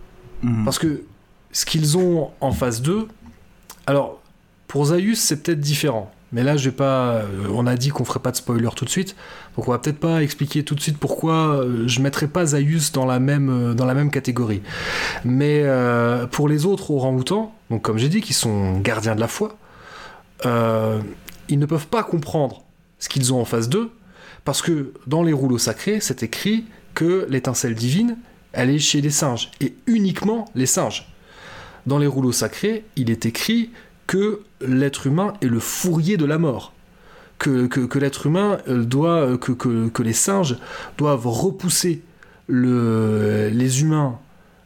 Parce 0.65 0.79
que 0.79 1.03
ce 1.51 1.67
qu'ils 1.67 1.99
ont 1.99 2.31
en 2.41 2.53
face 2.53 2.81
d'eux, 2.81 3.09
alors 3.89 4.21
pour 4.69 4.85
Zaius 4.85 5.19
c'est 5.19 5.43
peut-être 5.43 5.59
différent, 5.59 6.13
mais 6.31 6.45
là 6.45 6.57
je 6.57 6.69
vais 6.71 6.77
pas, 6.77 7.15
euh, 7.15 7.25
on 7.53 7.67
a 7.67 7.75
dit 7.75 7.89
qu'on 7.89 8.05
ferait 8.05 8.21
pas 8.21 8.31
de 8.31 8.37
spoiler 8.37 8.69
tout 8.77 8.85
de 8.85 8.91
suite, 8.91 9.17
donc 9.57 9.67
on 9.67 9.73
va 9.73 9.81
peut-être 9.81 9.99
pas 9.99 10.23
expliquer 10.23 10.63
tout 10.63 10.77
de 10.77 10.81
suite 10.81 10.97
pourquoi 10.97 11.35
euh, 11.35 11.89
je 11.89 12.01
mettrais 12.01 12.29
pas 12.29 12.47
Zaius 12.47 12.93
dans 12.93 13.05
la 13.05 13.19
même 13.19 13.75
dans 13.75 13.85
la 13.85 13.95
même 13.95 14.13
catégorie. 14.13 14.63
Mais 15.25 15.63
euh, 15.65 16.29
pour 16.29 16.49
les 16.49 16.67
autres 16.67 16.93
orang-outans, 16.93 17.53
donc 17.69 17.83
comme 17.83 17.99
j'ai 17.99 18.09
dit, 18.09 18.21
qui 18.21 18.33
sont 18.33 18.79
gardiens 18.79 19.17
de 19.17 19.21
la 19.21 19.27
foi, 19.27 19.57
euh, 20.47 21.01
ils 21.49 21.59
ne 21.59 21.67
peuvent 21.67 21.89
pas 21.89 22.03
comprendre 22.03 22.63
ce 22.99 23.09
qu'ils 23.09 23.33
ont 23.33 23.41
en 23.41 23.45
face 23.45 23.69
d'eux, 23.69 23.91
parce 24.45 24.63
que 24.63 24.93
dans 25.07 25.23
les 25.23 25.33
rouleaux 25.33 25.59
sacrés, 25.59 26.01
c'est 26.01 26.23
écrit 26.23 26.65
que 26.95 27.27
l'étincelle 27.29 27.75
divine, 27.75 28.17
elle 28.53 28.71
est 28.71 28.79
chez 28.79 29.01
les 29.01 29.11
singes, 29.11 29.51
et 29.61 29.75
uniquement 29.87 30.47
les 30.55 30.67
singes. 30.67 31.13
Dans 31.87 31.99
les 31.99 32.07
rouleaux 32.07 32.33
sacrés, 32.33 32.85
il 32.97 33.11
est 33.11 33.25
écrit 33.27 33.71
que 34.07 34.43
l'être 34.61 35.07
humain 35.07 35.35
est 35.43 35.47
le 35.47 35.61
fourrier 35.61 36.17
de 36.17 36.25
la 36.25 36.39
mort. 36.39 36.73
Que, 37.39 37.69
l'être 37.99 38.27
humain 38.27 38.59
euh, 38.69 38.85
doit, 38.85 39.21
euh, 39.21 39.37
que, 39.37 40.03
les 40.03 40.13
singes 40.13 40.57
doivent 40.97 41.27
repousser 41.29 42.03
le- 42.49 43.49
les 43.53 43.83
humains 43.83 44.19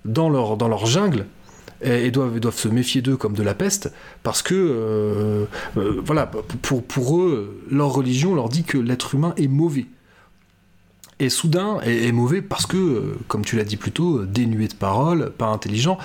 dans 0.06 0.30
leur 0.30 0.86
jungle 0.86 1.26
et, 1.82 2.10
doivent, 2.10 2.56
se 2.56 2.68
méfier 2.68 3.02
d'eux 3.02 3.16
comme 3.16 3.34
de 3.34 3.42
la 3.42 3.54
peste 3.54 3.92
parce 4.22 4.42
que 4.42 4.54
euh, 4.54 5.44
euh, 5.76 6.00
voilà 6.04 6.30
pour, 6.62 7.20
eux 7.20 7.62
leur 7.70 7.92
religion 7.92 8.34
leur 8.34 8.48
dit 8.48 8.64
que 8.64 8.78
l'être 8.78 9.14
humain 9.14 9.34
est 9.36 9.48
mauvais 9.48 9.86
et 11.18 11.28
soudain 11.28 11.80
est, 11.82 12.12
mauvais 12.12 12.42
parce 12.42 12.66
que 12.66 12.76
euh, 12.76 13.18
comme 13.28 13.44
tu 13.44 13.56
l'as 13.56 13.64
dit 13.64 13.76
plus 13.76 13.92
tôt 13.92 14.24
dénué 14.24 14.68
de 14.68 14.74
parole 14.74 15.30
pas 15.30 15.46
intelligent 15.46 15.98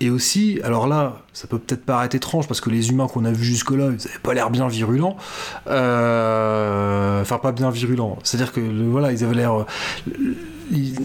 Et 0.00 0.10
aussi, 0.10 0.60
alors 0.62 0.86
là, 0.86 1.22
ça 1.32 1.46
peut 1.46 1.58
peut-être 1.58 1.86
paraître 1.86 2.14
étrange 2.14 2.46
parce 2.46 2.60
que 2.60 2.68
les 2.68 2.90
humains 2.90 3.08
qu'on 3.08 3.24
a 3.24 3.32
vus 3.32 3.46
jusque-là, 3.46 3.86
ils 3.86 4.04
n'avaient 4.04 4.22
pas 4.22 4.34
l'air 4.34 4.50
bien 4.50 4.68
virulents. 4.68 5.16
Enfin, 5.64 7.38
pas 7.38 7.52
bien 7.52 7.70
virulents. 7.70 8.18
C'est-à-dire 8.22 8.52
que 8.52 8.60
voilà, 8.60 9.10
ils 9.10 9.24
avaient 9.24 9.36
l'air. 9.36 9.64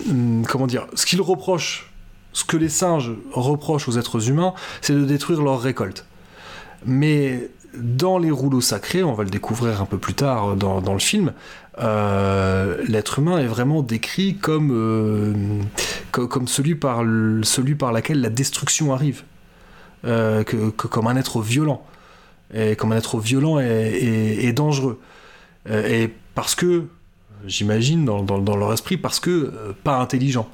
hum, 0.10 0.44
comment 0.46 0.68
dire 0.68 0.88
Ce 0.94 1.06
qu'ils 1.06 1.22
reprochent, 1.22 1.91
ce 2.34 2.44
que 2.44 2.58
les 2.58 2.70
singes 2.70 3.12
reprochent 3.34 3.88
aux 3.88 3.98
êtres 3.98 4.30
humains, 4.30 4.54
c'est 4.82 4.94
de 4.94 5.06
détruire 5.06 5.42
leur 5.42 5.62
récolte. 5.62 6.06
Mais 6.86 7.50
dans 7.76 8.18
les 8.18 8.32
rouleaux 8.32 8.62
sacrés, 8.62 9.04
on 9.04 9.14
va 9.14 9.24
le 9.24 9.30
découvrir 9.30 9.82
un 9.82 9.86
peu 9.86 9.98
plus 9.98 10.14
tard 10.14 10.56
dans, 10.56 10.94
le 10.94 11.00
film, 11.00 11.34
euh, 11.80 12.78
l'être 12.88 13.20
humain 13.20 13.38
est 13.38 13.48
vraiment 13.48 13.82
décrit 13.82 14.36
comme, 14.36 14.72
euh, 14.74 15.34
celui, 16.48 16.76
par, 16.76 17.04
le- 17.04 17.42
laquelle 17.94 18.22
la 18.22 18.30
destruction 18.30 18.94
arrive, 18.94 19.24
Euh, 20.04 20.44
comme 20.76 21.06
un 21.06 21.16
être 21.16 21.42
violent, 21.42 21.86
et 22.56 22.76
comme 22.76 22.92
un 22.92 22.98
être 22.98 23.20
violent 23.20 23.60
et, 23.60 24.52
dangereux. 24.52 25.00
Et 25.70 26.10
parce 26.34 26.56
que, 26.56 26.86
j'imagine, 27.46 28.04
dans, 28.04 28.56
leur 28.56 28.74
esprit, 28.74 28.98
parce 28.98 29.20
que 29.20 29.54
pas 29.84 30.00
intelligent. 30.00 30.50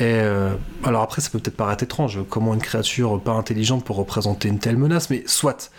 Euh, 0.00 0.54
alors 0.84 1.02
après, 1.02 1.20
ça 1.20 1.30
peut 1.30 1.38
peut-être 1.38 1.56
paraître 1.56 1.82
étrange, 1.82 2.20
comment 2.30 2.54
une 2.54 2.62
créature 2.62 3.20
pas 3.20 3.32
intelligente 3.32 3.84
peut 3.84 3.92
représenter 3.92 4.48
une 4.48 4.58
telle 4.58 4.76
menace, 4.76 5.10
mais 5.10 5.22
soit. 5.26 5.70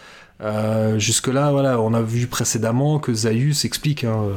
Euh, 0.41 0.99
Jusque-là, 0.99 1.51
voilà, 1.51 1.79
on 1.79 1.93
a 1.93 2.01
vu 2.01 2.27
précédemment 2.27 2.99
que 2.99 3.13
Zaius 3.13 3.65
explique 3.65 4.03
hein, 4.03 4.23
euh, 4.23 4.33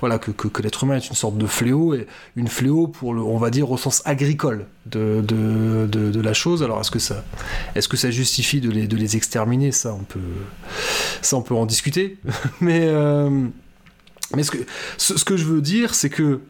voilà, 0.00 0.18
que, 0.18 0.62
l'être 0.62 0.84
humain 0.84 0.96
est 0.96 1.08
une 1.08 1.16
sorte 1.16 1.36
de 1.36 1.46
fléau, 1.46 1.94
et 1.94 2.06
une 2.36 2.48
fléau 2.48 2.86
pour, 2.86 3.12
le, 3.12 3.22
on 3.22 3.38
va 3.38 3.50
dire, 3.50 3.70
au 3.70 3.76
sens 3.76 4.02
agricole 4.04 4.66
de, 4.86 6.20
la 6.22 6.32
chose. 6.32 6.62
Alors, 6.62 6.80
est-ce 6.80 6.90
que 6.90 6.98
ça, 6.98 7.24
est-ce 7.74 7.88
que 7.88 7.96
ça 7.96 8.10
justifie 8.10 8.60
de 8.60 8.70
les, 8.70 9.16
exterminer? 9.16 9.72
Ça, 9.72 9.92
on 9.94 10.04
peut, 10.04 10.20
ça, 11.22 11.36
on 11.36 11.42
peut 11.42 11.54
en 11.54 11.66
discuter. 11.66 12.18
mais 12.60 12.88
mais 14.36 14.42
ce 14.42 15.24
que 15.24 15.36
je 15.38 15.44
veux 15.44 15.62
dire, 15.62 15.94
c'est 15.94 16.10
que 16.10 16.40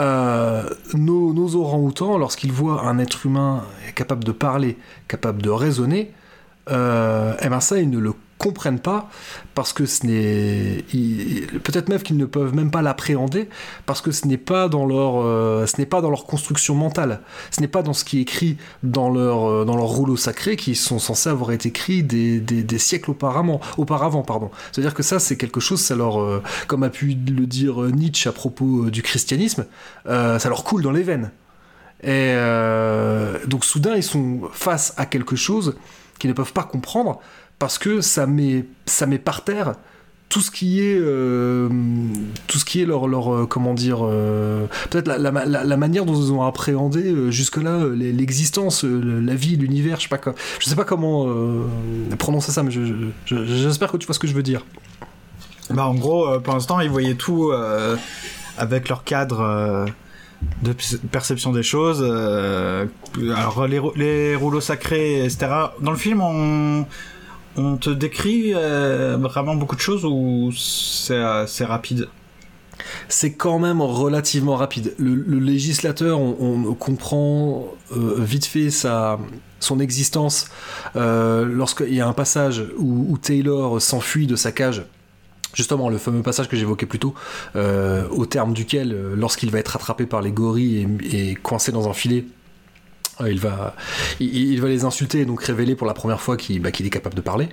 euh, 0.00 0.68
nos, 0.94 1.32
nos 1.32 1.56
orang-outans, 1.56 2.18
lorsqu'ils 2.18 2.52
voient 2.52 2.82
un 2.86 2.98
être 2.98 3.26
humain 3.26 3.64
capable 3.94 4.24
de 4.24 4.32
parler, 4.32 4.76
capable 5.08 5.42
de 5.42 5.50
raisonner, 5.50 6.12
euh, 6.70 7.34
eh 7.40 7.48
ben 7.48 7.60
ça, 7.60 7.78
ils 7.78 7.90
ne 7.90 7.98
le 7.98 8.12
comprennent 8.38 8.80
pas 8.80 9.08
parce 9.54 9.72
que 9.72 9.86
ce 9.86 10.06
n'est 10.06 10.82
peut-être 11.60 11.88
même 11.88 12.02
qu'ils 12.02 12.16
ne 12.16 12.26
peuvent 12.26 12.54
même 12.54 12.70
pas 12.70 12.82
l'appréhender 12.82 13.48
parce 13.86 14.00
que 14.00 14.10
ce 14.10 14.26
n'est 14.26 14.38
pas 14.38 14.68
dans 14.68 14.86
leur 14.86 15.22
euh, 15.22 15.66
ce 15.66 15.78
n'est 15.78 15.86
pas 15.86 16.00
dans 16.00 16.10
leur 16.10 16.26
construction 16.26 16.74
mentale. 16.74 17.20
Ce 17.50 17.60
n'est 17.60 17.68
pas 17.68 17.82
dans 17.82 17.92
ce 17.92 18.04
qui 18.04 18.18
est 18.18 18.22
écrit 18.22 18.56
dans 18.82 19.10
leur 19.10 19.48
euh, 19.48 19.64
dans 19.64 19.76
leur 19.76 19.86
rouleau 19.86 20.16
sacré 20.16 20.56
qui 20.56 20.74
sont 20.74 20.98
censés 20.98 21.30
avoir 21.30 21.52
été 21.52 21.68
écrits 21.68 22.02
des, 22.02 22.40
des, 22.40 22.78
siècles 22.78 23.12
auparavant 23.12 23.60
auparavant 23.78 24.22
pardon. 24.22 24.50
C'est 24.72 24.80
à 24.80 24.84
dire 24.84 24.94
que 24.94 25.02
ça 25.02 25.18
c'est 25.18 25.36
quelque 25.36 25.60
chose 25.60 25.80
ça 25.80 25.94
leur 25.94 26.20
euh, 26.20 26.42
comme 26.66 26.82
a 26.82 26.90
pu 26.90 27.08
le 27.08 27.46
dire 27.46 27.78
Nietzsche 27.78 28.28
à 28.28 28.32
propos 28.32 28.90
du 28.90 29.02
christianisme 29.02 29.66
ça 30.06 30.48
leur 30.48 30.64
coule 30.64 30.82
dans 30.82 30.92
les 30.92 31.02
veines. 31.02 31.30
Et 32.02 32.34
donc 33.46 33.64
soudain 33.64 33.94
ils 33.96 34.02
sont 34.02 34.42
face 34.52 34.92
à 34.96 35.06
quelque 35.06 35.36
chose 35.36 35.76
qu'ils 36.18 36.30
ne 36.30 36.34
peuvent 36.34 36.52
pas 36.52 36.64
comprendre 36.64 37.20
parce 37.58 37.78
que 37.78 38.00
ça 38.00 38.26
met, 38.26 38.64
ça 38.86 39.06
met 39.06 39.18
par 39.18 39.44
terre 39.44 39.74
tout 40.30 40.40
ce 40.40 40.50
qui 40.50 40.80
est, 40.80 40.98
euh, 40.98 41.68
tout 42.48 42.58
ce 42.58 42.64
qui 42.64 42.80
est 42.82 42.86
leur, 42.86 43.06
leur 43.06 43.32
euh, 43.32 43.46
comment 43.46 43.72
dire, 43.72 43.98
euh, 44.02 44.66
peut-être 44.90 45.06
la, 45.06 45.18
la- 45.18 45.76
manière 45.76 46.04
dont 46.06 46.14
ils 46.16 46.32
ont 46.32 46.42
appréhendé 46.42 47.12
euh, 47.12 47.30
les- 47.94 48.12
l'existence, 48.12 48.82
la 48.84 49.34
vie, 49.36 49.56
l'univers, 49.56 49.98
je 50.00 50.08
sais 50.08 50.08
pas, 50.08 50.20
je 50.58 50.68
sais 50.68 50.74
pas 50.74 50.84
comment 50.84 51.28
prononcer 52.18 52.50
ça, 52.50 52.64
mais 52.64 52.72
je- 52.72 52.82
je- 52.84 53.06
je- 53.26 53.44
j'espère 53.44 53.92
que 53.92 53.96
tu 53.96 54.06
vois 54.06 54.14
ce 54.14 54.18
que 54.18 54.26
je 54.26 54.34
veux 54.34 54.42
dire. 54.42 54.64
Bah 55.70 55.86
en 55.86 55.94
gros, 55.94 56.40
pour 56.40 56.54
l'instant, 56.54 56.80
ils 56.80 56.90
voyaient 56.90 57.14
tout 57.14 57.52
avec 58.58 58.88
leur 58.88 59.04
cadre 59.04 59.86
de 60.62 60.74
perception 61.12 61.52
des 61.52 61.62
choses. 61.62 62.02
alors 62.02 63.66
les, 63.68 63.80
les 63.94 64.34
rouleaux 64.36 64.60
sacrés, 64.60 65.24
etc. 65.24 65.46
Dans 65.80 65.92
le 65.92 65.96
film, 65.96 66.20
on, 66.22 66.86
on 67.56 67.76
te 67.76 67.90
décrit 67.90 68.52
euh, 68.54 69.16
vraiment 69.18 69.54
beaucoup 69.54 69.76
de 69.76 69.80
choses 69.80 70.04
ou 70.04 70.50
c'est 70.56 71.14
euh, 71.14 71.46
c'est 71.46 71.64
rapide? 71.64 72.08
C'est 73.08 73.34
quand 73.34 73.58
même 73.58 73.80
relativement 73.80 74.56
rapide. 74.56 74.94
Le, 74.98 75.38
législateur, 75.38 76.20
on, 76.20 76.74
comprend 76.74 77.68
euh, 77.96 78.16
vite 78.18 78.44
fait 78.44 78.68
sa, 78.68 79.18
son 79.60 79.78
existence 79.78 80.48
lorsqu'il 80.94 81.94
y 81.94 82.00
a 82.00 82.08
un 82.08 82.12
passage 82.12 82.64
où, 82.76 83.16
Taylor 83.16 83.80
s'enfuit 83.80 84.26
de 84.26 84.36
sa 84.36 84.50
cage. 84.50 84.84
Justement, 85.54 85.88
le 85.88 85.98
fameux 85.98 86.22
passage 86.22 86.48
que 86.48 86.56
j'évoquais 86.56 86.84
plus 86.84 86.98
tôt, 86.98 87.14
au 87.54 88.26
terme 88.26 88.52
duquel, 88.52 89.14
lorsqu'il 89.14 89.50
va 89.50 89.60
être 89.60 89.76
attrapé 89.76 90.04
par 90.04 90.20
les 90.20 90.32
gorilles 90.32 90.88
et, 91.10 91.36
coincé 91.36 91.70
dans 91.70 91.88
un 91.88 91.94
filet, 91.94 92.24
il, 93.26 93.38
va, 93.38 93.74
il, 94.20 94.52
il 94.52 94.60
va 94.60 94.68
les 94.68 94.84
insulter 94.84 95.20
et 95.20 95.24
donc 95.24 95.42
révéler 95.42 95.74
pour 95.74 95.86
la 95.86 95.94
première 95.94 96.20
fois 96.20 96.36
qu'il 96.36 96.60
bah, 96.60 96.70
est 96.70 96.90
capable 96.90 97.14
de 97.14 97.20
parler. 97.20 97.48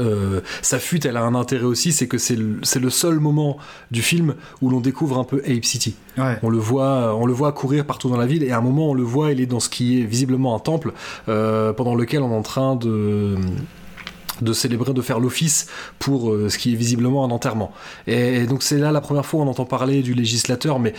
Euh, 0.00 0.40
sa 0.62 0.78
fuite, 0.78 1.06
elle 1.06 1.16
a 1.16 1.22
un 1.22 1.34
intérêt 1.34 1.64
aussi, 1.64 1.92
c'est 1.92 2.06
que 2.06 2.18
c'est 2.18 2.36
le, 2.36 2.90
seul 2.90 3.18
moment 3.18 3.58
du 3.90 4.02
film 4.02 4.34
où 4.60 4.70
l'on 4.70 4.80
découvre 4.80 5.18
un 5.18 5.24
peu 5.24 5.42
Ape 5.46 5.64
City. 5.64 5.96
On 6.42 6.50
le 6.50 6.58
voit, 6.58 7.14
on 7.16 7.26
le 7.26 7.32
voit 7.32 7.52
courir 7.52 7.84
partout 7.84 8.08
dans 8.08 8.16
la 8.16 8.26
ville 8.26 8.42
et 8.42 8.50
à 8.50 8.58
un 8.58 8.60
moment 8.60 8.90
on 8.90 8.94
le 8.94 9.02
voit, 9.02 9.32
il 9.32 9.40
est 9.40 9.46
dans 9.46 9.60
ce 9.60 9.68
qui 9.68 10.00
est 10.00 10.04
visiblement 10.04 10.54
un 10.54 10.58
temple 10.58 10.92
euh, 11.28 11.72
pendant 11.72 11.94
lequel 11.94 12.22
on 12.22 12.30
est 12.30 12.36
en 12.36 12.42
train 12.42 12.76
de 12.76 13.36
de 14.40 14.52
célébrer, 14.52 14.92
de 14.92 15.02
faire 15.02 15.18
l'office 15.18 15.66
pour 15.98 16.30
euh, 16.30 16.48
ce 16.48 16.58
qui 16.58 16.72
est 16.72 16.76
visiblement 16.76 17.24
un 17.24 17.30
enterrement. 17.30 17.72
Et, 18.06 18.46
donc 18.46 18.62
c'est 18.62 18.78
là 18.78 18.92
la 18.92 19.00
première 19.00 19.26
fois 19.26 19.40
où 19.40 19.42
on 19.42 19.48
entend 19.48 19.64
parler 19.64 20.00
du 20.00 20.14
législateur, 20.14 20.78
mais 20.78 20.94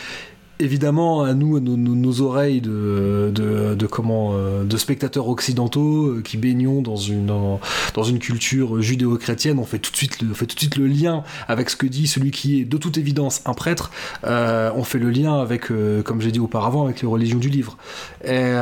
évidemment 0.60 1.24
à 1.24 1.34
nous, 1.34 1.58
à 1.58 1.62
nos, 1.62 2.22
oreilles 2.22 2.62
de, 2.62 3.88
comment, 3.90 4.32
euh, 4.34 4.64
de 4.64 4.78
spectateurs 4.78 5.30
occidentaux 5.30 6.08
euh, 6.08 6.22
qui 6.22 6.38
baignons 6.38 6.82
dans 6.82 6.98
une, 6.98 7.28
dans, 7.28 8.04
une 8.04 8.20
culture 8.20 8.82
judéo-chrétienne, 8.82 9.58
on 9.60 9.66
fait 9.66 9.80
tout 9.80 9.92
de 9.92 9.96
suite 9.98 10.22
le, 10.22 10.34
fait 10.34 10.46
tout 10.46 10.56
de 10.56 10.60
suite 10.60 10.78
le 10.78 10.88
lien 10.88 11.24
avec 11.48 11.70
ce 11.70 11.76
que 11.76 11.88
dit 11.88 12.08
celui 12.08 12.32
qui 12.32 12.62
est 12.62 12.66
de 12.66 12.78
toute 12.78 12.98
évidence 12.98 13.42
un 13.46 13.54
prêtre. 13.54 13.92
Euh, 14.26 14.72
on 14.76 14.84
fait 14.84 15.00
le 15.00 15.10
lien 15.10 15.40
avec, 15.40 15.68
comme 16.04 16.22
j'ai 16.22 16.32
dit 16.32 16.40
auparavant, 16.40 16.84
avec 16.86 17.02
les 17.02 17.08
religions 17.08 17.40
du 17.40 17.50
livre. 17.50 17.78
Et, 18.26 18.54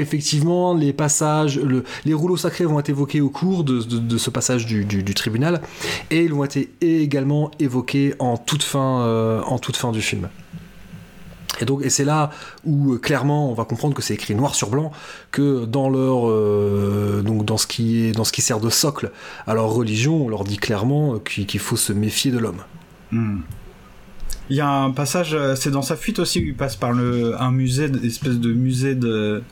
effectivement, 0.00 0.74
les 0.74 0.92
passages, 0.92 1.58
le- 1.58 1.84
les 2.04 2.14
rouleaux 2.14 2.36
sacrés 2.36 2.64
vont 2.64 2.80
être 2.80 2.88
évoqués 2.88 3.20
au 3.20 3.30
cours 3.30 3.64
de, 3.64 3.80
ce 4.18 4.30
passage 4.30 4.66
du, 4.66 5.14
tribunal, 5.14 5.60
et 6.10 6.24
ils 6.24 6.32
vont 6.32 6.44
être 6.44 6.58
également 6.80 7.50
évoqués 7.58 8.14
en 8.18 8.36
toute 8.36 8.62
fin, 8.62 9.42
en 9.46 9.58
toute 9.58 9.76
fin 9.76 9.92
du 9.92 10.00
film. 10.00 10.28
Et 11.60 11.64
donc, 11.64 11.84
et 11.84 11.90
c'est 11.90 12.04
là 12.04 12.30
où 12.64 12.92
euh, 12.94 12.98
clairement 12.98 13.50
on 13.50 13.54
va 13.54 13.64
comprendre 13.64 13.94
que 13.94 14.02
c'est 14.02 14.14
écrit 14.14 14.34
noir 14.34 14.54
sur 14.54 14.68
blanc, 14.70 14.90
que 15.30 15.64
dans 15.64 15.88
leur, 15.88 16.28
euh, 16.28 17.22
donc 17.22 17.44
dans 17.44 17.56
ce 17.56 17.66
qui 17.66 18.04
est, 18.06 18.12
dans 18.12 18.24
ce 18.24 18.32
qui 18.32 18.42
sert 18.42 18.60
de 18.60 18.70
socle 18.70 19.10
à 19.46 19.54
leur 19.54 19.68
religion, 19.70 20.26
on 20.26 20.28
leur 20.28 20.44
dit 20.44 20.56
clairement 20.58 21.14
euh, 21.14 21.18
qu'il 21.18 21.60
faut 21.60 21.76
se 21.76 21.92
méfier 21.92 22.30
de 22.30 22.38
l'homme. 22.38 22.62
Hmm. 23.12 23.38
Il 24.48 24.56
y 24.56 24.60
a 24.60 24.68
un 24.70 24.90
passage, 24.92 25.36
c'est 25.56 25.70
dans 25.72 25.82
sa 25.82 25.96
fuite 25.96 26.18
aussi 26.20 26.38
où 26.40 26.42
il 26.44 26.54
passe 26.54 26.76
par 26.76 26.92
le, 26.92 27.40
un 27.40 27.50
musée, 27.50 27.86
une 27.86 28.04
espèce 28.04 28.38
de 28.38 28.52
musée 28.52 28.94
de, 28.94 29.42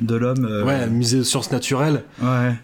de 0.00 0.14
l'homme. 0.16 0.44
euh, 0.50 0.64
Ouais, 0.64 0.74
un 0.74 0.86
musée 0.88 1.18
de 1.18 1.22
sciences 1.22 1.52
naturelles, 1.52 2.02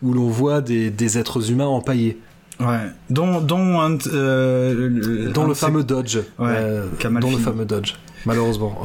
où 0.03 0.13
l'on 0.13 0.29
voit 0.29 0.61
des, 0.61 0.91
des 0.91 1.19
êtres 1.19 1.51
humains 1.53 1.67
empaillés. 1.67 2.19
Ouais, 2.61 2.91
dont, 3.11 3.41
dont 3.41 3.81
un, 3.81 3.97
euh, 4.13 4.75
le- 4.89 5.31
Dans 5.33 5.47
le 5.47 5.55
fameux 5.55 5.85
Dodge. 5.85 6.17
Ouais, 6.39 6.49
Euh, 6.51 6.87
dans 7.21 7.31
le 7.31 7.37
fameux 7.39 7.65
Dodge. 7.65 7.95
Malheureusement, 8.27 8.79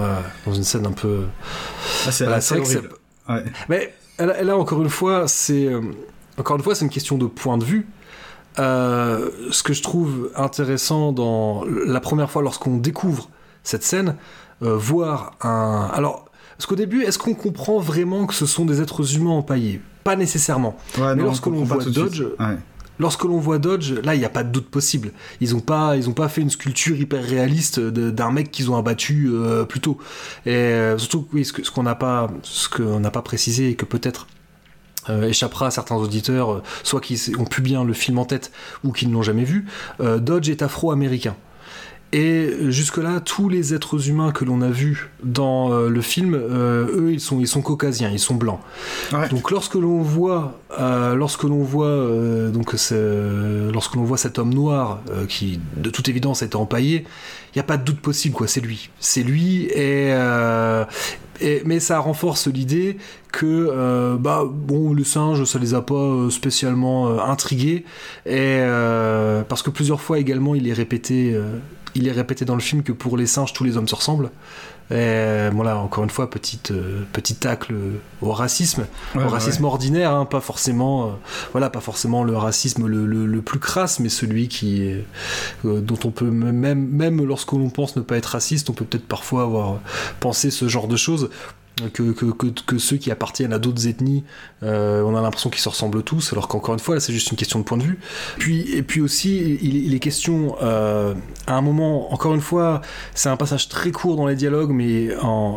dans 0.46 0.54
une 0.54 0.64
scène 0.64 0.86
un 0.86 0.92
peu. 0.92 1.26
Ah, 2.06 2.12
c'est 2.12 2.26
Voilà, 2.26 2.40
que 2.40 2.54
horrible. 2.56 2.90
Ouais. 3.30 3.44
Mais 3.70 3.94
là, 4.20 4.42
là, 4.44 4.58
encore 4.58 4.82
une 4.82 4.90
fois, 4.90 5.28
c'est 5.28 5.66
euh, 5.66 5.82
encore 6.38 6.56
une 6.58 6.64
fois, 6.64 6.76
c'est 6.76 6.86
une 6.86 6.92
question 6.92 7.18
de 7.18 7.26
point 7.26 7.58
de 7.58 7.64
vue. 7.64 7.88
Euh, 8.60 9.30
ce 9.52 9.62
que 9.62 9.74
je 9.74 9.84
trouve 9.84 10.32
intéressant 10.36 11.12
dans 11.12 11.64
la 11.66 12.00
première 12.00 12.32
fois 12.32 12.42
lorsqu'on 12.42 12.78
découvre 12.78 13.30
cette 13.64 13.84
scène, 13.84 14.16
euh, 14.64 14.76
voir 14.76 15.34
un. 15.42 15.90
Alors, 15.94 16.26
parce 16.58 16.66
qu'au 16.66 16.76
début, 16.76 17.04
est-ce 17.04 17.20
qu'on 17.20 17.36
comprend 17.36 17.80
vraiment 17.80 18.26
que 18.26 18.34
ce 18.34 18.46
sont 18.46 18.66
des 18.66 18.82
êtres 18.82 19.16
humains 19.16 19.32
empaillés? 19.32 19.82
Pas 20.04 20.16
nécessairement. 20.16 20.78
Ouais, 20.98 21.16
Mais 21.16 21.24
lorsque 21.24 21.46
on 21.48 21.52
l'on 21.52 21.64
voit 21.64 21.84
Dodge. 21.84 22.24
Ouais. 22.40 22.58
Lorsque 23.00 23.24
l'on 23.24 23.38
voit 23.38 23.60
Dodge, 23.60 23.94
là, 24.04 24.16
il 24.16 24.20
n'y 24.20 24.26
a 24.26 24.30
pas 24.30 24.44
de 24.44 24.52
doute 24.52 24.70
possible. 24.70 25.12
Ils 25.42 25.54
n'ont 25.54 25.60
pas, 25.60 25.98
fait 26.30 26.42
une 26.42 26.50
sculpture 26.50 26.96
hyper 26.98 27.24
réaliste 27.24 27.80
d'un 27.80 28.32
mec 28.32 28.52
qu'ils 28.52 28.72
ont 28.72 28.78
abattu 28.78 29.30
euh, 29.32 29.66
plus 29.66 29.80
tôt. 29.80 29.98
Et 30.46 30.52
euh, 30.52 30.98
surtout, 30.98 31.28
oui, 31.34 31.46
ce 31.46 31.72
qu'on 31.72 31.84
n'a 31.84 31.96
pas, 31.96 32.30
précisé 33.24 33.70
et 33.70 33.76
que 33.76 33.86
peut-être 33.86 34.28
euh, 35.10 35.28
échappera 35.28 35.68
à 35.68 35.72
certains 35.72 35.96
auditeurs, 35.96 36.64
soit 36.84 37.02
qui 37.02 37.20
ont 37.38 37.46
pu 37.46 37.62
bien 37.62 37.84
le 37.84 37.94
film 37.94 38.18
en 38.18 38.26
tête 38.26 38.52
ou 38.84 38.92
qui 38.92 39.08
ne 39.08 39.14
l'ont 39.14 39.24
jamais 39.24 39.46
vu. 39.46 39.66
Dodge 40.00 40.50
est 40.50 40.62
afro-américain. 40.62 41.36
Et 42.14 42.54
jusque-là, 42.70 43.20
tous 43.20 43.50
les 43.50 43.74
êtres 43.74 44.08
humains 44.08 44.32
que 44.32 44.46
l'on 44.46 44.62
a 44.62 44.70
vus 44.70 45.10
dans 45.24 45.74
euh, 45.74 45.90
le 45.90 46.00
film, 46.02 46.36
euh, 46.36 46.88
eux, 46.96 47.12
ils 47.12 47.20
sont, 47.20 47.42
ils 47.42 47.48
sont 47.50 47.62
caucasiens, 47.62 48.10
ils 48.10 48.18
sont 48.20 48.36
blancs. 48.36 48.62
Donc 49.30 49.52
lorsque 49.52 49.76
l'on 49.76 50.02
voit, 50.02 50.58
euh, 50.80 51.16
lorsque 51.16 51.44
l'on 51.44 51.64
voit, 51.64 52.08
donc 52.54 52.72
lorsque 53.74 53.96
l'on 53.96 54.04
voit 54.04 54.18
cet 54.18 54.40
homme 54.40 54.54
noir 54.54 55.02
qui, 55.28 55.60
de 55.76 55.90
toute 55.90 56.08
évidence, 56.08 56.44
était 56.44 56.56
empaillé, 56.56 57.04
il 57.54 57.58
n'y 57.58 57.60
a 57.60 57.64
pas 57.64 57.78
de 57.78 57.84
doute 57.84 58.00
possible, 58.00 58.36
quoi. 58.36 58.48
C'est 58.48 58.62
lui, 58.62 58.90
c'est 59.00 59.24
lui. 59.24 59.64
Et, 59.66 60.10
et- 61.42 61.62
mais 61.66 61.80
ça 61.82 62.00
renforce 62.00 62.48
l'idée 62.48 62.98
que, 63.34 63.46
euh, 63.46 64.16
bah, 64.18 64.44
bon, 64.50 64.94
le 64.94 65.04
singe, 65.04 65.44
ça 65.44 65.60
les 65.60 65.74
a 65.74 65.82
pas 65.82 65.94
euh, 65.96 66.30
spécialement 66.30 67.10
euh, 67.10 67.20
intrigués, 67.20 67.84
et 68.26 68.60
parce 69.50 69.62
que 69.62 69.70
plusieurs 69.72 70.00
fois 70.02 70.20
également, 70.20 70.56
il 70.56 70.68
est 70.70 70.74
répété. 70.74 71.38
Il 71.96 72.08
est 72.08 72.12
répété 72.12 72.46
dans 72.46 72.56
le 72.56 72.62
film 72.62 72.84
que 72.84 72.92
pour 72.92 73.18
les 73.18 73.28
singes, 73.28 73.54
tous 73.54 73.64
les 73.64 73.78
hommes 73.78 73.88
se 73.88 73.96
ressemblent. 73.96 74.30
Et 74.90 74.94
euh, 74.96 75.52
bon 75.52 75.64
là, 75.64 75.78
encore 75.78 76.06
une 76.06 76.10
fois, 76.10 76.30
petite, 76.30 76.72
euh, 76.72 77.02
petit 77.12 77.36
tacle 77.36 77.76
au 78.22 78.32
racisme, 78.32 78.86
Ouais, 79.16 79.22
au 79.22 79.26
ouais, 79.26 79.32
racisme 79.32 79.64
ouais. 79.66 79.70
ordinaire, 79.70 80.12
hein, 80.12 80.24
pas 80.24 80.40
forcément, 80.40 81.08
euh, 81.08 81.10
voilà, 81.52 81.70
pas 81.70 81.82
forcément 81.82 82.24
le 82.24 82.38
racisme 82.38 82.88
le, 82.88 83.06
le- 83.06 83.26
le 83.26 83.42
plus 83.42 83.60
crasse, 83.60 84.00
mais 84.00 84.08
celui 84.08 84.48
qui 84.48 84.84
est, 84.84 85.04
euh, 85.66 85.82
dont 85.82 86.00
on 86.06 86.12
peut 86.12 86.30
même, 86.32 86.88
même 86.88 87.22
lorsque 87.26 87.52
l'on 87.52 87.70
pense 87.70 87.98
ne 87.98 88.02
pas 88.02 88.16
être 88.16 88.28
raciste, 88.28 88.70
on 88.70 88.74
peut 88.74 88.86
peut-être 88.86 89.08
parfois 89.08 89.44
avoir 89.44 89.80
pensé 90.22 90.52
ce 90.52 90.70
genre 90.70 90.88
de 90.88 90.96
choses. 90.96 91.30
Que, 91.94 92.12
que, 92.12 92.26
que, 92.32 92.78
ceux 92.80 92.98
qui 92.98 93.12
appartiennent 93.12 93.54
à 93.54 93.60
d'autres 93.60 93.88
ethnies, 93.88 94.24
euh, 94.64 95.04
on 95.04 95.16
a 95.16 95.22
l'impression 95.22 95.52
qu'ils 95.52 95.62
se 95.62 95.70
ressemblent 95.70 96.02
tous, 96.02 96.34
alors 96.34 96.48
qu'encore 96.48 96.74
une 96.74 96.80
fois, 96.80 96.96
là, 96.96 97.02
c'est 97.02 97.14
juste 97.14 97.30
une 97.30 97.38
question 97.38 97.60
de 97.60 97.64
point 97.64 97.78
de 97.78 97.84
vue. 97.84 98.00
Puis, 98.40 98.62
et 98.74 98.82
puis 98.82 99.00
aussi, 99.00 99.60
il, 99.62 99.86
il 99.86 99.94
est 99.94 100.00
question, 100.00 100.56
euh, 100.64 101.14
à 101.46 101.54
un 101.54 101.62
moment, 101.62 102.12
encore 102.12 102.34
une 102.34 102.42
fois, 102.42 102.82
c'est 103.14 103.30
un 103.30 103.38
passage 103.38 103.70
très 103.70 103.92
court 103.92 104.16
dans 104.16 104.26
les 104.26 104.36
dialogues, 104.36 104.72
mais 104.72 105.10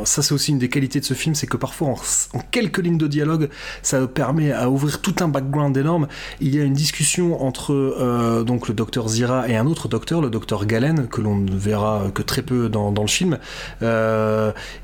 ça, 0.04 0.20
c'est 0.20 0.34
aussi 0.34 0.50
une 0.50 0.58
des 0.58 0.68
qualités 0.68 1.00
de 1.00 1.06
ce 1.06 1.14
film, 1.14 1.34
c'est 1.34 1.46
que 1.46 1.56
parfois, 1.56 1.88
en, 2.34 2.38
quelques 2.50 2.78
lignes 2.78 2.98
de 2.98 3.06
dialogue, 3.06 3.48
ça 3.82 4.06
permet 4.06 4.52
à 4.52 4.68
ouvrir 4.68 5.00
tout 5.00 5.14
un 5.20 5.28
background 5.28 5.74
énorme. 5.74 6.06
Il 6.40 6.54
y 6.54 6.60
a 6.60 6.64
une 6.64 6.74
discussion 6.74 7.42
entre 7.42 7.72
euh, 7.72 8.44
donc 8.44 8.68
le 8.68 8.74
docteur 8.74 9.08
Zira 9.08 9.48
et 9.48 9.56
un 9.56 9.66
autre 9.66 9.88
docteur, 9.88 10.20
le 10.20 10.28
docteur 10.28 10.66
Galen, 10.66 11.08
que 11.08 11.22
l'on 11.22 11.36
ne 11.36 11.56
verra 11.56 12.10
que 12.12 12.20
très 12.20 12.42
peu 12.42 12.68
dans, 12.68 12.92
dans 12.92 13.02
le 13.02 13.08
film, 13.08 13.38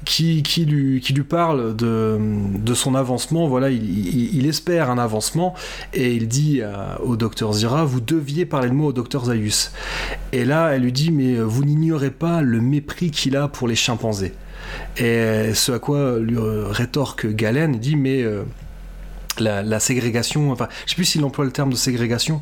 qui, 0.06 0.42
qui, 0.42 0.64
lui, 0.64 1.00
qui 1.02 1.12
lui 1.12 1.25
parle 1.26 1.76
de, 1.76 2.18
de 2.58 2.74
son 2.74 2.94
avancement. 2.94 3.48
Voilà, 3.48 3.70
il, 3.70 4.46
espère 4.46 4.90
un 4.90 4.98
avancement 4.98 5.54
et 5.92 6.14
il 6.14 6.28
dit 6.28 6.62
à- 6.62 7.00
au 7.02 7.16
docteur 7.16 7.52
Zira 7.52 7.84
Vous 7.84 8.00
deviez 8.00 8.46
parler 8.46 8.68
de 8.68 8.74
moi 8.74 8.88
au 8.88 8.92
docteur 8.92 9.24
Zaius. 9.26 9.72
Et 10.32 10.44
là, 10.44 10.70
elle 10.70 10.82
lui 10.82 10.92
dit 10.92 11.10
Mais 11.10 11.34
euh, 11.34 11.42
vous 11.42 11.64
n'ignorez 11.64 12.10
pas 12.10 12.42
le 12.42 12.60
mépris 12.60 13.10
qu'il 13.10 13.36
a 13.36 13.48
pour 13.48 13.68
les 13.68 13.76
chimpanzés. 13.76 14.32
Et 14.96 15.50
ce 15.54 15.72
à 15.72 15.78
quoi 15.78 16.18
lui 16.18 16.36
euh, 16.36 16.66
rétorque 16.68 17.26
Galen, 17.26 17.74
il 17.74 17.80
dit 17.80 17.96
Mais. 17.96 18.22
euh, 18.22 18.42
la, 19.38 19.80
ségrégation, 19.80 20.50
enfin, 20.50 20.66
je 20.86 20.90
sais 20.92 20.94
plus 20.96 21.04
s'il 21.04 21.22
emploie 21.22 21.44
le 21.44 21.50
terme 21.50 21.68
de 21.70 21.76
ségrégation, 21.76 22.40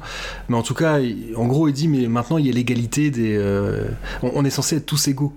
mais 0.49 0.57
en 0.57 0.63
tout 0.63 0.75
cas, 0.75 0.99
en 1.35 1.47
gros, 1.47 1.67
il 1.67 1.73
dit 1.73 1.89
mais 1.89 2.07
maintenant 2.07 2.39
il 2.39 2.47
y 2.47 2.51
a 2.51 2.53
l'égalité 2.53 3.11
des, 3.11 3.37
euh, 3.37 3.89
on, 4.23 4.31
on 4.37 4.45
est 4.45 4.51
censé 4.51 4.77
être 4.77 4.87
tous 4.87 5.09
égaux. 5.09 5.33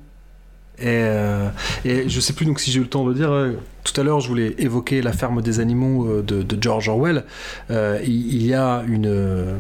Et, 0.79 0.85
euh, 0.85 1.49
et 1.85 2.07
je 2.07 2.19
sais 2.19 2.33
plus 2.33 2.45
donc 2.45 2.59
si 2.59 2.71
j'ai 2.71 2.79
eu 2.79 2.83
le 2.83 2.89
temps 2.89 3.05
de 3.05 3.13
dire. 3.13 3.31
euh, 3.31 3.53
tout 3.83 3.99
à 4.01 4.03
l'heure, 4.03 4.19
je 4.19 4.27
voulais 4.27 4.53
évoquer 4.57 5.01
la 5.01 5.13
ferme 5.13 5.41
des 5.41 5.59
animaux 5.59 6.07
euh, 6.07 6.21
de, 6.21 6.57
George 6.61 6.89
Orwell. 6.89 7.23
Euh, 7.71 7.99
il, 8.05 8.45
y 8.45 8.53
a 8.53 8.83
une, 8.85 9.55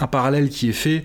un 0.00 0.06
parallèle 0.06 0.48
qui 0.48 0.68
est 0.68 0.72
fait 0.72 1.04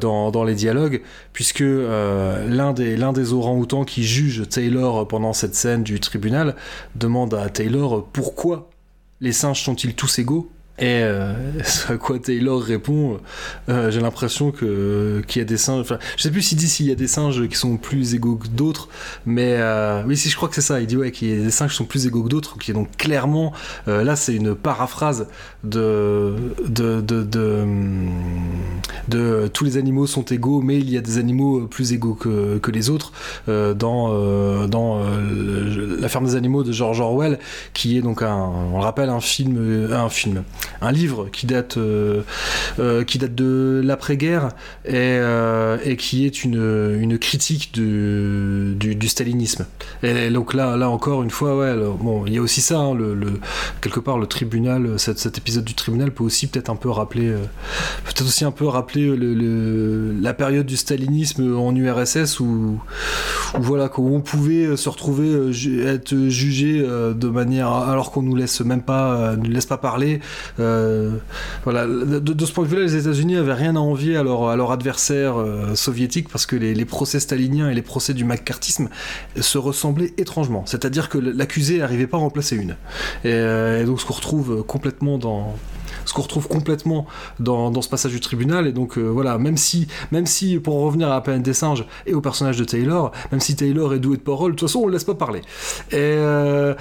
dans, 0.00 0.44
les 0.44 0.54
dialogues, 0.54 1.02
puisque 1.34 1.60
l'un 1.60 2.72
des, 2.72 2.96
des 2.96 3.32
orang-outans 3.32 3.84
qui 3.84 4.04
juge 4.04 4.48
Taylor 4.48 5.06
pendant 5.06 5.34
cette 5.34 5.54
scène 5.54 5.82
du 5.82 6.00
tribunal 6.00 6.56
demande 6.94 7.34
à 7.34 7.50
Taylor 7.50 8.06
pourquoi 8.10 8.70
les 9.20 9.32
singes 9.32 9.62
sont-ils 9.62 9.94
tous 9.94 10.18
égaux? 10.18 10.50
Et 10.78 11.00
euh, 11.02 11.32
à 11.88 11.96
quoi 11.96 12.18
Taylor 12.18 12.62
répond 12.62 13.18
euh, 13.68 13.90
j'ai 13.90 14.00
l'impression 14.00 14.50
que 14.50 15.22
qu'il 15.26 15.40
y 15.40 15.42
a 15.42 15.46
des 15.46 15.56
singes 15.56 15.80
enfin 15.80 15.98
je 16.16 16.22
sais 16.22 16.30
plus 16.30 16.42
s'il 16.42 16.58
dit 16.58 16.68
s'il 16.68 16.86
y 16.86 16.92
a 16.92 16.94
des 16.94 17.06
singes 17.06 17.48
qui 17.48 17.56
sont 17.56 17.78
plus 17.78 18.14
égaux 18.14 18.36
que 18.36 18.48
d'autres 18.48 18.88
mais 19.24 19.54
euh, 19.56 20.02
oui 20.06 20.16
si 20.16 20.28
je 20.28 20.36
crois 20.36 20.48
que 20.48 20.54
c'est 20.54 20.60
ça 20.60 20.80
il 20.80 20.86
dit 20.86 20.96
ouais 20.96 21.12
qu'il 21.12 21.28
y 21.28 21.40
a 21.40 21.42
des 21.42 21.50
singes 21.50 21.70
qui 21.70 21.76
sont 21.76 21.86
plus 21.86 22.06
égaux 22.06 22.22
que 22.24 22.28
d'autres 22.28 22.58
qui 22.58 22.72
donc 22.72 22.94
clairement 22.96 23.52
là 23.86 24.16
c'est 24.16 24.34
une 24.34 24.54
paraphrase 24.54 25.28
de 25.64 26.34
de, 26.66 27.00
de 27.00 27.22
de 27.22 27.64
de 29.08 29.48
tous 29.52 29.64
les 29.64 29.76
animaux 29.78 30.06
sont 30.06 30.24
égaux 30.24 30.60
mais 30.60 30.78
il 30.78 30.90
y 30.90 30.98
a 30.98 31.00
des 31.00 31.18
animaux 31.18 31.66
plus 31.66 31.92
égaux 31.92 32.14
que, 32.14 32.58
que 32.58 32.70
les 32.70 32.90
autres 32.90 33.12
dans 33.46 34.66
dans 34.66 35.00
la 36.00 36.08
ferme 36.08 36.26
des 36.26 36.36
animaux 36.36 36.64
de 36.64 36.72
George 36.72 37.00
Orwell 37.00 37.38
qui 37.72 37.96
est 37.96 38.02
donc 38.02 38.22
un 38.22 38.34
on 38.34 38.78
le 38.78 38.84
rappelle 38.84 39.08
un 39.08 39.20
film 39.20 39.88
un 39.92 40.08
film 40.08 40.42
un 40.80 40.92
livre 40.92 41.28
qui 41.32 41.46
date 41.46 41.76
euh, 41.76 42.22
euh, 42.78 43.04
qui 43.04 43.18
date 43.18 43.34
de 43.34 43.80
l'après-guerre 43.84 44.48
et, 44.84 44.92
euh, 44.94 45.78
et 45.84 45.96
qui 45.96 46.26
est 46.26 46.44
une, 46.44 46.96
une 47.00 47.18
critique 47.18 47.72
du, 47.72 48.74
du, 48.76 49.08
stalinisme. 49.08 49.66
Et 50.02 50.30
donc 50.30 50.54
là 50.54 50.76
là 50.76 50.90
encore 50.90 51.22
une 51.22 51.30
fois 51.30 51.56
ouais 51.56 51.74
bon 52.00 52.24
il 52.26 52.34
y 52.34 52.38
a 52.38 52.42
aussi 52.42 52.60
ça 52.60 52.78
hein, 52.78 52.96
quelque 53.80 54.00
part 54.00 54.18
le 54.18 54.26
tribunal 54.26 54.98
cet, 54.98 55.18
cet 55.18 55.38
épisode 55.38 55.64
du 55.64 55.74
tribunal 55.74 56.10
peut 56.10 56.24
aussi 56.24 56.46
peut-être 56.46 56.70
un 56.70 56.76
peu 56.76 56.90
rappeler 56.90 57.32
peut-être 58.04 58.22
aussi 58.22 58.44
un 58.44 58.50
peu 58.50 58.66
rappeler 58.66 59.06
le, 59.16 59.34
le- 59.34 60.12
la 60.20 60.34
période 60.34 60.66
du 60.66 60.76
stalinisme 60.76 61.56
en 61.56 61.74
URSS 61.74 62.40
où, 62.40 62.80
où 63.58 63.62
voilà 63.62 63.90
où 63.98 64.14
on 64.14 64.20
pouvait 64.20 64.76
se 64.76 64.88
retrouver 64.88 65.50
être 65.86 66.14
jugé 66.28 66.80
de 66.80 67.28
manière 67.28 67.70
alors 67.72 68.10
qu'on 68.10 68.22
nous 68.22 68.36
laisse 68.36 68.60
même 68.60 68.82
pas 68.82 69.36
nous 69.36 69.50
laisse 69.50 69.66
pas 69.66 69.78
parler 69.78 70.20
voilà 70.56 71.86
de, 71.86 72.44
ce 72.44 72.52
point 72.52 72.64
de 72.64 72.68
vue-là 72.68 72.82
les 72.82 72.96
États-Unis 72.96 73.36
avaient 73.36 73.52
rien 73.52 73.76
à 73.76 73.78
envier 73.78 74.16
à 74.16 74.22
leur, 74.22 74.70
adversaire 74.70 75.38
euh, 75.38 75.74
soviétique 75.74 76.28
parce 76.28 76.46
que 76.46 76.56
les, 76.56 76.84
procès 76.84 77.20
staliniens 77.20 77.70
et 77.70 77.74
les 77.74 77.82
procès 77.82 78.14
du 78.14 78.24
macartisme 78.24 78.88
se 79.38 79.58
ressemblaient 79.58 80.12
étrangement. 80.18 80.64
C'est-à-dire 80.66 81.08
que 81.08 81.18
l'accusé 81.18 81.78
n'arrivait 81.78 82.06
pas 82.06 82.16
à 82.16 82.20
remplacer 82.20 82.56
une. 82.56 82.76
Et, 83.24 83.32
euh, 83.32 83.84
donc 83.84 84.00
ce 84.00 84.06
qu'on 84.06 84.14
retrouve 84.14 84.64
complètement 84.64 85.18
dans 85.18 85.54
ce 86.04 86.12
qu'on 86.12 86.22
retrouve 86.22 86.46
complètement 86.46 87.06
dans, 87.40 87.82
ce 87.82 87.88
passage 87.88 88.12
du 88.12 88.20
tribunal 88.20 88.66
et 88.66 88.72
donc 88.72 88.96
euh, 88.96 89.02
voilà 89.02 89.38
même 89.38 89.56
si 89.56 89.88
même 90.12 90.26
si 90.26 90.58
pour 90.58 90.76
en 90.76 90.86
revenir 90.86 91.08
à 91.08 91.14
la 91.14 91.20
planète 91.20 91.42
des 91.42 91.52
singes 91.52 91.84
et 92.06 92.14
au 92.14 92.20
personnage 92.20 92.56
de 92.56 92.64
Taylor 92.64 93.12
même 93.32 93.40
si 93.40 93.56
Taylor 93.56 93.94
est 93.94 93.98
doué 93.98 94.16
de 94.16 94.22
parole 94.22 94.52
de 94.52 94.56
toute 94.56 94.68
façon 94.68 94.80
on 94.80 94.86
le 94.86 94.92
laisse 94.92 95.04
pas 95.04 95.14
parler. 95.14 95.40
Et 95.90 95.96
euh, 95.96 96.74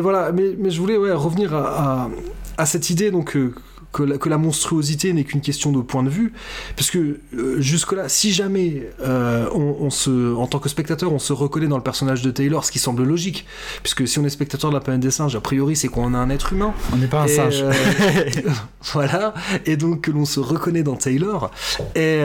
voilà 0.00 0.32
mais, 0.32 0.70
je 0.70 0.80
voulais 0.80 0.96
revenir 0.96 1.54
à, 1.54 2.08
à 2.58 2.66
cette 2.66 2.90
idée 2.90 3.10
donc 3.10 3.36
euh, 3.36 3.54
que 3.92 4.02
la, 4.02 4.18
que 4.18 4.28
la 4.28 4.38
monstruosité 4.38 5.12
n'est 5.12 5.24
qu'une 5.24 5.40
question 5.40 5.70
de 5.70 5.80
point 5.80 6.02
de 6.02 6.08
vue, 6.08 6.32
parce 6.76 6.90
que 6.90 7.20
euh, 7.34 7.60
jusque-là, 7.60 8.08
si 8.08 8.32
jamais 8.32 8.88
euh, 9.00 9.46
on, 9.52 9.76
on 9.80 9.90
se, 9.90 10.34
en 10.34 10.46
tant 10.46 10.58
que 10.58 10.68
spectateur, 10.68 11.12
on 11.12 11.18
se 11.18 11.32
reconnaît 11.32 11.66
dans 11.66 11.76
le 11.76 11.82
personnage 11.82 12.22
de 12.22 12.30
Taylor, 12.30 12.64
ce 12.64 12.72
qui 12.72 12.78
semble 12.78 13.04
logique, 13.04 13.46
puisque 13.82 14.08
si 14.08 14.18
on 14.18 14.24
est 14.24 14.30
spectateur 14.30 14.70
de 14.70 14.74
la 14.74 14.80
planète 14.80 15.02
des 15.02 15.10
singes, 15.10 15.36
a 15.36 15.40
priori 15.40 15.76
c'est 15.76 15.88
qu'on 15.88 16.14
a 16.14 16.18
un 16.18 16.30
être 16.30 16.52
humain. 16.52 16.72
On 16.92 16.96
n'est 16.96 17.06
pas 17.06 17.22
un 17.22 17.26
Et, 17.26 17.28
singe. 17.28 17.64
voilà, 18.92 19.34
et 19.66 19.76
donc 19.76 20.02
que 20.02 20.10
l'on 20.10 20.24
se 20.24 20.40
reconnaît 20.40 20.82
dans 20.82 20.96
Taylor, 20.96 21.50
et... 21.94 22.22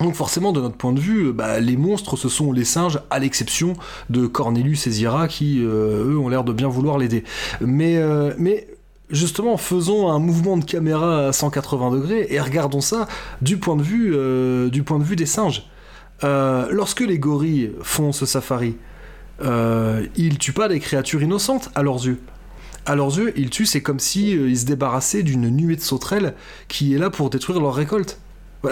donc 0.00 0.14
forcément, 0.14 0.52
de 0.52 0.60
notre 0.60 0.76
point 0.76 0.92
de 0.92 1.00
vue, 1.00 1.32
bah, 1.32 1.58
les 1.58 1.76
monstres, 1.76 2.16
ce 2.16 2.28
sont 2.28 2.52
les 2.52 2.64
singes, 2.64 3.00
à 3.10 3.18
l'exception 3.18 3.74
de 4.10 4.26
Cornelius 4.26 4.86
et 4.86 4.90
Zira, 4.90 5.26
qui, 5.26 5.60
euh, 5.60 6.12
eux, 6.12 6.18
ont 6.18 6.28
l'air 6.28 6.44
de 6.44 6.52
bien 6.52 6.68
vouloir 6.68 6.98
l'aider. 6.98 7.24
Mais, 7.60 7.96
euh, 7.96 8.32
mais 8.38 8.68
justement, 9.10 9.56
faisons 9.56 10.10
un 10.10 10.18
mouvement 10.18 10.56
de 10.56 10.64
caméra 10.64 11.28
à 11.28 11.32
180 11.32 11.90
degrés 11.90 12.26
et 12.30 12.40
regardons 12.40 12.80
ça 12.80 13.06
du 13.42 13.56
point 13.56 13.76
de 13.76 13.82
vue, 13.82 14.12
euh, 14.14 14.68
du 14.68 14.82
point 14.82 14.98
de 14.98 15.04
vue 15.04 15.16
des 15.16 15.26
singes. 15.26 15.68
Euh, 16.24 16.68
lorsque 16.70 17.00
les 17.00 17.18
gorilles 17.18 17.72
font 17.82 18.12
ce 18.12 18.26
safari, 18.26 18.76
euh, 19.42 20.06
ils 20.16 20.38
tuent 20.38 20.52
pas 20.52 20.68
des 20.68 20.80
créatures 20.80 21.22
innocentes 21.22 21.70
à 21.74 21.82
leurs 21.82 22.06
yeux. 22.06 22.20
À 22.86 22.94
leurs 22.94 23.18
yeux, 23.18 23.32
ils 23.36 23.50
tuent, 23.50 23.66
c'est 23.66 23.82
comme 23.82 23.98
si 23.98 24.36
euh, 24.36 24.48
ils 24.48 24.60
se 24.60 24.64
débarrassaient 24.64 25.22
d'une 25.22 25.50
nuée 25.50 25.76
de 25.76 25.80
sauterelles 25.80 26.34
qui 26.68 26.94
est 26.94 26.98
là 26.98 27.10
pour 27.10 27.30
détruire 27.30 27.60
leur 27.60 27.74
récolte. 27.74 28.18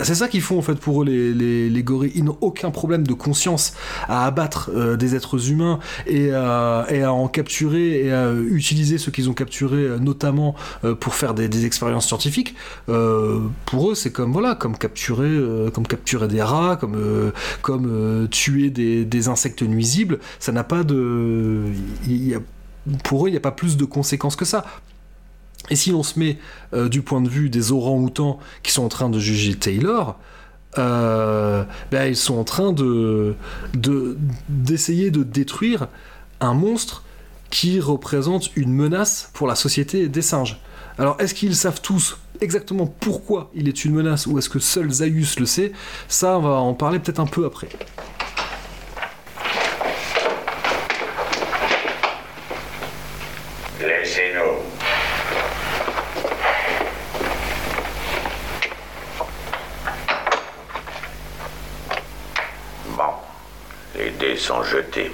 C'est 0.02 0.14
ça 0.14 0.28
qu'ils 0.28 0.42
font 0.42 0.58
en 0.58 0.62
fait 0.62 0.74
pour 0.74 1.02
eux 1.02 1.04
les, 1.04 1.32
les, 1.32 1.70
les 1.70 1.82
gorilles. 1.82 2.12
Ils 2.14 2.24
n'ont 2.24 2.38
aucun 2.40 2.70
problème 2.70 3.06
de 3.06 3.12
conscience 3.12 3.74
à 4.08 4.26
abattre 4.26 4.70
euh, 4.74 4.96
des 4.96 5.14
êtres 5.14 5.50
humains 5.50 5.78
et 6.06 6.32
à, 6.32 6.84
en 7.12 7.28
capturer 7.28 8.06
et 8.06 8.12
à 8.12 8.32
utiliser 8.32 8.98
ceux 8.98 9.12
qu'ils 9.12 9.30
ont 9.30 9.34
capturés 9.34 9.76
euh, 9.76 9.98
notamment 9.98 10.54
euh, 10.84 10.94
pour 10.94 11.14
faire 11.14 11.34
des, 11.34 11.64
expériences 11.64 12.06
scientifiques. 12.08 12.54
Pour 12.86 13.90
eux, 13.90 13.94
c'est 13.94 14.10
comme 14.10 14.32
voilà, 14.32 14.54
comme 14.54 14.76
capturer, 14.76 15.70
comme 15.72 15.86
capturer 15.86 16.28
des 16.28 16.42
rats, 16.42 16.76
comme 16.76 17.32
comme 17.62 18.28
tuer 18.30 18.70
des, 18.70 19.28
insectes 19.28 19.62
nuisibles. 19.62 20.18
Ça 20.40 20.52
n'a 20.52 20.64
pas 20.64 20.82
de, 20.82 21.62
y 22.06 22.34
a- 22.34 22.40
pour 23.04 23.24
eux, 23.24 23.28
il 23.28 23.32
n'y 23.32 23.38
a 23.38 23.40
pas 23.40 23.52
plus 23.52 23.76
de 23.76 23.84
conséquences 23.84 24.36
que 24.36 24.44
ça. 24.44 24.64
Et 25.70 25.76
si 25.76 25.90
l'on 25.90 26.02
se 26.02 26.18
met 26.18 26.38
euh, 26.74 26.88
du 26.88 27.02
point 27.02 27.20
de 27.20 27.28
vue 27.28 27.48
des 27.48 27.72
orang-outans 27.72 28.38
qui 28.62 28.70
sont 28.72 28.84
en 28.84 28.88
train 28.88 29.08
de 29.08 29.18
juger 29.18 29.54
Taylor, 29.54 30.18
euh, 30.76 31.64
ben, 31.90 32.06
ils 32.06 32.16
sont 32.16 32.36
en 32.36 32.44
train 32.44 32.72
de 32.72 33.34
de- 33.74 34.18
d'essayer 34.48 35.10
de, 35.10 35.22
détruire 35.22 35.86
un 36.40 36.52
monstre 36.54 37.02
qui 37.50 37.80
représente 37.80 38.54
une 38.56 38.72
menace 38.72 39.30
pour 39.32 39.46
la 39.46 39.54
société 39.54 40.08
des 40.08 40.22
singes. 40.22 40.60
Alors, 40.98 41.16
est-ce 41.20 41.32
qu'ils 41.34 41.56
savent 41.56 41.80
tous 41.80 42.18
exactement 42.40 42.86
pourquoi 42.86 43.50
il 43.54 43.68
est 43.68 43.84
une 43.84 43.94
menace 43.94 44.26
ou 44.26 44.38
est-ce 44.38 44.48
que 44.48 44.58
seul 44.58 44.90
Zaius 44.90 45.38
le 45.38 45.46
sait? 45.46 45.72
Ça, 46.08 46.38
on 46.38 46.42
va 46.42 46.50
en 46.56 46.74
parler 46.74 46.98
peut-être 46.98 47.20
un 47.20 47.26
peu 47.26 47.46
après. 47.46 47.68
Laissez-nous. 53.80 54.62
Bon, 62.96 63.14
les 63.96 64.10
dés 64.10 64.33
sont 64.44 64.62
jetés. 64.62 65.10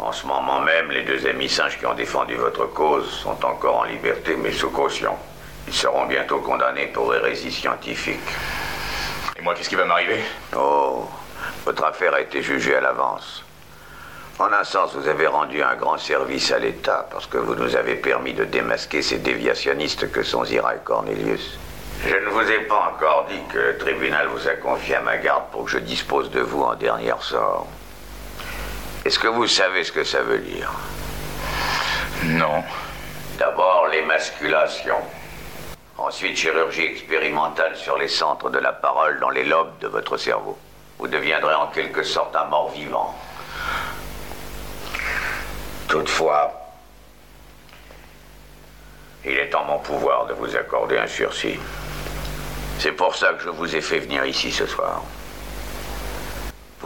En 0.00 0.10
ce 0.10 0.26
moment 0.26 0.60
même, 0.60 0.90
les 0.90 1.04
deux 1.04 1.24
amis 1.28 1.48
singes 1.48 1.78
qui 1.78 1.86
ont 1.86 1.94
défendu 1.94 2.34
votre 2.34 2.66
cause 2.66 3.08
sont 3.08 3.44
encore 3.44 3.76
en 3.76 3.84
liberté, 3.84 4.34
mais 4.36 4.50
sous 4.50 4.70
caution. 4.70 5.14
Ils 5.68 5.72
seront 5.72 6.06
bientôt 6.06 6.40
condamnés 6.40 6.88
pour 6.88 7.14
hérésie 7.14 7.52
scientifique. 7.52 8.28
Et 9.38 9.42
moi, 9.42 9.54
qu'est-ce 9.54 9.68
qui 9.68 9.76
va 9.76 9.84
m'arriver? 9.84 10.20
Oh, 10.56 11.08
votre 11.64 11.84
affaire 11.84 12.14
a 12.14 12.20
été 12.20 12.42
jugée 12.42 12.74
à 12.74 12.80
l'avance. 12.80 13.44
En 14.40 14.52
un 14.52 14.64
sens, 14.64 14.92
vous 14.96 15.06
avez 15.06 15.28
rendu 15.28 15.62
un 15.62 15.76
grand 15.76 15.96
service 15.96 16.50
à 16.50 16.58
l'État 16.58 17.06
parce 17.08 17.26
que 17.26 17.38
vous 17.38 17.54
nous 17.54 17.76
avez 17.76 17.94
permis 17.94 18.34
de 18.34 18.44
démasquer 18.44 19.00
ces 19.00 19.18
déviationnistes 19.18 20.10
que 20.10 20.24
sont 20.24 20.44
Zira 20.44 20.74
et 20.74 20.80
Cornelius. 20.82 21.56
Je 22.04 22.16
ne 22.16 22.28
vous 22.30 22.50
ai 22.50 22.58
pas 22.62 22.92
encore 22.92 23.26
dit 23.30 23.40
que 23.52 23.58
le 23.58 23.78
tribunal 23.78 24.26
vous 24.26 24.48
a 24.48 24.54
confié 24.54 24.96
à 24.96 25.00
ma 25.00 25.18
garde 25.18 25.44
pour 25.52 25.64
que 25.64 25.70
je 25.70 25.78
dispose 25.78 26.30
de 26.32 26.40
vous 26.40 26.62
en 26.62 26.74
dernier 26.74 27.14
sort. 27.20 27.66
Est-ce 29.06 29.20
que 29.20 29.28
vous 29.28 29.46
savez 29.46 29.84
ce 29.84 29.92
que 29.92 30.02
ça 30.02 30.20
veut 30.20 30.40
dire? 30.40 30.68
Non. 32.24 32.64
D'abord, 33.38 33.86
l'émasculation. 33.86 34.96
Ensuite, 35.96 36.36
chirurgie 36.36 36.86
expérimentale 36.86 37.76
sur 37.76 37.96
les 37.98 38.08
centres 38.08 38.50
de 38.50 38.58
la 38.58 38.72
parole 38.72 39.20
dans 39.20 39.30
les 39.30 39.44
lobes 39.44 39.78
de 39.78 39.86
votre 39.86 40.16
cerveau. 40.16 40.58
Vous 40.98 41.06
deviendrez 41.06 41.54
en 41.54 41.68
quelque 41.68 42.02
sorte 42.02 42.34
un 42.34 42.46
mort-vivant. 42.46 43.16
Toutefois, 45.86 46.52
il 49.24 49.38
est 49.38 49.54
en 49.54 49.66
mon 49.66 49.78
pouvoir 49.78 50.26
de 50.26 50.34
vous 50.34 50.56
accorder 50.56 50.98
un 50.98 51.06
sursis. 51.06 51.60
C'est 52.80 52.90
pour 52.90 53.14
ça 53.14 53.34
que 53.34 53.44
je 53.44 53.50
vous 53.50 53.76
ai 53.76 53.80
fait 53.80 54.00
venir 54.00 54.24
ici 54.24 54.50
ce 54.50 54.66
soir. 54.66 55.00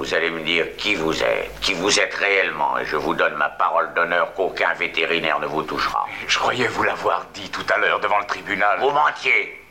Vous 0.00 0.14
allez 0.14 0.30
me 0.30 0.40
dire 0.40 0.64
qui 0.78 0.94
vous 0.94 1.22
êtes, 1.22 1.60
qui 1.60 1.74
vous 1.74 2.00
êtes 2.00 2.14
réellement, 2.14 2.78
et 2.78 2.86
je 2.86 2.96
vous 2.96 3.12
donne 3.12 3.34
ma 3.34 3.50
parole 3.50 3.92
d'honneur 3.92 4.32
qu'aucun 4.32 4.72
vétérinaire 4.72 5.38
ne 5.40 5.46
vous 5.46 5.62
touchera. 5.62 6.06
Je 6.26 6.38
croyais 6.38 6.68
vous 6.68 6.82
l'avoir 6.84 7.26
dit 7.34 7.50
tout 7.50 7.66
à 7.70 7.76
l'heure 7.76 8.00
devant 8.00 8.18
le 8.18 8.24
tribunal. 8.24 8.80
Vous 8.80 8.92
mentiez. 8.92 9.62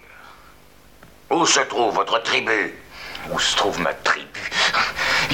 Où 1.32 1.48
se 1.48 1.62
trouve 1.62 1.96
votre 1.96 2.22
tribu? 2.22 2.76
Où 3.32 3.40
se 3.40 3.58
trouve 3.58 3.82
ma 3.82 3.92
tribu? 3.92 4.52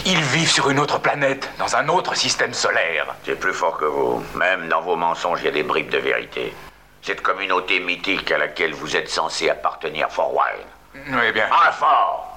Ils 0.06 0.22
vivent 0.22 0.50
sur 0.50 0.70
une 0.70 0.80
autre 0.80 1.00
planète, 1.00 1.50
dans 1.60 1.76
un 1.76 1.90
autre 1.90 2.16
système 2.16 2.54
solaire. 2.54 3.08
C'est 3.26 3.38
plus 3.38 3.54
fort 3.54 3.76
que 3.76 3.84
vous. 3.84 4.24
Même 4.36 4.70
dans 4.70 4.80
vos 4.80 4.96
mensonges, 4.96 5.42
il 5.42 5.46
y 5.48 5.50
a 5.50 5.52
des 5.52 5.64
bribes 5.64 5.90
de 5.90 5.98
vérité. 5.98 6.56
Cette 7.02 7.22
communauté 7.22 7.82
mythique 7.82 8.32
à 8.32 8.38
laquelle 8.38 8.74
vous 8.74 8.96
êtes 8.96 9.10
censé 9.10 9.50
appartenir, 9.50 10.10
Forwine. 10.10 10.70
Oui, 10.96 11.34
bien. 11.34 11.50
Un 11.52 11.72
fort 11.74 12.35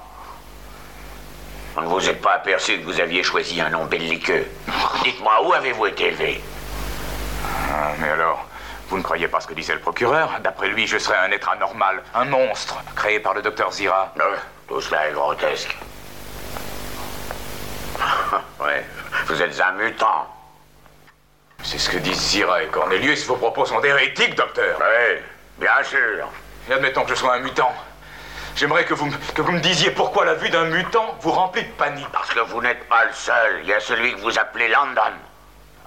On 1.77 1.81
ne 1.81 1.87
vous 1.87 2.09
est 2.09 2.13
pas 2.13 2.33
aperçu 2.33 2.79
que 2.79 2.85
vous 2.85 2.99
aviez 2.99 3.23
choisi 3.23 3.61
un 3.61 3.69
nom 3.69 3.85
belliqueux. 3.85 4.45
Dites-moi, 5.03 5.43
où 5.45 5.53
avez-vous 5.53 5.87
été 5.87 6.05
élevé? 6.07 6.41
Ah, 7.71 7.91
mais 7.99 8.09
alors, 8.09 8.45
vous 8.89 8.97
ne 8.97 9.03
croyez 9.03 9.27
pas 9.27 9.39
ce 9.39 9.47
que 9.47 9.53
disait 9.53 9.73
le 9.75 9.79
procureur? 9.79 10.39
D'après 10.41 10.67
lui, 10.69 10.87
je 10.87 10.97
serais 10.97 11.17
un 11.17 11.31
être 11.31 11.49
anormal, 11.49 12.01
un 12.15 12.25
monstre, 12.25 12.75
créé 12.95 13.19
par 13.19 13.33
le 13.33 13.41
docteur 13.41 13.71
Zira. 13.71 14.13
Euh, 14.19 14.35
Tout 14.67 14.81
cela 14.81 15.07
est 15.09 15.13
grotesque. 15.13 15.77
ouais, 18.59 18.85
vous 19.27 19.41
êtes 19.41 19.59
un 19.61 19.71
mutant. 19.73 20.27
C'est 21.63 21.77
ce 21.77 21.89
que 21.89 21.97
disent 21.97 22.17
Zira 22.19 22.63
et 22.63 22.67
Cornelius. 22.67 23.25
Vos 23.27 23.35
propos 23.35 23.65
sont 23.65 23.81
hérétiques, 23.83 24.35
docteur. 24.35 24.79
Oui, 24.79 25.17
bien 25.59 25.83
sûr. 25.83 26.27
Et 26.69 26.73
admettons 26.73 27.03
que 27.03 27.09
je 27.09 27.15
sois 27.15 27.35
un 27.35 27.39
mutant. 27.39 27.71
J'aimerais 28.59 28.83
que 28.83 28.93
vous, 28.93 29.05
me- 29.05 29.15
que 29.33 29.41
vous 29.41 29.53
me 29.53 29.61
disiez 29.61 29.89
pourquoi 29.91 30.25
la 30.25 30.33
vue 30.33 30.49
d'un 30.49 30.65
mutant 30.65 31.15
vous 31.21 31.31
remplit 31.31 31.63
de 31.63 31.71
panique. 31.71 32.09
Parce 32.11 32.29
que 32.29 32.41
vous 32.41 32.61
n'êtes 32.61 32.89
pas 32.89 33.05
le 33.05 33.13
seul. 33.13 33.61
Il 33.63 33.69
y 33.69 33.73
a 33.73 33.79
celui 33.79 34.13
que 34.13 34.19
vous 34.19 34.37
appelez 34.37 34.67
London. 34.67 35.13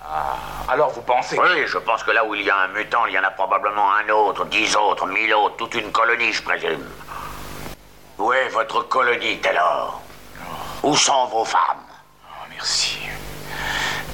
Ah, 0.03 0.37
alors 0.71 0.89
vous 0.91 1.03
pensez 1.03 1.39
Oui, 1.39 1.67
je 1.67 1.77
pense 1.77 2.03
que 2.03 2.11
là 2.13 2.25
où 2.25 2.35
il 2.35 2.41
y 2.41 2.49
a 2.49 2.57
un 2.57 2.69
mutant, 2.69 3.05
il 3.05 3.13
y 3.13 3.19
en 3.19 3.25
a 3.25 3.31
probablement 3.31 3.93
un 3.95 4.09
autre, 4.09 4.47
dix 4.47 4.75
autres, 4.75 5.05
mille 5.07 5.35
autres, 5.35 5.57
toute 5.57 5.75
une 5.75 5.93
colonie, 5.93 6.33
je 6.33 6.43
présume. 6.43 6.89
Où 8.19 8.33
est 8.33 8.49
votre 8.49 8.81
colonie, 8.89 9.39
Taylor? 9.41 10.01
Où 10.83 10.97
sont 10.97 11.27
vos 11.27 11.45
femmes? 11.45 11.85
Oh, 12.27 12.45
Merci. 12.51 12.99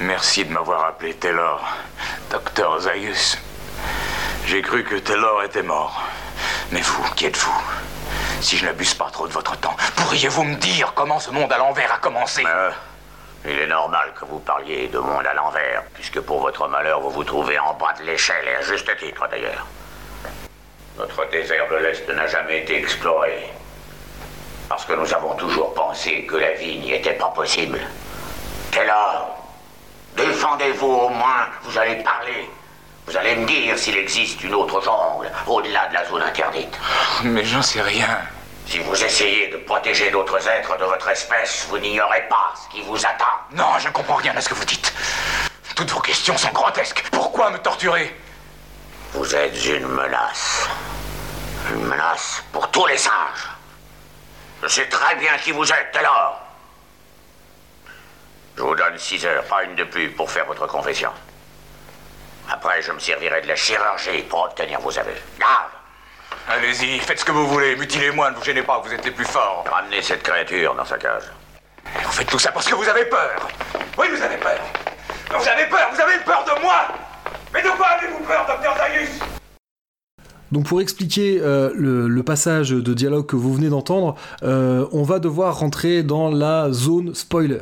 Merci 0.01 0.43
de 0.43 0.51
m'avoir 0.51 0.83
appelé 0.83 1.13
Taylor, 1.15 1.61
docteur 2.29 2.77
Zaius. 2.81 3.37
J'ai 4.45 4.61
cru 4.61 4.83
que 4.83 4.95
Taylor 4.95 5.43
était 5.43 5.63
mort. 5.63 6.01
Mais 6.71 6.81
vous, 6.81 7.03
qui 7.15 7.25
êtes-vous? 7.27 7.61
Si 8.41 8.57
je 8.57 8.65
n'abuse 8.65 8.93
pas 8.93 9.09
trop 9.11 9.27
de 9.27 9.33
votre 9.33 9.57
temps, 9.59 9.75
pourriez-vous 9.97 10.43
me 10.43 10.55
dire 10.55 10.93
comment 10.95 11.19
ce 11.19 11.29
monde 11.29 11.51
à 11.51 11.57
l'envers 11.57 11.93
a 11.93 11.97
commencé 11.97 12.43
Euh, 12.45 12.71
Il 13.45 13.57
est 13.59 13.67
normal 13.67 14.13
que 14.19 14.25
vous 14.25 14.39
parliez 14.39 14.87
de 14.87 14.97
monde 14.99 15.25
à 15.25 15.33
l'envers, 15.33 15.83
puisque 15.93 16.19
pour 16.21 16.41
votre 16.41 16.67
malheur, 16.67 16.99
vous 17.01 17.09
vous 17.09 17.23
trouvez 17.23 17.59
en 17.59 17.73
bas 17.73 17.93
de 17.99 18.03
l'échelle, 18.03 18.47
et 18.47 18.55
à 18.55 18.61
juste 18.61 18.89
titre 18.97 19.27
d'ailleurs. 19.29 19.65
Notre 20.97 21.25
désert 21.29 21.67
de 21.69 21.75
l'Est 21.77 22.09
n'a 22.09 22.27
jamais 22.27 22.59
été 22.63 22.77
exploré. 22.77 23.49
Parce 24.67 24.85
que 24.85 24.93
nous 24.93 25.13
avons 25.13 25.35
toujours 25.35 25.73
pensé 25.73 26.25
que 26.25 26.35
la 26.35 26.53
vie 26.53 26.77
n'y 26.79 26.93
était 26.93 27.13
pas 27.13 27.29
possible. 27.29 27.79
Taylor, 28.71 29.35
défendez-vous 30.15 30.87
au 30.87 31.09
moins, 31.09 31.47
vous 31.63 31.77
allez 31.77 32.03
parler. 32.03 32.49
Vous 33.09 33.17
allez 33.17 33.35
me 33.35 33.47
dire 33.47 33.75
s'il 33.75 33.97
existe 33.97 34.43
une 34.43 34.53
autre 34.53 34.79
jungle, 34.81 35.31
au-delà 35.47 35.87
de 35.87 35.95
la 35.95 36.05
zone 36.05 36.21
interdite. 36.21 36.79
Mais 37.23 37.43
j'en 37.43 37.63
sais 37.63 37.81
rien. 37.81 38.19
Si 38.67 38.77
vous 38.77 39.03
essayez 39.03 39.47
de 39.47 39.57
protéger 39.57 40.11
d'autres 40.11 40.47
êtres 40.47 40.77
de 40.77 40.85
votre 40.85 41.07
espèce, 41.09 41.65
vous 41.69 41.79
n'ignorez 41.79 42.21
pas 42.29 42.53
ce 42.55 42.71
qui 42.71 42.83
vous 42.83 43.03
attend. 43.03 43.25
Non, 43.51 43.79
je 43.79 43.87
ne 43.87 43.93
comprends 43.93 44.17
rien 44.17 44.37
à 44.37 44.41
ce 44.41 44.49
que 44.49 44.53
vous 44.53 44.63
dites. 44.63 44.93
Toutes 45.75 45.89
vos 45.89 46.01
questions 46.01 46.37
sont 46.37 46.51
grotesques. 46.51 47.03
Pourquoi 47.11 47.49
me 47.49 47.57
torturer? 47.57 48.15
Vous 49.13 49.35
êtes 49.35 49.65
une 49.65 49.87
menace. 49.87 50.69
Une 51.71 51.85
menace 51.85 52.43
pour 52.51 52.69
tous 52.69 52.85
les 52.85 52.97
singes. 52.97 53.49
Je 54.61 54.67
sais 54.67 54.85
très 54.87 55.15
bien 55.15 55.35
qui 55.39 55.51
vous 55.51 55.67
êtes, 55.71 55.91
Taylor. 55.93 56.39
Je 58.55 58.61
vous 58.61 58.75
donne 58.75 58.99
six 58.99 59.25
heures, 59.25 59.45
pas 59.45 59.63
une 59.63 59.73
de 59.73 59.85
plus, 59.85 60.11
pour 60.11 60.29
faire 60.29 60.45
votre 60.45 60.67
confession. 60.67 61.09
Après, 62.51 62.81
je 62.81 62.91
me 62.91 62.99
servirai 62.99 63.41
de 63.41 63.47
la 63.47 63.55
chirurgie 63.55 64.23
pour 64.27 64.43
obtenir 64.45 64.79
vos 64.81 64.97
aveux. 64.97 65.11
Garde 65.39 65.71
Allez-y, 66.47 66.97
faites 66.99 67.19
ce 67.19 67.25
que 67.25 67.31
vous 67.31 67.47
voulez. 67.47 67.75
Mutilez-moi, 67.75 68.31
ne 68.31 68.35
vous 68.35 68.43
gênez 68.43 68.63
pas, 68.63 68.81
vous 68.83 68.91
êtes 68.91 69.05
les 69.05 69.11
plus 69.11 69.25
forts. 69.25 69.63
Ramenez 69.71 70.01
cette 70.01 70.23
créature 70.23 70.73
dans 70.73 70.85
sa 70.85 70.97
cage. 70.97 71.23
Vous 72.03 72.11
faites 72.11 72.27
tout 72.27 72.39
ça 72.39 72.51
parce 72.51 72.67
que 72.67 72.73
vous 72.73 72.87
avez 72.89 73.05
peur. 73.05 73.47
Oui, 73.99 74.07
vous 74.11 74.21
avez 74.21 74.37
peur. 74.37 74.59
Vous 75.29 75.47
avez 75.47 75.67
peur, 75.67 75.89
vous 75.93 76.01
avez 76.01 76.17
peur 76.25 76.43
de 76.45 76.61
moi. 76.61 76.87
Mais 77.53 77.61
de 77.61 77.69
quoi 77.69 77.85
avez-vous 77.87 78.23
peur, 78.23 78.45
docteur 78.47 78.75
Zaius? 78.77 79.09
Donc 80.51 80.65
pour 80.65 80.81
expliquer 80.81 81.39
euh, 81.39 81.69
le, 81.75 82.07
le 82.07 82.23
passage 82.23 82.71
de 82.71 82.93
dialogue 82.95 83.27
que 83.27 83.35
vous 83.35 83.53
venez 83.53 83.69
d'entendre, 83.69 84.15
euh, 84.41 84.87
on 84.91 85.03
va 85.03 85.19
devoir 85.19 85.59
rentrer 85.59 86.01
dans 86.01 86.31
la 86.31 86.71
zone 86.71 87.13
spoiler. 87.13 87.61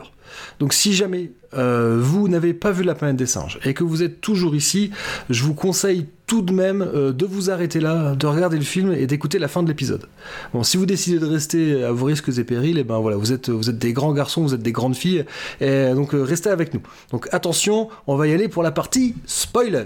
Donc 0.60 0.74
si 0.74 0.94
jamais 0.94 1.32
euh, 1.54 1.98
vous 2.02 2.28
n'avez 2.28 2.54
pas 2.54 2.72
vu 2.72 2.84
la 2.84 2.96
planète 2.96 3.16
des 3.16 3.26
singes 3.26 3.60
et 3.64 3.74
que 3.74 3.84
vous 3.84 4.04
êtes 4.04 4.22
toujours 4.22 4.56
ici, 4.56 4.92
je 5.30 5.44
vous 5.44 5.54
conseille 5.54 6.08
tout 6.26 6.42
de 6.42 6.52
même 6.52 6.82
euh, 6.82 7.14
de 7.14 7.26
vous 7.26 7.50
arrêter 7.50 7.80
là, 7.80 8.16
de 8.16 8.28
regarder 8.28 8.58
le 8.58 8.64
film 8.64 8.92
et 8.92 9.08
d'écouter 9.08 9.40
la 9.40 9.48
fin 9.48 9.64
de 9.64 9.68
l'épisode. 9.68 10.08
Bon, 10.54 10.64
si 10.64 10.78
vous 10.78 10.86
décidez 10.86 11.20
de 11.20 11.26
rester 11.26 11.84
à 11.84 11.92
vos 11.92 12.06
risques 12.06 12.30
et 12.38 12.44
périls, 12.44 12.78
et 12.78 12.84
ben 12.84 13.00
voilà, 13.00 13.18
vous 13.18 13.32
êtes 13.32 13.50
des 13.50 13.94
grands 13.94 14.14
garçons, 14.14 14.44
vous 14.44 14.54
êtes 14.54 14.62
des 14.62 14.74
grandes 14.74 14.96
filles, 14.96 15.26
et 15.62 15.94
donc 15.94 16.14
euh, 16.14 16.24
restez 16.24 16.50
avec 16.50 16.74
nous. 16.74 16.82
Donc 17.12 17.30
attention, 17.32 17.90
on 18.08 18.16
va 18.16 18.28
y 18.28 18.34
aller 18.34 18.50
pour 18.50 18.64
la 18.64 18.72
partie 18.72 19.16
spoiler. 19.26 19.86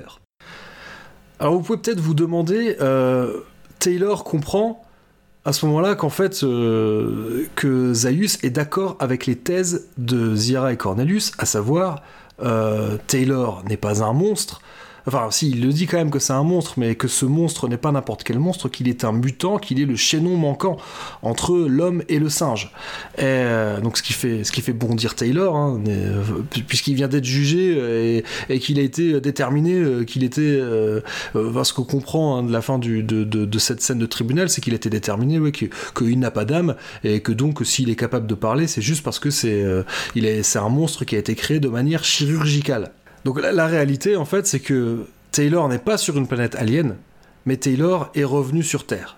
Alors 1.39 1.53
vous 1.53 1.61
pouvez 1.61 1.79
peut-être 1.79 1.99
vous 1.99 2.13
demander, 2.13 2.75
Taylor 3.79 4.23
comprend 4.23 4.83
à 5.43 5.53
ce 5.53 5.65
moment-là 5.65 5.95
qu'en 5.95 6.09
fait 6.09 6.43
euh, 6.43 7.47
que 7.55 7.93
Zaius 7.93 8.37
est 8.43 8.51
d'accord 8.51 8.95
avec 8.99 9.25
les 9.25 9.35
thèses 9.35 9.87
de 9.97 10.35
Zira 10.35 10.71
et 10.71 10.77
Cornelius, 10.77 11.31
à 11.39 11.45
savoir 11.45 12.03
euh, 12.43 12.97
Taylor 13.07 13.63
n'est 13.67 13.77
pas 13.77 14.03
un 14.03 14.13
monstre, 14.13 14.61
Enfin, 15.07 15.29
si, 15.31 15.49
il 15.49 15.61
le 15.61 15.73
dit 15.73 15.87
quand 15.87 15.97
même 15.97 16.11
que 16.11 16.19
c'est 16.19 16.33
un 16.33 16.43
monstre, 16.43 16.73
mais 16.77 16.95
que 16.95 17.07
ce 17.07 17.25
monstre 17.25 17.67
n'est 17.67 17.77
pas 17.77 17.91
n'importe 17.91 18.23
quel 18.23 18.39
monstre, 18.39 18.69
qu'il 18.69 18.87
est 18.87 19.03
un 19.03 19.11
mutant, 19.11 19.57
qu'il 19.57 19.79
est 19.79 19.85
le 19.85 19.95
chaînon 19.95 20.37
manquant 20.37 20.77
entre 21.21 21.55
l'homme 21.57 22.03
et 22.09 22.19
le 22.19 22.29
singe. 22.29 22.71
Et, 23.17 23.21
euh, 23.23 23.81
donc, 23.81 23.97
ce 23.97 24.03
qui 24.03 24.13
fait, 24.13 24.43
ce 24.43 24.51
qui 24.51 24.61
fait 24.61 24.73
bondir 24.73 25.15
Taylor, 25.15 25.55
hein, 25.55 25.81
euh, 25.87 26.23
puisqu'il 26.67 26.95
vient 26.95 27.07
d'être 27.07 27.25
jugé 27.25 27.73
euh, 27.75 28.21
et, 28.49 28.59
qu'il 28.59 28.79
a 28.79 28.81
été 28.81 29.19
déterminé, 29.21 30.05
qu'il 30.05 30.23
était. 30.23 30.41
Euh, 30.41 31.01
ce 31.63 31.73
qu'on 31.73 31.83
comprend 31.83 32.37
hein, 32.37 32.43
de 32.43 32.51
la 32.51 32.61
fin 32.61 32.79
de, 32.79 33.59
cette 33.59 33.81
scène 33.81 33.99
de 33.99 34.05
tribunal, 34.05 34.49
c'est 34.49 34.61
qu'il 34.61 34.73
a 34.73 34.75
été 34.75 34.89
déterminé 34.89 35.39
ouais, 35.39 35.51
qu'il 35.51 36.19
n'a 36.19 36.31
pas 36.31 36.45
d'âme 36.45 36.75
et 37.03 37.21
que 37.21 37.31
donc, 37.31 37.65
s'il 37.65 37.89
est 37.89 37.95
capable 37.95 38.27
de 38.27 38.33
parler, 38.33 38.67
c'est 38.67 38.81
juste 38.81 39.03
parce 39.03 39.19
que 39.19 39.29
c'est 39.29 39.63
il 40.15 40.25
est, 40.25 40.43
c'est 40.43 40.59
un 40.59 40.69
monstre 40.69 41.05
qui 41.05 41.15
a 41.15 41.19
été 41.19 41.35
créé 41.35 41.59
de 41.59 41.69
manière 41.69 42.03
chirurgicale. 42.03 42.91
Donc 43.25 43.39
la, 43.39 43.67
réalité, 43.67 44.15
en 44.15 44.25
fait, 44.25 44.47
c'est 44.47 44.59
que 44.59 45.05
Taylor 45.31 45.67
n'est 45.69 45.79
pas 45.79 45.97
sur 45.97 46.17
une 46.17 46.27
planète 46.27 46.55
alien, 46.55 46.95
mais 47.45 47.57
Taylor 47.57 48.11
est 48.15 48.23
revenu 48.23 48.63
sur 48.63 48.85
Terre. 48.85 49.17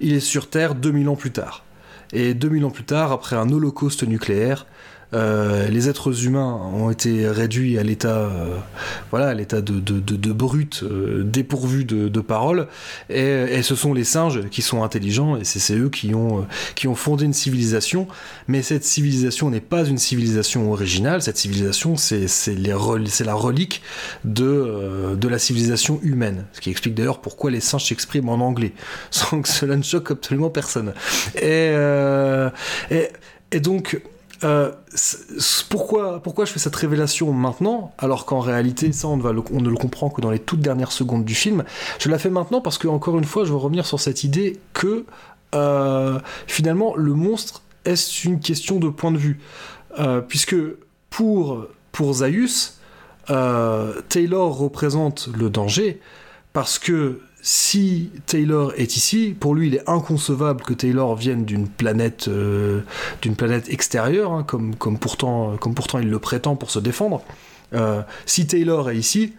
Il 0.00 0.14
est 0.14 0.20
sur 0.20 0.48
Terre 0.48 0.74
2000 0.74 1.08
ans 1.08 1.16
plus 1.16 1.32
tard. 1.32 1.64
Et 2.12 2.34
2000 2.34 2.64
ans 2.64 2.70
plus 2.70 2.84
tard, 2.84 3.12
après 3.12 3.36
un 3.36 3.50
holocauste 3.50 4.02
nucléaire, 4.04 4.66
euh, 5.14 5.68
les 5.68 5.88
êtres 5.88 6.24
humains 6.24 6.54
ont 6.74 6.90
été 6.90 7.28
réduits 7.28 7.78
à 7.78 7.82
l'état, 7.82 8.16
euh, 8.16 8.56
voilà, 9.10 9.28
à 9.28 9.34
l'état 9.34 9.60
de, 9.60 9.78
de, 9.78 10.00
de, 10.00 10.32
brut, 10.32 10.82
euh, 10.82 11.22
dépourvu 11.22 11.84
de, 11.84 12.08
de 12.08 12.20
parole, 12.20 12.66
et, 13.10 13.62
ce 13.62 13.74
sont 13.74 13.92
les 13.94 14.04
singes 14.04 14.48
qui 14.50 14.62
sont 14.62 14.82
intelligents, 14.82 15.36
et 15.36 15.44
c'est 15.44 15.74
eux 15.74 15.90
qui 15.90 16.14
ont, 16.14 16.46
qui 16.74 16.88
ont 16.88 16.94
fondé 16.94 17.24
une 17.24 17.32
civilisation, 17.32 18.08
mais 18.48 18.62
cette 18.62 18.84
civilisation 18.84 19.50
n'est 19.50 19.60
pas 19.60 19.84
une 19.84 19.98
civilisation 19.98 20.72
originale, 20.72 21.22
cette 21.22 21.36
civilisation 21.36 21.96
c'est 21.96 22.26
la 22.56 23.34
relique 23.34 23.82
de, 24.24 25.14
de 25.14 25.28
la 25.28 25.38
civilisation 25.38 26.00
humaine, 26.02 26.46
ce 26.52 26.60
qui 26.60 26.70
explique 26.70 26.94
d'ailleurs 26.94 27.20
pourquoi 27.20 27.50
les 27.50 27.60
singes 27.60 27.86
s'expriment 27.86 28.30
en 28.30 28.40
anglais, 28.40 28.72
sans 29.10 29.42
que 29.42 29.48
cela 29.48 29.76
ne 29.76 29.82
choque 29.82 30.10
absolument 30.10 30.50
personne. 30.50 30.94
Et, 31.40 31.72
et, 32.90 33.08
et 33.52 33.60
donc, 33.60 34.00
euh, 34.44 34.72
pourquoi, 35.68 36.22
pourquoi 36.22 36.44
je 36.44 36.52
fais 36.52 36.58
cette 36.58 36.74
révélation 36.74 37.32
maintenant, 37.32 37.92
alors 37.98 38.26
qu'en 38.26 38.40
réalité, 38.40 38.92
ça, 38.92 39.08
on 39.08 39.16
ne, 39.16 39.30
le 39.30 39.76
comprend 39.76 40.10
que 40.10 40.20
dans 40.20 40.30
les 40.30 40.38
toutes 40.38 40.60
dernières 40.60 40.92
secondes 40.92 41.24
du 41.24 41.34
film? 41.34 41.64
Je 41.98 42.08
la 42.08 42.18
fais 42.18 42.30
maintenant 42.30 42.60
parce 42.60 42.78
que, 42.78 42.88
encore 42.88 43.18
une 43.18 43.24
fois, 43.24 43.44
je 43.44 43.50
veux 43.50 43.56
revenir 43.56 43.86
sur 43.86 44.00
cette 44.00 44.24
idée 44.24 44.58
que, 44.72 45.04
euh, 45.54 46.18
finalement, 46.46 46.94
le 46.96 47.14
monstre 47.14 47.62
est 47.84 48.24
une 48.24 48.40
question 48.40 48.78
de 48.78 48.88
point 48.88 49.12
de 49.12 49.18
vue. 49.18 49.40
Euh, 49.98 50.20
puisque, 50.20 50.56
pour, 51.10 51.66
pour 51.92 52.14
Zaius, 52.14 52.78
Taylor 53.26 54.56
représente 54.56 55.28
le 55.36 55.50
danger, 55.50 56.00
parce 56.52 56.78
que 56.78 57.20
si 57.44 58.10
Taylor 58.26 58.72
est 58.76 58.96
ici, 58.96 59.36
pour 59.38 59.56
lui, 59.56 59.66
il 59.66 59.74
est 59.74 59.88
inconcevable 59.90 60.62
que 60.62 60.72
Taylor 60.72 61.16
vienne 61.16 61.44
d'une 61.44 61.66
planète, 61.66 62.28
euh, 62.28 62.82
d'une 63.20 63.34
planète 63.34 63.68
extérieure, 63.68 64.32
hein, 64.32 64.44
comme, 64.44 64.76
pourtant 64.76 65.58
il 66.00 66.08
le 66.08 66.18
prétend 66.20 66.54
pour 66.54 66.70
se 66.70 66.78
défendre. 66.78 67.20
Euh, 67.74 68.02
si 68.26 68.46
Taylor 68.46 68.90
est 68.90 68.96
ici, 68.96 69.34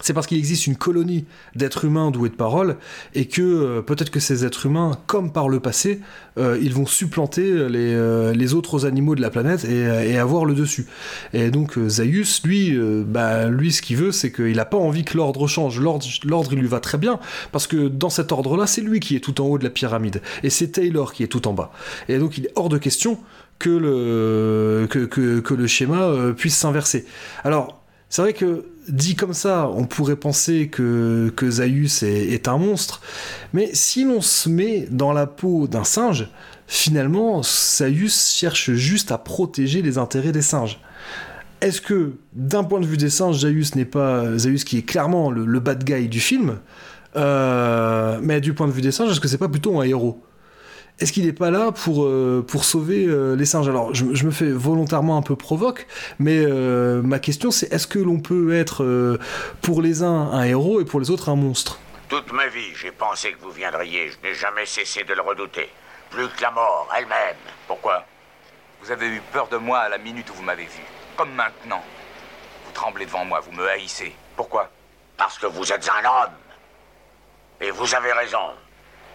c'est 0.00 0.12
parce 0.12 0.26
qu'il 0.26 0.38
existe 0.38 0.66
une 0.66 0.76
colonie 0.76 1.24
d'êtres 1.54 1.84
humains 1.84 2.10
doués 2.10 2.28
de 2.28 2.34
parole 2.34 2.76
et 3.14 3.26
que 3.26 3.42
euh, 3.42 3.80
peut-être 3.80 4.10
que 4.10 4.18
ces 4.18 4.44
êtres 4.44 4.66
humains, 4.66 4.98
comme 5.06 5.32
par 5.32 5.48
le 5.48 5.60
passé, 5.60 6.00
euh, 6.36 6.58
ils 6.60 6.74
vont 6.74 6.84
supplanter 6.84 7.68
les, 7.68 7.94
euh, 7.94 8.32
les, 8.32 8.54
autres 8.54 8.86
animaux 8.86 9.14
de 9.14 9.20
la 9.20 9.30
planète 9.30 9.64
et, 9.64 10.18
avoir 10.18 10.44
le 10.44 10.54
dessus. 10.54 10.86
Et 11.32 11.50
donc 11.50 11.78
Zaius, 11.88 12.42
lui, 12.44 12.76
bah, 13.06 13.48
lui, 13.48 13.72
ce 13.72 13.82
qu'il 13.82 13.96
veut, 13.96 14.12
c'est 14.12 14.32
qu'il 14.32 14.56
n'a 14.56 14.64
pas 14.64 14.76
envie 14.76 15.04
que 15.04 15.16
l'ordre 15.16 15.46
change. 15.46 15.80
L'ordre, 15.80 16.52
il 16.52 16.58
lui 16.58 16.68
va 16.68 16.80
très 16.80 16.98
bien 16.98 17.20
parce 17.52 17.66
que 17.66 17.88
dans 17.88 18.10
cet 18.10 18.32
ordre-là, 18.32 18.66
c'est 18.66 18.80
lui 18.80 19.00
qui 19.00 19.16
est 19.16 19.20
tout 19.20 19.40
en 19.40 19.46
haut 19.46 19.58
de 19.58 19.64
la 19.64 19.70
pyramide 19.70 20.22
et 20.42 20.50
c'est 20.50 20.68
Taylor 20.68 21.12
qui 21.12 21.22
est 21.22 21.28
tout 21.28 21.46
en 21.46 21.52
bas. 21.52 21.72
Et 22.08 22.18
donc 22.18 22.38
il 22.38 22.46
est 22.46 22.52
hors 22.54 22.68
de 22.68 22.78
question 22.78 23.18
que 23.58 23.70
le, 23.70 24.86
que, 24.88 25.40
que 25.40 25.54
le 25.54 25.66
schéma 25.66 26.32
puisse 26.36 26.56
s'inverser. 26.56 27.04
Alors, 27.44 27.83
c'est 28.14 28.22
vrai 28.22 28.32
que 28.32 28.64
dit 28.86 29.16
comme 29.16 29.34
ça, 29.34 29.68
on 29.74 29.86
pourrait 29.86 30.14
penser 30.14 30.68
que, 30.68 31.32
que 31.34 31.46
est, 32.04 32.46
un 32.46 32.58
monstre, 32.58 33.00
mais 33.52 33.70
si 33.72 34.04
l'on 34.04 34.20
se 34.20 34.48
met 34.48 34.86
dans 34.88 35.12
la 35.12 35.26
peau 35.26 35.66
d'un 35.66 35.82
singe, 35.82 36.28
finalement, 36.68 37.42
Zaius 37.42 38.32
cherche 38.32 38.70
juste 38.70 39.10
à 39.10 39.18
protéger 39.18 39.82
les 39.82 39.98
intérêts 39.98 40.30
des 40.30 40.42
singes. 40.42 40.78
Est-ce 41.60 41.80
que, 41.80 42.12
d'un 42.34 42.62
point 42.62 42.78
de 42.78 42.86
vue 42.86 42.98
des 42.98 43.10
singes, 43.10 43.40
Zaius 43.40 43.74
n'est 43.74 43.84
pas 43.84 44.38
Zaius 44.38 44.62
qui 44.62 44.78
est 44.78 44.82
clairement 44.82 45.32
le, 45.32 45.58
bad 45.58 45.82
guy 45.82 46.06
du 46.06 46.20
film, 46.20 46.58
euh, 47.16 48.20
mais 48.22 48.40
du 48.40 48.54
point 48.54 48.68
de 48.68 48.72
vue 48.72 48.80
des 48.80 48.92
singes, 48.92 49.10
est-ce 49.10 49.18
que 49.18 49.26
c'est 49.26 49.38
pas 49.38 49.48
plutôt 49.48 49.80
un 49.80 49.82
héros? 49.82 50.22
Est-ce 51.00 51.12
qu'il 51.12 51.26
n'est 51.26 51.32
pas 51.32 51.50
là 51.50 51.72
pour, 51.72 52.04
euh, 52.04 52.44
pour 52.46 52.64
sauver 52.64 53.04
euh, 53.04 53.34
les 53.34 53.46
singes? 53.46 53.68
Alors, 53.68 53.92
je, 53.94 54.04
me 54.04 54.30
fais 54.30 54.50
volontairement 54.50 55.16
un 55.16 55.22
peu 55.22 55.34
provoque, 55.34 55.86
mais 56.20 56.38
euh, 56.38 57.02
ma 57.02 57.18
question 57.18 57.50
c'est 57.50 57.72
est-ce 57.72 57.88
que 57.88 57.98
l'on 57.98 58.20
peut 58.20 58.54
être 58.54 59.18
pour 59.60 59.82
les 59.82 60.02
uns 60.02 60.30
un 60.30 60.44
héros 60.44 60.80
et 60.80 60.84
pour 60.84 61.00
les 61.00 61.10
autres 61.10 61.28
un 61.28 61.36
monstre? 61.36 61.80
Toute 62.08 62.32
ma 62.32 62.46
vie, 62.46 62.74
j'ai 62.76 62.92
pensé 62.92 63.32
que 63.32 63.40
vous 63.40 63.50
viendriez. 63.50 64.10
Je 64.10 64.28
n'ai 64.28 64.34
jamais 64.34 64.66
cessé 64.66 65.02
de 65.02 65.14
le 65.14 65.20
redouter. 65.20 65.68
Plus 66.10 66.28
que 66.28 66.42
la 66.42 66.52
mort 66.52 66.88
elle-même. 66.96 67.36
Pourquoi? 67.66 68.04
Vous 68.82 68.92
avez 68.92 69.08
eu 69.08 69.20
peur 69.32 69.48
de 69.48 69.56
moi 69.56 69.78
à 69.80 69.88
la 69.88 69.98
minute 69.98 70.30
où 70.30 70.34
vous 70.34 70.42
m'avez 70.42 70.64
vu. 70.64 70.84
Comme 71.16 71.32
maintenant. 71.32 71.82
Vous 72.66 72.72
tremblez 72.72 73.06
devant 73.06 73.24
moi, 73.24 73.40
vous 73.40 73.52
me 73.52 73.66
haïssez. 73.68 74.14
Pourquoi? 74.36 74.70
Parce 75.16 75.38
que 75.38 75.46
vous 75.46 75.72
êtes 75.72 75.88
un 75.88 76.06
homme. 76.08 76.34
Et 77.60 77.70
vous 77.70 77.94
avez 77.94 78.12
raison. 78.12 78.52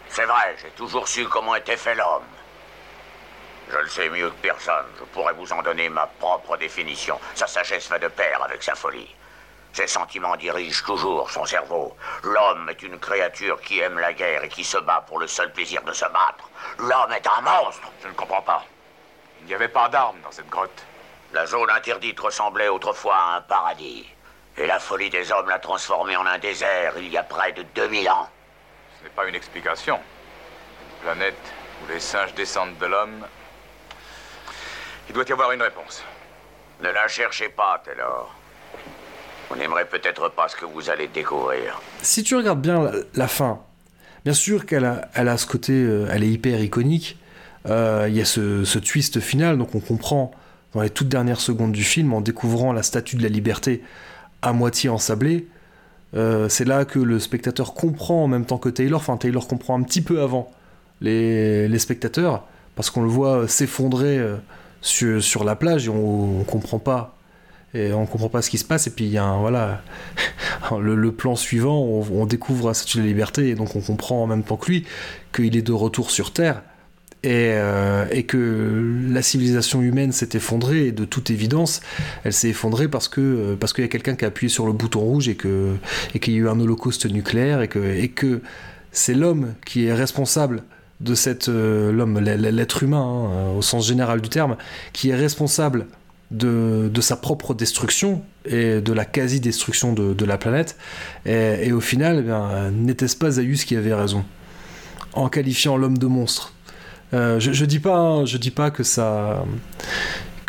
C'est 0.10 0.26
vrai, 0.26 0.56
j'ai 0.62 0.72
toujours 0.72 1.08
su 1.08 1.28
comment 1.28 1.56
était 1.56 1.78
fait 1.78 1.96
l'homme. 1.96 2.26
Je 3.72 3.78
le 3.78 3.88
sais 3.88 4.10
mieux 4.10 4.30
que 4.32 4.42
personne. 4.42 4.88
Je 4.98 5.04
pourrais 5.06 5.34
vous 5.34 5.54
en 5.54 5.62
donner 5.62 5.90
ma 5.90 6.08
propre 6.08 6.58
définition. 6.58 7.20
Sa 7.36 7.46
sagesse 7.46 7.88
va 7.90 8.00
de 8.00 8.08
pair 8.08 8.42
avec 8.44 8.64
sa 8.64 8.74
folie. 8.74 9.16
Ses 9.74 9.86
sentiments 9.86 10.36
dirigent 10.36 10.84
toujours 10.84 11.30
son 11.30 11.46
cerveau. 11.46 11.96
L'homme 12.24 12.68
est 12.70 12.82
une 12.82 13.00
créature 13.00 13.62
qui 13.62 13.80
aime 13.80 14.00
la 14.00 14.14
guerre 14.14 14.44
et 14.44 14.50
qui 14.50 14.64
se 14.64 14.80
bat 14.80 15.06
pour 15.08 15.20
le 15.20 15.28
seul 15.28 15.54
plaisir 15.54 15.84
de 15.84 15.94
se 15.94 16.06
battre. 16.06 16.50
L'homme 16.80 17.12
est 17.12 17.28
un 17.28 17.42
monstre. 17.42 17.88
Je 18.02 18.08
ne 18.08 18.14
comprends 18.14 18.42
pas. 18.42 18.66
Il 19.42 19.46
n'y 19.46 19.54
avait 19.54 19.68
pas 19.68 19.88
d'armes 19.90 20.20
dans 20.24 20.32
cette 20.32 20.50
grotte. 20.50 20.84
La 21.32 21.46
zone 21.46 21.70
interdite 21.70 22.20
ressemblait 22.20 22.70
autrefois 22.70 23.16
à 23.16 23.36
un 23.36 23.42
paradis. 23.42 24.10
Et 24.58 24.66
la 24.66 24.80
folie 24.80 25.12
des 25.12 25.32
hommes 25.32 25.50
l'a 25.50 25.60
transformée 25.60 26.18
en 26.18 26.26
un 26.26 26.40
désert 26.40 26.94
il 26.98 27.10
y 27.10 27.18
a 27.18 27.24
près 27.24 27.52
de 27.52 27.62
2000 27.76 28.10
ans. 28.10 28.28
Ce 29.00 29.04
n'est 29.06 29.12
pas 29.12 29.28
une 29.28 29.36
explication. 29.36 29.98
planète 31.02 31.36
où 31.82 31.94
les 31.94 32.02
singes 32.02 32.34
descendent 32.36 32.78
de 32.80 32.86
l'homme. 32.86 33.26
Il 35.08 35.16
doit 35.16 35.24
y 35.28 35.32
avoir 35.32 35.54
une 35.54 35.62
réponse. 35.62 36.04
Ne 36.84 36.90
la 36.90 37.08
cherchez 37.08 37.48
pas, 37.48 37.82
Taylor. 37.86 38.36
On 39.52 39.56
n'aimerait 39.56 39.88
peut-être 39.88 40.30
pas 40.30 40.50
ce 40.50 40.58
que 40.58 40.66
vous 40.66 40.90
allez 40.90 41.08
découvrir. 41.08 41.82
Si 42.02 42.24
tu 42.24 42.36
regardes 42.36 42.62
bien 42.62 42.92
la, 43.16 43.28
fin, 43.30 43.62
bien 44.26 44.34
sûr 44.34 44.66
qu'elle 44.66 44.86
a, 44.86 45.08
elle 45.14 45.30
a 45.30 45.38
ce 45.38 45.48
côté, 45.48 45.72
euh, 45.74 46.10
elle 46.12 46.24
est 46.24 46.30
hyper 46.30 46.62
iconique. 46.62 47.18
Euh, 47.68 48.06
il 48.10 48.16
y 48.16 48.22
a 48.22 48.26
ce, 48.26 48.66
ce, 48.66 48.80
twist 48.80 49.22
final, 49.22 49.58
donc 49.58 49.76
on 49.76 49.80
comprend 49.80 50.32
dans 50.74 50.82
les 50.82 50.90
toutes 50.90 51.10
dernières 51.10 51.42
secondes 51.42 51.72
du 51.72 51.84
film, 51.84 52.14
en 52.14 52.22
découvrant 52.22 52.74
la 52.74 52.84
statue 52.84 53.16
de 53.16 53.24
la 53.24 53.30
liberté 53.30 53.82
à 54.42 54.52
moitié 54.52 54.90
ensablée, 54.90 55.48
euh, 56.16 56.50
c'est 56.50 56.66
là 56.66 56.86
que 56.86 57.00
le 57.00 57.20
spectateur 57.20 57.74
comprend 57.74 58.24
en 58.24 58.28
même 58.28 58.46
temps 58.46 58.58
que 58.58 58.70
Taylor, 58.70 59.00
enfin 59.00 59.18
Taylor 59.18 59.48
comprend 59.48 59.80
un 59.80 59.84
petit 59.84 60.02
peu 60.02 60.22
avant 60.22 60.52
les, 61.02 61.80
spectateurs, 61.80 62.46
parce 62.76 62.90
qu'on 62.90 63.04
le 63.04 63.10
voit 63.10 63.48
s'effondrer 63.48 64.18
euh, 64.18 64.38
sur, 64.82 65.44
la 65.44 65.56
plage 65.56 65.88
et 65.88 65.90
on, 65.90 66.44
comprend 66.44 66.80
pas. 66.80 67.16
Et 67.76 67.94
on 67.94 68.08
comprend 68.08 68.30
pas 68.30 68.42
ce 68.42 68.50
qui 68.50 68.58
se 68.58 68.66
passe, 68.66 68.88
et 68.88 68.90
puis 68.90 69.06
il 69.06 69.12
y 69.12 69.20
a 69.20 69.24
un, 69.24 69.40
voilà, 69.40 69.84
le, 70.80 71.12
plan 71.12 71.36
suivant, 71.36 71.80
on, 71.80 72.04
on 72.12 72.26
découvre 72.26 72.74
Statue 72.74 72.98
de 72.98 73.04
la 73.04 73.08
Liberté, 73.08 73.50
et 73.50 73.56
donc 73.56 73.76
on 73.76 73.82
comprend 73.82 74.24
en 74.24 74.28
même 74.28 74.44
temps 74.44 74.58
que 74.58 74.72
lui 74.72 74.88
qu'il 75.34 75.56
est 75.56 75.62
de 75.62 75.74
retour 75.74 76.10
sur 76.10 76.34
Terre, 76.34 76.64
euh, 77.26 78.06
et, 78.12 78.24
que 78.24 79.08
la 79.10 79.22
civilisation 79.22 79.82
humaine 79.82 80.14
s'est 80.14 80.30
effondrée 80.36 80.88
et 80.88 80.92
de 80.94 81.04
toute 81.04 81.32
évidence 81.32 81.82
elle 82.24 82.32
s'est 82.32 82.48
effondrée 82.48 82.88
parce 82.88 83.10
que 83.10 83.20
euh, 83.20 83.56
parce 83.58 83.74
qu'il 83.74 83.84
y 83.84 83.86
a 83.86 83.90
quelqu'un 83.90 84.16
qui 84.16 84.24
a 84.24 84.30
appuyé 84.30 84.48
sur 84.48 84.66
le 84.66 84.72
bouton 84.72 85.02
rouge 85.02 85.28
et 85.28 85.36
que 85.36 85.76
et 86.16 86.20
qu'il 86.20 86.34
y 86.34 86.38
a 86.38 86.40
eu 86.40 86.48
un 86.48 86.58
holocauste 86.58 87.08
nucléaire 87.08 87.62
et 87.62 87.68
que 87.68 87.80
et 87.80 88.08
que 88.08 88.42
c'est 88.94 89.16
l'homme 89.16 89.54
qui 89.66 89.88
est 89.88 89.94
responsable 89.94 90.64
de 91.02 91.14
cette 91.14 91.50
euh, 91.50 91.92
l'homme 91.92 92.20
l'être 92.20 92.84
humain 92.84 93.02
hein, 93.02 93.50
au 93.58 93.62
sens 93.62 93.86
général 93.86 94.22
du 94.22 94.30
terme 94.30 94.56
qui 94.94 95.10
est 95.10 95.16
responsable 95.16 95.88
de, 96.32 96.90
de, 96.94 97.02
sa 97.02 97.18
propre 97.18 97.54
destruction 97.54 98.22
et 98.46 98.80
de 98.80 98.94
la 98.94 99.04
quasi-destruction 99.04 99.94
de, 99.94 100.14
de, 100.14 100.26
la 100.26 100.38
planète. 100.38 100.78
Et, 101.26 101.68
et 101.68 101.72
au 101.72 101.82
final, 101.82 102.24
eh 102.28 102.72
n'était-ce 102.72 103.16
pas 103.16 103.32
Zaius 103.32 103.66
qui 103.66 103.76
avait 103.76 103.96
raison? 103.96 104.24
En 105.14 105.28
qualifiant 105.28 105.76
l'homme 105.76 105.98
de 105.98 106.06
monstre 106.06 106.54
euh, 107.14 107.40
je, 107.40 107.52
je, 107.52 107.66
dis 107.66 107.80
pas, 107.80 108.26
je 108.26 108.38
dis 108.38 108.52
pas 108.52 108.72
que 108.72 108.84
ça, 108.84 109.44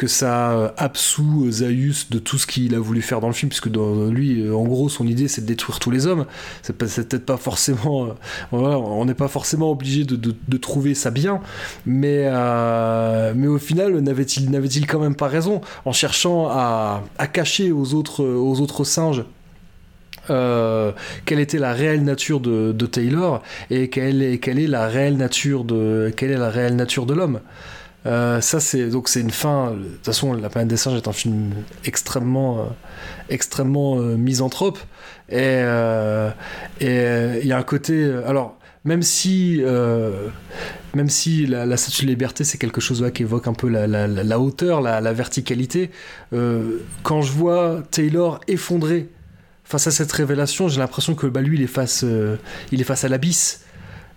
que 0.00 0.06
ça 0.06 0.52
euh, 0.52 0.68
absout 0.78 1.50
Zaius 1.50 2.08
de 2.08 2.18
tout 2.18 2.38
ce 2.38 2.46
qu'il 2.46 2.74
a 2.74 2.78
voulu 2.78 3.02
faire 3.02 3.20
dans 3.20 3.26
le 3.26 3.34
film, 3.34 3.50
puisque 3.50 3.68
dans, 3.68 4.06
lui, 4.06 4.40
euh, 4.40 4.56
en 4.56 4.64
gros, 4.64 4.88
son 4.88 5.06
idée 5.06 5.28
c'est 5.28 5.42
de 5.42 5.46
détruire 5.46 5.78
tous 5.78 5.90
les 5.90 6.06
hommes. 6.06 6.24
C'est 6.62 6.72
peut-être 6.72 7.26
pas 7.26 7.36
forcément, 7.36 8.06
euh, 8.06 8.14
on 8.52 9.04
n'est 9.04 9.14
pas 9.14 9.28
forcément 9.28 9.70
obligé 9.70 10.04
de, 10.04 10.56
trouver 10.56 10.94
ça 10.94 11.10
bien, 11.10 11.40
mais 11.84 12.24
euh, 12.26 13.34
mais 13.36 13.46
au 13.46 13.58
final, 13.58 14.00
n'avait-il 14.00 14.50
n'avait-il 14.50 14.86
quand 14.86 15.00
même 15.00 15.14
pas 15.14 15.28
raison 15.28 15.60
en 15.84 15.92
cherchant 15.92 16.48
à, 16.48 17.02
à 17.18 17.26
cacher 17.26 17.70
aux 17.70 17.92
autres 17.92 18.24
aux 18.24 18.60
autres 18.60 18.84
singes 18.84 19.24
euh, 20.30 20.92
quelle 21.24 21.40
était 21.40 21.58
la 21.58 21.72
réelle 21.72 22.04
nature 22.04 22.40
de, 22.40 22.86
Taylor 22.86 23.42
et 23.70 23.88
quelle 23.88 24.22
est, 24.22 24.66
la 24.66 24.88
réelle 24.88 25.16
nature 25.16 25.64
de 25.64 26.12
quelle 26.16 26.30
est 26.30 26.38
la 26.38 26.50
réelle 26.50 26.76
nature 26.76 27.06
de 27.06 27.14
l'homme. 27.14 27.40
Euh, 28.06 28.40
ça 28.40 28.60
c'est 28.60 28.88
donc 28.88 29.08
c'est 29.08 29.20
une 29.20 29.30
fin. 29.30 29.72
De 29.72 29.88
toute 29.88 30.06
façon, 30.06 30.32
La 30.32 30.48
planète 30.48 30.68
des 30.68 30.76
singes 30.76 30.96
est 30.96 31.08
un 31.08 31.12
film 31.12 31.50
extrêmement 31.84 32.60
euh, 32.60 32.62
extrêmement 33.28 33.98
euh, 33.98 34.16
misanthrope 34.16 34.78
et 35.28 35.36
euh, 35.38 36.30
il 36.80 37.46
y 37.46 37.52
a 37.52 37.58
un 37.58 37.62
côté 37.62 38.10
alors 38.26 38.56
même 38.84 39.02
si, 39.02 39.60
euh, 39.62 40.28
même 40.94 41.10
si 41.10 41.46
la, 41.46 41.76
statue 41.76 42.04
de 42.04 42.10
liberté 42.10 42.44
c'est 42.44 42.58
quelque 42.58 42.80
chose 42.80 43.02
là 43.02 43.10
qui 43.10 43.22
évoque 43.22 43.46
un 43.46 43.52
peu 43.52 43.68
la, 43.68 44.40
hauteur, 44.40 44.80
la, 44.80 45.12
verticalité, 45.12 45.90
euh, 46.32 46.78
quand 47.02 47.22
je 47.22 47.32
vois 47.32 47.82
Taylor 47.90 48.40
effondré 48.48 49.08
face 49.70 49.86
à 49.86 49.92
cette 49.92 50.10
révélation, 50.10 50.68
j'ai 50.68 50.80
l'impression 50.80 51.14
que 51.14 51.28
bah, 51.28 51.40
lui 51.40 51.56
il 51.56 51.62
est 51.62 51.68
face, 51.68 52.02
euh, 52.02 52.36
il 52.72 52.80
est 52.80 52.84
face 52.84 53.04
à 53.04 53.08
l'abysse. 53.08 53.60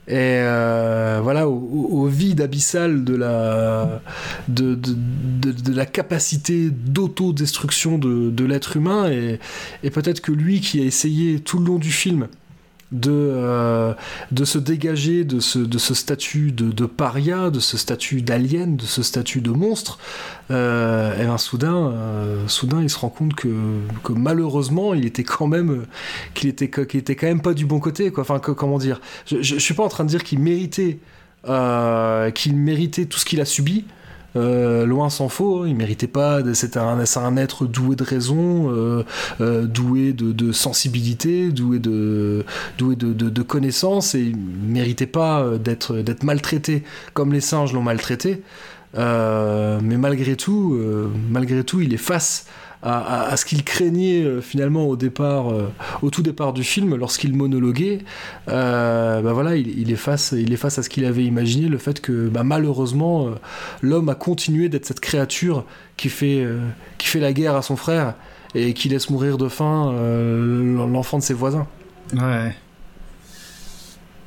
Et 0.07 0.15
euh, 0.17 1.21
voilà, 1.23 1.47
au, 1.47 2.07
vide 2.07 2.41
abyssal 2.41 3.05
de 3.05 3.15
la, 3.15 4.01
de, 4.49 4.75
de, 4.75 5.51
de 5.51 5.73
la 5.73 5.85
capacité 5.85 6.71
d'autodestruction 6.71 7.97
de, 7.99 8.29
de 8.29 8.43
l'être 8.43 8.75
humain, 8.75 9.09
et, 9.09 9.39
et 9.83 9.91
peut-être 9.91 10.19
que 10.19 10.33
lui 10.33 10.59
qui 10.59 10.81
a 10.81 10.83
essayé 10.83 11.39
tout 11.39 11.59
le 11.59 11.65
long 11.65 11.77
du 11.77 11.91
film 11.91 12.27
de, 12.93 13.11
euh, 13.11 13.93
de 14.31 14.45
se 14.45 14.57
dégager 14.57 15.25
de 15.25 15.39
ce, 15.39 15.59
de 15.59 15.77
ce 15.77 15.93
statut 15.93 16.51
de, 16.51 16.85
paria, 16.85 17.49
de 17.49 17.59
ce 17.59 17.75
statut 17.75 18.21
d'alien, 18.21 18.77
de 18.77 18.83
ce 18.83 19.03
statut 19.03 19.41
de 19.41 19.51
monstre, 19.51 19.99
euh, 20.51 21.21
et 21.21 21.25
ben 21.25 21.37
soudain, 21.37 21.91
euh, 21.91 22.47
soudain, 22.47 22.81
il 22.81 22.89
se 22.89 22.99
rend 22.99 23.09
compte 23.09 23.33
que, 23.33 23.49
que 24.03 24.13
malheureusement, 24.13 24.93
il 24.93 25.05
était 25.05 25.23
quand 25.23 25.47
même, 25.47 25.85
qu'il 26.35 26.49
était, 26.49 26.69
qu'il 26.69 26.99
était 26.99 27.15
quand 27.15 27.27
même 27.27 27.41
pas 27.41 27.53
du 27.53 27.65
bon 27.65 27.79
côté, 27.79 28.11
quoi. 28.11 28.21
Enfin, 28.21 28.39
comment 28.39 28.77
dire? 28.77 29.01
Je, 29.25 29.37
je, 29.41 29.55
je, 29.55 29.59
suis 29.59 29.73
pas 29.73 29.83
en 29.83 29.89
train 29.89 30.03
de 30.03 30.09
dire 30.09 30.23
qu'il 30.23 30.39
méritait, 30.39 30.99
qu'il 31.43 32.55
méritait 32.55 33.05
tout 33.05 33.19
ce 33.19 33.25
qu'il 33.25 33.41
a 33.41 33.45
subi. 33.45 33.85
Euh, 34.35 34.85
loin 34.85 35.09
s'en 35.09 35.29
faut, 35.29 35.61
hein, 35.61 35.67
il 35.67 35.75
méritait 35.75 36.07
pas, 36.07 36.41
c'est 36.53 36.77
un, 36.77 37.37
être 37.37 37.65
doué 37.65 37.95
de 37.95 38.03
raison, 38.03 38.71
euh, 38.71 39.03
euh, 39.41 39.65
doué 39.65 40.13
de, 40.13 40.51
sensibilité, 40.51 41.49
doué 41.51 41.79
de, 41.79 42.45
doué 42.77 42.95
de, 42.95 43.41
connaissances, 43.41 44.15
et 44.15 44.21
il 44.21 44.37
méritait 44.37 45.05
pas 45.05 45.57
d'être 45.57 46.23
maltraité 46.23 46.83
comme 47.13 47.33
les 47.33 47.41
singes 47.41 47.73
l'ont 47.73 47.81
maltraité. 47.81 48.41
Mais 48.95 49.97
malgré 49.97 50.35
tout, 50.35 50.79
malgré 51.29 51.63
tout, 51.63 51.81
il 51.81 51.93
est 51.93 51.97
face 51.97 52.45
à, 52.83 52.97
à, 52.97 53.31
à 53.31 53.37
ce 53.37 53.45
qu'il 53.45 53.63
craignait 53.63 54.23
euh, 54.23 54.41
finalement 54.41 54.85
au 54.85 54.95
départ, 54.95 55.51
euh, 55.51 55.71
au 56.01 56.09
tout 56.09 56.21
départ 56.21 56.53
du 56.53 56.63
film, 56.63 56.95
lorsqu'il 56.95 57.33
monologuait. 57.33 57.99
Euh, 58.49 59.21
bah 59.21 59.33
voilà, 59.33 59.55
il, 59.55 59.79
il, 59.79 59.91
est 59.91 59.95
face, 59.95 60.33
il 60.37 60.51
est 60.51 60.57
face 60.57 60.77
à 60.77 60.83
ce 60.83 60.89
qu'il 60.89 61.05
avait 61.05 61.23
imaginé, 61.23 61.69
le 61.69 61.77
fait 61.77 62.01
que 62.01 62.27
bah, 62.27 62.43
malheureusement 62.43 63.29
l'homme 63.81 64.09
a 64.09 64.15
continué 64.15 64.69
d'être 64.69 64.85
cette 64.85 64.99
créature 64.99 65.65
qui 65.97 66.09
fait, 66.09 66.45
qui 66.97 67.07
fait 67.07 67.19
la 67.19 67.33
guerre 67.33 67.55
à 67.55 67.61
son 67.61 67.75
frère 67.75 68.15
et 68.55 68.73
qui 68.73 68.89
laisse 68.89 69.09
mourir 69.09 69.37
de 69.37 69.47
faim 69.47 69.93
l'enfant 70.91 71.17
de 71.17 71.23
ses 71.23 71.33
voisins. 71.33 71.67
Ouais. 72.13 72.53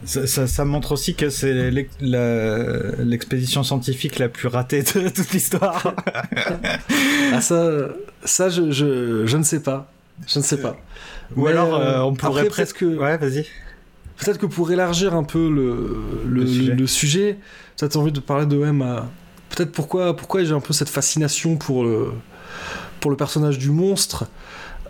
Ça, 0.04 0.26
ça, 0.26 0.46
ça, 0.46 0.64
montre 0.64 0.92
aussi 0.92 1.14
que 1.14 1.30
c'est 1.30 1.70
l'expédition 1.70 3.62
scientifique 3.62 4.18
la 4.18 4.28
plus 4.28 4.48
ratée 4.48 4.82
de 4.82 5.08
toute 5.08 5.32
l'histoire. 5.32 5.94
ah 7.32 7.40
ça, 7.40 7.88
ça 8.27 8.48
je, 8.48 8.70
je, 8.70 9.27
je, 9.27 9.36
ne 9.36 9.43
sais 9.43 9.61
pas. 9.61 9.90
Je 10.27 10.39
ne 10.39 10.44
sais 10.44 10.61
pas. 10.61 10.77
Ou 11.36 11.44
Mais 11.44 11.51
alors, 11.51 11.74
euh, 11.74 12.01
on 12.01 12.15
pourrait 12.15 12.43
après, 12.43 12.48
presque... 12.48 12.82
Ouais, 12.82 13.16
vas-y. 13.16 13.47
Peut-être 14.19 14.39
que 14.39 14.47
pour 14.47 14.70
élargir 14.70 15.15
un 15.15 15.24
peu 15.24 15.51
le, 15.51 15.98
le, 16.27 16.40
le 16.40 16.47
sujet, 16.47 16.86
sujet 16.86 17.39
peut-être 17.77 17.97
envie 17.97 18.12
de 18.12 18.20
parler 18.20 18.47
de 18.47 18.61
M. 18.62 19.03
Peut-être 19.51 19.73
pourquoi, 19.73 20.16
pourquoi 20.16 20.43
j'ai 20.44 20.55
un 20.55 20.61
peu 20.61 20.73
cette 20.73 20.89
fascination 20.89 21.57
pour 21.57 21.85
le, 21.85 22.12
pour 23.01 23.11
le 23.11 23.16
personnage 23.16 23.59
du 23.59 23.70
monstre. 23.70 24.27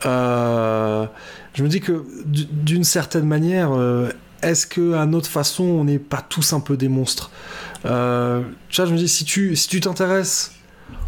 Euh, 0.04 1.06
je 1.54 1.62
me 1.62 1.68
dis 1.68 1.80
que 1.80 2.04
d'une 2.26 2.84
certaine 2.84 3.26
manière, 3.26 3.72
euh, 3.72 4.10
est-ce 4.42 4.66
que 4.66 4.94
à 4.94 5.06
notre 5.06 5.28
façon 5.28 5.64
on 5.64 5.84
n'est 5.84 5.98
pas 5.98 6.22
tous 6.26 6.52
un 6.52 6.60
peu 6.60 6.76
des 6.76 6.88
monstres? 6.88 7.30
Euh, 7.84 8.42
je 8.70 8.82
me 8.82 8.96
dis 8.96 9.08
si 9.08 9.24
tu 9.24 9.56
si 9.56 9.68
tu 9.68 9.80
t'intéresses 9.80 10.52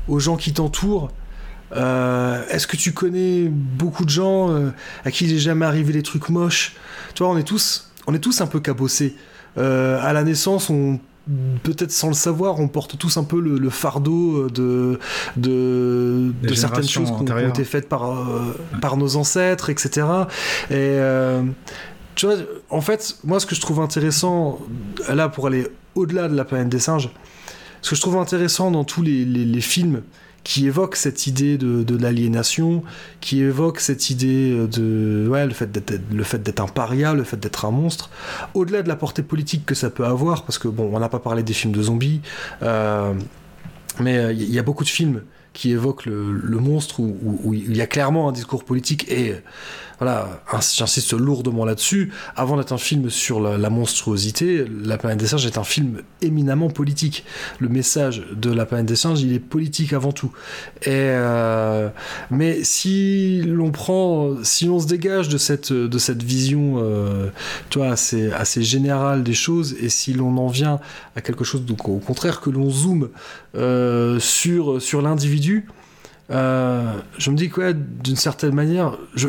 aux 0.09 0.19
gens 0.19 0.37
qui 0.37 0.53
t'entourent 0.53 1.11
euh, 1.73 2.43
est-ce 2.49 2.66
que 2.66 2.77
tu 2.77 2.93
connais 2.93 3.49
beaucoup 3.49 4.05
de 4.05 4.11
gens 4.11 4.51
euh, 4.51 4.70
à 5.05 5.11
qui 5.11 5.27
il 5.27 5.35
est 5.35 5.39
jamais 5.39 5.66
arrivé 5.66 5.93
des 5.93 6.03
trucs 6.03 6.28
moches? 6.28 6.74
Tu 7.15 7.23
vois 7.23 7.32
on 7.32 7.36
est 7.36 7.43
tous 7.43 7.90
on 8.07 8.15
est 8.15 8.20
tous 8.20 8.40
un 8.40 8.47
peu 8.47 8.61
cabossés. 8.61 9.16
Euh, 9.59 10.01
à 10.03 10.12
la 10.12 10.24
naissance 10.24 10.70
on 10.70 11.01
peut-être 11.62 11.90
sans 11.90 12.09
le 12.09 12.15
savoir, 12.15 12.59
on 12.59 12.69
porte 12.69 12.97
tous 12.97 13.19
un 13.19 13.24
peu 13.24 13.39
le, 13.39 13.59
le 13.59 13.69
fardeau 13.69 14.49
de, 14.49 14.99
de, 15.36 16.32
de 16.43 16.55
certaines 16.55 16.89
choses 16.89 17.09
qui 17.11 17.31
ont 17.31 17.49
été 17.49 17.65
faites 17.65 17.86
par, 17.86 18.16
par 18.81 18.97
nos 18.97 19.16
ancêtres, 19.16 19.69
etc. 19.69 20.07
Et 20.70 20.99
tu 22.15 22.24
vois, 22.24 22.36
en 22.70 22.81
fait, 22.81 23.19
moi, 23.24 23.40
ce 23.40 23.47
que 23.47 23.55
je 23.55 23.61
trouve 23.61 23.81
intéressant, 23.81 24.59
là, 25.07 25.28
pour 25.28 25.47
aller 25.47 25.69
au-delà 25.95 26.28
de 26.28 26.35
la 26.35 26.47
planète 26.47 26.70
des 26.70 26.78
singes, 26.78 27.11
ce 27.82 27.90
que 27.90 27.97
je 27.97 28.01
trouve 28.01 28.16
intéressant 28.16 28.70
dans 28.70 28.85
tous 28.85 29.03
les, 29.03 29.27
les, 29.27 29.45
les 29.45 29.61
films 29.61 30.01
qui 30.44 30.66
évoquent 30.66 30.97
cette 30.97 31.27
idée 31.27 31.59
de, 31.59 31.97
l'aliénation, 31.97 32.82
qui 33.20 33.43
évoquent 33.43 33.81
cette 33.81 34.10
idée 34.10 34.66
de 34.66 35.27
ouais, 35.28 35.47
le 35.47 35.52
fait 35.52 36.43
d'être 36.43 36.60
un 36.60 36.69
paria, 36.69 37.12
le 37.12 37.24
fait 37.24 37.39
d'être 37.39 37.65
un 37.66 37.70
monstre, 37.70 38.10
au-delà 38.55 38.82
de 38.82 38.89
la 38.89 38.97
portée 38.97 39.23
politique 39.23 39.66
que 39.66 39.74
ça 39.74 39.90
peut 39.90 40.06
avoir, 40.06 40.44
parce 40.44 40.59
que 40.59 40.69
bon, 40.69 40.90
on 40.93 41.01
n'a 41.01 41.09
pas 41.09 41.19
parlé 41.19 41.43
des 41.43 41.52
films 41.52 41.73
de 41.73 41.82
zombies, 41.82 42.23
euh, 42.62 43.12
mais 44.01 44.15
il 44.15 44.19
euh, 44.19 44.32
y 44.32 44.59
a 44.59 44.62
beaucoup 44.62 44.85
de 44.85 44.89
films 44.89 45.23
qui 45.52 45.73
évoquent 45.73 46.06
le, 46.06 46.59
monstre 46.60 47.01
où, 47.01 47.52
il 47.52 47.77
y 47.77 47.81
a 47.81 47.86
clairement 47.86 48.28
un 48.28 48.32
discours 48.32 48.65
politique 48.65 49.10
et 49.10 49.35
voilà, 49.99 50.43
j'insiste 50.77 51.12
lourdement 51.12 51.65
là-dessus. 51.65 52.12
Avant 52.37 52.57
d'être 52.57 52.73
un 52.73 52.79
film 52.79 53.11
sur 53.11 53.41
la, 53.41 53.70
monstruosité, 53.70 54.65
La 54.85 54.97
planète 54.97 55.19
des 55.19 55.27
singes 55.27 55.45
est 55.45 55.59
un 55.59 55.65
film 55.65 56.03
éminemment 56.23 56.70
politique. 56.70 57.25
Le 57.59 57.69
message 57.69 58.25
de 58.33 58.53
La 58.53 58.65
planète 58.65 58.87
des 58.87 58.97
singes, 58.97 59.20
il 59.23 59.33
est 59.33 59.41
politique 59.41 59.93
avant 59.93 60.12
tout. 60.12 60.31
Et 60.83 60.91
euh, 60.93 61.89
mais 62.31 62.62
si 62.62 63.43
l'on 63.43 63.73
prend, 63.73 64.37
si 64.45 64.66
l'on 64.66 64.79
se 64.79 64.87
dégage 64.87 65.29
de 65.29 65.39
cette 65.39 65.73
de 65.73 65.99
cette 65.99 66.23
vision, 66.23 66.75
euh, 66.79 67.31
tu 67.70 67.81
assez 67.83 68.62
générale 68.62 69.25
des 69.25 69.35
choses, 69.35 69.75
et 69.81 69.89
si 69.89 70.12
l'on 70.12 70.37
en 70.37 70.49
vient 70.49 70.79
à 71.16 71.20
quelque 71.20 71.45
chose 71.45 71.65
donc 71.65 71.89
au 71.89 71.99
contraire 71.99 72.41
que 72.41 72.51
l'on 72.51 72.70
zoome 72.70 73.09
euh, 73.57 74.20
sur 74.20 74.81
sur 74.81 75.03
l'individu. 75.03 75.66
Je 76.31 77.31
me 77.31 77.37
dis 77.37 77.49
que 77.49 77.73
d'une 77.73 78.16
certaine 78.16 78.55
manière, 78.55 78.99
je, 79.15 79.29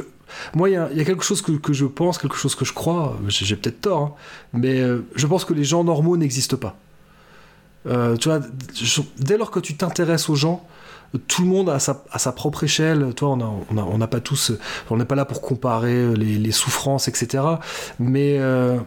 moi, 0.55 0.69
il 0.69 0.73
y, 0.73 0.77
a 0.77 1.05
quelque 1.05 1.23
chose 1.23 1.41
que, 1.41 1.51
que, 1.53 1.73
je 1.73 1.85
pense, 1.85 2.17
quelque 2.17 2.35
chose 2.35 2.55
que 2.55 2.65
je 2.65 2.73
crois, 2.73 3.17
j'ai 3.27 3.55
peut-être 3.55 3.81
tort, 3.81 4.01
hein, 4.01 4.13
mais 4.53 4.79
euh, 4.79 5.05
je 5.15 5.27
pense 5.27 5.45
que 5.45 5.53
les 5.53 5.63
gens 5.63 5.83
normaux 5.83 6.17
n'existent 6.17 6.57
pas. 6.57 6.75
Euh, 7.87 8.17
tu 8.17 8.29
vois, 8.29 8.39
dès 9.17 9.37
lors 9.37 9.51
que 9.51 9.59
tu 9.59 9.75
t'intéresses 9.75 10.29
aux 10.29 10.35
gens, 10.35 10.65
tout 11.27 11.41
le 11.41 11.47
monde 11.47 11.69
à 11.69 11.79
sa, 11.79 12.03
sa 12.17 12.31
propre 12.31 12.63
échelle, 12.63 13.13
toi, 13.15 13.29
on 13.29 13.37
n'a 13.37 13.45
a, 13.45 13.85
on 13.85 14.01
a 14.01 14.07
pas 14.07 14.19
tous, 14.19 14.51
on 14.89 14.97
n'est 14.97 15.05
pas 15.05 15.15
là 15.15 15.25
pour 15.25 15.41
comparer 15.41 16.15
les, 16.15 16.37
les 16.37 16.51
souffrances, 16.51 17.07
etc. 17.07 17.43
Mais 17.97 18.37
euh, 18.39 18.77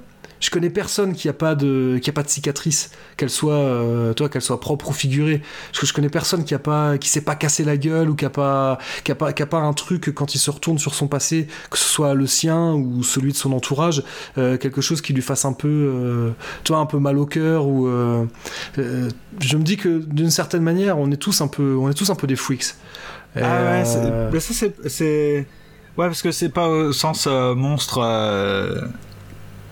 je 0.43 0.51
connais 0.51 0.70
personne 0.70 1.14
qui 1.14 1.28
a 1.28 1.32
pas 1.32 1.55
de 1.55 1.98
qui 2.02 2.10
a 2.10 2.12
pas 2.12 2.24
de 2.24 2.28
cicatrice 2.28 2.90
qu'elle 3.16 3.31
soit 3.31 3.55
euh, 3.55 4.12
toi 4.12 4.28
qu'elle 4.28 4.43
soit 4.43 4.59
propre 4.59 4.90
ou 4.90 4.93
figurée. 4.93 5.40
Que 5.78 5.86
je 5.86 5.93
connais 5.93 6.09
personne 6.09 6.44
qui 6.44 6.52
a 6.52 6.59
pas 6.59 6.98
qui 6.98 7.09
s'est 7.09 7.20
pas 7.20 7.36
cassé 7.36 7.64
la 7.64 7.77
gueule 7.77 8.10
ou 8.10 8.16
qui 8.16 8.24
a 8.24 8.31
pas 8.31 8.78
qui 9.05 9.12
a 9.12 9.14
pas 9.14 9.32
qui 9.32 9.43
a 9.43 9.47
pas 9.47 9.59
un 9.59 9.73
truc 9.73 10.12
quand 10.12 10.35
il 10.35 10.39
se 10.39 10.51
retourne 10.51 10.78
sur 10.78 10.94
son 10.94 11.06
passé 11.06 11.47
que 11.70 11.78
ce 11.78 11.85
soit 11.85 12.14
le 12.14 12.27
sien 12.27 12.73
ou 12.73 13.05
celui 13.05 13.31
de 13.31 13.36
son 13.36 13.52
entourage 13.52 14.02
euh, 14.36 14.59
quelque 14.59 14.81
chose 14.81 15.01
qui 15.01 15.12
lui 15.12 15.23
fasse 15.23 15.44
un 15.44 15.52
peu 15.52 15.69
euh, 15.69 16.31
toi 16.64 16.78
un 16.78 16.86
peu 16.86 16.98
mal 16.98 17.19
au 17.19 17.27
cœur 17.27 17.69
ou 17.69 17.89
je 18.77 19.56
me 19.56 19.62
dis 19.62 19.77
que 19.77 19.98
d'une 19.98 20.31
certaine 20.31 20.62
manière 20.62 20.98
on 20.98 21.10
est 21.12 21.16
tous 21.16 21.40
un 21.40 21.48
peu 21.48 21.77
on 21.77 21.89
est 21.89 21.94
tous 21.94 22.10
un 22.10 22.16
peu 22.16 22.27
des 22.27 22.36
freaks. 22.36 22.74
Ah 23.36 23.40
ouais 23.40 23.85
mais 24.32 24.40
ça 24.40 24.52
c'est 24.55 24.89
c'est 24.89 25.47
ouais 25.97 26.06
parce 26.06 26.20
que 26.20 26.32
c'est 26.32 26.48
pas 26.48 26.66
au 26.66 26.93
sens 26.93 27.28
monstre 27.28 28.01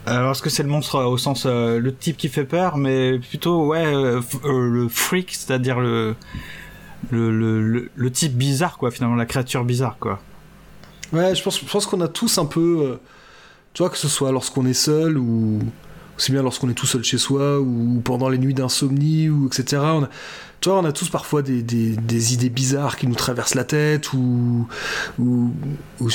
alors, 0.07 0.33
est-ce 0.33 0.43
que 0.43 0.51
c'est 0.51 0.63
le 0.63 0.69
monstre 0.69 0.99
au 1.05 1.19
sens 1.19 1.45
euh, 1.47 1.79
le 1.79 1.95
type 1.95 2.17
qui 2.17 2.29
fait 2.29 2.45
peur, 2.45 2.77
mais 2.79 3.19
plutôt 3.19 3.67
ouais 3.67 3.85
euh, 3.87 4.21
euh, 4.45 4.69
le 4.69 4.89
freak, 4.89 5.33
c'est-à-dire 5.35 5.79
le 5.81 6.15
le, 7.11 7.31
le, 7.37 7.91
le, 7.95 8.11
type 8.11 8.35
bizarre, 8.35 8.77
quoi, 8.77 8.91
finalement, 8.91 9.17
la 9.17 9.25
créature 9.25 9.65
bizarre, 9.65 9.97
quoi. 9.99 10.21
Ouais, 11.15 11.35
je 11.35 11.43
pense, 11.43 11.59
je 11.59 11.65
pense 11.71 11.87
qu'on 11.87 12.01
a 12.03 12.09
tous 12.09 12.37
un 12.39 12.45
peu. 12.47 12.79
euh, 12.83 12.97
tu 13.73 13.83
vois, 13.83 13.91
que 13.91 13.97
ce 13.97 14.07
soit 14.09 14.33
lorsqu'on 14.33 14.67
est 14.67 14.75
seul 14.75 15.17
ou 15.17 15.61
aussi 16.19 16.31
bien 16.33 16.43
lorsqu'on 16.43 16.69
est 16.69 16.75
tout 16.75 16.87
seul 16.87 17.03
chez 17.03 17.17
soi 17.19 17.59
ou 17.61 18.03
pendant 18.05 18.29
les 18.29 18.37
nuits 18.39 18.53
d'insomnie 18.55 19.31
ou 19.31 19.47
etc. 19.47 19.81
On 19.83 20.09
tu 20.61 20.69
vois, 20.69 20.79
on 20.79 20.85
a 20.85 20.93
tous 20.93 21.09
parfois 21.09 21.41
des, 21.41 21.63
des- 21.63 21.97
des 21.97 22.35
idées 22.35 22.51
bizarres 22.51 22.97
qui 22.99 23.07
nous 23.07 23.15
traversent 23.15 23.55
la 23.55 23.65
tête 23.65 24.13
ou. 24.13 24.69
ou, 25.19 25.51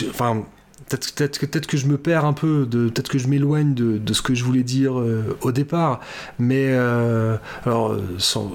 enfin. 0.09 0.43
Peut-être 0.89 1.67
que, 1.67 1.77
je 1.77 1.87
me 1.87 1.97
perds 1.97 2.25
un 2.25 2.33
peu, 2.33 2.67
peut-être 2.69 3.09
que 3.09 3.17
je 3.17 3.27
m'éloigne 3.27 3.73
de, 3.73 4.13
ce 4.13 4.21
que 4.21 4.35
je 4.35 4.43
voulais 4.43 4.63
dire 4.63 4.99
euh, 4.99 5.37
au 5.41 5.51
départ, 5.51 6.01
mais 6.37 6.67
euh, 6.67 7.37
alors, 7.65 7.93
euh, 7.93 8.01
sans, 8.19 8.51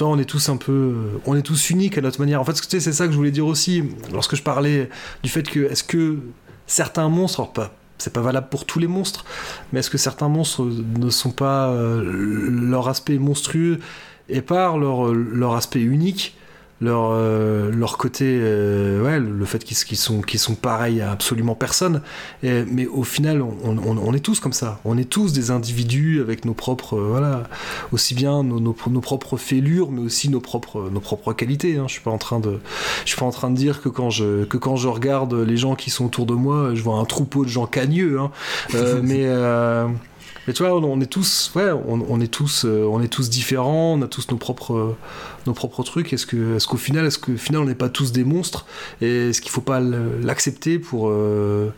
on 0.00 0.18
est 0.18 0.24
tous 0.24 0.48
un 0.48 0.56
peu, 0.56 0.94
on 1.26 1.36
est 1.36 1.42
tous 1.42 1.70
uniques 1.70 1.96
à 1.96 2.00
notre 2.00 2.20
manière. 2.20 2.40
En 2.40 2.44
fait, 2.44 2.54
tu 2.54 2.68
sais, 2.68 2.80
c'est 2.80 2.92
ça 2.92 3.06
que 3.06 3.12
je 3.12 3.16
voulais 3.16 3.30
dire 3.30 3.46
aussi 3.46 3.84
lorsque 4.12 4.34
je 4.34 4.42
parlais 4.42 4.90
du 5.22 5.30
fait 5.30 5.44
que 5.44 5.70
est-ce 5.70 5.84
que 5.84 6.18
certains 6.66 7.08
monstres, 7.08 7.40
alors 7.40 7.52
pas, 7.52 7.74
c'est 7.98 8.12
pas 8.12 8.20
valable 8.20 8.48
pour 8.50 8.66
tous 8.66 8.80
les 8.80 8.88
monstres, 8.88 9.24
mais 9.72 9.80
est-ce 9.80 9.90
que 9.90 9.98
certains 9.98 10.28
monstres 10.28 10.64
ne 10.64 11.08
sont 11.08 11.30
pas 11.30 11.72
leur 11.72 12.88
aspect 12.88 13.18
monstrueux 13.18 13.78
et 14.28 14.42
par 14.42 14.76
leur 14.76 15.54
aspect 15.54 15.80
unique, 15.80 16.36
leur, 16.80 17.10
euh, 17.12 17.70
leur 17.70 17.98
côté, 17.98 18.24
euh, 18.26 19.02
ouais, 19.04 19.20
le 19.20 19.44
fait 19.44 19.62
qu'ils 19.64 19.96
sont, 19.98 20.22
qu'ils 20.22 20.40
sont 20.40 20.54
pareils 20.54 21.00
à 21.02 21.10
absolument 21.12 21.54
personne. 21.54 22.00
Et- 22.42 22.64
mais 22.64 22.86
au 22.86 23.02
final, 23.04 23.42
on, 23.42 23.54
on- 23.64 23.98
on 23.98 24.14
est 24.14 24.20
tous 24.20 24.40
comme 24.40 24.52
ça. 24.54 24.80
On 24.84 24.96
est 24.96 25.04
tous 25.08 25.32
des 25.32 25.50
individus 25.50 26.20
avec 26.20 26.44
nos 26.44 26.54
propres, 26.54 26.96
euh, 26.96 27.06
voilà, 27.10 27.42
aussi 27.92 28.14
bien 28.14 28.42
nos, 28.42 28.60
nos, 28.60 28.74
nos 28.90 29.00
propres 29.00 29.36
fêlures, 29.36 29.90
mais 29.90 30.00
aussi 30.00 30.28
nos 30.30 30.40
propres, 30.40 30.88
nos 30.90 31.00
propres 31.00 31.32
qualités. 31.32 31.76
hein. 31.76 31.84
Je 31.86 31.92
suis 31.92 32.02
pas 32.02 32.10
en 32.10 32.18
train 32.18 32.40
de, 32.40 32.58
je 33.04 33.10
suis 33.10 33.18
pas 33.18 33.26
en 33.26 33.30
train 33.30 33.50
de 33.50 33.56
dire 33.56 33.82
que 33.82 33.88
quand 33.90 34.10
je, 34.10 34.44
que 34.44 34.56
quand 34.56 34.76
je 34.76 34.88
regarde 34.88 35.34
les 35.34 35.56
gens 35.56 35.74
qui 35.74 35.90
sont 35.90 36.06
autour 36.06 36.24
de 36.26 36.34
moi, 36.34 36.70
je 36.74 36.82
vois 36.82 36.96
un 36.96 37.04
troupeau 37.04 37.44
de 37.44 37.50
gens 37.50 37.66
cagneux. 37.66 38.18
hein. 38.20 38.30
Euh, 38.74 39.00
mais 39.02 39.24
mais 40.46 40.54
tu 40.54 40.62
vois, 40.62 40.74
on, 40.74 41.00
est 41.00 41.06
tous, 41.06 41.52
ouais, 41.54 41.70
on, 41.86 42.20
est 42.20 42.26
tous, 42.30 42.64
euh, 42.64 42.84
on 42.90 43.02
est 43.02 43.08
tous 43.08 43.28
différents, 43.28 43.94
on 43.94 44.02
a 44.02 44.08
tous 44.08 44.30
nos 44.30 44.38
propres, 44.38 44.74
euh, 44.74 44.96
nos 45.46 45.52
propres 45.52 45.82
trucs. 45.82 46.12
Est-ce 46.12 46.24
que, 46.24 46.56
est-ce 46.56 46.66
qu'au 46.66 46.78
final, 46.78 47.04
est-ce 47.04 47.18
qu'au 47.18 47.36
final, 47.36 47.60
on 47.60 47.64
n'est 47.66 47.74
pas 47.74 47.90
tous 47.90 48.10
des 48.10 48.24
monstres? 48.24 48.64
Et 49.02 49.28
est-ce 49.28 49.42
qu'il 49.42 49.50
faut 49.50 49.60
pas 49.60 49.80
l'accepter 49.80 50.78
pour, 50.78 51.10
euh, 51.10 51.72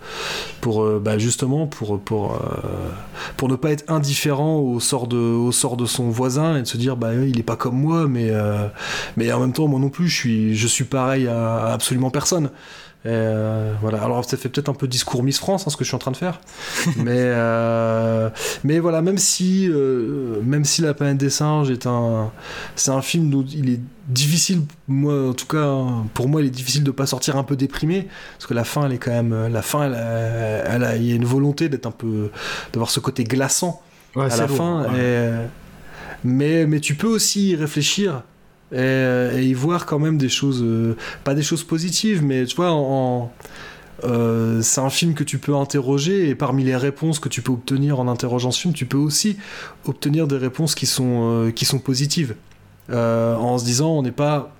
pour, 0.60 0.86
bah, 1.00 1.18
justement, 1.18 1.66
pour, 1.66 2.00
pour, 2.00 2.40
pour 3.36 3.48
ne 3.48 3.56
pas 3.56 3.72
être 3.72 3.84
indifférent 3.90 4.58
au 4.58 4.78
sort 4.78 5.08
de, 5.08 5.16
au 5.16 5.50
sort 5.50 5.76
de 5.76 5.86
son 5.86 6.10
voisin 6.10 6.56
et 6.56 6.62
de 6.62 6.66
se 6.66 6.76
dire, 6.76 6.96
bah, 6.96 7.14
il 7.14 7.38
est 7.38 7.44
pas 7.44 7.56
comme 7.56 7.76
moi, 7.76 8.06
mais, 8.06 8.30
mais 9.16 9.32
en 9.32 9.40
même 9.40 9.52
temps, 9.52 9.66
moi 9.66 9.80
non 9.80 9.90
plus, 9.90 10.08
je 10.08 10.16
suis, 10.16 10.56
je 10.56 10.66
suis 10.68 10.84
pareil 10.84 11.26
à 11.26 11.72
absolument 11.72 12.10
personne. 12.10 12.50
Euh, 13.04 13.72
voilà. 13.80 14.00
Alors 14.02 14.24
ça 14.24 14.36
fait 14.36 14.48
peut-être 14.48 14.68
un 14.68 14.74
peu 14.74 14.86
discours 14.86 15.22
Miss 15.24 15.38
France, 15.38 15.66
hein, 15.66 15.70
ce 15.70 15.76
que 15.76 15.82
je 15.82 15.88
suis 15.88 15.96
en 15.96 15.98
train 15.98 16.12
de 16.12 16.16
faire, 16.16 16.40
mais 16.98 17.16
euh, 17.18 18.30
mais 18.62 18.78
voilà, 18.78 19.02
même 19.02 19.18
si 19.18 19.68
euh, 19.68 20.40
même 20.44 20.64
si 20.64 20.82
La 20.82 20.94
planète 20.94 21.16
des 21.18 21.30
singes 21.30 21.70
est 21.70 21.86
un 21.86 22.30
c'est 22.76 22.92
un 22.92 23.02
film 23.02 23.28
dont 23.30 23.44
il 23.44 23.70
est 23.70 23.80
difficile, 24.08 24.62
moi 24.86 25.30
en 25.30 25.32
tout 25.32 25.46
cas 25.46 25.64
hein, 25.64 26.06
pour 26.14 26.28
moi 26.28 26.42
il 26.42 26.46
est 26.46 26.50
difficile 26.50 26.84
de 26.84 26.90
pas 26.92 27.06
sortir 27.06 27.36
un 27.36 27.42
peu 27.42 27.56
déprimé 27.56 28.06
parce 28.38 28.46
que 28.46 28.54
la 28.54 28.64
fin 28.64 28.86
elle 28.86 28.92
est 28.92 28.98
quand 28.98 29.10
même 29.10 29.48
la 29.48 29.62
fin 29.62 29.84
elle 29.86 29.94
a, 29.94 30.74
elle 30.74 30.84
a- 30.84 30.96
il 30.96 31.04
y 31.06 31.12
a 31.12 31.16
une 31.16 31.24
volonté 31.24 31.68
d'être 31.68 31.86
un 31.86 31.90
peu 31.92 32.30
d'avoir 32.72 32.90
ce 32.90 33.00
côté 33.00 33.24
glaçant 33.24 33.82
Ouais, 34.14 34.30
à 34.30 34.36
la 34.36 34.46
lourd, 34.46 34.56
fin. 34.58 34.92
ouais. 34.92 34.98
et, 35.00 35.30
mais, 36.24 36.66
mais 36.66 36.80
tu 36.80 36.94
peux 36.94 37.06
aussi 37.08 37.50
y 37.50 37.56
réfléchir 37.56 38.22
et, 38.72 39.28
et 39.36 39.42
y 39.42 39.54
voir 39.54 39.86
quand 39.86 39.98
même 39.98 40.18
des 40.18 40.28
choses, 40.28 40.62
euh, 40.62 40.96
pas 41.24 41.34
des 41.34 41.42
choses 41.42 41.64
positives, 41.64 42.24
mais 42.24 42.44
tu 42.46 42.56
vois, 42.56 42.70
euh, 44.04 44.62
c'est 44.62 44.80
un 44.80 44.90
film 44.90 45.14
que 45.14 45.24
tu 45.24 45.38
peux 45.38 45.54
interroger 45.54 46.28
et 46.28 46.34
parmi 46.34 46.64
les 46.64 46.76
réponses 46.76 47.18
que 47.18 47.28
tu 47.28 47.42
peux 47.42 47.52
obtenir 47.52 48.00
en 48.00 48.08
interrogeant 48.08 48.50
ce 48.50 48.60
film, 48.60 48.74
tu 48.74 48.86
peux 48.86 48.98
aussi 48.98 49.36
obtenir 49.84 50.26
des 50.26 50.38
réponses 50.38 50.74
qui 50.74 50.86
sont, 50.86 51.46
euh, 51.46 51.50
qui 51.50 51.64
sont 51.64 51.78
positives. 51.78 52.34
Euh, 52.90 53.36
en 53.36 53.58
se 53.58 53.64
disant, 53.64 53.90
on 53.90 54.02
n'est 54.02 54.10
pas 54.10 54.52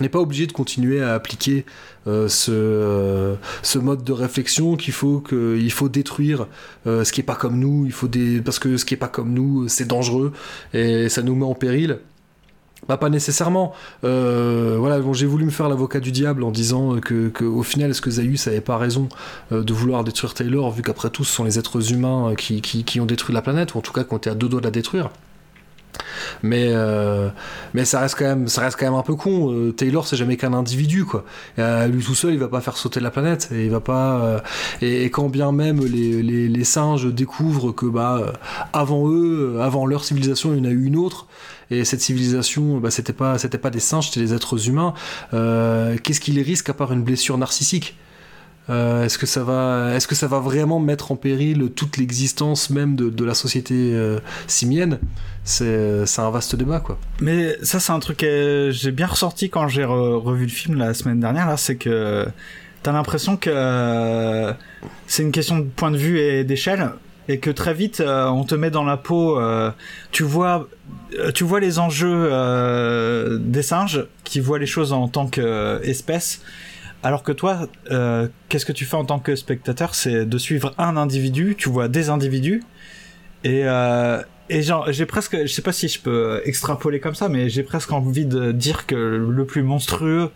on 0.00 0.02
n'est 0.02 0.08
pas 0.08 0.18
obligé 0.18 0.46
de 0.46 0.52
continuer 0.52 1.00
à 1.02 1.14
appliquer 1.14 1.64
euh, 2.06 2.28
ce, 2.28 2.50
euh, 2.50 3.36
mode 3.76 4.02
de 4.02 4.12
réflexion 4.12 4.76
qu'il 4.76 4.92
faut 4.92 5.20
que 5.20 5.56
faut 5.70 5.88
détruire 5.88 6.46
euh, 6.86 7.04
ce 7.04 7.12
qui 7.12 7.20
est 7.20 7.24
pas 7.24 7.36
comme 7.36 7.58
nous 7.58 7.86
il 7.86 7.92
faut 7.92 8.08
parce 8.44 8.58
que 8.58 8.76
ce 8.76 8.84
qui 8.84 8.94
est 8.94 8.98
pas 8.98 9.08
comme 9.08 9.32
nous 9.32 9.68
c'est 9.68 9.86
dangereux 9.86 10.32
et 10.72 11.08
ça 11.08 11.22
nous 11.22 11.34
met 11.34 11.44
en 11.44 11.54
péril 11.54 11.98
bah, 12.88 12.96
pas 12.96 13.08
nécessairement. 13.08 13.72
Euh, 14.04 14.76
voilà, 14.78 14.98
bon, 14.98 15.12
j'ai 15.12 15.26
voulu 15.26 15.44
me 15.44 15.50
faire 15.50 15.68
l'avocat 15.68 16.00
du 16.00 16.12
diable 16.12 16.44
en 16.44 16.50
disant 16.50 16.98
que, 17.00 17.28
que 17.28 17.44
au 17.44 17.62
final, 17.62 17.90
est-ce 17.90 18.02
que 18.02 18.10
Zaius 18.10 18.46
avait 18.46 18.60
pas 18.60 18.76
raison 18.76 19.08
euh, 19.52 19.62
de 19.62 19.72
vouloir 19.72 20.04
détruire 20.04 20.34
Taylor, 20.34 20.70
vu 20.70 20.82
qu'après 20.82 21.10
tout, 21.10 21.24
ce 21.24 21.32
sont 21.32 21.44
les 21.44 21.58
êtres 21.58 21.92
humains 21.92 22.30
euh, 22.30 22.34
qui, 22.34 22.60
qui, 22.60 22.84
qui 22.84 23.00
ont 23.00 23.06
détruit 23.06 23.34
la 23.34 23.42
planète, 23.42 23.74
ou 23.74 23.78
en 23.78 23.82
tout 23.82 23.92
cas 23.92 24.04
qui 24.04 24.12
ont 24.12 24.18
été 24.18 24.30
à 24.30 24.34
deux 24.34 24.48
doigts 24.48 24.60
de 24.60 24.66
la 24.66 24.70
détruire. 24.70 25.10
Mais, 26.42 26.68
euh, 26.72 27.28
mais 27.72 27.84
ça 27.84 28.00
reste 28.00 28.16
quand 28.18 28.24
même, 28.24 28.48
ça 28.48 28.62
reste 28.62 28.78
quand 28.78 28.86
même 28.86 28.98
un 28.98 29.02
peu 29.02 29.14
con. 29.14 29.52
Euh, 29.52 29.72
Taylor, 29.72 30.06
c'est 30.06 30.16
jamais 30.16 30.36
qu'un 30.36 30.52
individu, 30.52 31.04
quoi. 31.04 31.24
Euh, 31.58 31.86
lui 31.86 32.02
tout 32.02 32.14
seul, 32.14 32.32
il 32.32 32.38
va 32.38 32.48
pas 32.48 32.60
faire 32.60 32.76
sauter 32.76 33.00
la 33.00 33.10
planète. 33.10 33.48
Et 33.52 33.64
il 33.64 33.70
va 33.70 33.80
pas. 33.80 34.42
et, 34.82 35.04
quand 35.10 35.28
bien 35.28 35.52
même 35.52 35.84
les, 35.84 36.22
les, 36.22 36.64
singes 36.64 37.06
découvrent 37.06 37.72
que 37.72 37.86
bah 37.86 38.32
avant 38.72 39.08
eux, 39.08 39.58
avant 39.60 39.86
leur 39.86 40.04
civilisation, 40.04 40.54
il 40.54 40.58
y 40.58 40.60
en 40.60 40.64
a 40.70 40.72
eu 40.72 40.84
une 40.84 40.96
autre. 40.96 41.26
Et 41.70 41.84
cette 41.84 42.00
civilisation, 42.00 42.78
bah, 42.78 42.90
c'était 42.90 43.12
pas, 43.12 43.38
c'était 43.38 43.58
pas 43.58 43.70
des 43.70 43.80
singes, 43.80 44.10
c'était 44.10 44.20
des 44.20 44.34
êtres 44.34 44.68
humains. 44.68 44.94
Qu'est-ce 45.30 46.20
qui 46.20 46.32
les 46.32 46.42
risque 46.42 46.68
à 46.68 46.74
part 46.74 46.92
une 46.92 47.02
blessure 47.02 47.38
narcissique? 47.38 47.96
Est-ce 48.68 49.18
que 49.18 49.26
ça 49.26 49.44
va, 49.44 49.92
est-ce 49.94 50.08
que 50.08 50.14
ça 50.14 50.26
va 50.26 50.38
vraiment 50.38 50.80
mettre 50.80 51.12
en 51.12 51.16
péril 51.16 51.70
toute 51.74 51.98
l'existence 51.98 52.70
même 52.70 52.96
de, 52.96 53.24
la 53.24 53.34
société 53.34 53.94
simienne? 54.46 54.98
C'est, 55.46 56.04
un 56.18 56.30
vaste 56.30 56.56
débat, 56.56 56.80
quoi. 56.80 56.98
Mais 57.20 57.56
ça, 57.62 57.78
c'est 57.78 57.92
un 57.92 57.98
truc 57.98 58.16
que 58.18 58.70
j'ai 58.72 58.92
bien 58.92 59.06
ressorti 59.06 59.50
quand 59.50 59.68
j'ai 59.68 59.82
re- 59.82 60.16
revu 60.16 60.44
le 60.44 60.50
film 60.50 60.78
la 60.78 60.94
semaine 60.94 61.20
dernière. 61.20 61.46
Là, 61.46 61.58
c'est 61.58 61.76
que 61.76 62.26
t'as 62.82 62.92
l'impression 62.92 63.36
que 63.36 63.50
euh, 63.52 64.52
c'est 65.06 65.22
une 65.22 65.32
question 65.32 65.58
de 65.58 65.64
point 65.64 65.90
de 65.90 65.98
vue 65.98 66.18
et 66.18 66.44
d'échelle, 66.44 66.90
et 67.28 67.38
que 67.38 67.50
très 67.50 67.74
vite 67.74 68.00
euh, 68.00 68.26
on 68.28 68.44
te 68.44 68.54
met 68.54 68.70
dans 68.70 68.84
la 68.84 68.96
peau. 68.96 69.38
euh, 69.38 69.70
tu 70.12 70.22
vois, 70.22 70.66
tu 71.34 71.44
vois 71.44 71.60
les 71.60 71.78
enjeux 71.78 73.38
des 73.38 73.62
singes 73.62 74.06
qui 74.24 74.40
voient 74.40 74.58
les 74.58 74.66
choses 74.66 74.92
en 74.94 75.08
tant 75.08 75.26
qu'espèce. 75.26 76.40
Alors 77.02 77.22
que 77.22 77.32
toi, 77.32 77.68
qu'est-ce 78.48 78.64
que 78.64 78.72
tu 78.72 78.86
fais 78.86 78.96
en 78.96 79.04
tant 79.04 79.18
que 79.18 79.36
spectateur? 79.36 79.94
C'est 79.94 80.24
de 80.24 80.38
suivre 80.38 80.72
un 80.78 80.96
individu, 80.96 81.54
tu 81.56 81.68
vois 81.68 81.88
des 81.88 82.08
individus, 82.08 82.62
et, 83.44 83.64
et 84.50 84.62
genre, 84.62 84.92
j'ai 84.92 85.06
presque, 85.06 85.36
je 85.42 85.46
sais 85.46 85.62
pas 85.62 85.72
si 85.72 85.88
je 85.88 86.00
peux 86.00 86.42
extrapoler 86.44 87.00
comme 87.00 87.14
ça, 87.14 87.28
mais 87.28 87.48
j'ai 87.48 87.62
presque 87.62 87.92
envie 87.92 88.26
de 88.26 88.52
dire 88.52 88.86
que 88.86 88.94
le 88.94 89.44
plus 89.46 89.62
monstrueux, 89.62 90.30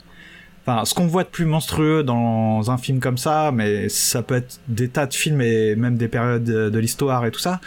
enfin, 0.67 0.85
ce 0.87 0.95
qu'on 0.95 1.07
voit 1.07 1.25
de 1.25 1.29
plus 1.29 1.45
monstrueux 1.45 2.03
dans 2.03 2.71
un 2.71 2.79
film 2.79 3.01
comme 3.01 3.19
ça, 3.19 3.51
mais 3.53 3.89
ça 3.91 4.23
peut 4.23 4.37
être 4.37 4.61
des 4.69 4.89
tas 4.89 5.07
de 5.07 5.15
films 5.15 5.43
et 5.43 5.77
même 5.77 5.97
des 5.99 6.09
périodes 6.09 6.45
de, 6.45 6.79
l'histoire 6.79 7.27
et 7.27 7.31
tout 7.31 7.41
ça. 7.41 7.61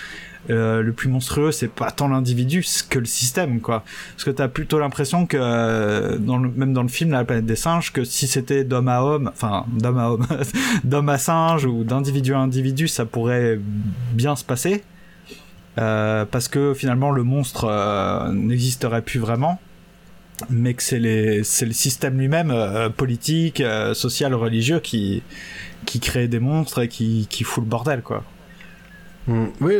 euh, 0.49 0.81
le 0.81 0.91
plus 0.93 1.09
monstrueux, 1.09 1.51
c'est 1.51 1.68
pas 1.68 1.91
tant 1.91 2.07
l'individu 2.07 2.65
que 2.89 2.97
le 2.97 3.05
système, 3.05 3.61
quoi. 3.61 3.84
Parce 4.13 4.23
que 4.23 4.31
t'as 4.31 4.47
plutôt 4.47 4.80
l'impression 4.80 5.27
que, 5.27 5.38
euh, 5.39 6.18
même 6.18 6.73
dans 6.73 6.81
le 6.81 6.89
film, 6.89 7.11
La 7.11 7.23
planète 7.23 7.45
des 7.45 7.55
singes, 7.55 7.93
que 7.93 8.03
si 8.03 8.27
c'était 8.27 8.63
d'homme 8.63 8.88
à 8.88 9.03
homme, 9.03 9.30
enfin, 9.31 9.65
d'homme 9.68 9.99
à 9.99 10.09
homme, 10.09 10.26
d'homme 10.84 11.09
à 11.09 11.19
singe 11.19 11.65
ou 11.65 11.84
d'individu 11.84 12.34
à 12.34 12.39
individu, 12.39 12.88
ça 12.88 13.05
pourrait 13.05 13.59
bien 14.13 14.35
se 14.35 14.43
passer. 14.43 14.84
Euh, 15.77 16.26
parce 16.26 16.49
que 16.49 16.73
finalement 16.73 17.11
le 17.11 17.23
monstre 17.23 17.64
euh, 17.64 18.30
n'existerait 18.34 19.02
plus 19.02 19.22
vraiment 19.22 19.57
mais 20.49 20.73
que 20.73 20.84
c'est 20.84 20.99
le 20.99 21.43
système 21.43 22.18
lui-même 22.18 22.52
euh, 22.52 22.89
politique 22.89 23.64
social 23.93 24.34
religieux 24.34 24.81
qui 24.81 25.23
qui 25.85 26.02
crée 26.02 26.27
des 26.27 26.39
monstres 26.39 26.81
et 26.81 26.88
qui 26.89 27.26
qui 27.30 27.45
fout 27.45 27.64
le 27.64 27.69
bordel 27.69 28.02
quoi 28.02 28.26
Mm. 29.32 29.45
Oui, 29.62 29.76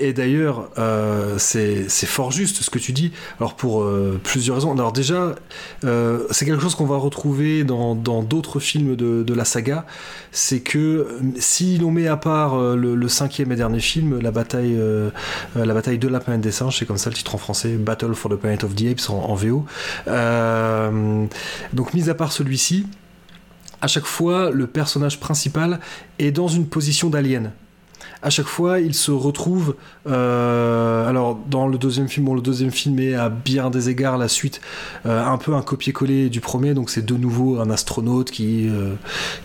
et, 0.00 0.12
d'ailleurs, 0.12 0.70
euh, 0.78 1.36
c'est 1.38 1.88
fort 2.06 2.32
juste 2.32 2.62
ce 2.62 2.70
que 2.70 2.78
tu 2.78 2.92
dis. 2.92 3.12
Alors 3.38 3.54
pour 3.54 3.82
euh, 3.82 4.20
plusieurs 4.22 4.56
raisons. 4.56 4.72
Alors 4.72 4.92
déjà, 4.92 5.36
euh, 5.84 6.26
c'est 6.30 6.44
quelque 6.44 6.60
chose 6.60 6.74
qu'on 6.74 6.86
va 6.86 6.96
retrouver 6.96 7.64
dans 7.64 7.94
d'autres 7.94 8.60
films 8.60 8.96
de, 8.96 9.34
la 9.34 9.44
saga. 9.44 9.86
C'est 10.30 10.60
que 10.60 11.06
si 11.38 11.78
l'on 11.78 11.90
met 11.90 12.06
à 12.06 12.16
part 12.16 12.58
le, 12.76 13.08
cinquième 13.08 13.52
et 13.52 13.56
dernier 13.56 13.80
film, 13.80 14.20
la 14.20 14.30
bataille, 14.30 14.78
la 15.54 15.74
bataille 15.74 15.98
de 15.98 16.08
la 16.08 16.20
planète 16.20 16.42
des 16.42 16.52
singes, 16.52 16.78
c'est 16.78 16.86
comme 16.86 16.98
ça 16.98 17.08
le 17.08 17.16
titre 17.16 17.34
en 17.34 17.38
français, 17.38 17.76
Battle 17.76 18.14
for 18.14 18.30
the 18.30 18.36
Planet 18.36 18.64
of 18.64 18.74
the 18.74 18.86
Apes 18.90 19.08
en, 19.08 19.30
en 19.30 19.34
VO. 19.34 19.64
Donc 21.72 21.94
mis 21.94 22.10
à 22.10 22.14
part 22.14 22.32
celui-ci, 22.32 22.86
à 23.80 23.86
chaque 23.86 24.04
fois, 24.04 24.50
le 24.50 24.66
personnage 24.66 25.18
principal 25.18 25.80
est 26.18 26.30
dans 26.30 26.48
une 26.48 26.66
position 26.66 27.08
d'alien. 27.08 27.52
À 28.22 28.30
chaque 28.30 28.46
fois, 28.46 28.78
il 28.78 28.94
se 28.94 29.10
retrouve. 29.10 29.74
Euh, 30.06 31.08
alors, 31.08 31.38
dans 31.48 31.66
le 31.66 31.76
deuxième 31.76 32.08
film, 32.08 32.26
bon, 32.26 32.34
le 32.34 32.40
deuxième 32.40 32.70
film 32.70 32.98
est 33.00 33.14
à 33.14 33.28
bien 33.28 33.68
des 33.68 33.88
égards 33.88 34.16
la 34.16 34.28
suite, 34.28 34.60
euh, 35.06 35.24
un 35.24 35.38
peu 35.38 35.54
un 35.54 35.62
copier-coller 35.62 36.30
du 36.30 36.40
premier. 36.40 36.72
Donc, 36.74 36.90
c'est 36.90 37.04
de 37.04 37.14
nouveau 37.14 37.58
un 37.58 37.68
astronaute 37.68 38.30
qui, 38.30 38.68
euh, 38.68 38.94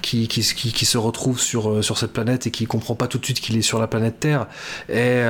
qui, 0.02 0.28
qui, 0.28 0.44
se 0.86 0.98
retrouve 0.98 1.40
sur, 1.40 1.84
sur 1.84 1.98
cette 1.98 2.14
planète 2.14 2.46
et 2.46 2.52
qui 2.52 2.68
comprend 2.68 2.94
pas 2.94 3.08
tout 3.08 3.18
de 3.18 3.26
suite 3.26 3.40
qu'il 3.40 3.58
est 3.58 3.64
sur 3.64 3.80
la 3.80 3.88
planète 3.88 4.20
Terre. 4.20 4.46
Et, 4.90 5.22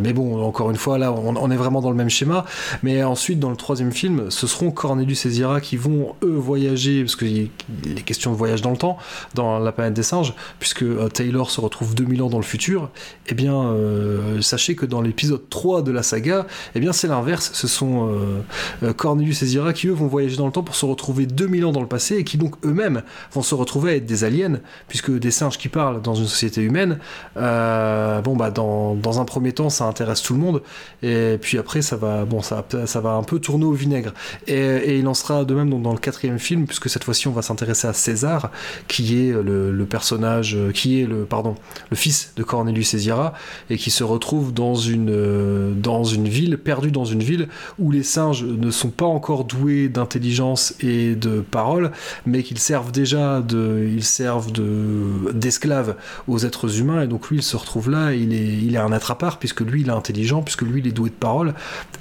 mais 0.00 0.12
bon, 0.12 0.42
encore 0.42 0.70
une 0.70 0.76
fois, 0.76 0.96
là, 0.96 1.12
on, 1.12 1.36
on, 1.36 1.50
est 1.50 1.56
vraiment 1.56 1.80
dans 1.80 1.90
le 1.90 1.96
même 1.96 2.08
schéma. 2.08 2.44
Mais 2.84 3.02
ensuite, 3.02 3.40
dans 3.40 3.50
le 3.50 3.56
troisième 3.56 3.92
film, 3.92 4.30
ce 4.30 4.46
seront 4.46 4.70
Cornelius 4.70 5.26
et 5.26 5.30
Zira 5.30 5.60
qui 5.60 5.76
vont, 5.76 6.14
eux, 6.22 6.36
voyager, 6.36 7.02
parce 7.02 7.16
qu'il 7.16 7.50
est 7.84 8.02
question 8.02 8.30
de 8.30 8.36
voyage 8.36 8.62
dans 8.62 8.70
le 8.70 8.76
temps, 8.76 8.96
dans 9.34 9.58
la 9.58 9.72
planète 9.72 9.94
des 9.94 10.04
singes, 10.04 10.34
puisque 10.60 10.84
Taylor 11.12 11.50
se 11.50 11.60
retrouve 11.60 11.94
2000 11.96 12.22
ans 12.22 12.28
dans 12.28 12.38
le 12.38 12.43
futur, 12.44 12.90
eh 13.26 13.34
bien, 13.34 13.54
euh, 13.54 14.40
sachez 14.42 14.74
que 14.74 14.86
dans 14.86 15.00
l'épisode 15.00 15.48
3 15.48 15.82
de 15.82 15.90
la 15.90 16.02
saga, 16.02 16.46
eh 16.74 16.80
bien, 16.80 16.92
c'est 16.92 17.08
l'inverse. 17.08 17.50
Ce 17.54 17.66
sont 17.66 18.08
euh, 18.08 18.42
euh, 18.82 18.92
Cornelius 18.92 19.42
et 19.42 19.46
Zira 19.46 19.72
qui, 19.72 19.88
eux, 19.88 19.92
vont 19.92 20.06
voyager 20.06 20.36
dans 20.36 20.46
le 20.46 20.52
temps 20.52 20.62
pour 20.62 20.76
se 20.76 20.86
retrouver 20.86 21.26
2000 21.26 21.64
ans 21.64 21.72
dans 21.72 21.80
le 21.80 21.88
passé 21.88 22.16
et 22.16 22.24
qui, 22.24 22.36
donc, 22.36 22.54
eux-mêmes, 22.64 23.02
vont 23.32 23.42
se 23.42 23.54
retrouver 23.54 23.92
à 23.92 23.96
être 23.96 24.06
des 24.06 24.24
aliens, 24.24 24.60
puisque 24.88 25.10
des 25.10 25.30
singes 25.30 25.58
qui 25.58 25.68
parlent 25.68 26.02
dans 26.02 26.14
une 26.14 26.26
société 26.26 26.60
humaine, 26.60 26.98
bon, 27.34 28.36
bah, 28.36 28.50
dans, 28.50 28.94
dans, 28.94 29.20
un 29.20 29.24
premier 29.24 29.52
temps, 29.52 29.70
ça 29.70 29.84
intéresse 29.84 30.22
tout 30.22 30.34
le 30.34 30.40
monde, 30.40 30.62
et 31.02 31.38
puis 31.40 31.58
après, 31.58 31.82
ça 31.82 31.96
va, 31.96 32.24
bon, 32.24 32.42
ça, 32.42 32.64
ça 32.86 33.00
va 33.00 33.12
un 33.12 33.22
peu 33.22 33.38
tourner 33.38 33.64
au 33.64 33.72
vinaigre. 33.72 34.12
Et, 34.46 34.98
il 34.98 35.08
en 35.08 35.14
sera 35.14 35.44
de 35.44 35.54
même 35.54 35.70
donc, 35.70 35.82
dans 35.82 35.92
le 35.92 35.98
quatrième 35.98 36.38
film, 36.38 36.66
puisque 36.66 36.88
cette 36.88 37.04
fois-ci, 37.04 37.28
on 37.28 37.32
va 37.32 37.42
s'intéresser 37.42 37.88
à 37.88 37.92
César, 37.92 38.50
qui 38.88 39.28
est 39.28 39.32
le 39.32 39.86
personnage, 39.86 40.56
qui 40.74 41.00
est 41.00 41.06
le, 41.06 41.24
pardon, 41.24 41.56
le 41.90 41.96
fils 41.96 42.33
de 42.36 42.42
Cornelius 42.42 42.94
et 42.94 42.98
Zira, 42.98 43.34
et 43.70 43.76
qui 43.76 43.90
se 43.90 44.04
retrouve 44.04 44.52
dans 44.52 44.74
une, 44.74 45.10
euh, 45.10 45.72
dans 45.74 46.04
une 46.04 46.28
ville, 46.28 46.58
perdu 46.58 46.90
dans 46.90 47.04
une 47.04 47.22
ville, 47.22 47.48
où 47.78 47.90
les 47.90 48.02
singes 48.02 48.44
ne 48.44 48.70
sont 48.70 48.90
pas 48.90 49.06
encore 49.06 49.44
doués 49.44 49.88
d'intelligence 49.88 50.74
et 50.80 51.14
de 51.14 51.40
parole, 51.40 51.92
mais 52.26 52.42
qu'ils 52.42 52.58
servent 52.58 52.92
déjà 52.92 53.40
de, 53.40 53.88
ils 53.92 54.04
servent 54.04 54.52
de, 54.52 55.32
d'esclaves 55.32 55.96
aux 56.28 56.38
êtres 56.44 56.80
humains, 56.80 57.02
et 57.02 57.06
donc 57.06 57.28
lui 57.28 57.38
il 57.38 57.42
se 57.42 57.56
retrouve 57.56 57.90
là, 57.90 58.12
il 58.12 58.32
est, 58.32 58.58
il 58.62 58.74
est 58.74 58.78
un 58.78 58.90
part, 59.14 59.38
puisque 59.38 59.60
lui 59.60 59.82
il 59.82 59.88
est 59.88 59.92
intelligent, 59.92 60.42
puisque 60.42 60.62
lui 60.62 60.80
il 60.80 60.86
est 60.86 60.92
doué 60.92 61.10
de 61.10 61.14
parole, 61.14 61.54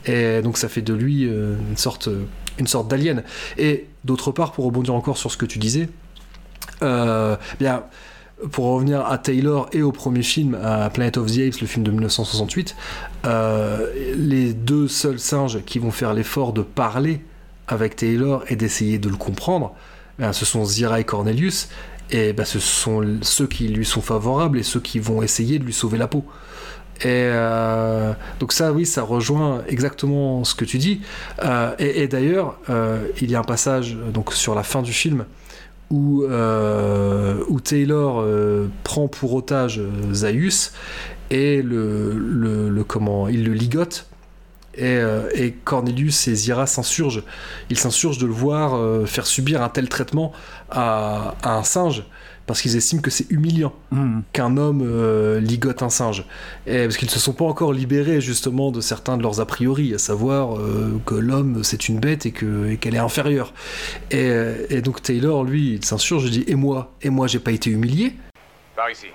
et 0.05 0.41
donc 0.41 0.57
ça 0.57 0.69
fait 0.69 0.81
de 0.81 0.93
lui 0.93 1.27
euh, 1.27 1.55
une 1.69 1.77
sorte, 1.77 2.10
une 2.57 2.68
sorte 2.68 2.88
d'alien. 2.88 3.23
Et 3.57 3.88
d'autre 4.03 4.31
part, 4.31 4.51
pour 4.51 4.65
rebondir 4.65 4.93
encore 4.93 5.18
sur 5.18 5.31
ce 5.31 5.38
que 5.38 5.45
tu 5.45 5.60
disais, 5.60 5.89
euh, 6.81 7.35
bien 7.60 7.84
pour 8.52 8.65
revenir 8.65 9.06
à 9.06 9.18
Taylor 9.18 9.68
et 9.72 9.82
au 9.82 9.91
premier 9.91 10.24
film, 10.24 10.57
à 10.61 10.90
Planet 10.90 11.18
of 11.18 11.32
the 11.32 11.40
Apes, 11.40 11.61
le 11.61 11.68
film 11.68 11.84
de 11.84 11.91
1968, 11.91 12.76
euh, 13.26 13.88
les 14.15 14.53
deux 14.53 14.88
seuls 14.88 15.20
singes 15.20 15.60
qui 15.65 15.80
vont 15.80 15.91
faire 15.91 16.14
l'effort 16.14 16.53
de 16.53 16.61
parler 16.61 17.22
avec 17.68 17.95
Taylor 17.95 18.44
et 18.49 18.56
d'essayer 18.56 18.99
de 18.99 19.10
le 19.10 19.15
comprendre, 19.15 19.74
ben, 20.20 20.34
ce 20.34 20.45
sont 20.45 20.65
Zira 20.65 20.99
et 20.99 21.03
Cornelius, 21.03 21.70
et 22.11 22.34
ben, 22.34 22.45
ce 22.45 22.60
sont 22.60 23.20
ceux 23.22 23.48
qui 23.48 23.68
lui 23.68 23.86
sont 23.86 24.02
favorables 24.02 24.60
et 24.60 24.64
ceux 24.64 24.82
qui 24.82 24.99
vont 24.99 25.24
essayer 25.24 25.60
de 25.60 25.64
lui 25.64 25.74
sauver 25.74 25.98
la 25.98 26.07
peau. 26.07 26.26
Et 27.02 27.07
euh, 27.07 28.14
donc 28.40 28.53
ça, 28.53 28.72
oui, 28.72 28.86
ça 28.86 29.02
rejoint 29.02 29.64
exactement 29.68 30.44
ce 30.44 30.53
que 30.53 30.64
tu 30.64 30.78
dis. 30.78 31.02
Euh, 31.44 31.74
et, 31.80 32.03
et 32.03 32.07
d'ailleurs, 32.07 32.60
il 33.22 33.32
y 33.32 33.36
a 33.36 33.40
un 33.40 33.44
passage 33.44 33.98
donc 34.14 34.34
sur 34.34 34.53
la 34.53 34.64
fin 34.64 34.82
du 34.82 34.94
film 34.94 35.26
où, 35.94 36.24
euh, 36.24 37.44
où 37.49 37.60
Taylor 37.60 38.20
euh, 38.20 38.68
prend 38.84 39.07
pour 39.07 39.36
otage 39.36 39.80
euh, 39.80 40.11
Zaius 40.11 40.74
et 41.30 41.61
le, 41.61 42.84
comment 42.88 43.28
il 43.28 43.45
le 43.45 43.53
ligote 43.53 44.07
et, 44.76 45.53
Cornelius 45.64 46.28
et 46.28 46.34
Zira 46.34 46.65
s'insurgent. 46.65 47.24
Ils 47.70 47.78
s'insurgent 47.78 48.18
de 48.18 48.26
le 48.26 48.34
voir 48.34 49.07
faire 49.07 49.28
subir 49.28 49.61
un 49.61 49.70
tel 49.70 49.88
traitement 49.88 50.32
à 50.72 51.36
un 51.44 51.64
singe 51.64 52.06
parce 52.45 52.61
qu'ils 52.61 52.76
estiment 52.76 53.02
que 53.02 53.10
c'est 53.10 53.30
humiliant 53.32 53.74
mmh. 53.91 54.20
qu'un 54.34 54.57
homme 54.57 54.82
euh, 54.84 55.40
ligote 55.40 55.82
un 55.82 55.90
singe. 55.90 56.26
Et 56.68 56.84
parce 56.84 56.98
qu'ils 56.98 57.07
ne 57.07 57.14
se 57.14 57.20
sont 57.20 57.34
pas 57.34 57.45
encore 57.45 57.74
libérés 57.74 58.22
justement 58.22 58.72
de 58.72 58.82
certains 58.82 59.18
de 59.18 59.24
leurs 59.24 59.40
a 59.40 59.45
priori, 59.45 59.94
à 59.94 59.98
savoir 59.98 60.57
euh, 60.57 60.99
que 61.06 61.15
l'homme 61.15 61.64
c'est 61.64 61.88
une 61.88 61.99
bête 61.99 62.26
et 62.26 62.32
qu'elle 62.32 62.78
qu 62.80 62.90
est 62.90 62.98
inférieure. 62.98 63.53
Et, 64.11 64.32
et, 64.70 64.82
donc 64.82 65.02
Taylor, 65.02 65.44
lui, 65.44 65.76
il 65.76 65.86
s'insurge, 65.86 66.26
il 66.26 66.32
dit 66.32 66.44
Et 66.48 66.56
moi 66.56 66.94
Et 67.02 67.10
moi, 67.10 67.28
j'ai 67.28 67.40
pas 67.40 67.52
été 67.52 67.70
humilié? 67.70 68.14
Par 68.76 68.90
ici. 68.90 69.07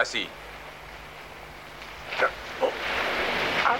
Assis. 0.00 0.28
Oh. 2.62 2.70
Ah. 3.66 3.76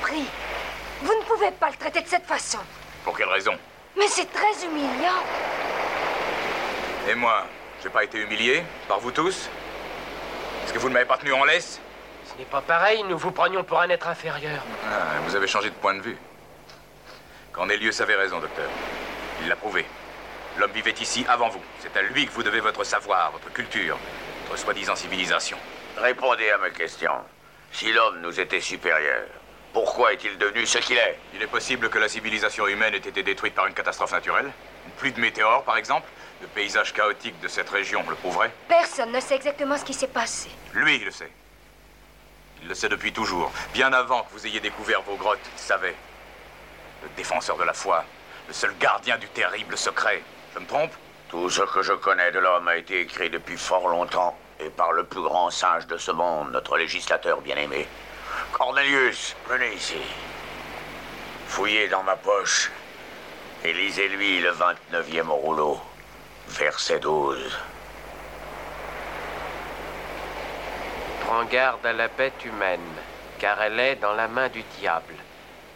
Prie, 0.00 0.26
vous 1.02 1.06
ne 1.06 1.22
pouvez 1.24 1.50
pas 1.50 1.70
le 1.70 1.76
traiter 1.76 2.02
de 2.02 2.06
cette 2.06 2.26
façon. 2.54 2.64
Pour 3.04 3.16
quelle 3.16 3.28
raison 3.28 3.56
Mais 3.96 4.08
c'est 4.08 4.30
très 4.32 4.64
humiliant. 4.64 5.22
Et 7.08 7.14
moi, 7.14 7.46
j'ai 7.82 7.90
pas 7.90 8.04
été 8.04 8.18
humilié 8.18 8.62
par 8.88 8.98
vous 8.98 9.10
tous 9.10 9.48
Est-ce 10.64 10.72
que 10.72 10.78
vous 10.78 10.88
ne 10.88 10.94
m'avez 10.94 11.04
pas 11.04 11.18
tenu 11.18 11.32
en 11.32 11.44
laisse 11.44 11.80
Ce 12.26 12.38
n'est 12.38 12.46
pas 12.46 12.62
pareil, 12.62 13.02
nous 13.04 13.18
vous 13.18 13.30
prenions 13.30 13.62
pour 13.62 13.80
un 13.80 13.88
être 13.90 14.08
inférieur. 14.08 14.62
Ah, 14.86 15.20
vous 15.26 15.36
avez 15.36 15.46
changé 15.46 15.70
de 15.70 15.74
point 15.74 15.94
de 15.94 16.00
vue. 16.00 16.16
Cornelius 17.52 18.00
avait 18.00 18.16
raison, 18.16 18.40
docteur. 18.40 18.68
Il 19.42 19.48
l'a 19.48 19.56
prouvé. 19.56 19.84
L'homme 20.58 20.72
vivait 20.72 20.94
ici 21.00 21.24
avant 21.28 21.48
vous. 21.48 21.62
C'est 21.80 21.96
à 21.96 22.02
lui 22.02 22.26
que 22.26 22.32
vous 22.32 22.42
devez 22.42 22.60
votre 22.60 22.84
savoir, 22.84 23.32
votre 23.32 23.52
culture, 23.52 23.98
votre 24.48 24.60
soi-disant 24.60 24.96
civilisation. 24.96 25.58
Répondez 25.96 26.50
à 26.50 26.58
ma 26.58 26.70
question. 26.70 27.12
Si 27.72 27.92
l'homme 27.92 28.20
nous 28.22 28.40
était 28.40 28.60
supérieur, 28.60 29.24
pourquoi 29.74 30.12
est-il 30.12 30.38
devenu 30.38 30.64
ce 30.66 30.78
qu'il 30.78 30.96
est 30.96 31.18
Il 31.34 31.42
est 31.42 31.48
possible 31.48 31.90
que 31.90 31.98
la 31.98 32.08
civilisation 32.08 32.68
humaine 32.68 32.94
ait 32.94 32.98
été 32.98 33.24
détruite 33.24 33.56
par 33.56 33.66
une 33.66 33.74
catastrophe 33.74 34.12
naturelle. 34.12 34.52
Une 34.86 34.92
pluie 34.92 35.10
de 35.10 35.20
météores, 35.20 35.64
par 35.64 35.76
exemple. 35.76 36.08
Le 36.40 36.46
paysage 36.46 36.92
chaotique 36.92 37.38
de 37.40 37.48
cette 37.48 37.68
région 37.70 38.04
le 38.08 38.14
prouverait. 38.14 38.52
Personne 38.68 39.10
ne 39.10 39.18
sait 39.18 39.34
exactement 39.34 39.76
ce 39.76 39.84
qui 39.84 39.92
s'est 39.92 40.06
passé. 40.06 40.48
Lui, 40.74 40.96
il 40.96 41.04
le 41.04 41.10
sait. 41.10 41.30
Il 42.62 42.68
le 42.68 42.74
sait 42.74 42.88
depuis 42.88 43.12
toujours. 43.12 43.50
Bien 43.72 43.92
avant 43.92 44.22
que 44.22 44.32
vous 44.32 44.46
ayez 44.46 44.60
découvert 44.60 45.02
vos 45.02 45.16
grottes, 45.16 45.40
il 45.52 45.60
savait. 45.60 45.96
Le 47.02 47.08
défenseur 47.16 47.56
de 47.56 47.64
la 47.64 47.72
foi. 47.72 48.04
Le 48.46 48.54
seul 48.54 48.76
gardien 48.78 49.18
du 49.18 49.26
terrible 49.28 49.76
secret. 49.76 50.22
Je 50.54 50.60
me 50.60 50.66
trompe 50.66 50.92
Tout 51.28 51.50
ce 51.50 51.62
que 51.62 51.82
je 51.82 51.94
connais 51.94 52.30
de 52.30 52.38
l'homme 52.38 52.68
a 52.68 52.76
été 52.76 53.00
écrit 53.00 53.28
depuis 53.28 53.56
fort 53.56 53.88
longtemps 53.88 54.38
et 54.60 54.70
par 54.70 54.92
le 54.92 55.02
plus 55.02 55.22
grand 55.22 55.50
singe 55.50 55.88
de 55.88 55.96
ce 55.96 56.12
monde, 56.12 56.52
notre 56.52 56.76
législateur 56.76 57.40
bien-aimé. 57.40 57.88
Cornelius, 58.52 59.36
venez 59.48 59.74
ici. 59.74 60.00
Fouillez 61.48 61.88
dans 61.88 62.02
ma 62.02 62.16
poche 62.16 62.70
et 63.64 63.72
lisez-lui 63.72 64.40
le 64.40 64.52
29e 64.52 65.28
rouleau, 65.28 65.80
verset 66.48 66.98
12. 66.98 67.58
Prends 71.20 71.44
garde 71.44 71.84
à 71.86 71.92
la 71.92 72.08
bête 72.08 72.44
humaine, 72.44 72.80
car 73.38 73.60
elle 73.62 73.80
est 73.80 73.96
dans 73.96 74.12
la 74.12 74.28
main 74.28 74.48
du 74.48 74.62
diable. 74.78 75.14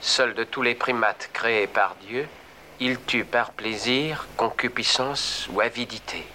Seul 0.00 0.34
de 0.34 0.44
tous 0.44 0.62
les 0.62 0.74
primates 0.74 1.30
créés 1.32 1.66
par 1.66 1.94
Dieu, 1.96 2.28
il 2.80 3.00
tue 3.00 3.24
par 3.24 3.52
plaisir, 3.52 4.26
concupiscence 4.36 5.48
ou 5.50 5.60
avidité. 5.60 6.26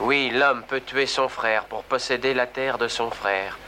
Oui, 0.00 0.30
l'homme 0.30 0.62
peut 0.64 0.80
tuer 0.80 1.06
son 1.06 1.28
frère 1.28 1.64
pour 1.64 1.84
posséder 1.84 2.34
la 2.34 2.46
terre 2.46 2.78
de 2.78 2.88
son 2.88 3.10
frère. 3.10 3.58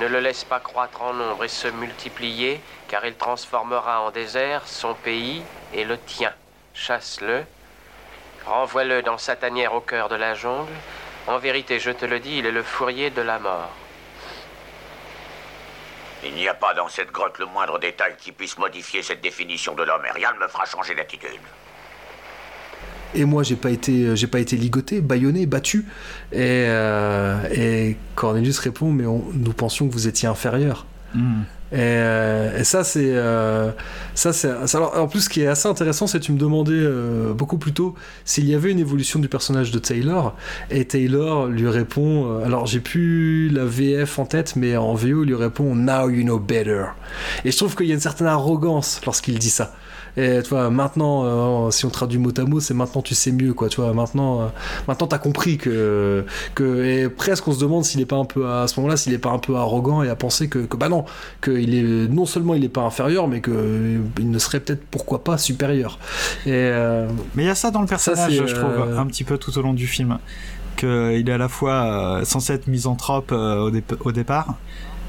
Ne 0.00 0.08
le 0.08 0.20
laisse 0.20 0.44
pas 0.44 0.60
croître 0.60 1.00
en 1.02 1.14
nombre 1.14 1.44
et 1.44 1.48
se 1.48 1.68
multiplier, 1.68 2.60
car 2.88 3.06
il 3.06 3.14
transformera 3.14 4.02
en 4.02 4.10
désert 4.10 4.68
son 4.68 4.94
pays 4.94 5.42
et 5.72 5.84
le 5.84 5.96
tien. 5.98 6.32
Chasse-le, 6.74 7.44
renvoie-le 8.44 9.02
dans 9.02 9.16
sa 9.16 9.36
tanière 9.36 9.72
au 9.72 9.80
cœur 9.80 10.10
de 10.10 10.16
la 10.16 10.34
jungle. 10.34 10.72
En 11.26 11.38
vérité, 11.38 11.80
je 11.80 11.90
te 11.90 12.04
le 12.04 12.20
dis, 12.20 12.38
il 12.38 12.46
est 12.46 12.52
le 12.52 12.62
fourrier 12.62 13.08
de 13.08 13.22
la 13.22 13.38
mort. 13.38 13.70
Il 16.24 16.34
n'y 16.34 16.48
a 16.48 16.54
pas 16.54 16.74
dans 16.74 16.88
cette 16.88 17.10
grotte 17.10 17.38
le 17.38 17.46
moindre 17.46 17.78
détail 17.78 18.16
qui 18.18 18.32
puisse 18.32 18.58
modifier 18.58 19.02
cette 19.02 19.20
définition 19.20 19.74
de 19.74 19.82
l'homme 19.82 20.04
et 20.04 20.10
rien 20.10 20.32
ne 20.32 20.38
me 20.38 20.48
fera 20.48 20.66
changer 20.66 20.94
d'attitude. 20.94 21.40
Et 23.16 23.24
moi, 23.24 23.42
j'ai 23.42 23.56
pas 23.56 23.70
été, 23.70 24.14
j'ai 24.14 24.26
pas 24.26 24.38
été 24.40 24.56
ligoté, 24.56 25.00
bâillonné, 25.00 25.46
battu. 25.46 25.86
Et, 26.32 26.66
euh, 26.68 27.36
et 27.50 27.96
Cornelius 28.14 28.58
répond, 28.58 28.92
mais 28.92 29.06
on, 29.06 29.24
nous 29.32 29.52
pensions 29.52 29.88
que 29.88 29.92
vous 29.92 30.06
étiez 30.06 30.28
inférieur. 30.28 30.86
Mm. 31.14 31.40
Et, 31.72 31.78
euh, 31.80 32.60
et 32.60 32.62
ça, 32.64 32.84
c'est. 32.84 33.10
euh, 33.16 33.72
ça, 34.14 34.32
c'est. 34.32 34.48
alors, 34.74 34.96
en 34.96 35.08
plus, 35.08 35.22
ce 35.22 35.28
qui 35.28 35.40
est 35.40 35.46
assez 35.48 35.66
intéressant, 35.66 36.06
c'est 36.06 36.20
que 36.20 36.24
tu 36.24 36.30
me 36.32 36.38
demandais 36.38 36.72
euh, 36.74 37.32
beaucoup 37.32 37.58
plus 37.58 37.72
tôt 37.72 37.94
s'il 38.24 38.44
y 38.44 38.54
avait 38.54 38.70
une 38.70 38.78
évolution 38.78 39.18
du 39.18 39.28
personnage 39.28 39.72
de 39.72 39.78
Taylor. 39.80 40.36
Et 40.70 40.84
Taylor 40.84 41.46
lui 41.46 41.68
répond. 41.68 42.38
euh, 42.38 42.44
alors, 42.44 42.66
j'ai 42.66 42.80
plus 42.80 43.48
la 43.48 43.64
VF 43.64 44.18
en 44.18 44.26
tête, 44.26 44.54
mais 44.56 44.76
en 44.76 44.94
VO, 44.94 45.24
il 45.24 45.28
lui 45.28 45.34
répond 45.34 45.74
Now 45.74 46.08
you 46.10 46.22
know 46.22 46.38
better. 46.38 46.84
Et 47.44 47.50
je 47.50 47.56
trouve 47.56 47.74
qu'il 47.74 47.86
y 47.86 47.90
a 47.90 47.94
une 47.94 48.00
certaine 48.00 48.28
arrogance 48.28 49.00
lorsqu'il 49.04 49.38
dit 49.38 49.50
ça. 49.50 49.74
Et 50.16 50.40
tu 50.42 50.50
vois, 50.50 50.70
maintenant, 50.70 51.24
euh, 51.24 51.70
si 51.70 51.84
on 51.84 51.90
traduit 51.90 52.18
mot 52.18 52.30
à 52.36 52.44
mot, 52.44 52.60
c'est 52.60 52.72
maintenant 52.72 53.02
tu 53.02 53.14
sais 53.14 53.32
mieux, 53.32 53.52
quoi. 53.52 53.68
Tu 53.68 53.80
vois, 53.80 53.92
maintenant, 53.92 54.40
euh, 54.40 54.46
maintenant 54.88 55.06
t'as 55.06 55.18
compris 55.18 55.58
que, 55.58 56.24
que, 56.54 56.84
et 56.84 57.08
presque 57.08 57.46
on 57.48 57.52
se 57.52 57.60
demande 57.60 57.84
s'il 57.84 58.00
est 58.00 58.06
pas 58.06 58.16
un 58.16 58.24
peu 58.24 58.48
à, 58.48 58.66
ce 58.66 58.80
moment-là, 58.80 58.96
s'il 58.96 59.12
est 59.12 59.18
pas 59.18 59.30
un 59.30 59.38
peu 59.38 59.56
arrogant 59.56 60.02
et 60.02 60.08
à 60.08 60.16
penser 60.16 60.48
que, 60.48 60.60
que 60.60 60.76
bah 60.76 60.88
non, 60.88 61.04
qu'il 61.42 61.74
est 61.74 62.08
non 62.08 62.24
seulement 62.24 62.54
il 62.54 62.64
est 62.64 62.70
pas 62.70 62.82
inférieur, 62.82 63.28
mais 63.28 63.40
que 63.40 63.50
euh, 63.50 63.98
il 64.18 64.30
ne 64.30 64.38
serait 64.38 64.60
peut-être 64.60 64.84
pourquoi 64.90 65.22
pas 65.22 65.36
supérieur. 65.36 65.98
Et 66.46 66.52
euh, 66.52 67.08
Mais 67.34 67.44
il 67.44 67.46
y 67.46 67.50
a 67.50 67.54
ça 67.54 67.70
dans 67.70 67.82
le 67.82 67.86
personnage, 67.86 68.32
je 68.32 68.54
trouve, 68.54 68.98
un 68.98 69.06
petit 69.06 69.24
peu 69.24 69.36
tout 69.36 69.56
au 69.58 69.62
long 69.62 69.74
du 69.74 69.86
film. 69.86 70.18
Qu'il 70.76 71.28
est 71.28 71.32
à 71.32 71.38
la 71.38 71.48
fois 71.48 72.20
censé 72.24 72.52
être 72.52 72.66
misanthrope 72.66 73.32
au 73.32 74.12
départ, 74.12 74.56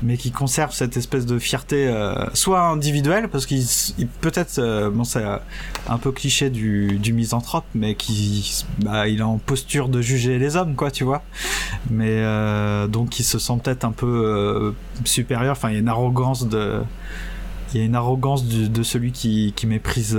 mais 0.04 0.18
qui 0.18 0.32
conserve 0.32 0.72
cette 0.74 0.96
espèce 0.98 1.26
de 1.26 1.40
fierté, 1.40 1.88
euh, 1.88 2.14
soit 2.34 2.62
individuelle, 2.62 3.30
parce 3.30 3.46
qu'il 3.46 3.64
peut-être, 4.22 4.60
euh, 4.60 4.90
bon, 4.90 5.04
c'est 5.04 5.24
euh, 5.24 5.38
un 5.90 5.98
peu 5.98 6.12
cliché 6.12 6.50
du, 6.50 6.98
du 7.00 7.14
misanthrope, 7.14 7.66
mais 7.74 7.96
qui, 7.96 8.64
bah, 8.80 9.08
il 9.08 9.20
est 9.20 9.24
en 9.24 9.38
posture 9.40 9.90
de 9.90 10.02
juger 10.02 10.38
les 10.40 10.56
hommes, 10.56 10.76
quoi, 10.76 10.92
tu 10.92 11.04
vois. 11.04 11.24
Mais 11.90 12.10
euh, 12.22 12.88
donc, 12.88 13.20
il 13.20 13.24
se 13.24 13.40
sent 13.40 13.54
peut-être 13.64 13.86
un 13.86 13.92
peu 13.92 14.74
supérieur. 15.06 15.54
Enfin, 15.54 15.70
il 15.70 15.74
y 15.74 15.78
a 15.78 15.80
une 15.80 15.90
arrogance 15.90 16.48
de, 16.48 16.82
il 17.74 17.80
y 17.80 17.84
a 17.84 17.86
une 17.86 17.96
arrogance 17.96 18.46
du- 18.46 18.70
de 18.70 18.84
celui 18.84 19.12
qui, 19.12 19.54
qui 19.56 19.66
méprise 19.68 20.16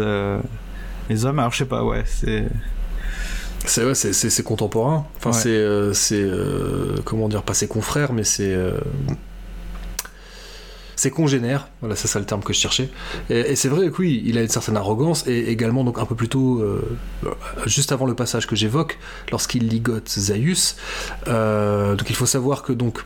les 1.08 1.24
hommes. 1.24 1.38
Alors, 1.38 1.52
je 1.52 1.58
sais 1.58 1.64
pas, 1.64 1.84
ouais, 1.84 2.02
c'est. 2.06 2.46
C'est 3.64 3.84
ouais, 3.84 3.94
c'est- 3.94 4.42
contemporain. 4.44 5.04
Enfin, 5.16 5.30
Ouais. 5.30 5.36
c'est 5.36 5.48
euh, 5.48 5.92
c'est 5.92 6.20
euh, 6.22 6.96
comment 7.04 7.28
dire, 7.28 7.42
pas 7.42 7.54
ses 7.54 7.66
confrères, 7.66 8.12
mais 8.12 8.22
c'est 8.22 8.54
euh, 8.54 8.78
c'est 10.98 11.12
congénère. 11.12 11.68
Voilà, 11.80 11.94
c'est 11.94 12.08
ça 12.08 12.18
le 12.18 12.24
terme 12.24 12.42
que 12.42 12.52
je 12.52 12.58
cherchais. 12.58 12.90
Et, 13.30 13.54
c'est 13.54 13.68
vrai 13.68 13.88
que 13.88 14.02
oui, 14.02 14.20
il 14.26 14.36
a 14.36 14.42
une 14.42 14.48
certaine 14.48 14.76
arrogance 14.76 15.24
et 15.28 15.48
également 15.48 15.84
donc 15.84 16.00
un 16.00 16.04
peu 16.04 16.16
plus 16.16 16.28
tôt, 16.28 16.58
euh, 16.60 16.82
juste 17.66 17.92
avant 17.92 18.04
le 18.04 18.14
passage 18.14 18.48
que 18.48 18.56
j'évoque, 18.56 18.98
lorsqu'il 19.30 19.68
ligote 19.68 20.08
Zaius. 20.08 20.76
euh, 21.28 21.94
donc 21.94 22.10
il 22.10 22.16
faut 22.16 22.26
savoir 22.26 22.64
que 22.64 22.72
donc 22.72 23.04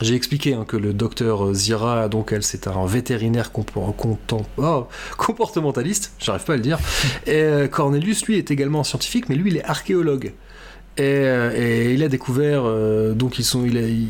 j'ai 0.00 0.14
expliqué 0.14 0.54
hein, 0.54 0.64
que 0.66 0.78
le 0.78 0.94
docteur 0.94 1.52
Zira, 1.52 2.08
donc 2.08 2.32
elle, 2.32 2.42
c'est 2.42 2.66
un 2.66 2.86
vétérinaire 2.86 3.52
oh, 3.76 4.88
comportementaliste, 5.18 6.14
j'arrive 6.18 6.44
pas 6.44 6.54
à 6.54 6.56
le 6.56 6.62
dire. 6.62 6.78
Et 7.26 7.34
euh, 7.34 7.68
Cornelius, 7.68 8.24
lui, 8.24 8.38
est 8.38 8.50
également 8.50 8.84
scientifique, 8.84 9.28
mais 9.28 9.34
lui, 9.34 9.50
il 9.50 9.58
est 9.58 9.64
archéologue. 9.64 10.32
Et, 10.98 11.02
euh, 11.04 11.50
et 11.56 11.94
il 11.94 12.02
a 12.02 12.08
découvert, 12.08 12.64
euh, 12.66 13.14
donc 13.14 13.38
ils 13.38 13.44
sont, 13.44 13.64
il, 13.64 13.78
a, 13.78 13.80
il, 13.80 14.08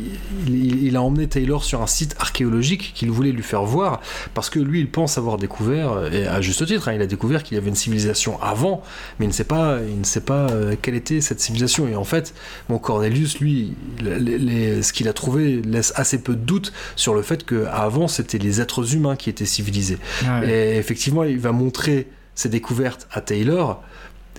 il- 0.48 0.82
il 0.84 0.96
a 0.96 1.02
emmené 1.02 1.28
Taylor 1.28 1.62
sur 1.62 1.80
un 1.80 1.86
site 1.86 2.16
archéologique 2.18 2.90
qu'il 2.96 3.08
voulait 3.12 3.30
lui 3.30 3.44
faire 3.44 3.62
voir, 3.62 4.00
parce 4.34 4.50
que 4.50 4.58
lui, 4.58 4.80
il 4.80 4.90
pense 4.90 5.16
avoir 5.16 5.36
découvert, 5.36 6.12
et 6.12 6.26
à 6.26 6.40
juste 6.40 6.66
titre, 6.66 6.88
hein, 6.88 6.94
il 6.94 7.00
a 7.00 7.06
découvert 7.06 7.44
qu'il 7.44 7.54
y 7.56 7.58
avait 7.58 7.68
une 7.68 7.76
civilisation 7.76 8.42
avant, 8.42 8.82
mais 9.20 9.26
il 9.26 9.28
ne 9.28 9.32
sait 9.32 9.44
pas, 9.44 9.78
il 9.88 10.00
ne 10.00 10.04
sait 10.04 10.22
pas 10.22 10.50
euh, 10.50 10.74
quelle 10.82 10.96
était 10.96 11.20
cette 11.20 11.38
civilisation. 11.40 11.86
Et 11.86 11.94
en 11.94 12.02
fait, 12.04 12.34
mon 12.68 12.78
Cornelius, 12.78 13.38
lui, 13.38 13.74
les- 14.02 14.38
les- 14.38 14.82
ce 14.82 14.92
qu'il 14.92 15.06
a 15.06 15.12
trouvé 15.12 15.62
laisse 15.62 15.92
assez 15.94 16.20
peu 16.20 16.34
de 16.34 16.44
doute 16.44 16.72
sur 16.96 17.14
le 17.14 17.22
fait 17.22 17.46
qu'avant, 17.46 18.08
c'était 18.08 18.38
les 18.38 18.60
êtres 18.60 18.92
humains 18.96 19.14
qui 19.14 19.30
étaient 19.30 19.46
civilisés. 19.46 19.98
Ouais. 20.24 20.48
Et 20.74 20.76
effectivement, 20.78 21.22
il 21.22 21.38
va 21.38 21.52
montrer 21.52 22.08
ses 22.34 22.48
découvertes 22.48 23.06
à 23.12 23.20
Taylor 23.20 23.82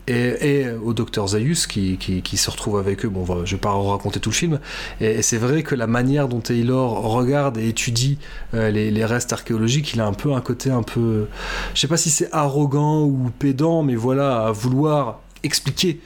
et, 0.08 0.68
au 0.84 0.94
docteur 0.94 1.28
Zaius 1.30 1.68
qui, 1.68 1.98
qui, 1.98 2.38
se 2.38 2.50
retrouve 2.50 2.78
avec 2.78 3.06
eux. 3.06 3.10
Bon, 3.10 3.24
voilà, 3.24 3.46
je 3.46 3.56
vais 3.56 3.62
pas 3.62 3.72
raconter 3.72 4.20
tout 4.20 4.30
le 4.30 4.36
film. 4.36 4.60
Et, 5.02 5.22
c'est 5.22 5.38
vrai 5.38 5.64
que 5.64 5.76
la 5.76 5.88
manière 5.88 6.28
dont 6.28 6.40
Taylor 6.40 7.02
regarde 7.02 7.58
et 7.58 7.70
étudie 7.70 8.18
euh, 8.54 8.70
les, 8.70 9.06
restes 9.06 9.34
archéologiques, 9.34 9.94
il 9.94 10.02
a 10.02 10.06
un 10.06 10.14
peu 10.14 10.34
un 10.34 10.42
côté 10.42 10.70
un 10.70 10.84
peu. 10.84 11.28
Je 11.74 11.80
sais 11.80 11.88
pas 11.88 11.98
si 11.98 12.10
c'est 12.10 12.30
arrogant 12.32 13.04
ou 13.04 13.32
pédant, 13.38 13.84
mais 13.84 13.96
voilà, 13.96 14.48
à 14.48 14.52
vouloir 14.52 15.22
expliquer. 15.44 16.00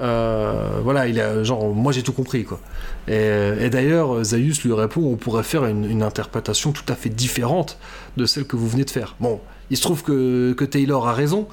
Euh, 0.00 0.80
voilà, 0.84 1.08
il 1.08 1.20
a 1.20 1.42
genre 1.42 1.74
moi 1.74 1.90
j'ai 1.90 2.04
tout 2.04 2.12
compris 2.12 2.44
quoi. 2.44 2.60
Et, 3.08 3.68
d'ailleurs, 3.70 4.22
Zaius 4.22 4.62
lui 4.62 4.72
répond 4.72 5.00
on 5.02 5.16
pourrait 5.16 5.42
faire 5.42 5.64
une, 5.64 5.84
une 5.84 6.02
interprétation 6.04 6.70
tout 6.70 6.84
à 6.88 6.94
fait 6.94 7.08
différente 7.08 7.78
de 8.16 8.24
celle 8.24 8.44
que 8.44 8.54
vous 8.54 8.68
venez 8.68 8.84
de 8.84 8.90
faire. 8.90 9.16
Bon, 9.18 9.40
il 9.70 9.76
se 9.76 9.82
trouve 9.82 10.02
que, 10.02 10.52
que 10.52 10.64
Taylor 10.64 11.06
a 11.08 11.12
raison, 11.12 11.48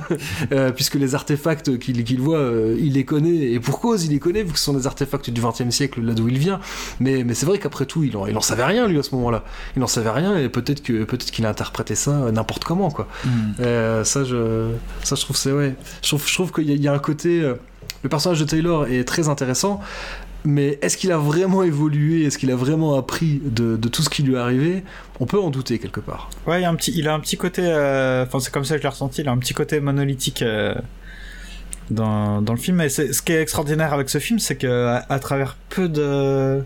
euh, 0.52 0.70
puisque 0.72 0.94
les 0.94 1.14
artefacts 1.14 1.78
qu'il 1.78 2.04
qu'il 2.04 2.20
voit, 2.20 2.38
euh, 2.38 2.76
il 2.78 2.94
les 2.94 3.04
connaît, 3.04 3.52
et 3.52 3.60
pour 3.60 3.80
cause, 3.80 4.04
il 4.04 4.12
les 4.12 4.18
connaît, 4.18 4.42
vu 4.42 4.52
que 4.52 4.58
ce 4.58 4.64
sont 4.64 4.74
des 4.74 4.86
artefacts 4.86 5.30
du 5.30 5.40
XXe 5.40 5.70
siècle, 5.70 6.00
là 6.02 6.14
d'où 6.14 6.28
il 6.28 6.38
vient. 6.38 6.60
Mais, 7.00 7.24
mais 7.24 7.34
c'est 7.34 7.46
vrai 7.46 7.58
qu'après 7.58 7.86
tout, 7.86 8.04
il 8.04 8.16
en, 8.16 8.26
il 8.26 8.36
en 8.36 8.40
savait 8.40 8.64
rien, 8.64 8.86
lui, 8.86 8.98
à 8.98 9.02
ce 9.02 9.14
moment-là. 9.16 9.44
Il 9.76 9.82
en 9.82 9.86
savait 9.86 10.10
rien, 10.10 10.36
et 10.38 10.48
peut-être 10.48 10.82
qu'il 10.82 11.46
a 11.46 11.48
interprété 11.48 11.94
ça 11.94 12.10
euh, 12.12 12.32
n'importe 12.32 12.64
comment, 12.64 12.90
quoi. 12.90 13.08
Euh, 13.60 14.04
ça, 14.04 14.24
je, 14.24 14.70
ça, 15.02 15.14
je 15.16 15.22
trouve, 15.22 15.36
c'est 15.36 15.52
ouais. 15.52 15.74
Je 16.02 16.08
trouve, 16.08 16.26
je 16.26 16.34
trouve 16.34 16.52
qu'il 16.52 16.70
y, 16.70 16.74
y 16.78 16.88
a 16.88 16.92
un 16.92 16.98
côté. 16.98 17.40
euh, 17.40 17.54
le 18.02 18.08
personnage 18.08 18.38
de 18.38 18.44
Taylor 18.44 18.86
est 18.86 19.02
très 19.04 19.28
intéressant, 19.28 19.80
mais 20.44 20.78
est-ce 20.82 20.96
qu'il 20.96 21.10
a 21.12 21.18
vraiment 21.18 21.62
évolué? 21.62 22.24
Est-ce 22.24 22.38
qu'il 22.38 22.50
a 22.50 22.56
vraiment 22.56 22.96
appris 22.96 23.40
de, 23.44 23.76
tout 23.88 24.02
ce 24.02 24.08
qui 24.08 24.22
lui 24.22 24.34
est 24.34 24.38
arrivé? 24.38 24.84
On 25.20 25.26
peut 25.26 25.38
en 25.38 25.50
douter 25.50 25.78
quelque 25.78 26.00
part. 26.00 26.30
Ouais, 26.46 26.62
il, 26.62 26.64
a 26.64 26.70
un 26.70 26.74
petit, 26.74 26.92
il 26.94 27.08
a 27.08 27.14
un 27.14 27.20
petit 27.20 27.36
côté. 27.36 27.62
euh, 27.64 28.24
Enfin, 28.24 28.38
c'est 28.40 28.52
comme 28.52 28.64
ça 28.64 28.74
que 28.74 28.78
je 28.78 28.84
l'ai 28.84 28.88
ressenti. 28.88 29.22
Il 29.22 29.28
a 29.28 29.32
un 29.32 29.38
petit 29.38 29.54
côté 29.54 29.80
monolithique 29.80 30.42
euh, 30.42 30.74
dans, 31.90 32.40
le 32.40 32.56
film. 32.56 32.80
Et 32.80 32.88
ce 32.88 33.20
qui 33.20 33.32
est 33.32 33.42
extraordinaire 33.42 33.92
avec 33.92 34.08
ce 34.08 34.18
film, 34.18 34.38
c'est 34.38 34.56
que 34.56 34.86
à, 34.86 35.06
à 35.08 35.18
travers 35.18 35.56
peu 35.70 35.88
de. 35.88 36.62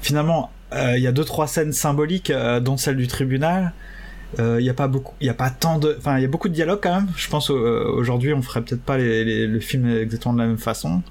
Finalement, 0.00 0.50
euh, 0.72 0.94
il 0.96 1.02
y 1.02 1.06
a 1.06 1.12
deux 1.12 1.24
trois 1.24 1.46
scènes 1.46 1.72
symboliques, 1.72 2.32
dont 2.62 2.76
celle 2.76 2.96
du 2.96 3.06
tribunal. 3.06 3.72
Il 4.38 4.62
y 4.64 4.70
a 4.70 4.74
pas 4.74 4.88
beaucoup, 4.88 5.14
y 5.20 5.28
a 5.28 5.34
pas 5.34 5.50
tant 5.50 5.78
de, 5.78 5.94
enfin, 5.98 6.16
il 6.16 6.22
y 6.22 6.24
a 6.24 6.28
beaucoup 6.28 6.48
de 6.48 6.54
dialogues 6.54 6.80
quand 6.82 6.94
même. 6.94 7.08
Je 7.16 7.28
pense 7.28 7.50
aujourd'hui, 7.50 8.32
on 8.32 8.40
ferait 8.40 8.62
peut-être 8.62 8.82
pas 8.82 8.96
le 8.96 9.60
film 9.60 9.86
exactement 9.94 10.32
de 10.32 10.38
la 10.38 10.46
même 10.46 10.56
façon. 10.56 11.02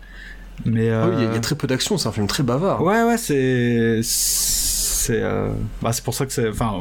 Mais 0.66 0.82
oui, 0.82 0.86
il 0.86 0.88
y 0.88 0.92
a- 0.92 1.08
il 1.14 1.24
y, 1.24 1.26
euh, 1.28 1.36
a 1.38 1.40
très 1.40 1.56
peu 1.56 1.68
d'action, 1.68 1.98
c'est 1.98 2.08
un 2.10 2.12
film 2.12 2.28
très 2.28 2.44
bavard. 2.44 2.82
Ouais, 2.84 3.04
ouais, 3.04 3.18
c'est 3.18 4.02
c'est 4.04 5.20
euh, 5.24 5.50
bah 5.82 5.94
c'est 5.94 6.04
pour 6.04 6.14
ça 6.14 6.28
que 6.28 6.32
c'est 6.32 6.48
enfin 6.48 6.74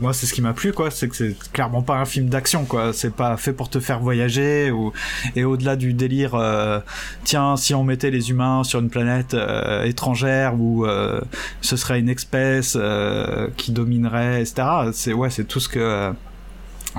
moi 0.00 0.12
c'est 0.12 0.26
ce 0.26 0.34
qui 0.34 0.42
m'a 0.42 0.52
plu 0.52 0.74
quoi, 0.74 0.90
c'est 0.90 1.08
que 1.08 1.16
c'est 1.16 1.34
clairement 1.54 1.80
pas 1.80 1.96
un 1.96 2.04
film 2.04 2.28
d'action 2.28 2.66
quoi, 2.66 2.92
c'est 2.92 3.14
pas 3.14 3.38
fait 3.38 3.54
pour 3.54 3.70
te 3.70 3.80
faire 3.80 3.98
voyager 3.98 4.70
ou 4.70 4.92
et 5.36 5.44
au-delà 5.44 5.76
du 5.76 5.94
délire 5.94 6.34
euh, 6.34 6.80
tiens 7.24 7.56
si 7.56 7.74
on 7.74 7.82
mettait 7.82 8.10
les 8.10 8.28
humains 8.28 8.62
sur 8.62 8.80
une 8.80 8.90
planète 8.90 9.32
euh, 9.32 9.84
étrangère 9.84 10.54
où 10.60 10.84
euh, 10.84 11.22
ce 11.62 11.76
serait 11.78 11.98
une 11.98 12.10
espèce 12.10 12.76
euh, 12.78 13.48
qui 13.56 13.72
dominerait 13.72 14.42
etc. 14.42 14.66
C'est 14.92 15.14
ouais, 15.14 15.30
c'est 15.30 15.44
tout 15.44 15.58
ce 15.60 15.70
que 15.70 15.78
euh, 15.78 16.12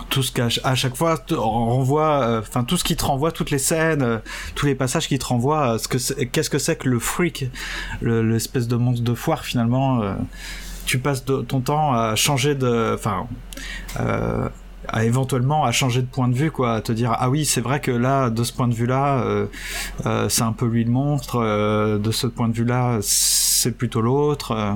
tout 0.09 0.23
ce 0.23 0.31
qu'à 0.31 0.47
à 0.63 0.75
chaque 0.75 0.95
fois 0.95 1.17
renvoie 1.31 2.21
euh, 2.21 2.39
enfin 2.41 2.63
tout 2.63 2.77
ce 2.77 2.83
qui 2.83 2.95
te 2.95 3.05
renvoie 3.05 3.31
toutes 3.31 3.51
les 3.51 3.59
scènes 3.59 4.01
euh, 4.01 4.17
tous 4.55 4.65
les 4.65 4.73
passages 4.75 5.07
qui 5.07 5.19
te 5.19 5.25
renvoient 5.25 5.73
à 5.73 5.77
ce 5.77 5.87
que 5.87 6.23
qu'est-ce 6.23 6.49
que 6.49 6.57
c'est 6.57 6.75
que 6.77 6.89
le 6.89 6.97
freak 6.99 7.45
le- 8.01 8.23
l'espèce 8.23 8.67
de 8.67 8.75
monstre 8.75 9.03
de 9.03 9.13
foire 9.13 9.45
finalement 9.45 10.01
euh, 10.01 10.13
tu 10.85 10.97
passes 10.99 11.23
ton 11.25 11.61
temps 11.61 11.93
à 11.93 12.15
changer 12.15 12.55
de 12.55 12.93
enfin 12.95 13.27
euh, 13.99 14.49
à 14.87 15.05
éventuellement 15.05 15.63
à 15.63 15.71
changer 15.71 16.01
de 16.01 16.07
point 16.07 16.27
de 16.27 16.33
vue 16.35 16.51
quoi 16.51 16.73
à 16.73 16.81
te 16.81 16.91
dire 16.91 17.15
ah 17.17 17.29
oui 17.29 17.45
c'est 17.45 17.61
vrai 17.61 17.79
que 17.79 17.91
là 17.91 18.29
de 18.29 18.43
ce 18.43 18.51
point 18.51 18.67
de 18.67 18.73
vue 18.73 18.87
là 18.87 19.23
c'est 20.27 20.41
un 20.41 20.51
peu 20.53 20.65
lui 20.65 20.83
le 20.83 20.91
monstre 20.91 21.37
euh, 21.41 21.97
de 21.99 22.11
ce 22.11 22.27
point 22.27 22.49
de 22.49 22.53
vue 22.53 22.65
là 22.65 22.97
c'est 23.01 23.71
plutôt 23.77 24.01
l'autre 24.01 24.51
euh. 24.51 24.73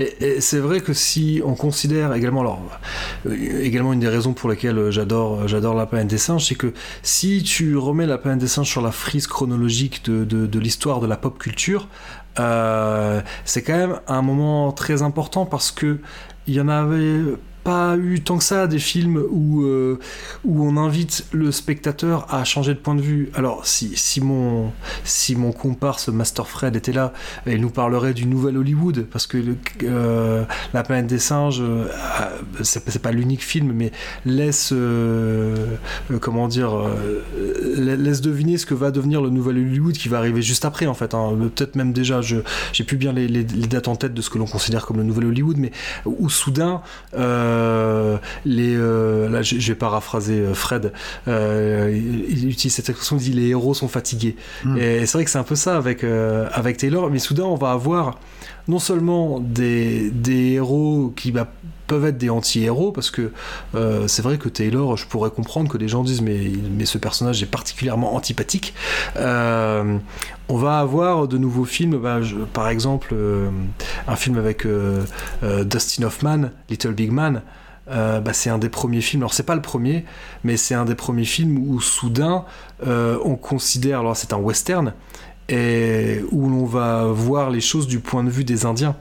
Et, 0.00 0.40
c'est 0.40 0.58
vrai 0.58 0.80
que 0.80 0.92
si 0.92 1.40
on 1.44 1.54
considère 1.54 2.14
également, 2.14 2.40
alors 2.40 2.60
euh, 3.26 3.60
également 3.62 3.92
une 3.92 4.00
des 4.00 4.08
raisons 4.08 4.32
pour 4.32 4.50
lesquelles 4.50 4.90
j'adore 4.90 5.48
j'adore 5.48 5.74
la 5.74 5.86
planète 5.86 6.08
des 6.08 6.18
singes, 6.18 6.46
c'est 6.46 6.54
que 6.54 6.72
si 7.02 7.42
tu 7.42 7.76
remets 7.76 8.06
la 8.06 8.18
planète 8.18 8.40
des 8.40 8.48
singes 8.48 8.68
sur 8.68 8.82
la 8.82 8.92
frise 8.92 9.26
chronologique 9.26 10.04
de, 10.04 10.24
de, 10.24 10.46
de 10.46 10.58
l'histoire 10.58 11.00
de 11.00 11.06
la 11.06 11.16
pop 11.16 11.38
culture, 11.38 11.88
euh, 12.38 13.20
c'est 13.44 13.62
quand 13.62 13.76
même 13.76 14.00
un 14.08 14.22
moment 14.22 14.72
très 14.72 15.02
important 15.02 15.46
parce 15.46 15.70
que 15.70 15.98
il 16.46 16.54
y 16.54 16.60
en 16.60 16.68
avait 16.68 17.20
pas 17.66 17.96
eu 17.96 18.20
tant 18.20 18.38
que 18.38 18.44
ça 18.44 18.68
des 18.68 18.78
films 18.78 19.20
où, 19.28 19.62
euh, 19.64 19.98
où 20.44 20.64
on 20.64 20.76
invite 20.76 21.26
le 21.32 21.50
spectateur 21.50 22.32
à 22.32 22.44
changer 22.44 22.74
de 22.74 22.78
point 22.78 22.94
de 22.94 23.00
vue. 23.00 23.28
Alors, 23.34 23.66
si, 23.66 23.90
si, 23.96 24.20
mon, 24.20 24.70
si 25.02 25.34
mon 25.34 25.50
comparse 25.50 26.08
Master 26.08 26.46
Fred 26.46 26.76
était 26.76 26.92
là, 26.92 27.12
il 27.44 27.60
nous 27.60 27.70
parlerait 27.70 28.14
du 28.14 28.24
nouvel 28.26 28.56
Hollywood, 28.56 29.06
parce 29.10 29.26
que 29.26 29.38
euh, 29.82 30.44
La 30.74 30.84
planète 30.84 31.08
des 31.08 31.18
singes, 31.18 31.60
euh, 31.60 31.88
c'est 32.62 33.02
pas 33.02 33.10
l'unique 33.10 33.42
film, 33.42 33.72
mais 33.72 33.90
laisse, 34.24 34.72
comment 36.20 36.46
dire, 36.46 36.70
la- 37.76 37.96
laisse 37.96 38.20
deviner 38.20 38.58
ce 38.58 38.66
que 38.66 38.74
va 38.74 38.92
devenir 38.92 39.20
le 39.22 39.30
nouvel 39.30 39.56
Hollywood 39.58 39.94
qui 39.94 40.08
va 40.08 40.18
arriver 40.18 40.40
juste 40.40 40.64
après, 40.64 40.86
en 40.86 40.94
fait. 40.94 41.14
hein. 41.14 41.36
Peut-être 41.56 41.74
même 41.74 41.92
déjà, 41.92 42.20
j'ai 42.20 42.84
plus 42.84 42.96
bien 42.96 43.12
les, 43.12 43.26
dates 43.44 43.88
en 43.88 43.96
tête 43.96 44.14
de 44.14 44.22
ce 44.22 44.30
que 44.30 44.38
l'on 44.38 44.46
considère 44.46 44.86
comme 44.86 44.98
le 44.98 45.02
nouvel 45.02 45.26
Hollywood, 45.26 45.56
mais 45.58 45.72
où 46.04 46.28
soudain, 46.30 46.82
les, 48.44 48.74
euh, 48.76 49.28
là, 49.28 49.42
je, 49.42 49.58
je 49.58 49.72
vais 49.72 49.78
paraphraser 49.78 50.40
euh, 50.40 50.54
Fred, 50.54 50.92
euh, 51.28 51.92
il, 51.94 52.30
il 52.30 52.50
utilise 52.50 52.74
cette 52.74 52.88
expression, 52.88 53.16
il 53.16 53.22
dit 53.22 53.32
les 53.32 53.48
héros 53.48 53.74
sont 53.74 53.88
fatigués. 53.88 54.36
Mm. 54.64 54.76
Et 54.78 55.06
c'est 55.06 55.18
vrai 55.18 55.24
que 55.24 55.30
c'est 55.30 55.38
un 55.38 55.44
peu 55.44 55.54
ça 55.54 55.76
avec, 55.76 56.04
euh, 56.04 56.48
avec 56.52 56.76
Taylor, 56.76 57.10
mais 57.10 57.18
soudain, 57.18 57.44
on 57.44 57.56
va 57.56 57.72
avoir 57.72 58.18
non 58.68 58.78
seulement 58.78 59.40
des, 59.40 60.10
des 60.10 60.52
héros 60.54 61.12
qui 61.16 61.32
bah, 61.32 61.52
peuvent 61.86 62.04
être 62.04 62.18
des 62.18 62.30
anti-héros, 62.30 62.92
parce 62.92 63.10
que 63.10 63.32
euh, 63.74 64.06
c'est 64.08 64.22
vrai 64.22 64.38
que 64.38 64.48
Taylor, 64.48 64.96
je 64.96 65.06
pourrais 65.06 65.30
comprendre 65.30 65.70
que 65.70 65.78
les 65.78 65.88
gens 65.88 66.02
disent 66.02 66.22
mais, 66.22 66.50
mais 66.70 66.86
ce 66.86 66.98
personnage 66.98 67.42
est 67.42 67.50
particulièrement 67.50 68.14
antipathique. 68.14 68.74
Euh, 69.16 69.98
on 70.48 70.56
va 70.56 70.78
avoir 70.78 71.28
de 71.28 71.38
nouveaux 71.38 71.64
films, 71.64 71.98
bah, 71.98 72.20
par 72.52 72.68
exemple 72.68 73.10
euh, 73.12 73.50
un 74.06 74.16
film 74.16 74.38
avec 74.38 74.66
Dustin 75.42 76.04
Hoffman, 76.04 76.50
Little 76.68 76.92
Big 76.92 77.10
Man. 77.10 77.42
Bah, 77.88 78.32
c'est 78.32 78.50
un 78.50 78.58
des 78.58 78.68
premiers 78.68 79.00
films, 79.00 79.22
alors 79.22 79.32
c'est 79.32 79.44
pas 79.44 79.54
le 79.54 79.62
premier, 79.62 80.04
mais 80.42 80.56
c'est 80.56 80.74
un 80.74 80.84
des 80.84 80.96
premiers 80.96 81.24
films 81.24 81.56
où 81.68 81.80
soudain 81.80 82.44
on 82.84 83.36
considère, 83.36 84.00
alors 84.00 84.16
c'est 84.16 84.32
un 84.32 84.38
western, 84.38 84.92
et 85.48 86.20
où 86.32 86.48
l'on 86.48 86.64
va 86.64 87.04
voir 87.04 87.50
les 87.50 87.60
choses 87.60 87.86
du 87.86 88.00
point 88.00 88.24
de 88.24 88.30
vue 88.30 88.42
des 88.42 88.66
Indiens. 88.66 88.96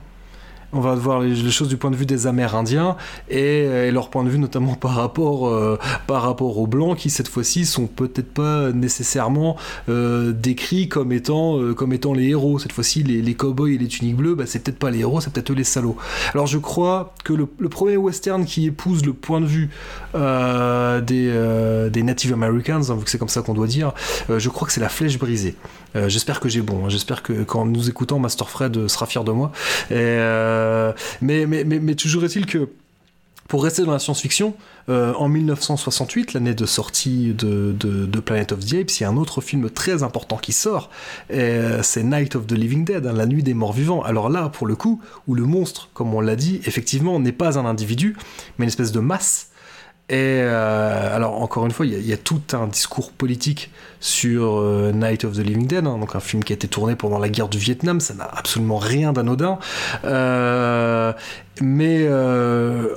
On 0.74 0.80
va 0.80 0.96
voir 0.96 1.22
les, 1.22 1.36
choses 1.52 1.70
du 1.70 1.78
point 1.78 1.92
de 1.92 1.96
vue 1.96 2.06
des 2.06 2.28
Amérindiens 2.28 2.96
et, 3.30 3.64
et 3.64 3.92
leur 3.92 4.10
point 4.10 4.24
de 4.24 4.30
vue 4.30 4.40
notamment 4.40 4.74
par 4.76 4.96
rapport, 4.96 5.48
euh, 5.48 5.80
par 6.08 6.22
rapport 6.22 6.58
aux 6.58 6.68
Blancs 6.68 6.98
qui 6.98 7.10
cette 7.10 7.28
fois-ci 7.28 7.66
sont 7.66 7.88
peut-être 7.88 8.34
pas 8.34 8.72
nécessairement 8.72 9.58
euh, 9.90 10.32
décrits 10.32 10.90
comme 10.90 11.12
étant, 11.12 11.60
euh, 11.60 11.74
comme 11.74 11.94
étant 11.94 12.14
les 12.14 12.30
héros. 12.30 12.60
Cette 12.60 12.74
fois-ci, 12.74 13.04
les, 13.04 13.22
les 13.22 13.34
cowboys 13.36 13.76
et 13.76 13.78
les 13.78 13.88
tuniques 13.88 14.18
bleues, 14.18 14.36
bah, 14.36 14.46
c'est 14.46 14.60
peut-être 14.60 14.80
pas 14.80 14.92
les 14.92 15.00
héros, 15.00 15.22
c'est 15.22 15.32
peut-être 15.32 15.54
les 15.54 15.64
salauds. 15.64 15.98
Alors 16.34 16.48
je 16.48 16.58
crois 16.58 17.14
que 17.24 17.34
le, 17.34 17.46
premier 17.70 17.98
western 17.98 18.46
qui 18.46 18.68
épouse 18.68 19.06
le 19.06 19.14
point 19.14 19.42
de 19.42 19.46
vue 19.46 19.70
euh, 20.14 21.02
des, 21.02 21.30
euh, 21.30 21.90
des 21.90 22.04
Native 22.04 22.34
Americans, 22.34 22.82
hein, 22.90 22.96
vu 22.96 23.04
que 23.04 23.10
c'est 23.10 23.18
comme 23.18 23.30
ça 23.30 23.42
qu'on 23.42 23.54
doit 23.54 23.68
dire, 23.68 23.94
euh, 24.30 24.40
je 24.40 24.50
crois 24.50 24.68
que 24.68 24.74
c'est 24.74 24.82
la 24.82 24.90
flèche 24.90 25.18
brisée. 25.20 25.56
Euh, 25.96 26.10
j'espère 26.10 26.40
que 26.40 26.50
j'ai 26.50 26.62
bon. 26.62 26.86
hein. 26.86 26.90
J'espère 26.90 27.24
que 27.24 27.44
quand 27.44 27.66
nous 27.66 27.90
écoutons, 27.90 28.20
Master 28.20 28.50
Fred 28.50 28.88
sera 28.88 29.06
fier 29.06 29.24
de 29.24 29.32
moi. 29.32 29.52
Euh, 29.92 30.94
mais, 31.22 31.46
mais, 31.46 31.64
mais, 31.64 31.80
mais 31.80 31.96
toujours 31.96 32.24
est-il 32.26 32.46
que 32.46 32.70
pour 33.48 33.64
rester 33.64 33.84
dans 33.84 33.92
la 33.92 34.00
science-fiction, 34.00 34.56
euh, 34.90 35.14
en 35.14 35.30
1968, 35.30 36.34
l'année 36.34 36.56
de 36.56 36.66
sortie 36.66 37.32
de, 37.34 37.76
de, 37.78 38.20
Planet 38.20 38.52
of 38.54 38.66
the 38.66 38.74
Apes, 38.74 39.00
il 39.00 39.04
y 39.04 39.06
a 39.06 39.10
un 39.10 39.18
autre 39.18 39.40
film 39.40 39.70
très 39.70 40.02
important 40.02 40.38
qui 40.38 40.52
sort, 40.52 40.90
c'est 41.30 42.04
Night 42.04 42.36
of 42.36 42.48
the 42.48 42.54
Living 42.54 42.86
Dead, 42.86 43.06
hein, 43.06 43.14
la 43.14 43.28
nuit 43.28 43.44
des 43.44 43.54
morts 43.54 43.74
vivants. 43.74 44.02
Alors 44.02 44.30
là, 44.30 44.50
pour 44.50 44.66
le 44.66 44.76
coup, 44.76 45.00
où 45.28 45.36
le 45.36 45.44
monstre, 45.44 45.90
comme 45.94 46.16
on 46.16 46.22
l'a 46.22 46.36
dit, 46.36 46.60
effectivement, 46.66 47.20
n'est 47.20 47.32
pas 47.32 47.60
un 47.60 47.66
individu, 47.66 48.18
mais 48.58 48.66
une 48.66 48.70
espèce 48.70 48.92
de 48.92 49.00
masse. 49.00 49.52
Et 50.08 50.16
euh, 50.44 51.16
alors 51.16 51.42
encore 51.42 51.66
une 51.66 51.72
fois, 51.72 51.84
il 51.88 52.06
y, 52.06 52.14
a- 52.14 52.18
tout 52.18 52.42
un 52.54 52.68
discours 52.68 53.12
politique 53.12 53.72
sur 54.00 54.58
euh, 54.60 54.92
Night 54.92 55.26
of 55.26 55.34
the 55.34 55.40
Living 55.40 55.66
Dead, 55.66 55.88
hein, 55.88 55.98
donc 55.98 56.16
un 56.16 56.20
film 56.20 56.44
qui 56.44 56.54
a 56.54 56.56
été 56.56 56.68
tourné 56.68 56.96
pendant 56.96 57.18
la 57.18 57.28
guerre 57.28 57.50
du 57.50 57.58
Vietnam, 57.58 58.00
ça 58.00 58.14
n'a 58.14 58.26
absolument 58.26 58.78
rien 58.78 59.14
d'anodin. 59.14 59.58
Euh, 60.04 61.12
mais 61.60 62.08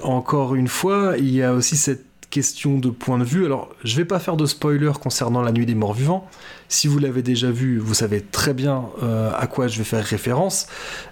encore 0.03 0.55
une 0.55 0.69
fois, 0.69 1.15
il 1.19 1.31
y 1.31 1.43
a 1.43 1.55
aussi 1.55 1.79
cette 1.79 2.05
question 2.29 2.77
de 2.79 2.91
point 2.91 3.17
de 3.17 3.25
vue. 3.25 3.47
Alors, 3.47 3.71
je 3.85 3.97
vais 3.97 4.05
pas 4.05 4.19
faire 4.19 4.37
de 4.37 4.45
spoiler 4.45 4.91
concernant 5.01 5.41
La 5.41 5.51
Nuit 5.53 5.65
des 5.65 5.75
Morts 5.75 5.95
Vivants. 5.95 6.29
Si 6.69 6.87
vous 6.89 6.99
l'avez 6.99 7.23
déjà 7.23 7.51
vu, 7.51 7.79
vous 7.79 7.95
savez 7.95 8.21
très 8.21 8.53
bien 8.53 8.85
à 9.35 9.47
quoi 9.47 9.69
je 9.69 9.79
vais 9.79 9.85
faire 9.85 10.05
référence. 10.05 10.67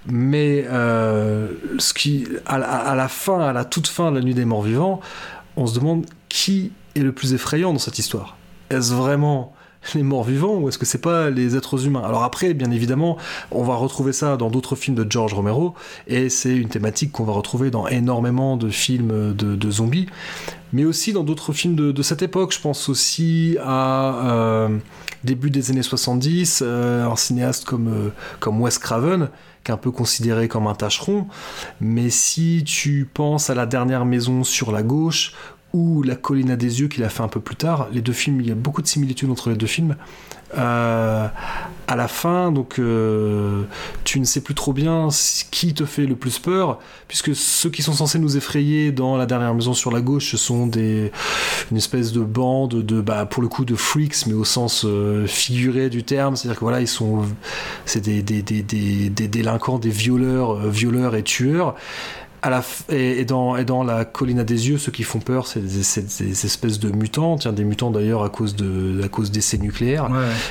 Mais 0.07 0.65
ce 0.69 1.95
qui, 1.95 2.27
à 2.45 2.95
la 2.95 3.09
fin, 3.09 3.41
à 3.41 3.53
la 3.55 3.65
toute 3.65 3.87
fin 3.87 4.11
de 4.11 4.17
La 4.19 4.23
Nuit 4.23 4.35
des 4.35 4.45
Morts 4.45 4.63
Vivants, 4.63 5.01
on 5.57 5.67
se 5.67 5.75
demande 5.75 6.07
qui 6.29 6.73
est 6.95 7.01
le 7.01 7.13
plus 7.13 7.35
effrayant 7.35 7.73
dans 7.73 7.79
cette 7.79 7.99
histoire. 7.99 8.37
Est-ce 8.71 8.93
vraiment 8.93 9.55
les 9.95 10.03
morts 10.03 10.25
vivants 10.25 10.57
ou 10.57 10.69
est-ce 10.69 10.79
que 10.79 10.87
c'est 10.87 11.01
pas 11.01 11.31
les 11.31 11.57
êtres 11.57 11.87
humains? 11.87 12.03
Alors 12.05 12.23
après, 12.23 12.55
bien 12.55 12.71
évidemment, 12.71 13.17
on 13.51 13.63
va 13.63 13.75
retrouver 13.75 14.13
ça 14.13 14.37
dans 14.37 14.51
d'autres 14.51 14.77
films 14.77 14.97
de 14.97 15.07
George 15.11 15.35
Romero 15.35 15.75
et 16.07 16.29
c'est 16.29 16.57
une 16.57 16.69
thématique 16.69 17.13
qu'on 17.13 17.25
va 17.25 17.33
retrouver 17.33 17.71
dans 17.71 17.87
énormément 17.87 18.57
de 18.57 18.69
films 18.69 19.35
de, 19.35 19.71
zombies, 19.71 20.07
mais 20.73 20.85
aussi 20.85 21.13
dans 21.13 21.25
d'autres 21.25 21.53
films 21.53 21.75
de, 21.75 22.03
cette 22.03 22.23
époque. 22.23 22.53
Je 22.53 22.61
pense 22.61 22.89
aussi 22.89 23.57
à 23.63 24.15
euh, 24.25 24.79
début 25.25 25.51
des 25.51 25.71
années 25.71 25.83
70, 25.83 26.63
euh, 26.65 27.07
un 27.07 27.17
cinéaste 27.17 27.65
comme, 27.65 27.89
euh, 27.89 28.09
comme 28.41 28.61
Wes 28.61 28.79
Craven 28.79 29.29
un 29.71 29.77
peu 29.77 29.91
considéré 29.91 30.49
comme 30.49 30.67
un 30.67 30.75
tâcheron, 30.75 31.27
mais 31.81 32.11
si 32.11 32.63
tu 32.65 33.09
penses 33.13 33.51
à 33.51 33.55
la 33.55 33.67
dernière 33.67 34.05
maison 34.05 34.45
sur 34.45 34.73
la 34.73 34.83
gauche 34.83 35.33
ou 35.77 36.03
La 36.03 36.17
colline 36.17 36.51
à 36.51 36.57
des 36.57 36.81
yeux 36.81 36.89
qu'il 36.89 37.05
a 37.05 37.11
fait 37.11 37.23
un 37.23 37.29
peu 37.29 37.41
plus 37.41 37.55
tard, 37.55 37.89
les 37.93 38.01
deux 38.01 38.15
films, 38.15 38.41
il 38.41 38.49
y 38.49 38.51
a 38.51 38.55
beaucoup 38.55 38.81
de 38.81 38.87
similitudes 38.87 39.31
entre 39.31 39.51
les 39.51 39.57
deux 39.57 39.67
films. 39.67 39.95
Euh, 40.57 41.27
à 41.89 41.97
la 41.97 42.09
fin, 42.09 42.51
donc, 42.51 42.79
euh, 42.79 43.65
tu 44.05 44.19
ne 44.19 44.25
sais 44.25 44.41
plus 44.41 44.55
trop 44.55 44.73
bien 44.73 45.09
qui 45.51 45.75
te 45.75 45.85
fait 45.85 46.07
le 46.07 46.17
plus 46.17 46.39
peur, 46.39 46.79
puisque 47.09 47.35
ceux 47.35 47.69
qui 47.69 47.83
sont 47.83 47.93
censés 47.93 48.19
nous 48.19 48.39
effrayer 48.39 48.91
dans 48.91 49.19
la 49.19 49.27
dernière 49.27 49.53
maison 49.55 49.75
sur 49.75 49.91
la 49.91 50.01
gauche, 50.01 50.31
ce 50.31 50.37
sont 50.39 50.67
des 50.67 51.13
une 51.71 51.77
espèce 51.77 52.13
de 52.13 52.21
bande 52.21 52.83
de, 52.83 53.01
bah, 53.03 53.27
pour 53.27 53.43
le 53.43 53.49
coup, 53.49 53.67
de 53.67 53.75
freaks, 53.75 54.27
mais 54.27 54.35
au 54.35 54.45
sens 54.45 54.85
euh, 54.87 55.27
figuré 55.27 55.91
du 55.91 56.05
terme, 56.05 56.37
c'est-à-dire 56.37 56.59
que 56.59 56.65
voilà, 56.65 56.81
ils 56.81 56.89
sont, 56.89 57.23
c'est 57.85 58.01
des, 58.01 58.23
des, 58.23 58.41
des, 58.41 58.63
des, 58.63 59.11
des 59.11 59.29
délinquants, 59.29 59.79
des 59.79 59.91
violeurs, 59.91 60.57
violeurs 60.69 61.15
et 61.17 61.23
tueurs 61.23 61.75
à 62.47 62.51
la 62.51 62.61
f- 62.61 62.85
et, 62.91 63.21
et 63.21 63.25
dans, 63.25 63.57
et 63.57 63.65
dans 63.65 63.83
la 63.83 64.05
colline 64.05 64.39
à 64.39 64.45
des 64.45 64.69
yeux, 64.69 64.79
ceux 64.79 64.93
qui 64.93 65.03
font 65.03 65.21
peur, 65.21 65.47
c'est 65.47 65.61
des 65.61 66.47
espèces 66.47 66.79
de 66.79 66.91
mutants, 66.91 67.37
tiens, 67.37 67.53
des 67.53 67.65
mutants 67.65 67.91
d'ailleurs 67.91 68.23
à 68.23 68.31
cause 68.31 68.55
de 68.55 69.03
à 69.05 69.09
cause 69.09 69.31
d'essais 69.31 69.59
nucléaires. 69.59 70.09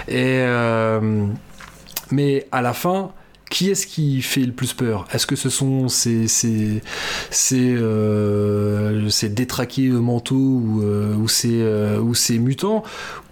Et 0.08 0.40
euh, 0.44 1.26
mais 2.12 2.48
à 2.52 2.62
la 2.62 2.74
fin, 2.74 3.12
qui 3.50 3.70
est-ce 3.70 3.88
qui 3.88 4.22
fait 4.22 4.46
le 4.46 4.52
plus 4.52 4.74
peur? 4.74 5.06
Est-ce 5.14 5.26
que 5.26 5.36
ce 5.36 5.50
sont 5.50 5.88
ces, 5.88 6.28
ces, 6.28 6.82
ces, 7.30 7.76
euh, 7.76 9.10
ces 9.10 9.30
détraqués 9.30 9.90
mentaux 9.90 10.36
ou, 10.36 10.82
euh, 10.82 11.16
ou, 11.16 11.28
ces, 11.28 11.62
euh, 11.62 12.00
ou 12.00 12.16
ces 12.16 12.40
mutants? 12.40 12.84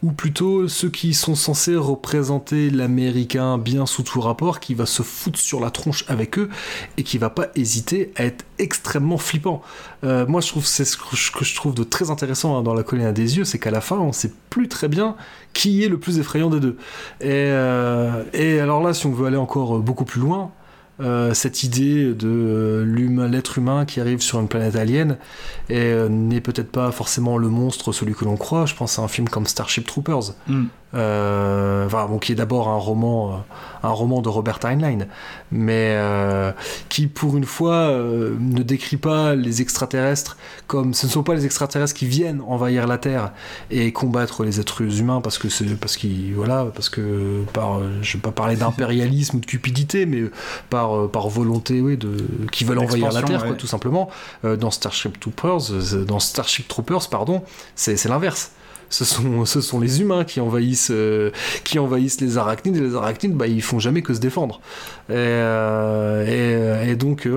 Ou 0.03 0.11
plutôt 0.11 0.67
ceux 0.67 0.89
qui 0.89 1.13
sont 1.13 1.33
censés 1.33 1.77
représenter 1.77 2.69
l'américain 2.69 3.57
bien 3.57 3.85
sous 3.85 4.03
tout 4.03 4.19
rapport, 4.19 4.59
qui 4.59 4.73
va 4.73 4.85
se 4.85 5.01
foutre 5.01 5.39
sur 5.39 5.61
la 5.61 5.71
tronche 5.71 6.03
avec 6.09 6.37
eux 6.37 6.49
et 6.97 7.03
qui 7.03 7.17
va 7.17 7.29
pas 7.29 7.47
hésiter 7.55 8.11
à 8.17 8.25
être 8.25 8.43
extrêmement 8.59 9.17
flippant 9.17 9.61
Euh, 10.03 10.25
Moi, 10.27 10.41
je 10.41 10.49
trouve 10.49 10.65
c'est 10.65 10.83
ce 10.83 10.97
que 10.97 11.15
je- 11.45 11.55
trouve 11.55 11.73
de 11.73 11.83
très 11.85 12.09
intéressant 12.11 12.57
hein, 12.57 12.63
dans 12.63 12.73
la 12.73 12.83
colline 12.83 13.13
des 13.13 13.37
yeux, 13.37 13.45
c'est 13.45 13.59
qu'à 13.59 13.71
la 13.71 13.79
fin, 13.79 13.97
on 13.97 14.11
sait 14.11 14.33
plus 14.49 14.67
très 14.67 14.89
bien 14.89 15.15
qui 15.53 15.83
est 15.83 15.87
le 15.87 15.97
plus 15.97 16.19
effrayant 16.19 16.49
des 16.49 16.59
deux. 16.59 16.75
Et, 17.21 17.27
euh, 17.31 18.23
et 18.33 18.59
alors 18.59 18.83
là, 18.83 18.93
si 18.93 19.05
on 19.07 19.11
veut 19.13 19.27
aller 19.27 19.37
encore 19.37 19.79
beaucoup 19.79 20.03
plus 20.03 20.19
loin, 20.19 20.51
euh, 21.03 21.33
cette 21.33 21.63
idée 21.63 22.13
de 22.13 22.27
euh, 22.27 23.27
l'être 23.27 23.57
humain 23.57 23.85
qui 23.85 23.99
arrive 23.99 24.21
sur 24.21 24.39
une 24.39 24.47
planète 24.47 24.75
alien 24.75 25.17
et 25.69 25.77
euh, 25.77 26.07
n'est 26.07 26.41
peut-être 26.41 26.71
pas 26.71 26.91
forcément 26.91 27.37
le 27.37 27.49
monstre, 27.49 27.91
celui 27.91 28.13
que 28.13 28.23
l'on 28.23 28.37
croit. 28.37 28.65
Je 28.65 28.75
pense 28.75 28.99
à 28.99 29.01
un 29.01 29.07
film 29.07 29.27
comme 29.27 29.45
Starship 29.45 29.85
Troopers, 29.85 30.33
Mm. 30.47 30.65
Euh, 30.95 31.85
enfin, 31.85 32.05
bon, 32.07 32.19
qui 32.19 32.31
est 32.31 32.35
d'abord 32.35 32.67
un 32.67 32.77
roman, 32.77 33.31
euh, 33.31 33.37
un 33.83 33.91
roman 33.91 34.21
de 34.21 34.29
Robert 34.29 34.59
Heinlein, 34.63 35.07
mais 35.51 35.95
euh, 35.97 36.51
qui 36.89 37.07
pour 37.07 37.37
une 37.37 37.45
fois 37.45 37.73
euh, 37.73 38.35
ne 38.39 38.63
décrit 38.63 38.97
pas 38.97 39.35
les 39.35 39.61
extraterrestres 39.61 40.37
comme 40.67 40.93
ce 40.93 41.05
ne 41.05 41.11
sont 41.11 41.23
pas 41.23 41.35
les 41.35 41.45
extraterrestres 41.45 41.93
qui 41.93 42.07
viennent 42.07 42.41
envahir 42.47 42.87
la 42.87 42.97
Terre 42.97 43.31
et 43.69 43.91
combattre 43.91 44.43
les 44.43 44.59
êtres 44.59 44.81
humains 44.81 45.21
parce 45.21 45.37
que 45.37 45.49
c'est 45.49 45.65
parce 45.79 45.97
qu'ils 45.97 46.33
voilà 46.33 46.65
parce 46.73 46.89
que 46.89 47.43
par 47.53 47.77
euh, 47.77 47.99
je 48.01 48.17
vais 48.17 48.21
pas 48.21 48.31
parler 48.31 48.55
d'impérialisme 48.55 49.37
ou 49.37 49.39
de 49.39 49.45
cupidité 49.45 50.05
mais 50.05 50.23
par 50.69 50.97
euh, 50.97 51.07
par 51.07 51.29
volonté 51.29 51.81
oui 51.81 51.97
de 51.97 52.17
qui 52.51 52.63
veulent 52.63 52.79
envahir 52.79 53.11
la 53.11 53.21
Terre 53.21 53.45
quoi, 53.45 53.55
tout 53.55 53.67
simplement. 53.67 54.09
Euh, 54.45 54.55
dans 54.55 54.71
Starship 54.71 55.19
Troopers 55.19 55.71
euh, 55.71 56.05
dans 56.05 56.19
Starship 56.19 56.67
Troopers 56.67 57.09
pardon 57.09 57.43
c'est 57.75 58.03
l'inverse 58.05 58.51
ce 58.89 59.05
sont, 59.05 59.79
les 59.79 60.01
humains 60.01 60.23
qui 60.23 60.39
envahissent, 60.39 60.91
euh, 60.91 61.31
qui 61.63 61.79
envahissent 61.79 62.21
les 62.21 62.37
arachnides, 62.37 62.77
et 62.77 62.81
les 62.81 62.95
arachnides, 62.95 63.33
bah, 63.33 63.47
ils 63.47 63.61
font 63.61 63.79
jamais 63.79 64.01
que 64.01 64.13
se 64.13 64.19
défendre. 64.19 64.61
Et, 65.09 65.13
euh, 65.15 66.83
et, 66.83 66.95
donc, 66.95 67.27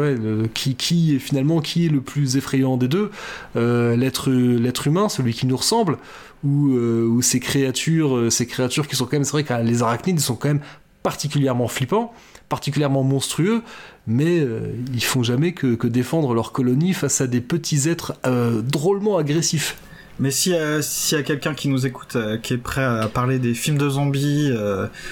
qui, 0.55 0.75
qui, 0.75 1.19
finalement, 1.19 1.61
qui 1.61 1.87
est 1.87 1.91
le 1.91 2.01
plus 2.01 2.37
effrayant 2.37 2.77
des 2.77 2.89
deux 2.89 3.11
L'être 3.55 4.87
humain, 4.87 5.09
celui 5.09 5.33
qui 5.35 5.47
nous 5.47 5.57
ressemble, 5.57 5.99
ou, 6.45 6.75
ou 6.75 7.23
ces 7.23 7.41
créatures, 7.41 8.31
ces 8.31 8.47
créatures 8.47 8.87
qui 8.87 8.97
sont 8.97 9.05
quand 9.05 9.15
même, 9.15 9.25
c'est 9.25 9.33
vrai 9.33 9.45
que 9.45 9.55
les 9.63 9.83
arachnides, 9.83 10.21
sont 10.21 10.37
quand 10.37 10.49
même 10.49 10.63
particulièrement 11.03 11.69
flippants 11.69 12.13
particulièrement 12.49 13.03
monstrueux, 13.03 13.63
mais 14.07 14.39
euh, 14.39 14.73
ils 14.93 15.03
font 15.03 15.23
jamais 15.23 15.53
que, 15.53 15.87
défendre 15.87 16.35
leur 16.35 16.53
colonie 16.53 16.95
face 16.95 17.21
à 17.21 17.27
des 17.27 17.41
petits 17.41 17.89
êtres 17.89 18.15
euh, 18.27 18.63
drôlement 18.63 19.19
agressifs. 19.19 19.79
Mais 20.19 20.31
s'il 20.31 20.53
y 20.53 21.15
a, 21.15 21.23
quelqu'un 21.23 21.55
qui 21.55 21.69
nous 21.69 21.87
écoute, 21.87 22.17
euh, 22.17 22.39
qui 22.39 22.55
est 22.55 22.59
prêt 22.59 22.85
à 22.85 23.07
parler 23.09 23.39
des 23.39 23.55
films 23.55 23.79
de 23.79 23.89
zombies, 23.89 24.51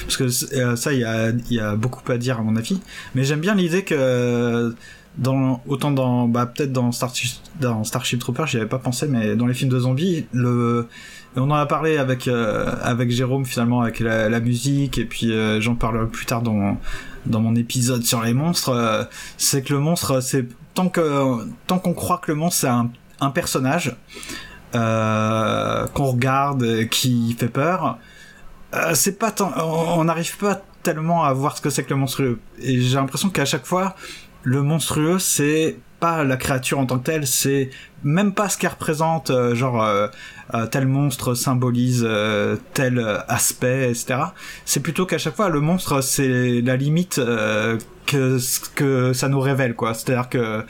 parce 0.02 0.16
que 0.16 0.28
ça, 0.28 0.92
il 0.92 1.00
y 1.00 1.04
a, 1.04 1.30
y 1.50 1.60
a, 1.60 1.76
beaucoup 1.76 2.00
à 2.10 2.18
dire 2.18 2.38
à 2.38 2.42
mon 2.42 2.56
avis, 2.56 2.80
mais 3.14 3.24
j'aime 3.24 3.40
bien 3.40 3.54
l'idée 3.54 3.84
que 3.84 4.74
dans 5.16 5.62
autant 5.68 5.92
dans 5.92 6.26
bah 6.26 6.44
peut-être 6.44 6.72
dans 6.72 6.90
Starship 6.90 7.30
dans 7.60 7.84
Starship 7.84 8.18
Trooper 8.18 8.46
j'y 8.48 8.56
avais 8.56 8.66
pas 8.66 8.80
pensé 8.80 9.06
mais 9.06 9.36
dans 9.36 9.46
les 9.46 9.54
films 9.54 9.70
de 9.70 9.78
zombies 9.78 10.26
le 10.32 10.88
on 11.36 11.42
en 11.42 11.54
a 11.54 11.66
parlé 11.66 11.98
avec 11.98 12.26
avec 12.26 13.12
Jérôme 13.12 13.44
finalement 13.44 13.82
avec 13.82 14.00
la, 14.00 14.40
musique 14.40 14.98
et 14.98 15.04
puis 15.04 15.32
j'en 15.60 15.76
parlerai 15.76 16.08
plus 16.08 16.26
tard 16.26 16.42
dans 16.42 16.76
dans 17.26 17.40
mon 17.40 17.54
épisode 17.56 18.02
sur 18.02 18.22
les 18.22 18.34
monstres, 18.34 18.70
euh, 18.70 19.04
c'est 19.36 19.62
que 19.62 19.72
le 19.72 19.80
monstre, 19.80 20.20
c'est 20.20 20.46
tant 20.74 20.88
que 20.88 21.46
tant 21.66 21.78
qu'on 21.78 21.94
croit 21.94 22.18
que 22.18 22.30
le 22.30 22.36
monstre 22.36 22.60
c'est 22.60 22.68
un, 22.68 22.90
un, 23.20 23.30
personnage 23.30 23.88
euh, 23.88 23.92
qu'on 24.74 26.06
regarde, 26.06 26.88
qui 26.90 27.34
fait 27.38 27.48
peur, 27.48 27.98
euh, 28.74 28.94
c'est 28.94 29.18
pas 29.18 29.30
tant, 29.30 29.52
on 29.56 30.04
n'arrive 30.04 30.36
pas 30.36 30.60
tellement 30.82 31.24
à 31.24 31.32
voir 31.32 31.56
ce 31.56 31.62
que 31.62 31.70
c'est 31.70 31.84
que 31.84 31.90
le 31.90 31.96
monstrueux. 31.96 32.40
Et 32.60 32.80
j'ai 32.80 32.96
l'impression 32.96 33.30
qu'à 33.30 33.44
chaque 33.44 33.66
fois, 33.66 33.94
le 34.42 34.62
monstrueux 34.62 35.18
c'est 35.18 35.78
pas 36.04 36.22
la 36.22 36.36
créature 36.36 36.78
en 36.78 36.84
tant 36.84 36.98
que 36.98 37.04
telle, 37.04 37.26
c'est 37.26 37.70
même 38.02 38.34
pas 38.34 38.50
ce 38.50 38.58
qu'elle 38.58 38.72
représente, 38.72 39.30
euh, 39.30 39.54
genre 39.54 39.82
euh, 39.82 40.06
euh, 40.52 40.66
tel 40.66 40.86
monstre 40.86 41.32
symbolise 41.32 42.06
tel 42.74 42.98
aspect, 43.26 43.88
etc. 43.88 44.16
C'est 44.66 44.80
plutôt 44.80 45.06
qu'à 45.06 45.16
chaque 45.16 45.34
fois 45.34 45.48
le 45.48 45.60
monstre 45.60 46.02
c'est 46.02 46.60
la 46.60 46.76
limite 46.76 47.18
que 48.04 48.38
que 48.74 49.14
ça 49.14 49.28
nous 49.30 49.40
révèle 49.40 49.74
quoi. 49.74 49.94
C'est-à-dire 49.94 50.28
que 50.28 50.62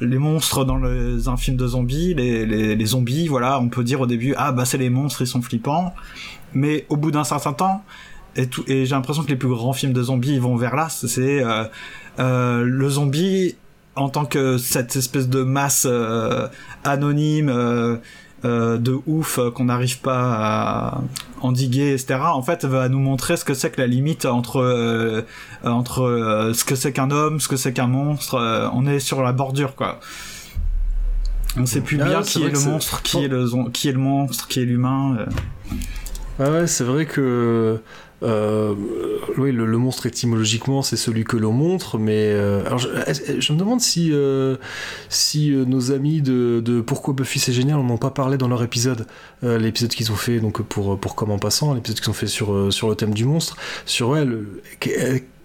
les 0.00 0.18
monstres 0.18 0.64
dans 0.64 0.78
les, 0.78 1.28
un 1.28 1.36
film 1.36 1.58
de 1.58 1.66
zombies, 1.66 2.14
les, 2.14 2.46
les, 2.74 2.86
zombies, 2.86 3.28
voilà, 3.28 3.60
on 3.60 3.68
peut 3.68 3.84
dire 3.84 4.00
au 4.00 4.06
début 4.06 4.32
ah 4.38 4.52
bah 4.52 4.64
c'est 4.64 4.78
les 4.78 4.88
monstres, 4.88 5.20
ils 5.20 5.26
sont 5.26 5.42
flippants, 5.42 5.94
mais 6.54 6.86
au 6.88 6.96
bout 6.96 7.10
d'un 7.10 7.24
certain 7.24 7.52
temps 7.52 7.84
et, 8.34 8.46
tout, 8.46 8.64
et 8.66 8.86
j'ai 8.86 8.94
l'impression 8.94 9.24
que 9.24 9.28
les 9.28 9.36
plus 9.36 9.50
grands 9.50 9.74
films 9.74 9.92
de 9.92 10.02
zombies 10.02 10.32
ils 10.32 10.40
vont 10.40 10.56
vers 10.56 10.74
là. 10.74 10.88
C'est 10.88 11.42
le 12.16 12.88
zombie 12.88 13.56
en 14.00 14.08
tant 14.08 14.24
que 14.24 14.58
cette 14.58 14.96
espèce 14.96 15.28
de 15.28 15.42
masse 15.42 15.86
euh, 15.88 16.48
anonyme 16.84 17.50
euh, 17.50 17.96
euh, 18.44 18.78
de 18.78 18.98
ouf 19.06 19.38
qu'on 19.54 19.64
n'arrive 19.64 20.00
pas 20.00 20.92
à 20.92 21.00
endiguer, 21.42 21.92
etc. 21.92 22.20
En 22.22 22.42
fait, 22.42 22.64
va 22.64 22.88
nous 22.88 22.98
montrer 22.98 23.36
ce 23.36 23.44
que 23.44 23.52
c'est 23.52 23.70
que 23.70 23.80
la 23.80 23.86
limite 23.86 24.24
entre 24.24 25.24
entre 25.62 26.50
ce 26.54 26.64
que 26.64 26.74
c'est 26.74 26.92
qu'un 26.92 27.10
homme, 27.10 27.40
ce 27.40 27.48
que 27.48 27.56
c'est 27.56 27.72
qu'un 27.72 27.86
monstre. 27.86 28.70
on 28.72 28.86
est 28.86 29.00
sur 29.00 29.22
la 29.22 29.32
bordure, 29.32 29.74
quoi. 29.74 30.00
On 31.58 31.66
sait 31.66 31.80
plus 31.80 32.00
ah 32.00 32.04
bien 32.04 32.22
qui 32.22 32.44
est, 32.44 32.48
le 32.48 32.60
monstre, 32.60 33.02
qui 33.02 33.24
est 33.24 33.28
le 33.28 33.46
qui 33.70 33.88
est 33.88 33.92
le 33.92 33.98
monstre, 33.98 34.48
qui 34.48 34.60
est 34.60 34.64
l'humain. 34.64 35.26
ouais, 36.38 36.66
c'est 36.66 36.84
vrai 36.84 37.04
que 37.04 37.80
euh, 38.22 38.74
oui, 39.38 39.50
le, 39.50 39.78
monstre 39.78 40.06
étymologiquement 40.06 40.82
c'est 40.82 40.96
celui 40.96 41.24
que 41.24 41.36
l'on 41.36 41.52
montre, 41.52 41.96
mais 41.96 42.26
euh, 42.32 42.64
alors 42.66 42.78
je, 42.78 43.52
me 43.52 43.58
demande 43.58 43.80
si 43.80 44.10
euh, 44.12 44.56
si 45.08 45.50
nos 45.50 45.92
amis 45.92 46.20
de, 46.20 46.82
Pourquoi 46.86 47.14
Buffy 47.14 47.38
c'est 47.38 47.52
génial 47.52 47.78
n'en 47.78 47.94
ont 47.94 47.98
pas 47.98 48.10
parlé 48.10 48.36
dans 48.36 48.48
leur 48.48 48.62
épisode, 48.62 49.06
l'épisode 49.42 49.90
qu'ils 49.90 50.12
ont 50.12 50.16
fait 50.16 50.40
donc 50.40 50.60
pour 50.62 50.98
pour 51.00 51.14
comme 51.14 51.30
en 51.30 51.38
passant, 51.38 51.72
l'épisode 51.72 51.98
qu'ils 51.98 52.10
ont 52.10 52.14
fait 52.14 52.26
sur 52.26 52.72
sur 52.72 52.90
le 52.90 52.94
thème 52.94 53.14
du 53.14 53.24
monstre, 53.24 53.56
sur 53.86 54.16
elle 54.16 54.44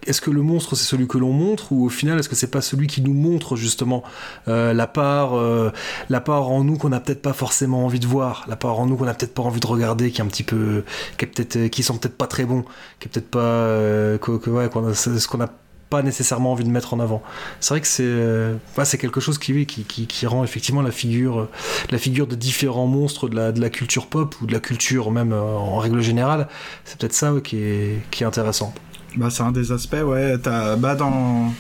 est-ce 0.06 0.22
que 0.22 0.32
le 0.32 0.42
monstre 0.42 0.76
c'est 0.76 0.86
celui 0.86 1.08
que 1.08 1.18
l'on 1.18 1.32
montre 1.32 1.72
ou 1.72 1.86
au 1.86 1.90
final 1.90 2.20
est-ce 2.20 2.30
que 2.30 2.36
c'est 2.36 2.52
pas 2.52 2.62
celui 2.62 2.88
qui 2.88 3.02
nous 3.02 3.14
montre 3.14 3.56
justement 3.56 4.04
euh, 4.48 4.74
la 4.74 4.88
part 4.88 5.36
euh, 5.36 5.72
la 6.10 6.22
part 6.22 6.50
en 6.50 6.64
nous 6.64 6.78
qu'on 6.78 6.90
n'a 6.90 7.00
peut-être 7.00 7.22
pas 7.22 7.34
forcément 7.34 7.86
envie 7.86 8.00
de 8.00 8.08
voir 8.08 8.46
la 8.48 8.56
part 8.56 8.80
en 8.80 8.86
nous 8.86 8.96
qu'on 8.96 9.06
n'a 9.06 9.14
peut-être 9.14 9.34
pas 9.34 9.44
envie 9.44 9.60
de 9.60 9.68
regarder 9.68 10.12
qui 10.12 10.22
est 10.22 10.24
un 10.24 10.28
petit 10.28 10.44
peu 10.44 10.84
qui 11.18 11.26
est 11.26 11.28
peut-être 11.28 11.68
qui 11.68 11.84
sont 11.84 11.98
peut-être 11.98 12.18
pas 12.18 12.28
très 12.28 12.46
bons 12.46 12.64
qui 13.00 13.08
est 13.08 13.12
peut-être 13.12 13.30
pas 13.30 13.40
euh, 13.40 14.18
que, 14.18 14.50
ouais, 14.50 14.70
ce 14.94 15.28
qu'on 15.28 15.42
a 15.42 15.50
pas 15.90 16.02
nécessairement 16.02 16.52
envie 16.52 16.64
de 16.64 16.70
mettre 16.70 16.96
en 16.96 17.00
avant. 17.00 17.22
C'est 17.60 17.76
vrai 17.76 17.82
que 17.82 17.88
c'est 17.88 18.86
c'est 18.86 18.98
quelque 18.98 19.20
chose 19.20 19.38
qui, 19.38 19.66
qui, 19.68 19.84
qui, 19.84 20.26
rend 20.26 20.44
effectivement 20.44 20.82
la 20.82 20.92
figure, 20.92 21.48
la 21.92 22.00
figure 22.00 22.26
de 22.26 22.36
différents 22.36 22.88
monstres 22.88 23.30
de 23.30 23.36
la, 23.36 23.52
de 23.52 23.62
la 23.62 23.70
culture 23.70 24.08
pop 24.08 24.36
ou 24.42 24.48
de 24.48 24.54
la 24.54 24.60
culture 24.60 25.12
même 25.12 25.32
en 25.32 25.78
règle 25.78 26.02
générale. 26.02 26.48
C'est 26.86 26.98
peut-être 26.98 27.14
ça 27.14 27.34
qui, 27.44 27.58
est, 27.58 28.02
qui 28.10 28.24
est 28.24 28.26
intéressant. 28.26 28.74
Bah, 29.18 29.30
c'est 29.30 29.44
un 29.44 29.52
des 29.52 29.72
aspects, 29.72 30.04
ouais. 30.04 30.36
As, 30.46 30.76
bah, 30.76 30.96
dans, 30.96 31.54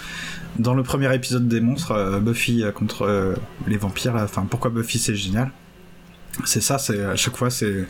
dans 0.60 0.73
le 0.73 0.84
premier 0.84 1.14
épisode 1.14 1.48
des 1.48 1.61
monstres, 1.61 1.91
euh, 1.91 2.19
Buffy 2.19 2.64
contre 2.73 3.03
euh, 3.03 3.36
les 3.68 3.77
vampires, 3.77 4.15
enfin, 4.15 4.45
pourquoi 4.49 4.72
Buffy 4.72 4.99
c'est 4.99 5.15
génial 5.15 5.52
c'est 6.44 6.61
ça, 6.61 6.77
c'est 6.77 7.02
à 7.02 7.15
chaque 7.15 7.38
fois, 7.38 7.49
c'est 7.49 7.86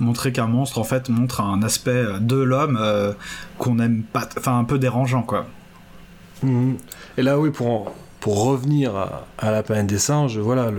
montrer 0.00 0.32
qu'un 0.32 0.48
monstre 0.48 0.78
en 0.78 0.84
fait 0.84 1.08
montre 1.08 1.40
un 1.40 1.62
aspect 1.62 2.04
de 2.20 2.36
l'homme 2.36 2.76
euh, 2.80 3.12
qu'on 3.58 3.78
aime 3.78 4.02
pas, 4.02 4.28
enfin 4.36 4.58
un 4.58 4.64
peu 4.64 4.78
dérangeant 4.78 5.22
quoi. 5.22 5.46
Mhm. 6.42 6.76
Et 7.16 7.22
là, 7.22 7.38
oui, 7.38 7.50
pour 7.50 7.94
pour 8.24 8.42
revenir 8.42 8.96
à, 8.96 9.50
la 9.50 9.62
planète 9.62 9.86
des 9.86 9.98
singes, 9.98 10.38
voilà, 10.38 10.70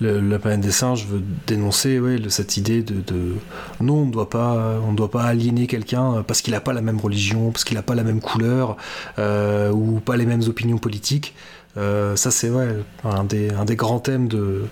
le, 0.00 0.18
la 0.18 0.38
planète 0.40 0.62
des 0.62 0.72
singes 0.72 1.06
veut 1.06 1.22
dénoncer 1.46 2.00
cette 2.28 2.56
idée 2.56 2.82
de, 2.82 3.36
non, 3.80 3.98
on 3.98 4.06
ne 4.06 4.10
doit 4.10 4.28
pas, 4.28 4.80
on 4.84 4.92
doit 4.92 5.12
pas 5.12 5.22
aliéner 5.22 5.68
quelqu'un 5.68 6.24
parce 6.26 6.42
qu'il 6.42 6.54
n'a 6.54 6.60
pas 6.60 6.72
la 6.72 6.80
même 6.80 6.98
religion, 6.98 7.52
parce 7.52 7.62
qu'il 7.62 7.76
n'a 7.76 7.84
pas 7.84 7.94
la 7.94 8.02
même 8.02 8.20
couleur 8.20 8.76
euh, 9.20 9.70
ou 9.70 10.00
pas 10.00 10.16
les 10.16 10.26
mêmes 10.26 10.42
opinions 10.48 10.78
politiques. 10.78 11.36
Euh, 11.76 12.16
ça 12.16 12.32
c'est 12.32 12.50
ouais, 12.50 12.66
un, 13.04 13.22
des, 13.22 13.76
grands 13.76 14.00
thèmes 14.00 14.26
de, 14.26 14.64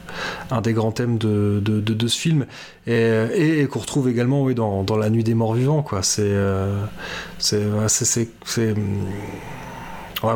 un 0.50 0.62
des 0.62 0.72
grands 0.72 0.90
thèmes 0.90 1.16
de, 1.16 1.62
ce 2.08 2.18
film 2.18 2.46
et, 2.88 3.68
qu'on 3.70 3.78
retrouve 3.78 4.08
également 4.08 4.42
oui, 4.42 4.56
dans, 4.56 4.84
La 4.96 5.10
Nuit 5.10 5.22
des 5.22 5.34
Morts 5.34 5.54
Vivants. 5.54 5.82
Quoi. 5.82 6.02
C'est, 6.02 6.22
euh, 6.24 6.84
c'est, 7.38 7.62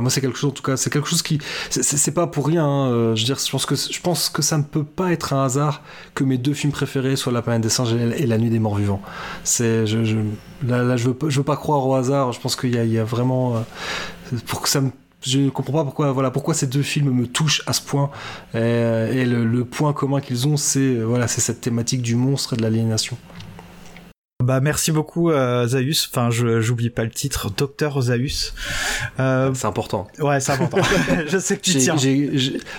moi, 0.00 0.10
c'est 0.10 0.20
quelque 0.20 0.38
chose, 0.38 0.50
en 0.50 0.54
tout 0.54 0.62
cas, 0.62 0.76
c'est 0.76 0.90
quelque 0.90 1.08
chose 1.08 1.22
qui. 1.22 1.38
C'est 1.70 2.12
pas 2.12 2.26
pour 2.26 2.46
rien. 2.46 2.64
Hein, 2.64 2.90
euh, 2.90 3.14
je 3.14 3.22
veux 3.22 3.26
dire, 3.26 3.38
je 3.38 3.50
pense, 3.50 3.66
que, 3.66 3.74
je 3.74 4.00
pense 4.00 4.28
que 4.28 4.42
ça 4.42 4.58
ne 4.58 4.62
peut 4.62 4.84
pas 4.84 5.12
être 5.12 5.32
un 5.32 5.44
hasard 5.44 5.82
que 6.14 6.24
mes 6.24 6.38
deux 6.38 6.54
films 6.54 6.72
préférés 6.72 7.16
soient 7.16 7.32
La 7.32 7.42
planète 7.42 7.62
des 7.62 7.68
singes 7.68 7.92
et 7.92 8.26
La 8.26 8.38
nuit 8.38 8.50
des 8.50 8.58
morts 8.58 8.76
vivants. 8.76 9.02
C'est, 9.44 9.86
je, 9.86 10.04
je, 10.04 10.18
là, 10.66 10.96
je 10.96 11.08
veux, 11.08 11.16
je 11.28 11.38
veux 11.38 11.44
pas 11.44 11.56
croire 11.56 11.86
au 11.86 11.94
hasard. 11.94 12.32
Je 12.32 12.40
pense 12.40 12.56
qu'il 12.56 12.74
y, 12.74 12.88
y, 12.88 12.98
a 12.98 13.04
vraiment. 13.04 13.56
Euh, 13.56 14.38
pour 14.46 14.62
que 14.62 14.68
ça 14.68 14.82
je 15.20 15.48
comprends 15.48 15.72
pas 15.72 15.84
pourquoi 15.84 16.12
voilà 16.12 16.30
pourquoi 16.30 16.54
ces 16.54 16.68
deux 16.68 16.82
films 16.82 17.10
me 17.10 17.26
touchent 17.26 17.64
à 17.66 17.72
ce 17.72 17.82
point 17.82 18.08
et, 18.54 19.24
le, 19.24 19.44
le, 19.44 19.64
point 19.64 19.92
commun 19.92 20.20
qu'ils 20.20 20.46
ont 20.46 20.56
c'est 20.56 20.94
voilà 20.94 21.26
c'est 21.26 21.40
cette 21.40 21.60
thématique 21.60 22.02
du 22.02 22.14
monstre 22.14 22.54
et 22.54 22.56
de 22.56 22.62
l'aliénation 22.62 23.18
bah 24.44 24.60
merci 24.60 24.92
beaucoup 24.92 25.32
euh, 25.32 25.66
Zaius. 25.66 26.08
Enfin, 26.12 26.30
je 26.30 26.60
j'oublie 26.60 26.90
pas 26.90 27.02
le 27.02 27.10
titre, 27.10 27.50
Docteur 27.50 28.00
Zaius. 28.00 28.54
Euh... 29.18 29.50
C'est 29.52 29.66
important. 29.66 30.06
Ouais, 30.20 30.38
c'est 30.38 30.52
important. 30.52 30.78
je 31.26 31.38
sais 31.38 31.56
que 31.56 31.62
tu 31.62 31.74
tiens. 31.74 31.96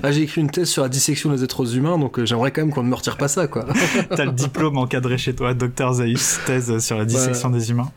Ah, 0.02 0.12
j'ai 0.14 0.22
écrit 0.22 0.40
une 0.40 0.50
thèse 0.50 0.70
sur 0.70 0.84
la 0.84 0.90
dissection 0.90 1.32
des 1.32 1.44
êtres 1.44 1.76
humains, 1.76 1.98
donc 1.98 2.18
euh, 2.18 2.26
j'aimerais 2.26 2.52
quand 2.52 2.62
même 2.62 2.74
qu'on 2.74 2.84
ne 2.84 2.88
me 2.88 2.96
retire 2.96 3.18
pas 3.18 3.28
ça, 3.28 3.48
quoi. 3.48 3.66
T'as 4.16 4.24
le 4.24 4.32
diplôme 4.32 4.78
encadré 4.78 5.18
chez 5.18 5.36
toi, 5.36 5.54
Docteur 5.54 5.96
Zaius, 5.96 6.40
thèse 6.46 6.80
sur 6.80 6.98
la 6.98 7.04
dissection 7.04 7.50
des 7.50 7.72
humains. 7.72 7.92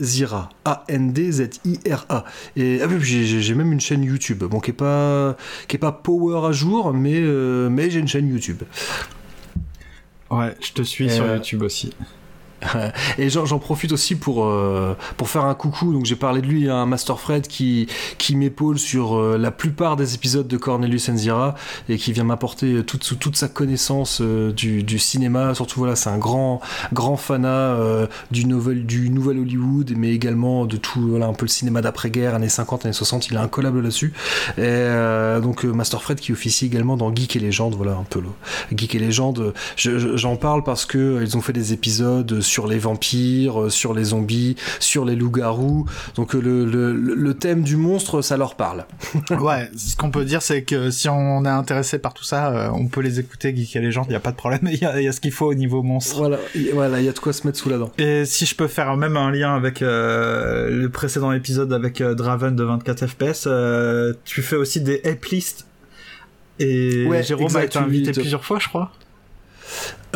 Zira, 0.00 0.50
A-N-D-Z-I-R-A. 0.64 2.24
Et 2.56 2.80
ah 2.82 2.86
oui, 2.86 2.98
j'ai 3.00 3.54
même 3.54 3.72
une 3.72 3.80
chaîne 3.80 4.02
YouTube, 4.02 4.44
bon, 4.44 4.60
qui 4.60 4.70
est 4.70 4.74
pas, 4.74 5.36
qui 5.68 5.76
est 5.76 5.78
pas 5.78 5.92
power 5.92 6.46
à 6.46 6.52
jour, 6.52 6.92
mais, 6.92 7.20
euh, 7.20 7.68
mais 7.70 7.90
j'ai 7.90 8.00
une 8.00 8.08
chaîne 8.08 8.28
YouTube. 8.28 8.62
Ouais, 10.30 10.54
je 10.60 10.72
te 10.72 10.82
suis 10.82 11.06
Et 11.06 11.10
sur 11.10 11.24
euh, 11.24 11.36
YouTube 11.36 11.62
aussi. 11.62 11.92
Et 13.18 13.28
j'en 13.28 13.58
profite 13.58 13.92
aussi 13.92 14.14
pour, 14.16 14.44
euh, 14.44 14.94
pour 15.16 15.28
faire 15.28 15.44
un 15.44 15.54
coucou. 15.54 15.92
Donc 15.92 16.04
j'ai 16.04 16.16
parlé 16.16 16.40
de 16.40 16.46
lui 16.46 16.68
un 16.70 16.86
Master 16.86 17.18
Fred 17.20 17.46
qui, 17.46 17.86
qui 18.18 18.36
m'épaule 18.36 18.78
sur 18.78 19.16
euh, 19.16 19.36
la 19.38 19.50
plupart 19.50 19.96
des 19.96 20.14
épisodes 20.14 20.48
de 20.48 20.56
Cornelius 20.56 21.08
Enzira 21.08 21.54
et 21.88 21.96
qui 21.96 22.12
vient 22.12 22.24
m'apporter 22.24 22.82
toute, 22.84 23.18
toute 23.18 23.36
sa 23.36 23.48
connaissance 23.48 24.20
euh, 24.20 24.52
du, 24.52 24.98
cinéma. 24.98 25.54
Surtout 25.54 25.80
voilà, 25.80 25.96
c'est 25.96 26.08
un 26.10 26.18
grand, 26.18 26.60
grand 26.92 27.16
fanat 27.16 27.76
du, 28.30 28.46
nouvel, 28.46 28.84
Hollywood, 29.38 29.92
mais 29.96 30.12
également 30.12 30.64
de 30.64 30.76
tout 30.76 31.00
voilà, 31.08 31.26
un 31.26 31.34
peu 31.34 31.44
le 31.44 31.50
cinéma 31.50 31.82
d'après-guerre, 31.82 32.34
années 32.34 32.48
50, 32.48 32.86
années 32.86 32.92
60. 32.92 33.28
Il 33.28 33.36
a 33.36 33.42
un 33.42 33.48
collab 33.48 33.76
là-dessus. 33.76 34.12
Et 34.58 35.40
donc 35.42 35.64
Master 35.64 36.02
Fred 36.02 36.18
qui 36.20 36.32
officie 36.32 36.66
également 36.66 36.96
dans 36.96 37.14
Geek 37.14 37.36
et 37.36 37.38
Légende. 37.38 37.74
Voilà 37.74 37.92
un 37.92 38.04
peu 38.08 38.20
le 38.20 38.28
Geek 38.76 38.94
et 38.94 38.98
Légende. 38.98 39.52
je- 39.76 39.98
je- 39.98 40.16
J'en 40.16 40.36
parle 40.36 40.62
parce 40.64 40.86
que 40.86 41.20
ils 41.22 41.36
ont 41.36 41.40
fait 41.42 41.52
des 41.52 41.72
épisodes 41.72 42.40
sur 42.46 42.66
les 42.66 42.78
vampires, 42.78 43.64
euh, 43.64 43.70
sur 43.70 43.94
les 43.94 44.04
zombies, 44.04 44.56
sur 44.80 45.04
les 45.04 45.16
loups-garous. 45.16 45.86
Donc 46.14 46.34
euh, 46.34 46.40
le, 46.40 46.64
le, 46.64 46.92
le 46.92 47.34
thème 47.34 47.62
du 47.62 47.76
monstre, 47.76 48.22
ça 48.22 48.36
leur 48.36 48.54
parle. 48.54 48.86
ouais, 49.40 49.70
ce 49.76 49.96
qu'on 49.96 50.10
peut 50.10 50.24
dire, 50.24 50.42
c'est 50.42 50.62
que 50.62 50.90
si 50.90 51.08
on 51.08 51.44
est 51.44 51.48
intéressé 51.48 51.98
par 51.98 52.14
tout 52.14 52.24
ça, 52.24 52.50
euh, 52.50 52.70
on 52.72 52.86
peut 52.86 53.00
les 53.00 53.20
écouter, 53.20 53.54
Geek 53.54 53.76
et 53.76 53.80
Légende, 53.80 54.06
il 54.08 54.10
n'y 54.10 54.16
a 54.16 54.20
pas 54.20 54.32
de 54.32 54.36
problème, 54.36 54.60
il 54.72 54.78
y 54.78 54.84
a, 54.84 55.00
il 55.00 55.04
y 55.04 55.08
a 55.08 55.12
ce 55.12 55.20
qu'il 55.20 55.32
faut 55.32 55.46
au 55.46 55.54
niveau 55.54 55.82
monstre. 55.82 56.16
Voilà, 56.72 57.00
il 57.00 57.04
y 57.04 57.08
a 57.08 57.12
de 57.12 57.18
quoi 57.18 57.32
se 57.32 57.46
mettre 57.46 57.58
sous 57.58 57.68
la 57.68 57.78
dent. 57.78 57.90
Et 57.98 58.24
si 58.24 58.46
je 58.46 58.54
peux 58.54 58.68
faire 58.68 58.96
même 58.96 59.16
un 59.16 59.30
lien 59.30 59.54
avec 59.54 59.82
euh, 59.82 60.70
le 60.70 60.88
précédent 60.90 61.32
épisode 61.32 61.72
avec 61.72 62.00
euh, 62.00 62.14
Draven 62.14 62.54
de 62.54 62.64
24 62.64 63.06
FPS, 63.06 63.44
euh, 63.46 64.14
tu 64.24 64.42
fais 64.42 64.56
aussi 64.56 64.80
des 64.80 65.00
app 65.04 65.24
lists. 65.26 65.66
Et 66.58 67.06
Ouais, 67.06 67.22
Jérôme 67.22 67.44
exact, 67.44 67.60
a 67.60 67.64
été 67.64 67.78
invité 67.78 68.12
plusieurs 68.12 68.44
fois, 68.44 68.58
je 68.58 68.68
crois. 68.68 68.92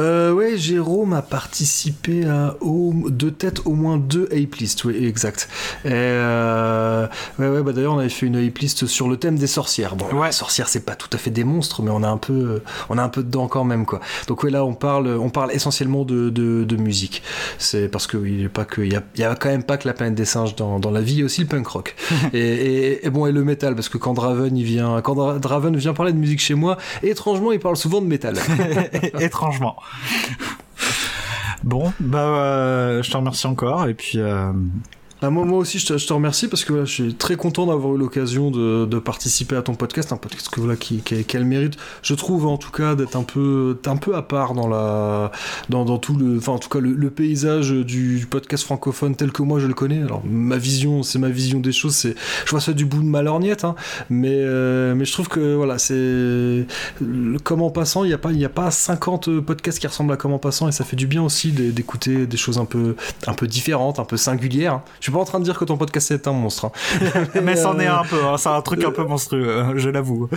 Euh, 0.00 0.32
ouais, 0.32 0.56
Jérôme 0.56 1.12
a 1.12 1.22
participé 1.22 2.24
à 2.26 2.56
au, 2.60 2.94
de 3.08 3.28
tête 3.30 3.60
au 3.66 3.72
moins 3.74 3.98
deux 3.98 4.24
ape 4.32 4.54
lists, 4.56 4.84
oui, 4.84 4.96
exact. 5.06 5.48
Et 5.84 5.90
euh, 5.92 7.06
ouais, 7.38 7.48
ouais, 7.48 7.62
bah 7.62 7.72
d'ailleurs 7.72 7.94
on 7.94 7.98
avait 7.98 8.08
fait 8.08 8.26
une 8.26 8.36
ape 8.36 8.58
list 8.58 8.86
sur 8.86 9.08
le 9.08 9.16
thème 9.18 9.36
des 9.36 9.46
sorcières. 9.46 9.96
Bon, 9.96 10.06
les 10.24 10.32
sorcières 10.32 10.68
c'est 10.68 10.84
pas 10.86 10.94
tout 10.94 11.08
à 11.12 11.18
fait 11.18 11.30
des 11.30 11.44
monstres, 11.44 11.82
mais 11.82 11.90
on 11.90 12.02
a 12.02 12.08
un 12.08 12.16
peu, 12.16 12.62
on 12.88 12.98
a 12.98 13.02
un 13.02 13.08
peu 13.10 13.22
dedans 13.22 13.46
quand 13.46 13.64
même 13.64 13.84
quoi. 13.84 14.00
Donc 14.26 14.42
ouais, 14.42 14.50
là 14.50 14.64
on 14.64 14.74
parle, 14.74 15.08
on 15.08 15.28
parle 15.28 15.52
essentiellement 15.52 16.04
de, 16.04 16.30
de, 16.30 16.64
de 16.64 16.76
musique. 16.76 17.22
C'est 17.58 17.88
parce 17.88 18.06
que 18.06 18.16
oui, 18.16 18.36
il 18.40 18.46
a 18.46 18.48
pas 18.48 18.64
que, 18.64 18.80
il 18.80 18.92
y 18.92 18.96
a, 18.96 19.02
il 19.16 19.20
y 19.20 19.24
a 19.24 19.34
quand 19.34 19.50
même 19.50 19.64
pas 19.64 19.76
que 19.76 19.86
la 19.86 19.92
planète 19.94 20.14
des 20.14 20.24
singes 20.24 20.56
dans, 20.56 20.78
dans 20.80 20.90
la 20.90 21.02
vie, 21.02 21.14
il 21.14 21.18
y 21.20 21.22
a 21.22 21.26
aussi 21.26 21.42
le 21.42 21.46
punk 21.46 21.66
rock. 21.66 21.94
et, 22.32 22.38
et, 22.38 23.06
et 23.06 23.10
bon 23.10 23.26
et 23.26 23.32
le 23.32 23.44
métal 23.44 23.74
parce 23.74 23.88
que 23.90 23.98
quand 23.98 24.14
Draven 24.14 24.56
il 24.56 24.64
vient, 24.64 25.00
quand 25.02 25.14
Dra- 25.14 25.38
Draven 25.38 25.76
vient 25.76 25.92
parler 25.94 26.12
de 26.12 26.18
musique 26.18 26.40
chez 26.40 26.54
moi, 26.54 26.78
étrangement 27.02 27.52
il 27.52 27.58
parle 27.60 27.76
souvent 27.76 28.00
de 28.00 28.06
métal. 28.06 28.36
Étrangement. 29.20 29.76
Bon, 31.62 31.92
bah 32.00 32.18
euh, 32.20 33.02
je 33.02 33.10
te 33.10 33.16
remercie 33.16 33.46
encore 33.46 33.86
et 33.86 33.94
puis 33.94 34.18
euh, 35.22 35.26
Ah, 35.26 35.30
moi, 35.30 35.58
aussi, 35.58 35.78
je 35.78 35.86
te, 35.86 36.12
remercie 36.12 36.48
parce 36.48 36.64
que 36.64 36.84
je 36.84 36.90
suis 36.90 37.14
très 37.14 37.36
content 37.36 37.66
d'avoir 37.66 37.94
eu 37.94 37.98
l'occasion 37.98 38.50
de, 38.50 38.98
participer 38.98 39.56
à 39.56 39.62
ton 39.62 39.74
podcast, 39.74 40.12
un 40.12 40.16
podcast 40.16 40.48
que, 40.50 40.60
voilà, 40.60 40.76
qui, 40.76 41.02
a- 41.10 41.38
le 41.38 41.44
mérite, 41.44 41.76
je 42.02 42.14
trouve 42.14 42.46
en 42.46 42.58
tout 42.58 42.70
cas, 42.70 42.94
d'être 42.94 43.16
un 43.16 43.22
peu, 43.22 43.78
un 43.86 43.96
peu 43.96 44.14
à 44.16 44.22
part 44.22 44.54
dans, 44.54 44.68
la, 44.68 45.30
dans, 45.68 45.84
tout 45.98 46.14
le, 46.16 46.38
en 46.48 46.58
tout 46.58 46.68
cas, 46.68 46.80
le, 46.80 47.10
paysage 47.10 47.70
du 47.72 48.26
podcast 48.30 48.64
francophone 48.64 49.16
tel 49.16 49.32
que 49.32 49.42
moi 49.42 49.58
je 49.58 49.66
le 49.66 49.74
connais. 49.74 50.02
Alors, 50.02 50.22
ma 50.24 50.56
vision, 50.58 51.02
c'est 51.02 51.18
ma 51.18 51.28
vision 51.28 51.60
des 51.60 51.72
choses, 51.72 51.94
c'est, 51.94 52.14
je 52.44 52.50
vois 52.50 52.60
ça 52.60 52.72
du 52.72 52.84
bout 52.84 53.02
de 53.02 53.06
ma 53.08 53.22
lorgnette, 53.22 53.64
hein, 53.64 53.74
mais, 54.10 54.30
euh, 54.34 54.94
mais 54.94 55.04
je 55.04 55.12
trouve 55.12 55.28
que 55.28 55.54
voilà, 55.54 55.78
c'est 55.78 56.66
Comme 57.44 57.62
en 57.62 57.70
passant, 57.70 58.04
il 58.04 58.08
n'y 58.08 58.14
a, 58.14 58.18
pas- 58.18 58.30
a 58.30 58.48
pas 58.48 58.70
50 58.70 59.40
podcasts 59.40 59.78
qui 59.78 59.86
ressemblent 59.86 60.12
à 60.12 60.16
Comme 60.16 60.32
en 60.32 60.38
passant 60.38 60.68
et 60.68 60.72
ça 60.72 60.84
fait 60.84 60.96
du 60.96 61.06
bien 61.06 61.22
aussi 61.22 61.52
d'é- 61.52 61.72
d'écouter 61.72 62.26
des 62.26 62.36
choses 62.36 62.58
un 62.58 62.64
peu, 62.64 62.94
un 63.26 63.34
peu 63.34 63.46
différentes, 63.46 63.98
un 63.98 64.04
peu 64.04 64.16
singulières. 64.16 64.74
hein. 64.74 64.82
Suis 65.10 65.14
pas 65.16 65.20
en 65.20 65.24
train 65.24 65.38
de 65.40 65.44
dire 65.44 65.58
que 65.58 65.64
ton 65.64 65.76
podcast 65.76 66.10
est 66.10 66.26
un 66.28 66.32
monstre. 66.32 66.66
hein. 66.66 66.72
mais 67.42 67.56
c'en 67.56 67.78
est 67.78 67.86
euh, 67.88 67.94
un 67.98 68.04
peu, 68.04 68.16
hein, 68.24 68.36
c'est 68.38 68.48
un 68.48 68.60
truc 68.62 68.84
un 68.84 68.90
peu 68.90 69.04
monstrueux, 69.04 69.58
hein, 69.58 69.72
je 69.76 69.88
l'avoue. 69.88 70.28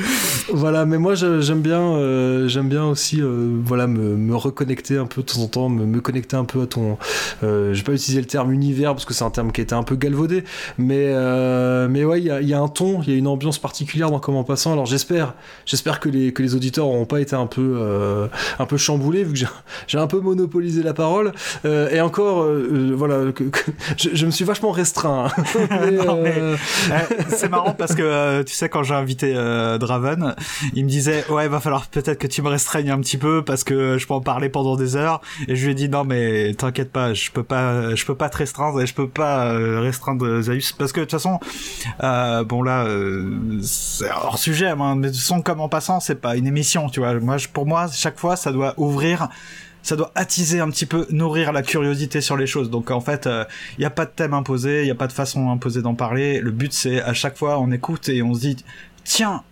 Voilà, 0.54 0.86
mais 0.86 0.98
moi 0.98 1.16
j'aime 1.16 1.62
bien, 1.62 1.80
euh, 1.82 2.48
j'aime 2.48 2.70
bien 2.70 2.86
aussi, 2.86 3.22
euh, 3.22 3.48
voilà, 3.64 3.88
me, 3.88 4.16
me 4.16 4.36
reconnecter 4.36 4.98
un 4.98 5.06
peu 5.06 5.22
de 5.22 5.28
temps 5.28 5.42
en 5.42 5.48
temps, 5.48 5.70
me, 5.70 5.86
me 5.86 6.02
connecter 6.02 6.36
un 6.36 6.46
peu 6.46 6.62
à 6.62 6.66
ton. 6.68 6.98
Euh, 7.44 7.74
je 7.74 7.78
vais 7.80 7.84
pas 7.84 7.92
utiliser 7.94 8.20
le 8.22 8.28
terme 8.28 8.52
univers 8.52 8.94
parce 8.94 9.06
que 9.06 9.14
c'est 9.14 9.24
un 9.24 9.30
terme 9.30 9.52
qui 9.52 9.62
été 9.62 9.76
un 9.76 9.84
peu 9.84 9.96
galvaudé, 9.96 10.44
mais 10.78 11.08
euh, 11.14 11.88
mais 11.90 12.04
ouais, 12.04 12.20
il 12.20 12.26
y 12.26 12.32
a, 12.32 12.42
il 12.42 12.48
y 12.48 12.54
a 12.54 12.60
un 12.60 12.68
ton, 12.68 13.02
il 13.04 13.10
y 13.10 13.14
a 13.14 13.18
une 13.18 13.28
ambiance 13.28 13.60
particulière 13.60 14.10
dans 14.12 14.20
Comment 14.20 14.44
Passant. 14.44 14.74
Alors 14.74 14.86
j'espère, 14.86 15.34
j'espère 15.66 16.00
que 16.00 16.10
les 16.10 16.34
que 16.34 16.42
les 16.44 16.56
auditeurs 16.56 16.86
n'auront 16.86 17.06
pas 17.06 17.22
été 17.22 17.36
un 17.36 17.46
peu 17.48 17.78
euh, 17.80 18.28
un 18.60 18.66
peu 18.66 18.78
chamboulés 18.78 19.24
vu 19.24 19.34
que 19.34 19.40
j'ai- 19.88 19.98
un 20.00 20.08
peu 20.08 20.20
monopolisé 20.20 20.84
la 20.84 20.94
parole. 20.94 21.32
Euh, 21.66 21.90
et 21.92 22.02
encore, 22.02 22.42
euh, 22.44 22.68
euh, 22.72 22.94
voilà, 22.96 23.32
que- 23.32 23.44
que- 23.46 23.72
je, 23.98 24.10
je 24.14 24.26
me 24.26 24.32
suis 24.32 24.44
vachement 24.46 24.63
restreint. 24.72 25.26
hein. 25.38 25.44
Euh, 25.72 26.56
euh, 26.92 27.00
c'est 27.30 27.50
marrant 27.50 27.74
parce 27.74 27.96
que 27.96 28.02
euh, 28.02 28.44
tu 28.44 28.54
sais 28.54 28.70
quand 28.70 28.84
j'ai 28.84 28.94
invité 28.96 29.34
euh, 29.36 29.78
Draven, 29.78 30.36
il 30.74 30.86
me 30.86 30.90
disait 30.90 31.26
ouais 31.30 31.48
va 31.48 31.60
falloir 31.60 31.88
peut-être 31.88 32.18
que 32.20 32.28
tu 32.28 32.42
me 32.42 32.50
restreignes 32.50 32.90
un 32.92 33.00
petit 33.00 33.18
peu 33.18 33.44
parce 33.44 33.64
que 33.64 33.98
je 33.98 34.08
peux 34.08 34.14
en 34.14 34.22
parler 34.22 34.50
pendant 34.50 34.76
des 34.76 34.96
heures 34.96 35.22
et 35.48 35.56
je 35.56 35.66
lui 35.66 35.72
ai 35.72 35.76
dit 35.76 35.90
non 35.90 36.04
mais 36.04 36.54
t'inquiète 36.54 36.92
pas 36.92 37.14
je 37.14 37.32
peux 37.32 37.44
pas 37.44 37.96
je 37.96 38.06
peux 38.06 38.16
pas 38.16 38.30
te 38.30 38.38
restreindre 38.38 38.82
et 38.82 38.86
je 38.88 38.94
peux 38.94 39.08
pas 39.10 39.54
restreindre 39.80 40.42
Zaius 40.42 40.72
parce 40.74 40.92
que 40.92 41.00
de 41.00 41.06
toute 41.06 41.12
façon 41.12 41.40
euh, 42.04 42.44
bon 42.44 42.62
là 42.64 42.86
c'est 43.62 44.10
hors 44.12 44.38
sujet 44.38 44.76
moi, 44.76 44.96
mais 44.96 45.08
de 45.08 45.12
toute 45.14 45.22
façon 45.22 45.42
comme 45.42 45.62
en 45.62 45.70
passant 45.70 46.00
c'est 46.00 46.16
pas 46.16 46.36
une 46.36 46.48
émission 46.48 46.90
tu 46.90 47.00
vois 47.00 47.14
moi 47.20 47.38
je- 47.38 47.48
pour 47.48 47.66
moi 47.66 47.88
chaque 47.94 48.20
fois 48.20 48.36
ça 48.36 48.52
doit 48.52 48.74
ouvrir 48.78 49.28
ça 49.84 49.96
doit 49.96 50.12
attiser 50.16 50.60
un 50.60 50.70
petit 50.70 50.86
peu, 50.86 51.06
nourrir 51.12 51.54
la 51.54 51.62
curiosité 51.62 52.22
sur 52.22 52.38
les 52.38 52.48
choses. 52.48 52.70
Donc 52.70 52.90
en 52.90 53.02
fait, 53.02 53.30
il 53.78 53.80
n'y 53.80 53.86
a 53.86 53.92
pas 53.92 54.06
de 54.06 54.12
thème 54.12 54.34
imposé, 54.34 54.82
il 54.82 54.86
n'y 54.86 54.92
a 54.92 54.96
pas 54.96 55.08
de 55.08 55.14
façon 55.14 55.52
imposée 55.52 55.82
d'en 55.82 55.94
parler. 55.94 56.40
Le 56.40 56.52
but 56.52 56.74
c'est 56.74 57.02
à 57.02 57.14
chaque 57.14 57.38
fois 57.38 57.60
on 57.60 57.72
écoute 57.72 58.10
et 58.10 58.24
on 58.24 58.34
se 58.34 58.40
dit 58.40 58.58
tiens, 59.04 59.44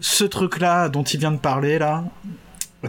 ce 0.00 0.24
truc 0.24 0.60
là 0.60 0.88
dont 0.88 1.02
il 1.02 1.18
vient 1.18 1.32
de 1.32 1.38
parler 1.38 1.78
là, 1.78 2.04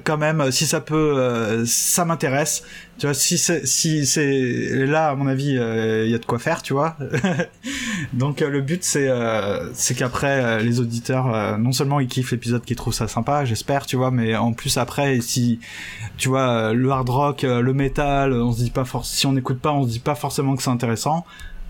quand 0.03 0.17
même, 0.17 0.51
si 0.51 0.65
ça 0.65 0.79
peut, 0.79 1.15
euh, 1.17 1.65
ça 1.65 2.05
m'intéresse. 2.05 2.63
Tu 2.97 3.07
vois, 3.07 3.13
si 3.13 3.37
c'est, 3.37 3.65
si 3.65 4.05
c'est 4.05 4.85
là, 4.85 5.09
à 5.09 5.15
mon 5.15 5.27
avis, 5.27 5.51
il 5.51 6.09
y 6.09 6.15
a 6.15 6.17
de 6.17 6.25
quoi 6.25 6.39
faire, 6.39 6.61
tu 6.61 6.73
vois. 6.73 6.95
Donc 8.13 8.41
euh, 8.41 8.49
le 8.49 8.61
but 8.61 8.83
c'est, 8.83 9.09
euh, 9.09 9.71
c'est 9.73 9.95
qu'après 9.95 10.43
euh, 10.43 10.59
les 10.59 10.79
auditeurs, 10.79 11.33
euh, 11.33 11.57
non 11.57 11.71
seulement 11.71 11.99
ils 11.99 12.07
kiffent 12.07 12.31
l'épisode, 12.31 12.63
qu'ils 12.63 12.75
trouvent 12.75 12.93
ça 12.93 13.07
sympa, 13.07 13.45
j'espère, 13.45 13.85
tu 13.85 13.95
vois, 13.95 14.11
mais 14.11 14.35
en 14.35 14.53
plus 14.53 14.77
après, 14.77 15.21
si 15.21 15.59
tu 16.17 16.29
vois 16.29 16.49
euh, 16.49 16.73
le 16.73 16.91
hard 16.91 17.09
rock, 17.09 17.43
euh, 17.43 17.61
le 17.61 17.73
metal, 17.73 18.33
on 18.33 18.51
se 18.51 18.63
dit 18.63 18.71
pas 18.71 18.85
si 19.03 19.25
on 19.25 19.33
n'écoute 19.33 19.59
pas, 19.59 19.71
on 19.71 19.83
se 19.83 19.89
dit 19.89 19.99
pas 19.99 20.15
forcément 20.15 20.55
que 20.55 20.63
c'est 20.63 20.69
intéressant. 20.69 21.25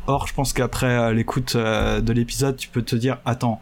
Or, 0.08 0.28
je 0.28 0.34
pense 0.34 0.52
qu'après 0.54 0.88
euh, 0.88 1.14
l'écoute 1.14 1.56
euh, 1.56 2.02
de 2.02 2.12
l'épisode, 2.12 2.58
tu 2.58 2.68
peux 2.70 2.82
te 2.82 2.96
dire, 2.96 3.20
attends, 3.26 3.60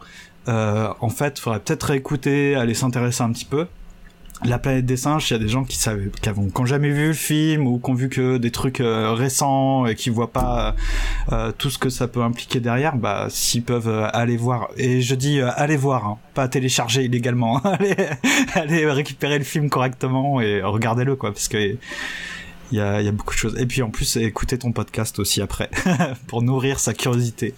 euh, 0.48 0.88
en 1.00 1.10
fait, 1.10 1.38
faudrait 1.38 1.60
peut-être 1.60 1.84
réécouter, 1.84 2.54
aller 2.54 2.74
s'intéresser 2.74 3.22
un 3.22 3.30
petit 3.30 3.44
peu. 3.44 3.66
La 4.44 4.58
planète 4.58 4.86
des 4.86 4.96
singes, 4.96 5.30
il 5.30 5.34
y 5.34 5.36
a 5.36 5.38
des 5.38 5.48
gens 5.48 5.64
qui 5.64 5.76
savent, 5.76 6.08
qui 6.22 6.28
ont, 6.30 6.48
qui 6.48 6.60
ont 6.60 6.64
jamais 6.64 6.90
vu 6.90 7.08
le 7.08 7.12
film 7.12 7.66
ou 7.66 7.78
qui 7.78 7.90
ont 7.90 7.94
vu 7.94 8.08
que 8.08 8.38
des 8.38 8.50
trucs 8.50 8.80
euh, 8.80 9.12
récents 9.12 9.84
et 9.84 9.94
qui 9.94 10.08
voient 10.08 10.32
pas 10.32 10.74
euh, 11.30 11.52
tout 11.56 11.68
ce 11.68 11.78
que 11.78 11.90
ça 11.90 12.08
peut 12.08 12.22
impliquer 12.22 12.58
derrière. 12.58 12.96
Bah, 12.96 13.26
s'ils 13.28 13.62
peuvent 13.62 13.88
euh, 13.88 14.08
aller 14.14 14.38
voir, 14.38 14.70
et 14.78 15.02
je 15.02 15.14
dis 15.14 15.40
euh, 15.40 15.50
aller 15.56 15.76
voir, 15.76 16.06
hein, 16.06 16.18
pas 16.32 16.48
télécharger 16.48 17.04
illégalement, 17.04 17.58
allez, 17.64 17.94
allez 18.54 18.90
récupérer 18.90 19.36
le 19.36 19.44
film 19.44 19.68
correctement 19.68 20.40
et 20.40 20.62
regardez-le 20.62 21.16
quoi, 21.16 21.32
parce 21.32 21.48
que 21.48 21.76
il 22.72 22.78
y 22.78 22.80
a, 22.80 23.02
y 23.02 23.08
a 23.08 23.12
beaucoup 23.12 23.34
de 23.34 23.38
choses. 23.38 23.58
Et 23.58 23.66
puis 23.66 23.82
en 23.82 23.90
plus, 23.90 24.16
écouter 24.16 24.56
ton 24.56 24.72
podcast 24.72 25.18
aussi 25.18 25.42
après 25.42 25.68
pour 26.28 26.42
nourrir 26.42 26.80
sa 26.80 26.94
curiosité. 26.94 27.54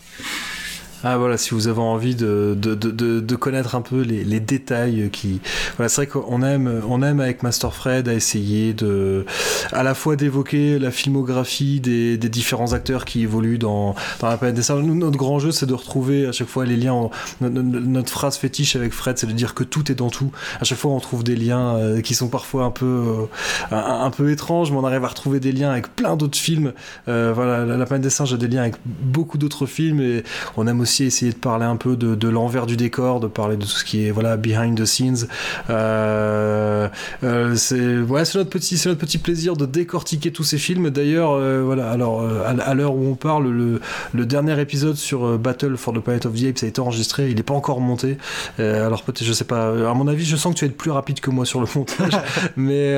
Ah 1.04 1.18
voilà, 1.18 1.36
si 1.36 1.50
vous 1.50 1.66
avez 1.66 1.80
envie 1.80 2.14
de, 2.14 2.56
de, 2.56 2.74
de, 2.74 3.36
connaître 3.36 3.74
un 3.74 3.80
peu 3.80 4.02
les, 4.02 4.22
les 4.22 4.38
détails 4.38 5.10
qui... 5.10 5.40
Voilà, 5.76 5.88
c'est 5.88 6.02
vrai 6.02 6.06
qu'on 6.06 6.42
aime, 6.42 6.80
on 6.88 7.02
aime 7.02 7.18
avec 7.18 7.42
Master 7.42 7.74
Fred 7.74 8.08
à 8.08 8.14
essayer 8.14 8.72
de... 8.72 9.26
à 9.72 9.82
la 9.82 9.94
fois 9.94 10.14
d'évoquer 10.14 10.78
la 10.78 10.92
filmographie 10.92 11.80
des, 11.80 12.16
des, 12.18 12.28
différents 12.28 12.72
acteurs 12.72 13.04
qui 13.04 13.22
évoluent 13.22 13.58
dans, 13.58 13.96
dans 14.20 14.28
la 14.28 14.36
planète 14.36 14.54
des 14.54 14.62
singes. 14.62 14.84
Notre 14.84 15.16
grand 15.16 15.40
jeu, 15.40 15.50
c'est 15.50 15.66
de 15.66 15.74
retrouver 15.74 16.26
à 16.26 16.32
chaque 16.32 16.46
fois 16.46 16.64
les 16.64 16.76
liens. 16.76 17.10
notre, 17.40 18.12
phrase 18.12 18.36
fétiche 18.36 18.76
avec 18.76 18.92
Fred, 18.92 19.18
c'est 19.18 19.26
de 19.26 19.32
dire 19.32 19.54
que 19.54 19.64
tout 19.64 19.90
est 19.90 19.96
dans 19.96 20.10
tout. 20.10 20.30
À 20.60 20.64
chaque 20.64 20.78
fois, 20.78 20.92
on 20.92 21.00
trouve 21.00 21.24
des 21.24 21.34
liens 21.34 21.76
euh, 21.76 22.00
qui 22.00 22.14
sont 22.14 22.28
parfois 22.28 22.64
un 22.64 22.70
peu, 22.70 23.26
euh, 23.72 23.76
un, 23.76 24.10
peu 24.10 24.30
étranges, 24.30 24.70
mais 24.70 24.76
on 24.76 24.84
arrive 24.84 25.04
à 25.04 25.08
retrouver 25.08 25.40
des 25.40 25.50
liens 25.50 25.70
avec 25.70 25.96
plein 25.96 26.16
d'autres 26.16 26.38
films. 26.38 26.72
Euh, 27.08 27.32
voilà, 27.34 27.64
la, 27.64 27.76
la 27.76 27.86
planète 27.86 28.02
des 28.02 28.10
singes 28.10 28.32
a 28.32 28.36
des 28.36 28.48
liens 28.48 28.62
avec 28.62 28.74
beaucoup 28.84 29.38
d'autres 29.38 29.66
films 29.66 30.00
et 30.00 30.22
on 30.56 30.66
aime 30.66 30.80
aussi 30.80 30.91
essayer 31.00 31.32
de 31.32 31.36
parler 31.36 31.64
un 31.64 31.76
peu 31.76 31.96
de, 31.96 32.28
l'envers 32.28 32.66
du 32.66 32.76
décor, 32.76 33.20
de 33.20 33.26
parler 33.26 33.56
de 33.56 33.62
tout 33.62 33.68
ce 33.68 33.84
qui 33.84 34.06
est 34.06 34.10
voilà 34.10 34.36
behind 34.36 34.78
the 34.78 34.84
scenes. 34.84 35.28
Euh, 35.70 36.88
euh, 37.22 37.54
c'est 37.56 37.98
ouais, 37.98 38.24
c'est 38.24 38.38
notre 38.38 38.50
petit 38.50 38.76
c'est 38.76 38.88
notre 38.88 39.00
petit 39.00 39.18
plaisir 39.18 39.56
de 39.56 39.66
décortiquer 39.66 40.32
tous 40.32 40.44
ces 40.44 40.58
films. 40.58 40.90
D'ailleurs, 40.90 41.32
euh, 41.32 41.62
voilà, 41.64 41.90
alors 41.90 42.24
à, 42.46 42.74
l'heure 42.74 42.94
où 42.94 43.06
on 43.06 43.14
parle, 43.14 43.48
le, 43.48 43.80
le 44.12 44.26
dernier 44.26 44.60
épisode 44.60 44.96
sur 44.96 45.38
Battle 45.38 45.76
for 45.76 45.92
the 45.94 46.00
Planet 46.00 46.26
of 46.26 46.34
the 46.34 46.44
Apes 46.44 46.62
a 46.62 46.66
été 46.66 46.80
enregistré. 46.80 47.30
Il 47.30 47.36
n'est 47.36 47.42
pas 47.42 47.54
encore 47.54 47.80
monté. 47.80 48.16
alors 48.58 49.02
peut-être, 49.02 49.24
je 49.24 49.32
sais 49.32 49.44
pas. 49.44 49.90
À 49.90 49.94
mon 49.94 50.08
avis, 50.08 50.24
je 50.24 50.36
sens 50.36 50.54
que 50.54 50.58
tu 50.58 50.64
vas 50.64 50.70
être 50.70 50.76
plus 50.76 50.90
rapide 50.90 51.20
que 51.20 51.30
moi 51.30 51.44
sur 51.44 51.60
le 51.60 51.66
montage. 51.74 52.12
mais 52.56 52.94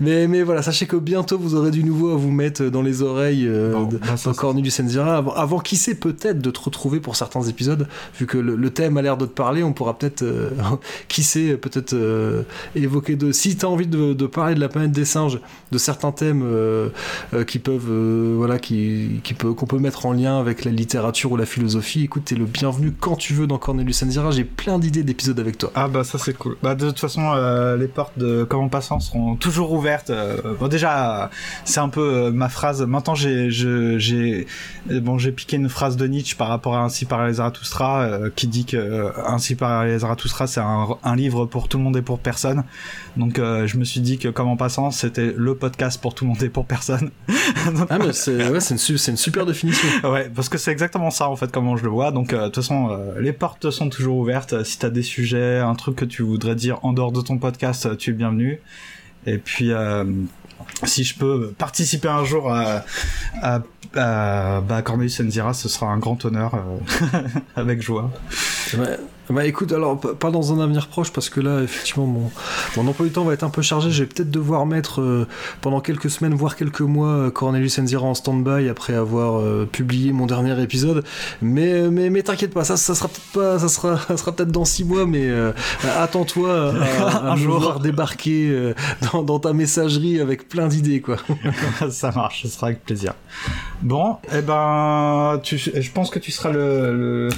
mais 0.00 0.26
mais 0.26 0.42
voilà, 0.42 0.62
sachez 0.62 0.86
que 0.86 0.96
bientôt 0.96 1.38
vous 1.38 1.54
aurez 1.54 1.70
du 1.70 1.84
nouveau 1.84 2.10
à 2.10 2.16
vous 2.16 2.30
mettre 2.30 2.64
dans 2.64 2.82
les 2.82 3.02
oreilles 3.02 3.46
bon, 3.46 3.84
de, 3.84 3.98
dans 4.24 4.34
Cornelius 4.34 4.80
avant, 4.98 5.32
avant 5.32 5.58
qui 5.58 5.76
sait 5.76 5.94
peut-être 5.94 6.40
de 6.40 6.50
te 6.50 6.60
retrouver 6.60 6.95
pour 7.00 7.16
certains 7.16 7.42
épisodes, 7.42 7.86
vu 8.18 8.26
que 8.26 8.38
le, 8.38 8.70
thème 8.70 8.96
a 8.96 9.02
l'air 9.02 9.16
de 9.16 9.26
te 9.26 9.32
parler, 9.32 9.62
on 9.62 9.72
pourra 9.72 9.98
peut-être, 9.98 10.22
euh, 10.22 10.50
qui 11.08 11.22
sait, 11.22 11.56
peut-être 11.56 11.94
euh, 11.94 12.42
évoquer 12.74 13.16
de. 13.16 13.32
Si 13.32 13.56
tu 13.56 13.64
as 13.64 13.68
envie 13.68 13.86
de, 13.86 14.26
parler 14.26 14.54
de 14.54 14.60
la 14.60 14.68
planète 14.68 14.92
des 14.92 15.04
singes, 15.04 15.40
de 15.72 15.78
certains 15.78 16.12
thèmes 16.12 16.42
euh, 16.44 16.90
qui 17.46 17.58
peuvent, 17.58 18.34
voilà, 18.36 18.58
qui, 18.58 19.20
qu'on 19.40 19.66
peut 19.66 19.78
mettre 19.78 20.06
en 20.06 20.12
lien 20.12 20.38
avec 20.38 20.64
la 20.64 20.70
littérature 20.70 21.32
ou 21.32 21.36
la 21.36 21.46
philosophie, 21.46 22.04
écoute, 22.04 22.24
t'es 22.26 22.34
le 22.34 22.44
bienvenu 22.44 22.92
quand 22.98 23.16
tu 23.16 23.34
veux 23.34 23.46
dans 23.46 23.58
Cornelius 23.58 24.02
Enzira. 24.02 24.30
J'ai 24.30 24.44
plein 24.44 24.78
d'idées 24.78 25.02
d'épisodes 25.02 25.38
avec 25.38 25.58
toi. 25.58 25.70
Ah 25.74 25.88
bah 25.88 26.04
ça 26.04 26.18
c'est 26.18 26.36
cool. 26.36 26.56
Bah 26.62 26.74
de 26.74 26.86
toute 26.88 26.98
façon, 26.98 27.32
les 27.78 27.88
portes 27.88 28.18
de 28.18 28.44
Comment 28.44 28.68
Passant 28.68 29.00
seront 29.00 29.36
toujours 29.36 29.72
ouvertes. 29.72 30.10
bon 30.58 30.68
déjà, 30.68 31.30
c'est 31.64 31.80
un 31.80 31.88
peu 31.88 32.30
ma 32.30 32.48
phrase. 32.48 32.82
Maintenant 32.82 33.14
j'ai, 33.14 34.46
bon 34.90 35.18
j'ai 35.18 35.32
piqué 35.32 35.56
une 35.56 35.68
phrase 35.68 35.96
de 35.96 36.06
Nietzsche 36.06 36.36
par 36.36 36.48
rapport 36.48 36.76
à 36.76 36.85
ainsi 36.86 37.04
par 37.04 37.26
les 37.26 37.34
Zarathustra, 37.34 38.02
euh, 38.02 38.30
qui 38.34 38.46
dit 38.46 38.64
que 38.64 38.76
euh, 38.76 39.10
Ainsi 39.26 39.54
par 39.54 39.84
les 39.84 39.98
Zarathustra, 39.98 40.46
c'est 40.46 40.60
un, 40.60 41.16
livre 41.16 41.46
pour 41.46 41.68
tout 41.68 41.78
le 41.78 41.84
monde 41.84 41.96
et 41.96 42.02
pour 42.02 42.18
personne. 42.18 42.64
Donc 43.16 43.38
euh, 43.38 43.66
je 43.66 43.76
me 43.76 43.84
suis 43.84 44.00
dit 44.00 44.18
que 44.18 44.28
comme 44.28 44.48
en 44.48 44.56
passant, 44.56 44.90
c'était 44.90 45.32
le 45.36 45.54
podcast 45.54 46.00
pour 46.00 46.14
tout 46.14 46.24
le 46.24 46.30
monde 46.30 46.42
et 46.42 46.48
pour 46.48 46.66
personne. 46.66 47.10
ah 47.90 47.98
mais 47.98 48.12
c'est 48.12 48.48
ouais, 48.48 48.58
une, 48.58 48.76
une, 48.76 49.16
super 49.16 49.46
définition. 49.46 49.88
ouais, 50.10 50.30
parce 50.34 50.48
que 50.48 50.58
c'est 50.58 50.72
exactement 50.72 51.10
ça 51.10 51.28
en 51.28 51.36
fait 51.36 51.50
comment 51.52 51.76
je 51.76 51.84
le 51.84 51.90
vois. 51.90 52.10
Donc 52.10 52.34
de 52.34 52.44
toute 52.44 52.56
façon, 52.56 52.98
les 53.18 53.32
portes 53.32 53.70
sont 53.70 53.88
toujours 53.88 54.18
ouvertes. 54.18 54.64
Si 54.64 54.78
t'as 54.78 54.90
des 54.90 55.02
sujets, 55.02 55.58
un 55.58 55.74
truc 55.74 55.96
que 55.96 56.04
tu 56.04 56.22
voudrais 56.22 56.54
dire 56.54 56.78
en 56.82 56.92
dehors 56.92 57.12
de 57.12 57.20
ton 57.20 57.38
podcast, 57.38 57.96
tu 57.96 58.10
es 58.10 58.12
bienvenu. 58.12 58.60
Et 59.26 59.38
puis 59.38 59.72
si 60.84 61.04
je 61.04 61.16
peux 61.16 61.54
participer 61.58 62.08
un 62.08 62.24
jour 62.24 62.52
à, 62.52 62.84
à, 63.42 63.60
à 63.94 64.60
bah, 64.60 64.82
Cornelius 64.82 65.20
Enzira, 65.20 65.54
ce 65.54 65.68
sera 65.68 65.86
un 65.86 65.98
grand 65.98 66.24
honneur 66.24 66.54
euh, 66.54 67.20
avec 67.56 67.82
joie. 67.82 68.10
Bah 69.28 69.44
écoute, 69.44 69.72
alors 69.72 69.98
pas 69.98 70.30
dans 70.30 70.52
un 70.52 70.62
avenir 70.62 70.86
proche 70.86 71.10
parce 71.12 71.28
que 71.28 71.40
là, 71.40 71.60
effectivement, 71.62 72.06
mon, 72.06 72.30
mon 72.76 72.86
emploi 72.86 73.06
du 73.06 73.12
temps 73.12 73.24
va 73.24 73.32
être 73.32 73.42
un 73.42 73.50
peu 73.50 73.62
chargé. 73.62 73.90
Je 73.90 74.04
vais 74.04 74.08
peut-être 74.08 74.30
devoir 74.30 74.66
mettre 74.66 75.00
euh, 75.00 75.26
pendant 75.62 75.80
quelques 75.80 76.10
semaines, 76.10 76.34
voire 76.34 76.54
quelques 76.54 76.80
mois, 76.80 77.08
euh, 77.08 77.30
Cornelius 77.30 77.78
Enzira 77.78 78.04
en 78.04 78.14
stand-by 78.14 78.68
après 78.68 78.94
avoir 78.94 79.40
euh, 79.40 79.68
publié 79.70 80.12
mon 80.12 80.26
dernier 80.26 80.60
épisode. 80.62 81.04
Mais 81.42 81.90
mais, 81.90 82.08
mais 82.10 82.22
t'inquiète 82.22 82.54
pas, 82.54 82.62
ça, 82.62 82.76
ça 82.76 82.94
sera 82.94 83.08
peut-être 83.08 83.32
pas, 83.32 83.58
ça 83.58 83.68
sera, 83.68 83.98
ça 84.08 84.16
sera 84.16 84.32
peut-être 84.32 84.52
dans 84.52 84.64
six 84.64 84.84
mois, 84.84 85.06
mais 85.06 85.28
attends-toi 85.98 86.72
à, 87.00 87.32
un 87.32 87.36
jour 87.36 87.80
débarquer 87.80 88.74
dans, 89.12 89.22
dans, 89.22 89.40
ta 89.40 89.52
messagerie 89.52 90.20
avec 90.20 90.48
plein 90.48 90.68
d'idées, 90.68 91.00
quoi. 91.00 91.16
ça 91.90 92.12
marche, 92.12 92.42
ce 92.42 92.48
sera 92.48 92.68
avec 92.68 92.84
plaisir. 92.84 93.14
Bon, 93.82 94.16
eh 94.32 94.42
ben, 94.42 95.40
tu, 95.42 95.58
je 95.58 95.90
pense 95.90 96.10
que 96.10 96.18
tu 96.18 96.30
seras 96.30 96.50
le 96.50 97.28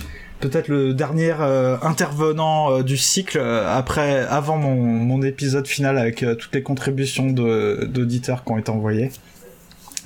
peut-être 0.41 0.69
le 0.69 0.95
dernier 0.95 1.35
euh, 1.41 1.77
intervenant 1.83 2.73
euh, 2.73 2.83
du 2.83 2.97
cycle 2.97 3.39
euh, 3.39 3.77
après 3.77 4.27
avant 4.29 4.57
mon, 4.57 4.77
mon, 4.77 5.23
épisode 5.23 5.67
final 5.67 5.99
avec 5.99 6.25
toutes 6.39 6.55
les 6.55 6.63
contributions 6.63 7.31
d'auditeurs 7.31 8.45
qui 8.45 8.53
ont 8.53 8.59
été 8.59 8.71
envoyées. 8.71 9.11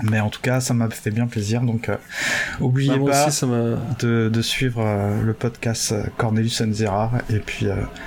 Mais 0.03 0.21
en 0.21 0.31
tout 0.31 0.41
cas, 0.41 0.61
ça 0.61 0.73
m'a 0.73 0.89
fait 0.89 1.11
bien 1.11 1.27
plaisir. 1.27 1.61
Donc, 1.61 1.89
euh, 1.89 1.97
oubliez 2.61 2.99
bah, 2.99 3.27
pas 3.29 3.47
de, 4.01 4.31
de, 4.33 4.43
suivre 4.43 4.83
le 5.23 5.35
podcast 5.35 5.95
Cornelius 6.17 6.63
Enzera. 6.63 7.13
Et 7.29 7.39
puis, 7.39 7.67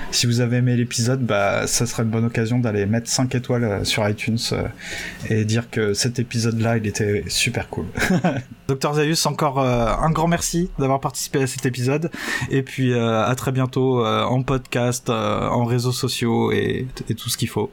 si 0.10 0.26
vous 0.26 0.42
avez 0.42 0.58
aimé 0.58 0.76
l'épisode, 0.76 1.22
bah, 1.22 1.68
ça 1.68 1.86
serait 1.86 2.04
une 2.04 2.10
bonne 2.10 2.26
occasion 2.26 2.58
d'aller 2.58 2.88
mettre 2.88 3.08
5 3.08 3.36
étoiles 3.36 3.86
sur 3.86 4.08
iTunes 4.10 4.40
et 5.30 5.46
dire 5.46 5.70
que 5.70 5.94
cet 5.94 6.18
épisode-là, 6.18 6.78
il 6.78 6.88
était 6.88 7.24
super 7.28 7.70
cool. 7.70 7.86
Docteur 8.68 8.96
Zayus, 8.96 9.26
encore 9.26 9.60
un 9.60 10.10
grand 10.12 10.28
merci 10.28 10.70
d'avoir 10.80 11.00
participé 11.00 11.44
à 11.44 11.48
cet 11.48 11.66
épisode. 11.66 12.10
Et 12.50 12.64
puis, 12.64 12.94
à 12.94 13.34
très 13.36 13.52
bientôt 13.52 14.06
en 14.06 14.42
podcast, 14.42 15.10
en 15.10 15.66
réseaux 15.66 15.92
sociaux 15.92 16.52
et, 16.52 16.88
et 17.10 17.16
tout 17.16 17.30
ce 17.30 17.38
qu'il 17.38 17.50
faut. 17.50 17.70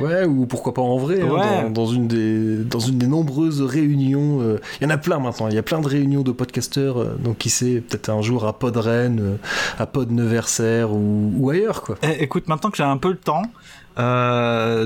Ouais, 0.00 0.24
ou 0.24 0.46
pourquoi 0.46 0.74
pas 0.74 0.82
en 0.82 0.96
vrai, 0.96 1.20
hein, 1.20 1.64
dans, 1.64 1.70
dans, 1.70 1.86
une 1.86 2.08
des, 2.08 2.64
dans 2.64 2.78
une 2.78 2.98
des 2.98 3.06
nombreuses 3.06 3.62
réunions. 3.62 4.40
Euh, 4.42 4.60
il 4.80 4.84
y 4.84 4.86
en 4.86 4.90
a 4.90 4.98
plein 4.98 5.18
maintenant. 5.18 5.48
Il 5.48 5.54
y 5.54 5.58
a 5.58 5.62
plein 5.62 5.80
de 5.80 5.86
réunions 5.86 6.22
de 6.22 6.32
podcasteurs. 6.32 6.98
Euh, 6.98 7.16
donc, 7.18 7.38
qui 7.38 7.50
sait, 7.50 7.80
peut-être 7.80 8.08
un 8.10 8.22
jour 8.22 8.44
à 8.44 8.56
euh, 8.62 9.36
à 9.78 9.86
Pod 9.86 10.10
Neversaire 10.10 10.92
ou, 10.92 11.32
ou 11.36 11.50
ailleurs, 11.50 11.82
quoi. 11.82 11.96
Eh, 12.02 12.22
écoute, 12.22 12.48
maintenant 12.48 12.70
que 12.70 12.76
j'ai 12.76 12.82
un 12.82 12.96
peu 12.96 13.10
le 13.10 13.16
temps, 13.16 13.42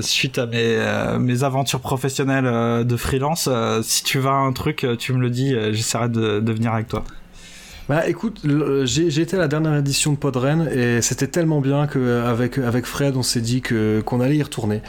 suite 0.01 0.37
à 0.37 0.45
mes, 0.45 1.17
mes 1.19 1.43
aventures 1.43 1.81
professionnelles 1.81 2.85
de 2.85 2.97
freelance, 2.97 3.49
si 3.81 4.03
tu 4.03 4.19
vas 4.19 4.31
un 4.31 4.53
truc, 4.53 4.85
tu 4.99 5.13
me 5.13 5.19
le 5.19 5.29
dis, 5.29 5.55
j'essaierai 5.71 6.09
de, 6.09 6.39
de 6.39 6.51
venir 6.53 6.73
avec 6.73 6.87
toi. 6.87 7.03
Bah 7.89 8.07
écoute, 8.07 8.41
j'ai 8.85 9.21
été 9.21 9.35
à 9.35 9.39
la 9.39 9.49
dernière 9.49 9.75
édition 9.75 10.13
de 10.13 10.17
Podren 10.17 10.69
et 10.73 11.01
c'était 11.01 11.27
tellement 11.27 11.59
bien 11.59 11.85
qu'avec 11.85 12.57
avec 12.57 12.85
Fred, 12.85 13.17
on 13.17 13.23
s'est 13.23 13.41
dit 13.41 13.61
que 13.61 14.01
qu'on 14.05 14.21
allait 14.21 14.37
y 14.37 14.43
retourner. 14.43 14.81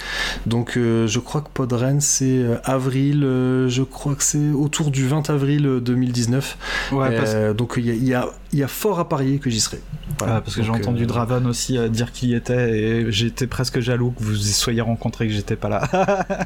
Donc 0.46 0.76
euh, 0.76 1.08
je 1.08 1.18
crois 1.18 1.40
que 1.40 1.48
Podren 1.52 2.00
c'est 2.00 2.24
euh, 2.24 2.56
avril, 2.62 3.24
euh, 3.24 3.68
je 3.68 3.82
crois 3.82 4.14
que 4.14 4.22
c'est 4.22 4.50
autour 4.50 4.92
du 4.92 5.08
20 5.08 5.28
avril 5.28 5.80
2019. 5.82 6.92
Ouais, 6.92 7.52
donc 7.54 7.74
il 7.78 7.86
y 7.86 7.90
a, 7.90 7.94
y, 7.94 8.14
a, 8.14 8.28
fort 8.68 8.98
à 8.98 9.08
parier 9.08 9.38
que 9.38 9.50
j'y 9.50 9.60
serai. 9.60 9.80
Voilà. 10.18 10.40
parce 10.40 10.54
que 10.54 10.62
j'ai 10.62 10.70
entendu 10.70 11.06
Draven 11.06 11.46
aussi 11.46 11.76
dire 11.88 12.12
qu'il 12.12 12.30
y 12.30 12.34
était 12.34 12.78
et 12.78 13.12
j'étais 13.12 13.46
presque 13.46 13.80
jaloux 13.80 14.12
que 14.12 14.22
vous 14.22 14.48
y 14.48 14.52
soyez 14.52 14.80
rencontrés 14.80 15.26
que 15.26 15.32
j'étais 15.32 15.56
pas 15.56 15.68
là. 15.68 16.36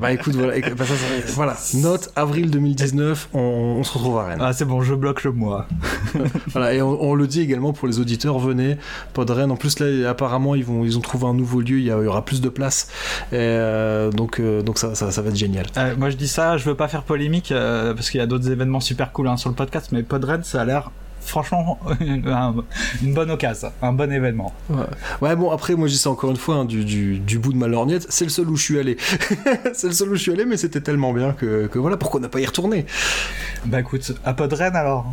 bah 0.00 0.12
écoute, 0.12 0.34
voilà, 0.34 0.58
bah, 0.60 0.84
voilà. 1.34 1.56
note 1.74 2.10
avril 2.16 2.50
2019, 2.50 3.28
on, 3.34 3.38
on, 3.38 3.84
se 3.84 3.92
retrouve 3.92 4.18
à 4.18 4.24
Rennes. 4.24 4.38
Ah 4.40 4.52
c'est 4.52 4.64
bon, 4.64 4.80
je 4.80 4.94
bloque 4.94 5.24
le 5.24 5.32
mois. 5.32 5.66
voilà, 6.48 6.74
et 6.74 6.82
on, 6.82 7.14
le 7.14 7.26
dit 7.26 7.40
également 7.40 7.72
pour 7.72 7.88
les 7.88 7.98
auditeurs, 8.00 8.38
venez, 8.38 8.78
Rennes. 9.16 9.50
En 9.50 9.56
plus 9.56 9.78
là, 9.78 10.10
apparemment, 10.10 10.54
ils 10.54 10.64
vont, 10.64 10.84
ils 10.84 10.96
ont 10.96 11.00
trouvé 11.00 11.26
un 11.26 11.34
nouveau 11.34 11.60
lieu, 11.60 11.78
il 11.78 11.86
y, 11.86 11.92
aura 11.92 12.24
plus 12.24 12.40
de 12.40 12.48
place, 12.48 12.88
et, 13.32 13.36
euh, 13.36 14.10
donc, 14.10 14.40
euh, 14.40 14.62
donc 14.62 14.78
ça, 14.78 14.94
ça, 14.94 15.22
va 15.22 15.28
être 15.28 15.36
génial. 15.36 15.66
Euh, 15.76 15.94
moi 15.96 16.10
je 16.10 16.16
dis 16.16 16.28
ça, 16.28 16.56
je 16.56 16.64
veux 16.64 16.74
pas 16.74 16.88
faire 16.88 17.02
polémique 17.02 17.52
parce 17.52 18.10
qu'il 18.10 18.18
y 18.18 18.22
a 18.22 18.26
d'autres 18.26 18.50
événements 18.50 18.80
super 18.80 19.12
cool 19.12 19.28
hein, 19.28 19.36
sur 19.36 19.50
le 19.50 19.56
podcast, 19.56 19.90
mais 19.92 20.04
Rennes, 20.10 20.44
ça 20.44 20.62
a 20.62 20.64
l'air 20.64 20.90
franchement 21.28 21.78
une 22.00 23.14
bonne 23.14 23.30
occasion, 23.30 23.72
un 23.82 23.92
bon 23.92 24.10
événement. 24.12 24.52
Ouais, 25.20 25.36
bon 25.36 25.50
après 25.50 25.74
moi 25.74 25.88
j'y 25.88 25.96
sais 25.96 26.08
encore 26.08 26.30
une 26.30 26.36
fois 26.36 26.56
hein, 26.56 26.64
du, 26.64 26.84
du, 26.84 27.18
du, 27.18 27.38
bout 27.38 27.52
de 27.52 27.58
ma 27.58 27.68
lorgnette, 27.68 28.06
c'est 28.08 28.24
le 28.24 28.30
seul 28.30 28.48
où 28.48 28.56
je 28.56 28.62
suis 28.62 28.78
allé. 28.78 28.96
c'est 29.72 29.88
le 29.88 29.92
seul 29.92 30.10
où 30.10 30.14
je 30.14 30.22
suis 30.22 30.32
allé 30.32 30.44
mais 30.44 30.56
c'était 30.56 30.80
tellement 30.80 31.12
bien 31.12 31.32
que, 31.32 31.66
que 31.66 31.78
voilà 31.78 31.96
pourquoi 31.96 32.20
on 32.20 32.22
n'a 32.22 32.28
pas 32.28 32.40
y 32.40 32.46
retourné. 32.46 32.86
Bah 33.66 33.80
écoute, 33.80 34.12
à 34.24 34.34
Podren 34.34 34.74
alors. 34.76 35.12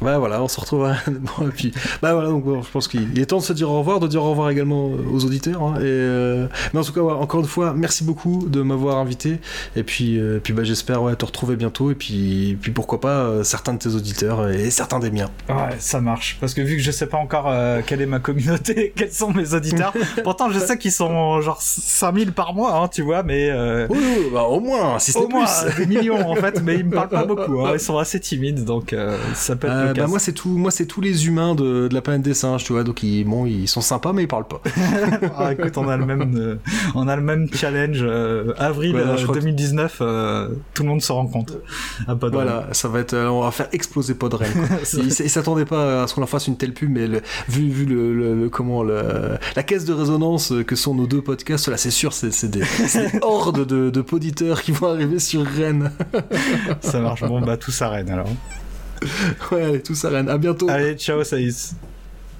Bah 0.00 0.18
voilà, 0.18 0.42
on 0.42 0.48
se 0.48 0.60
retrouve. 0.60 0.88
Bon, 1.08 1.48
et 1.48 1.50
puis, 1.50 1.72
bah 2.02 2.12
voilà, 2.12 2.28
donc 2.28 2.44
je 2.46 2.70
pense 2.70 2.88
qu'il 2.88 3.18
est 3.18 3.26
temps 3.26 3.38
de 3.38 3.42
se 3.42 3.52
dire 3.52 3.70
au 3.70 3.78
revoir, 3.78 4.00
de 4.00 4.06
dire 4.06 4.22
au 4.22 4.30
revoir 4.30 4.50
également 4.50 4.90
aux 5.12 5.24
auditeurs. 5.24 5.62
Hein, 5.62 5.74
et, 5.78 5.84
euh, 5.84 6.46
Mais 6.72 6.80
en 6.80 6.84
tout 6.84 6.92
cas, 6.92 7.00
encore 7.00 7.40
une 7.40 7.46
fois, 7.46 7.74
merci 7.74 8.04
beaucoup 8.04 8.46
de 8.48 8.62
m'avoir 8.62 8.98
invité. 8.98 9.38
Et 9.76 9.82
puis, 9.82 10.18
euh, 10.18 10.40
puis 10.42 10.52
bah, 10.52 10.64
j'espère 10.64 11.02
ouais, 11.02 11.16
te 11.16 11.24
retrouver 11.24 11.56
bientôt. 11.56 11.90
Et 11.90 11.94
puis, 11.94 12.56
puis 12.60 12.72
pourquoi 12.72 13.00
pas 13.00 13.20
euh, 13.20 13.44
certains 13.44 13.74
de 13.74 13.78
tes 13.78 13.90
auditeurs 13.90 14.48
et 14.48 14.70
certains 14.70 14.98
des 14.98 15.10
miens. 15.10 15.30
Ouais, 15.48 15.76
ça 15.78 16.00
marche. 16.00 16.38
Parce 16.40 16.54
que 16.54 16.60
vu 16.60 16.76
que 16.76 16.82
je 16.82 16.90
sais 16.90 17.06
pas 17.06 17.18
encore 17.18 17.52
quelle 17.86 18.00
est 18.00 18.06
ma 18.06 18.18
communauté, 18.18 18.92
quels 18.96 19.12
sont 19.12 19.32
mes 19.32 19.54
auditeurs, 19.54 19.92
pourtant 20.22 20.50
je 20.50 20.58
sais 20.58 20.78
qu'ils 20.78 20.92
sont 20.92 21.40
genre 21.40 21.60
5000 21.60 22.32
par 22.32 22.54
mois, 22.54 22.76
hein, 22.76 22.88
tu 22.88 23.02
vois, 23.02 23.22
mais. 23.22 23.52
Oui, 23.88 23.98
bah, 24.32 24.44
au 24.44 24.60
moins, 24.60 24.98
si 24.98 25.12
c'est 25.12 25.18
Au 25.18 25.28
moins, 25.28 25.46
des 25.76 25.86
millions 25.86 26.28
en 26.30 26.36
fait, 26.36 26.62
mais 26.62 26.76
ils 26.76 26.84
me 26.84 26.90
parlent 26.94 27.08
pas 27.08 27.24
beaucoup. 27.24 27.60
Hein, 27.60 27.72
ils 27.74 27.80
sont 27.80 27.98
assez 27.98 28.20
timides, 28.20 28.64
donc 28.64 28.94
ça 29.38 29.56
peut 29.56 29.66
être 29.68 29.96
bah, 29.96 30.06
moi 30.06 30.18
c'est 30.18 30.32
tout, 30.32 30.48
moi 30.50 30.70
c'est 30.70 30.86
tous 30.86 31.00
les 31.00 31.26
humains 31.26 31.54
de, 31.54 31.88
de 31.88 31.94
la 31.94 32.00
planète 32.02 32.22
des 32.22 32.34
singes, 32.34 32.64
tu 32.64 32.72
vois. 32.72 32.84
Donc 32.84 33.02
ils, 33.02 33.24
bon, 33.24 33.46
ils 33.46 33.68
sont 33.68 33.80
sympas, 33.80 34.12
mais 34.12 34.24
ils 34.24 34.28
parlent 34.28 34.46
pas. 34.48 34.60
Ah, 35.38 35.52
écoute, 35.52 35.76
on 35.78 35.88
a 35.88 35.96
le 35.96 36.04
même, 36.04 36.34
euh, 36.36 36.56
on 36.94 37.06
a 37.08 37.14
le 37.16 37.22
même 37.22 37.48
challenge. 37.52 37.98
euh, 38.02 38.52
avril 38.58 38.92
Voilà, 38.92 39.12
euh, 39.12 39.16
je 39.16 39.22
crois 39.24 39.34
que- 39.36 39.40
2019, 39.40 39.98
euh, 40.00 40.48
tout 40.74 40.82
le 40.82 40.88
monde 40.88 41.00
se 41.02 41.12
rencontre. 41.12 41.54
De 41.54 42.28
Voilà, 42.30 42.66
ça 42.72 42.88
va 42.88 43.00
être, 43.00 43.14
euh, 43.14 43.28
on 43.28 43.42
va 43.42 43.50
faire 43.50 43.68
exploser 43.72 44.14
Podren. 44.14 44.50
ils 44.94 45.06
ils 45.08 45.30
s'attendaient 45.30 45.64
pas 45.64 46.02
à 46.02 46.06
ce 46.06 46.14
qu'on 46.14 46.20
leur 46.20 46.28
fasse 46.28 46.46
une 46.48 46.56
telle 46.56 46.74
pub, 46.74 46.90
mais 46.90 47.06
le- 47.06 47.22
vu, 47.48 47.68
vu 47.68 47.84
le, 47.84 48.12
le- 48.14 48.34
le- 48.34 48.48
comment 48.48 48.82
le, 48.82 49.38
la 49.56 49.62
caisse 49.62 49.84
de 49.84 49.92
résonance 49.92 50.52
que 50.66 50.74
sont 50.76 50.94
nos 50.94 51.06
deux 51.06 51.22
podcasts, 51.22 51.68
là 51.68 51.76
c'est 51.76 51.90
sûr, 51.90 52.12
c'est 52.12 52.32
c'est 52.32 52.48
des, 52.48 52.60
des 52.60 53.18
hordes 53.22 53.66
de, 53.66 53.90
de 53.90 54.00
poditeurs 54.00 54.62
qui 54.62 54.72
vont 54.72 54.88
arriver 54.88 55.18
sur 55.18 55.44
Rennes. 55.44 55.92
Ça 56.80 57.00
marche. 57.00 57.22
Bon, 57.22 57.40
bah, 57.40 57.56
tout 57.56 57.70
s'arrête 57.70 58.08
alors. 58.10 58.28
Ouais, 59.52 59.62
allez, 59.62 59.82
tous 59.82 60.04
à 60.04 60.10
Rennes. 60.10 60.28
À 60.28 60.38
bientôt. 60.38 60.68
Allez, 60.68 60.94
ciao, 60.94 61.22
Saïs. 61.24 61.74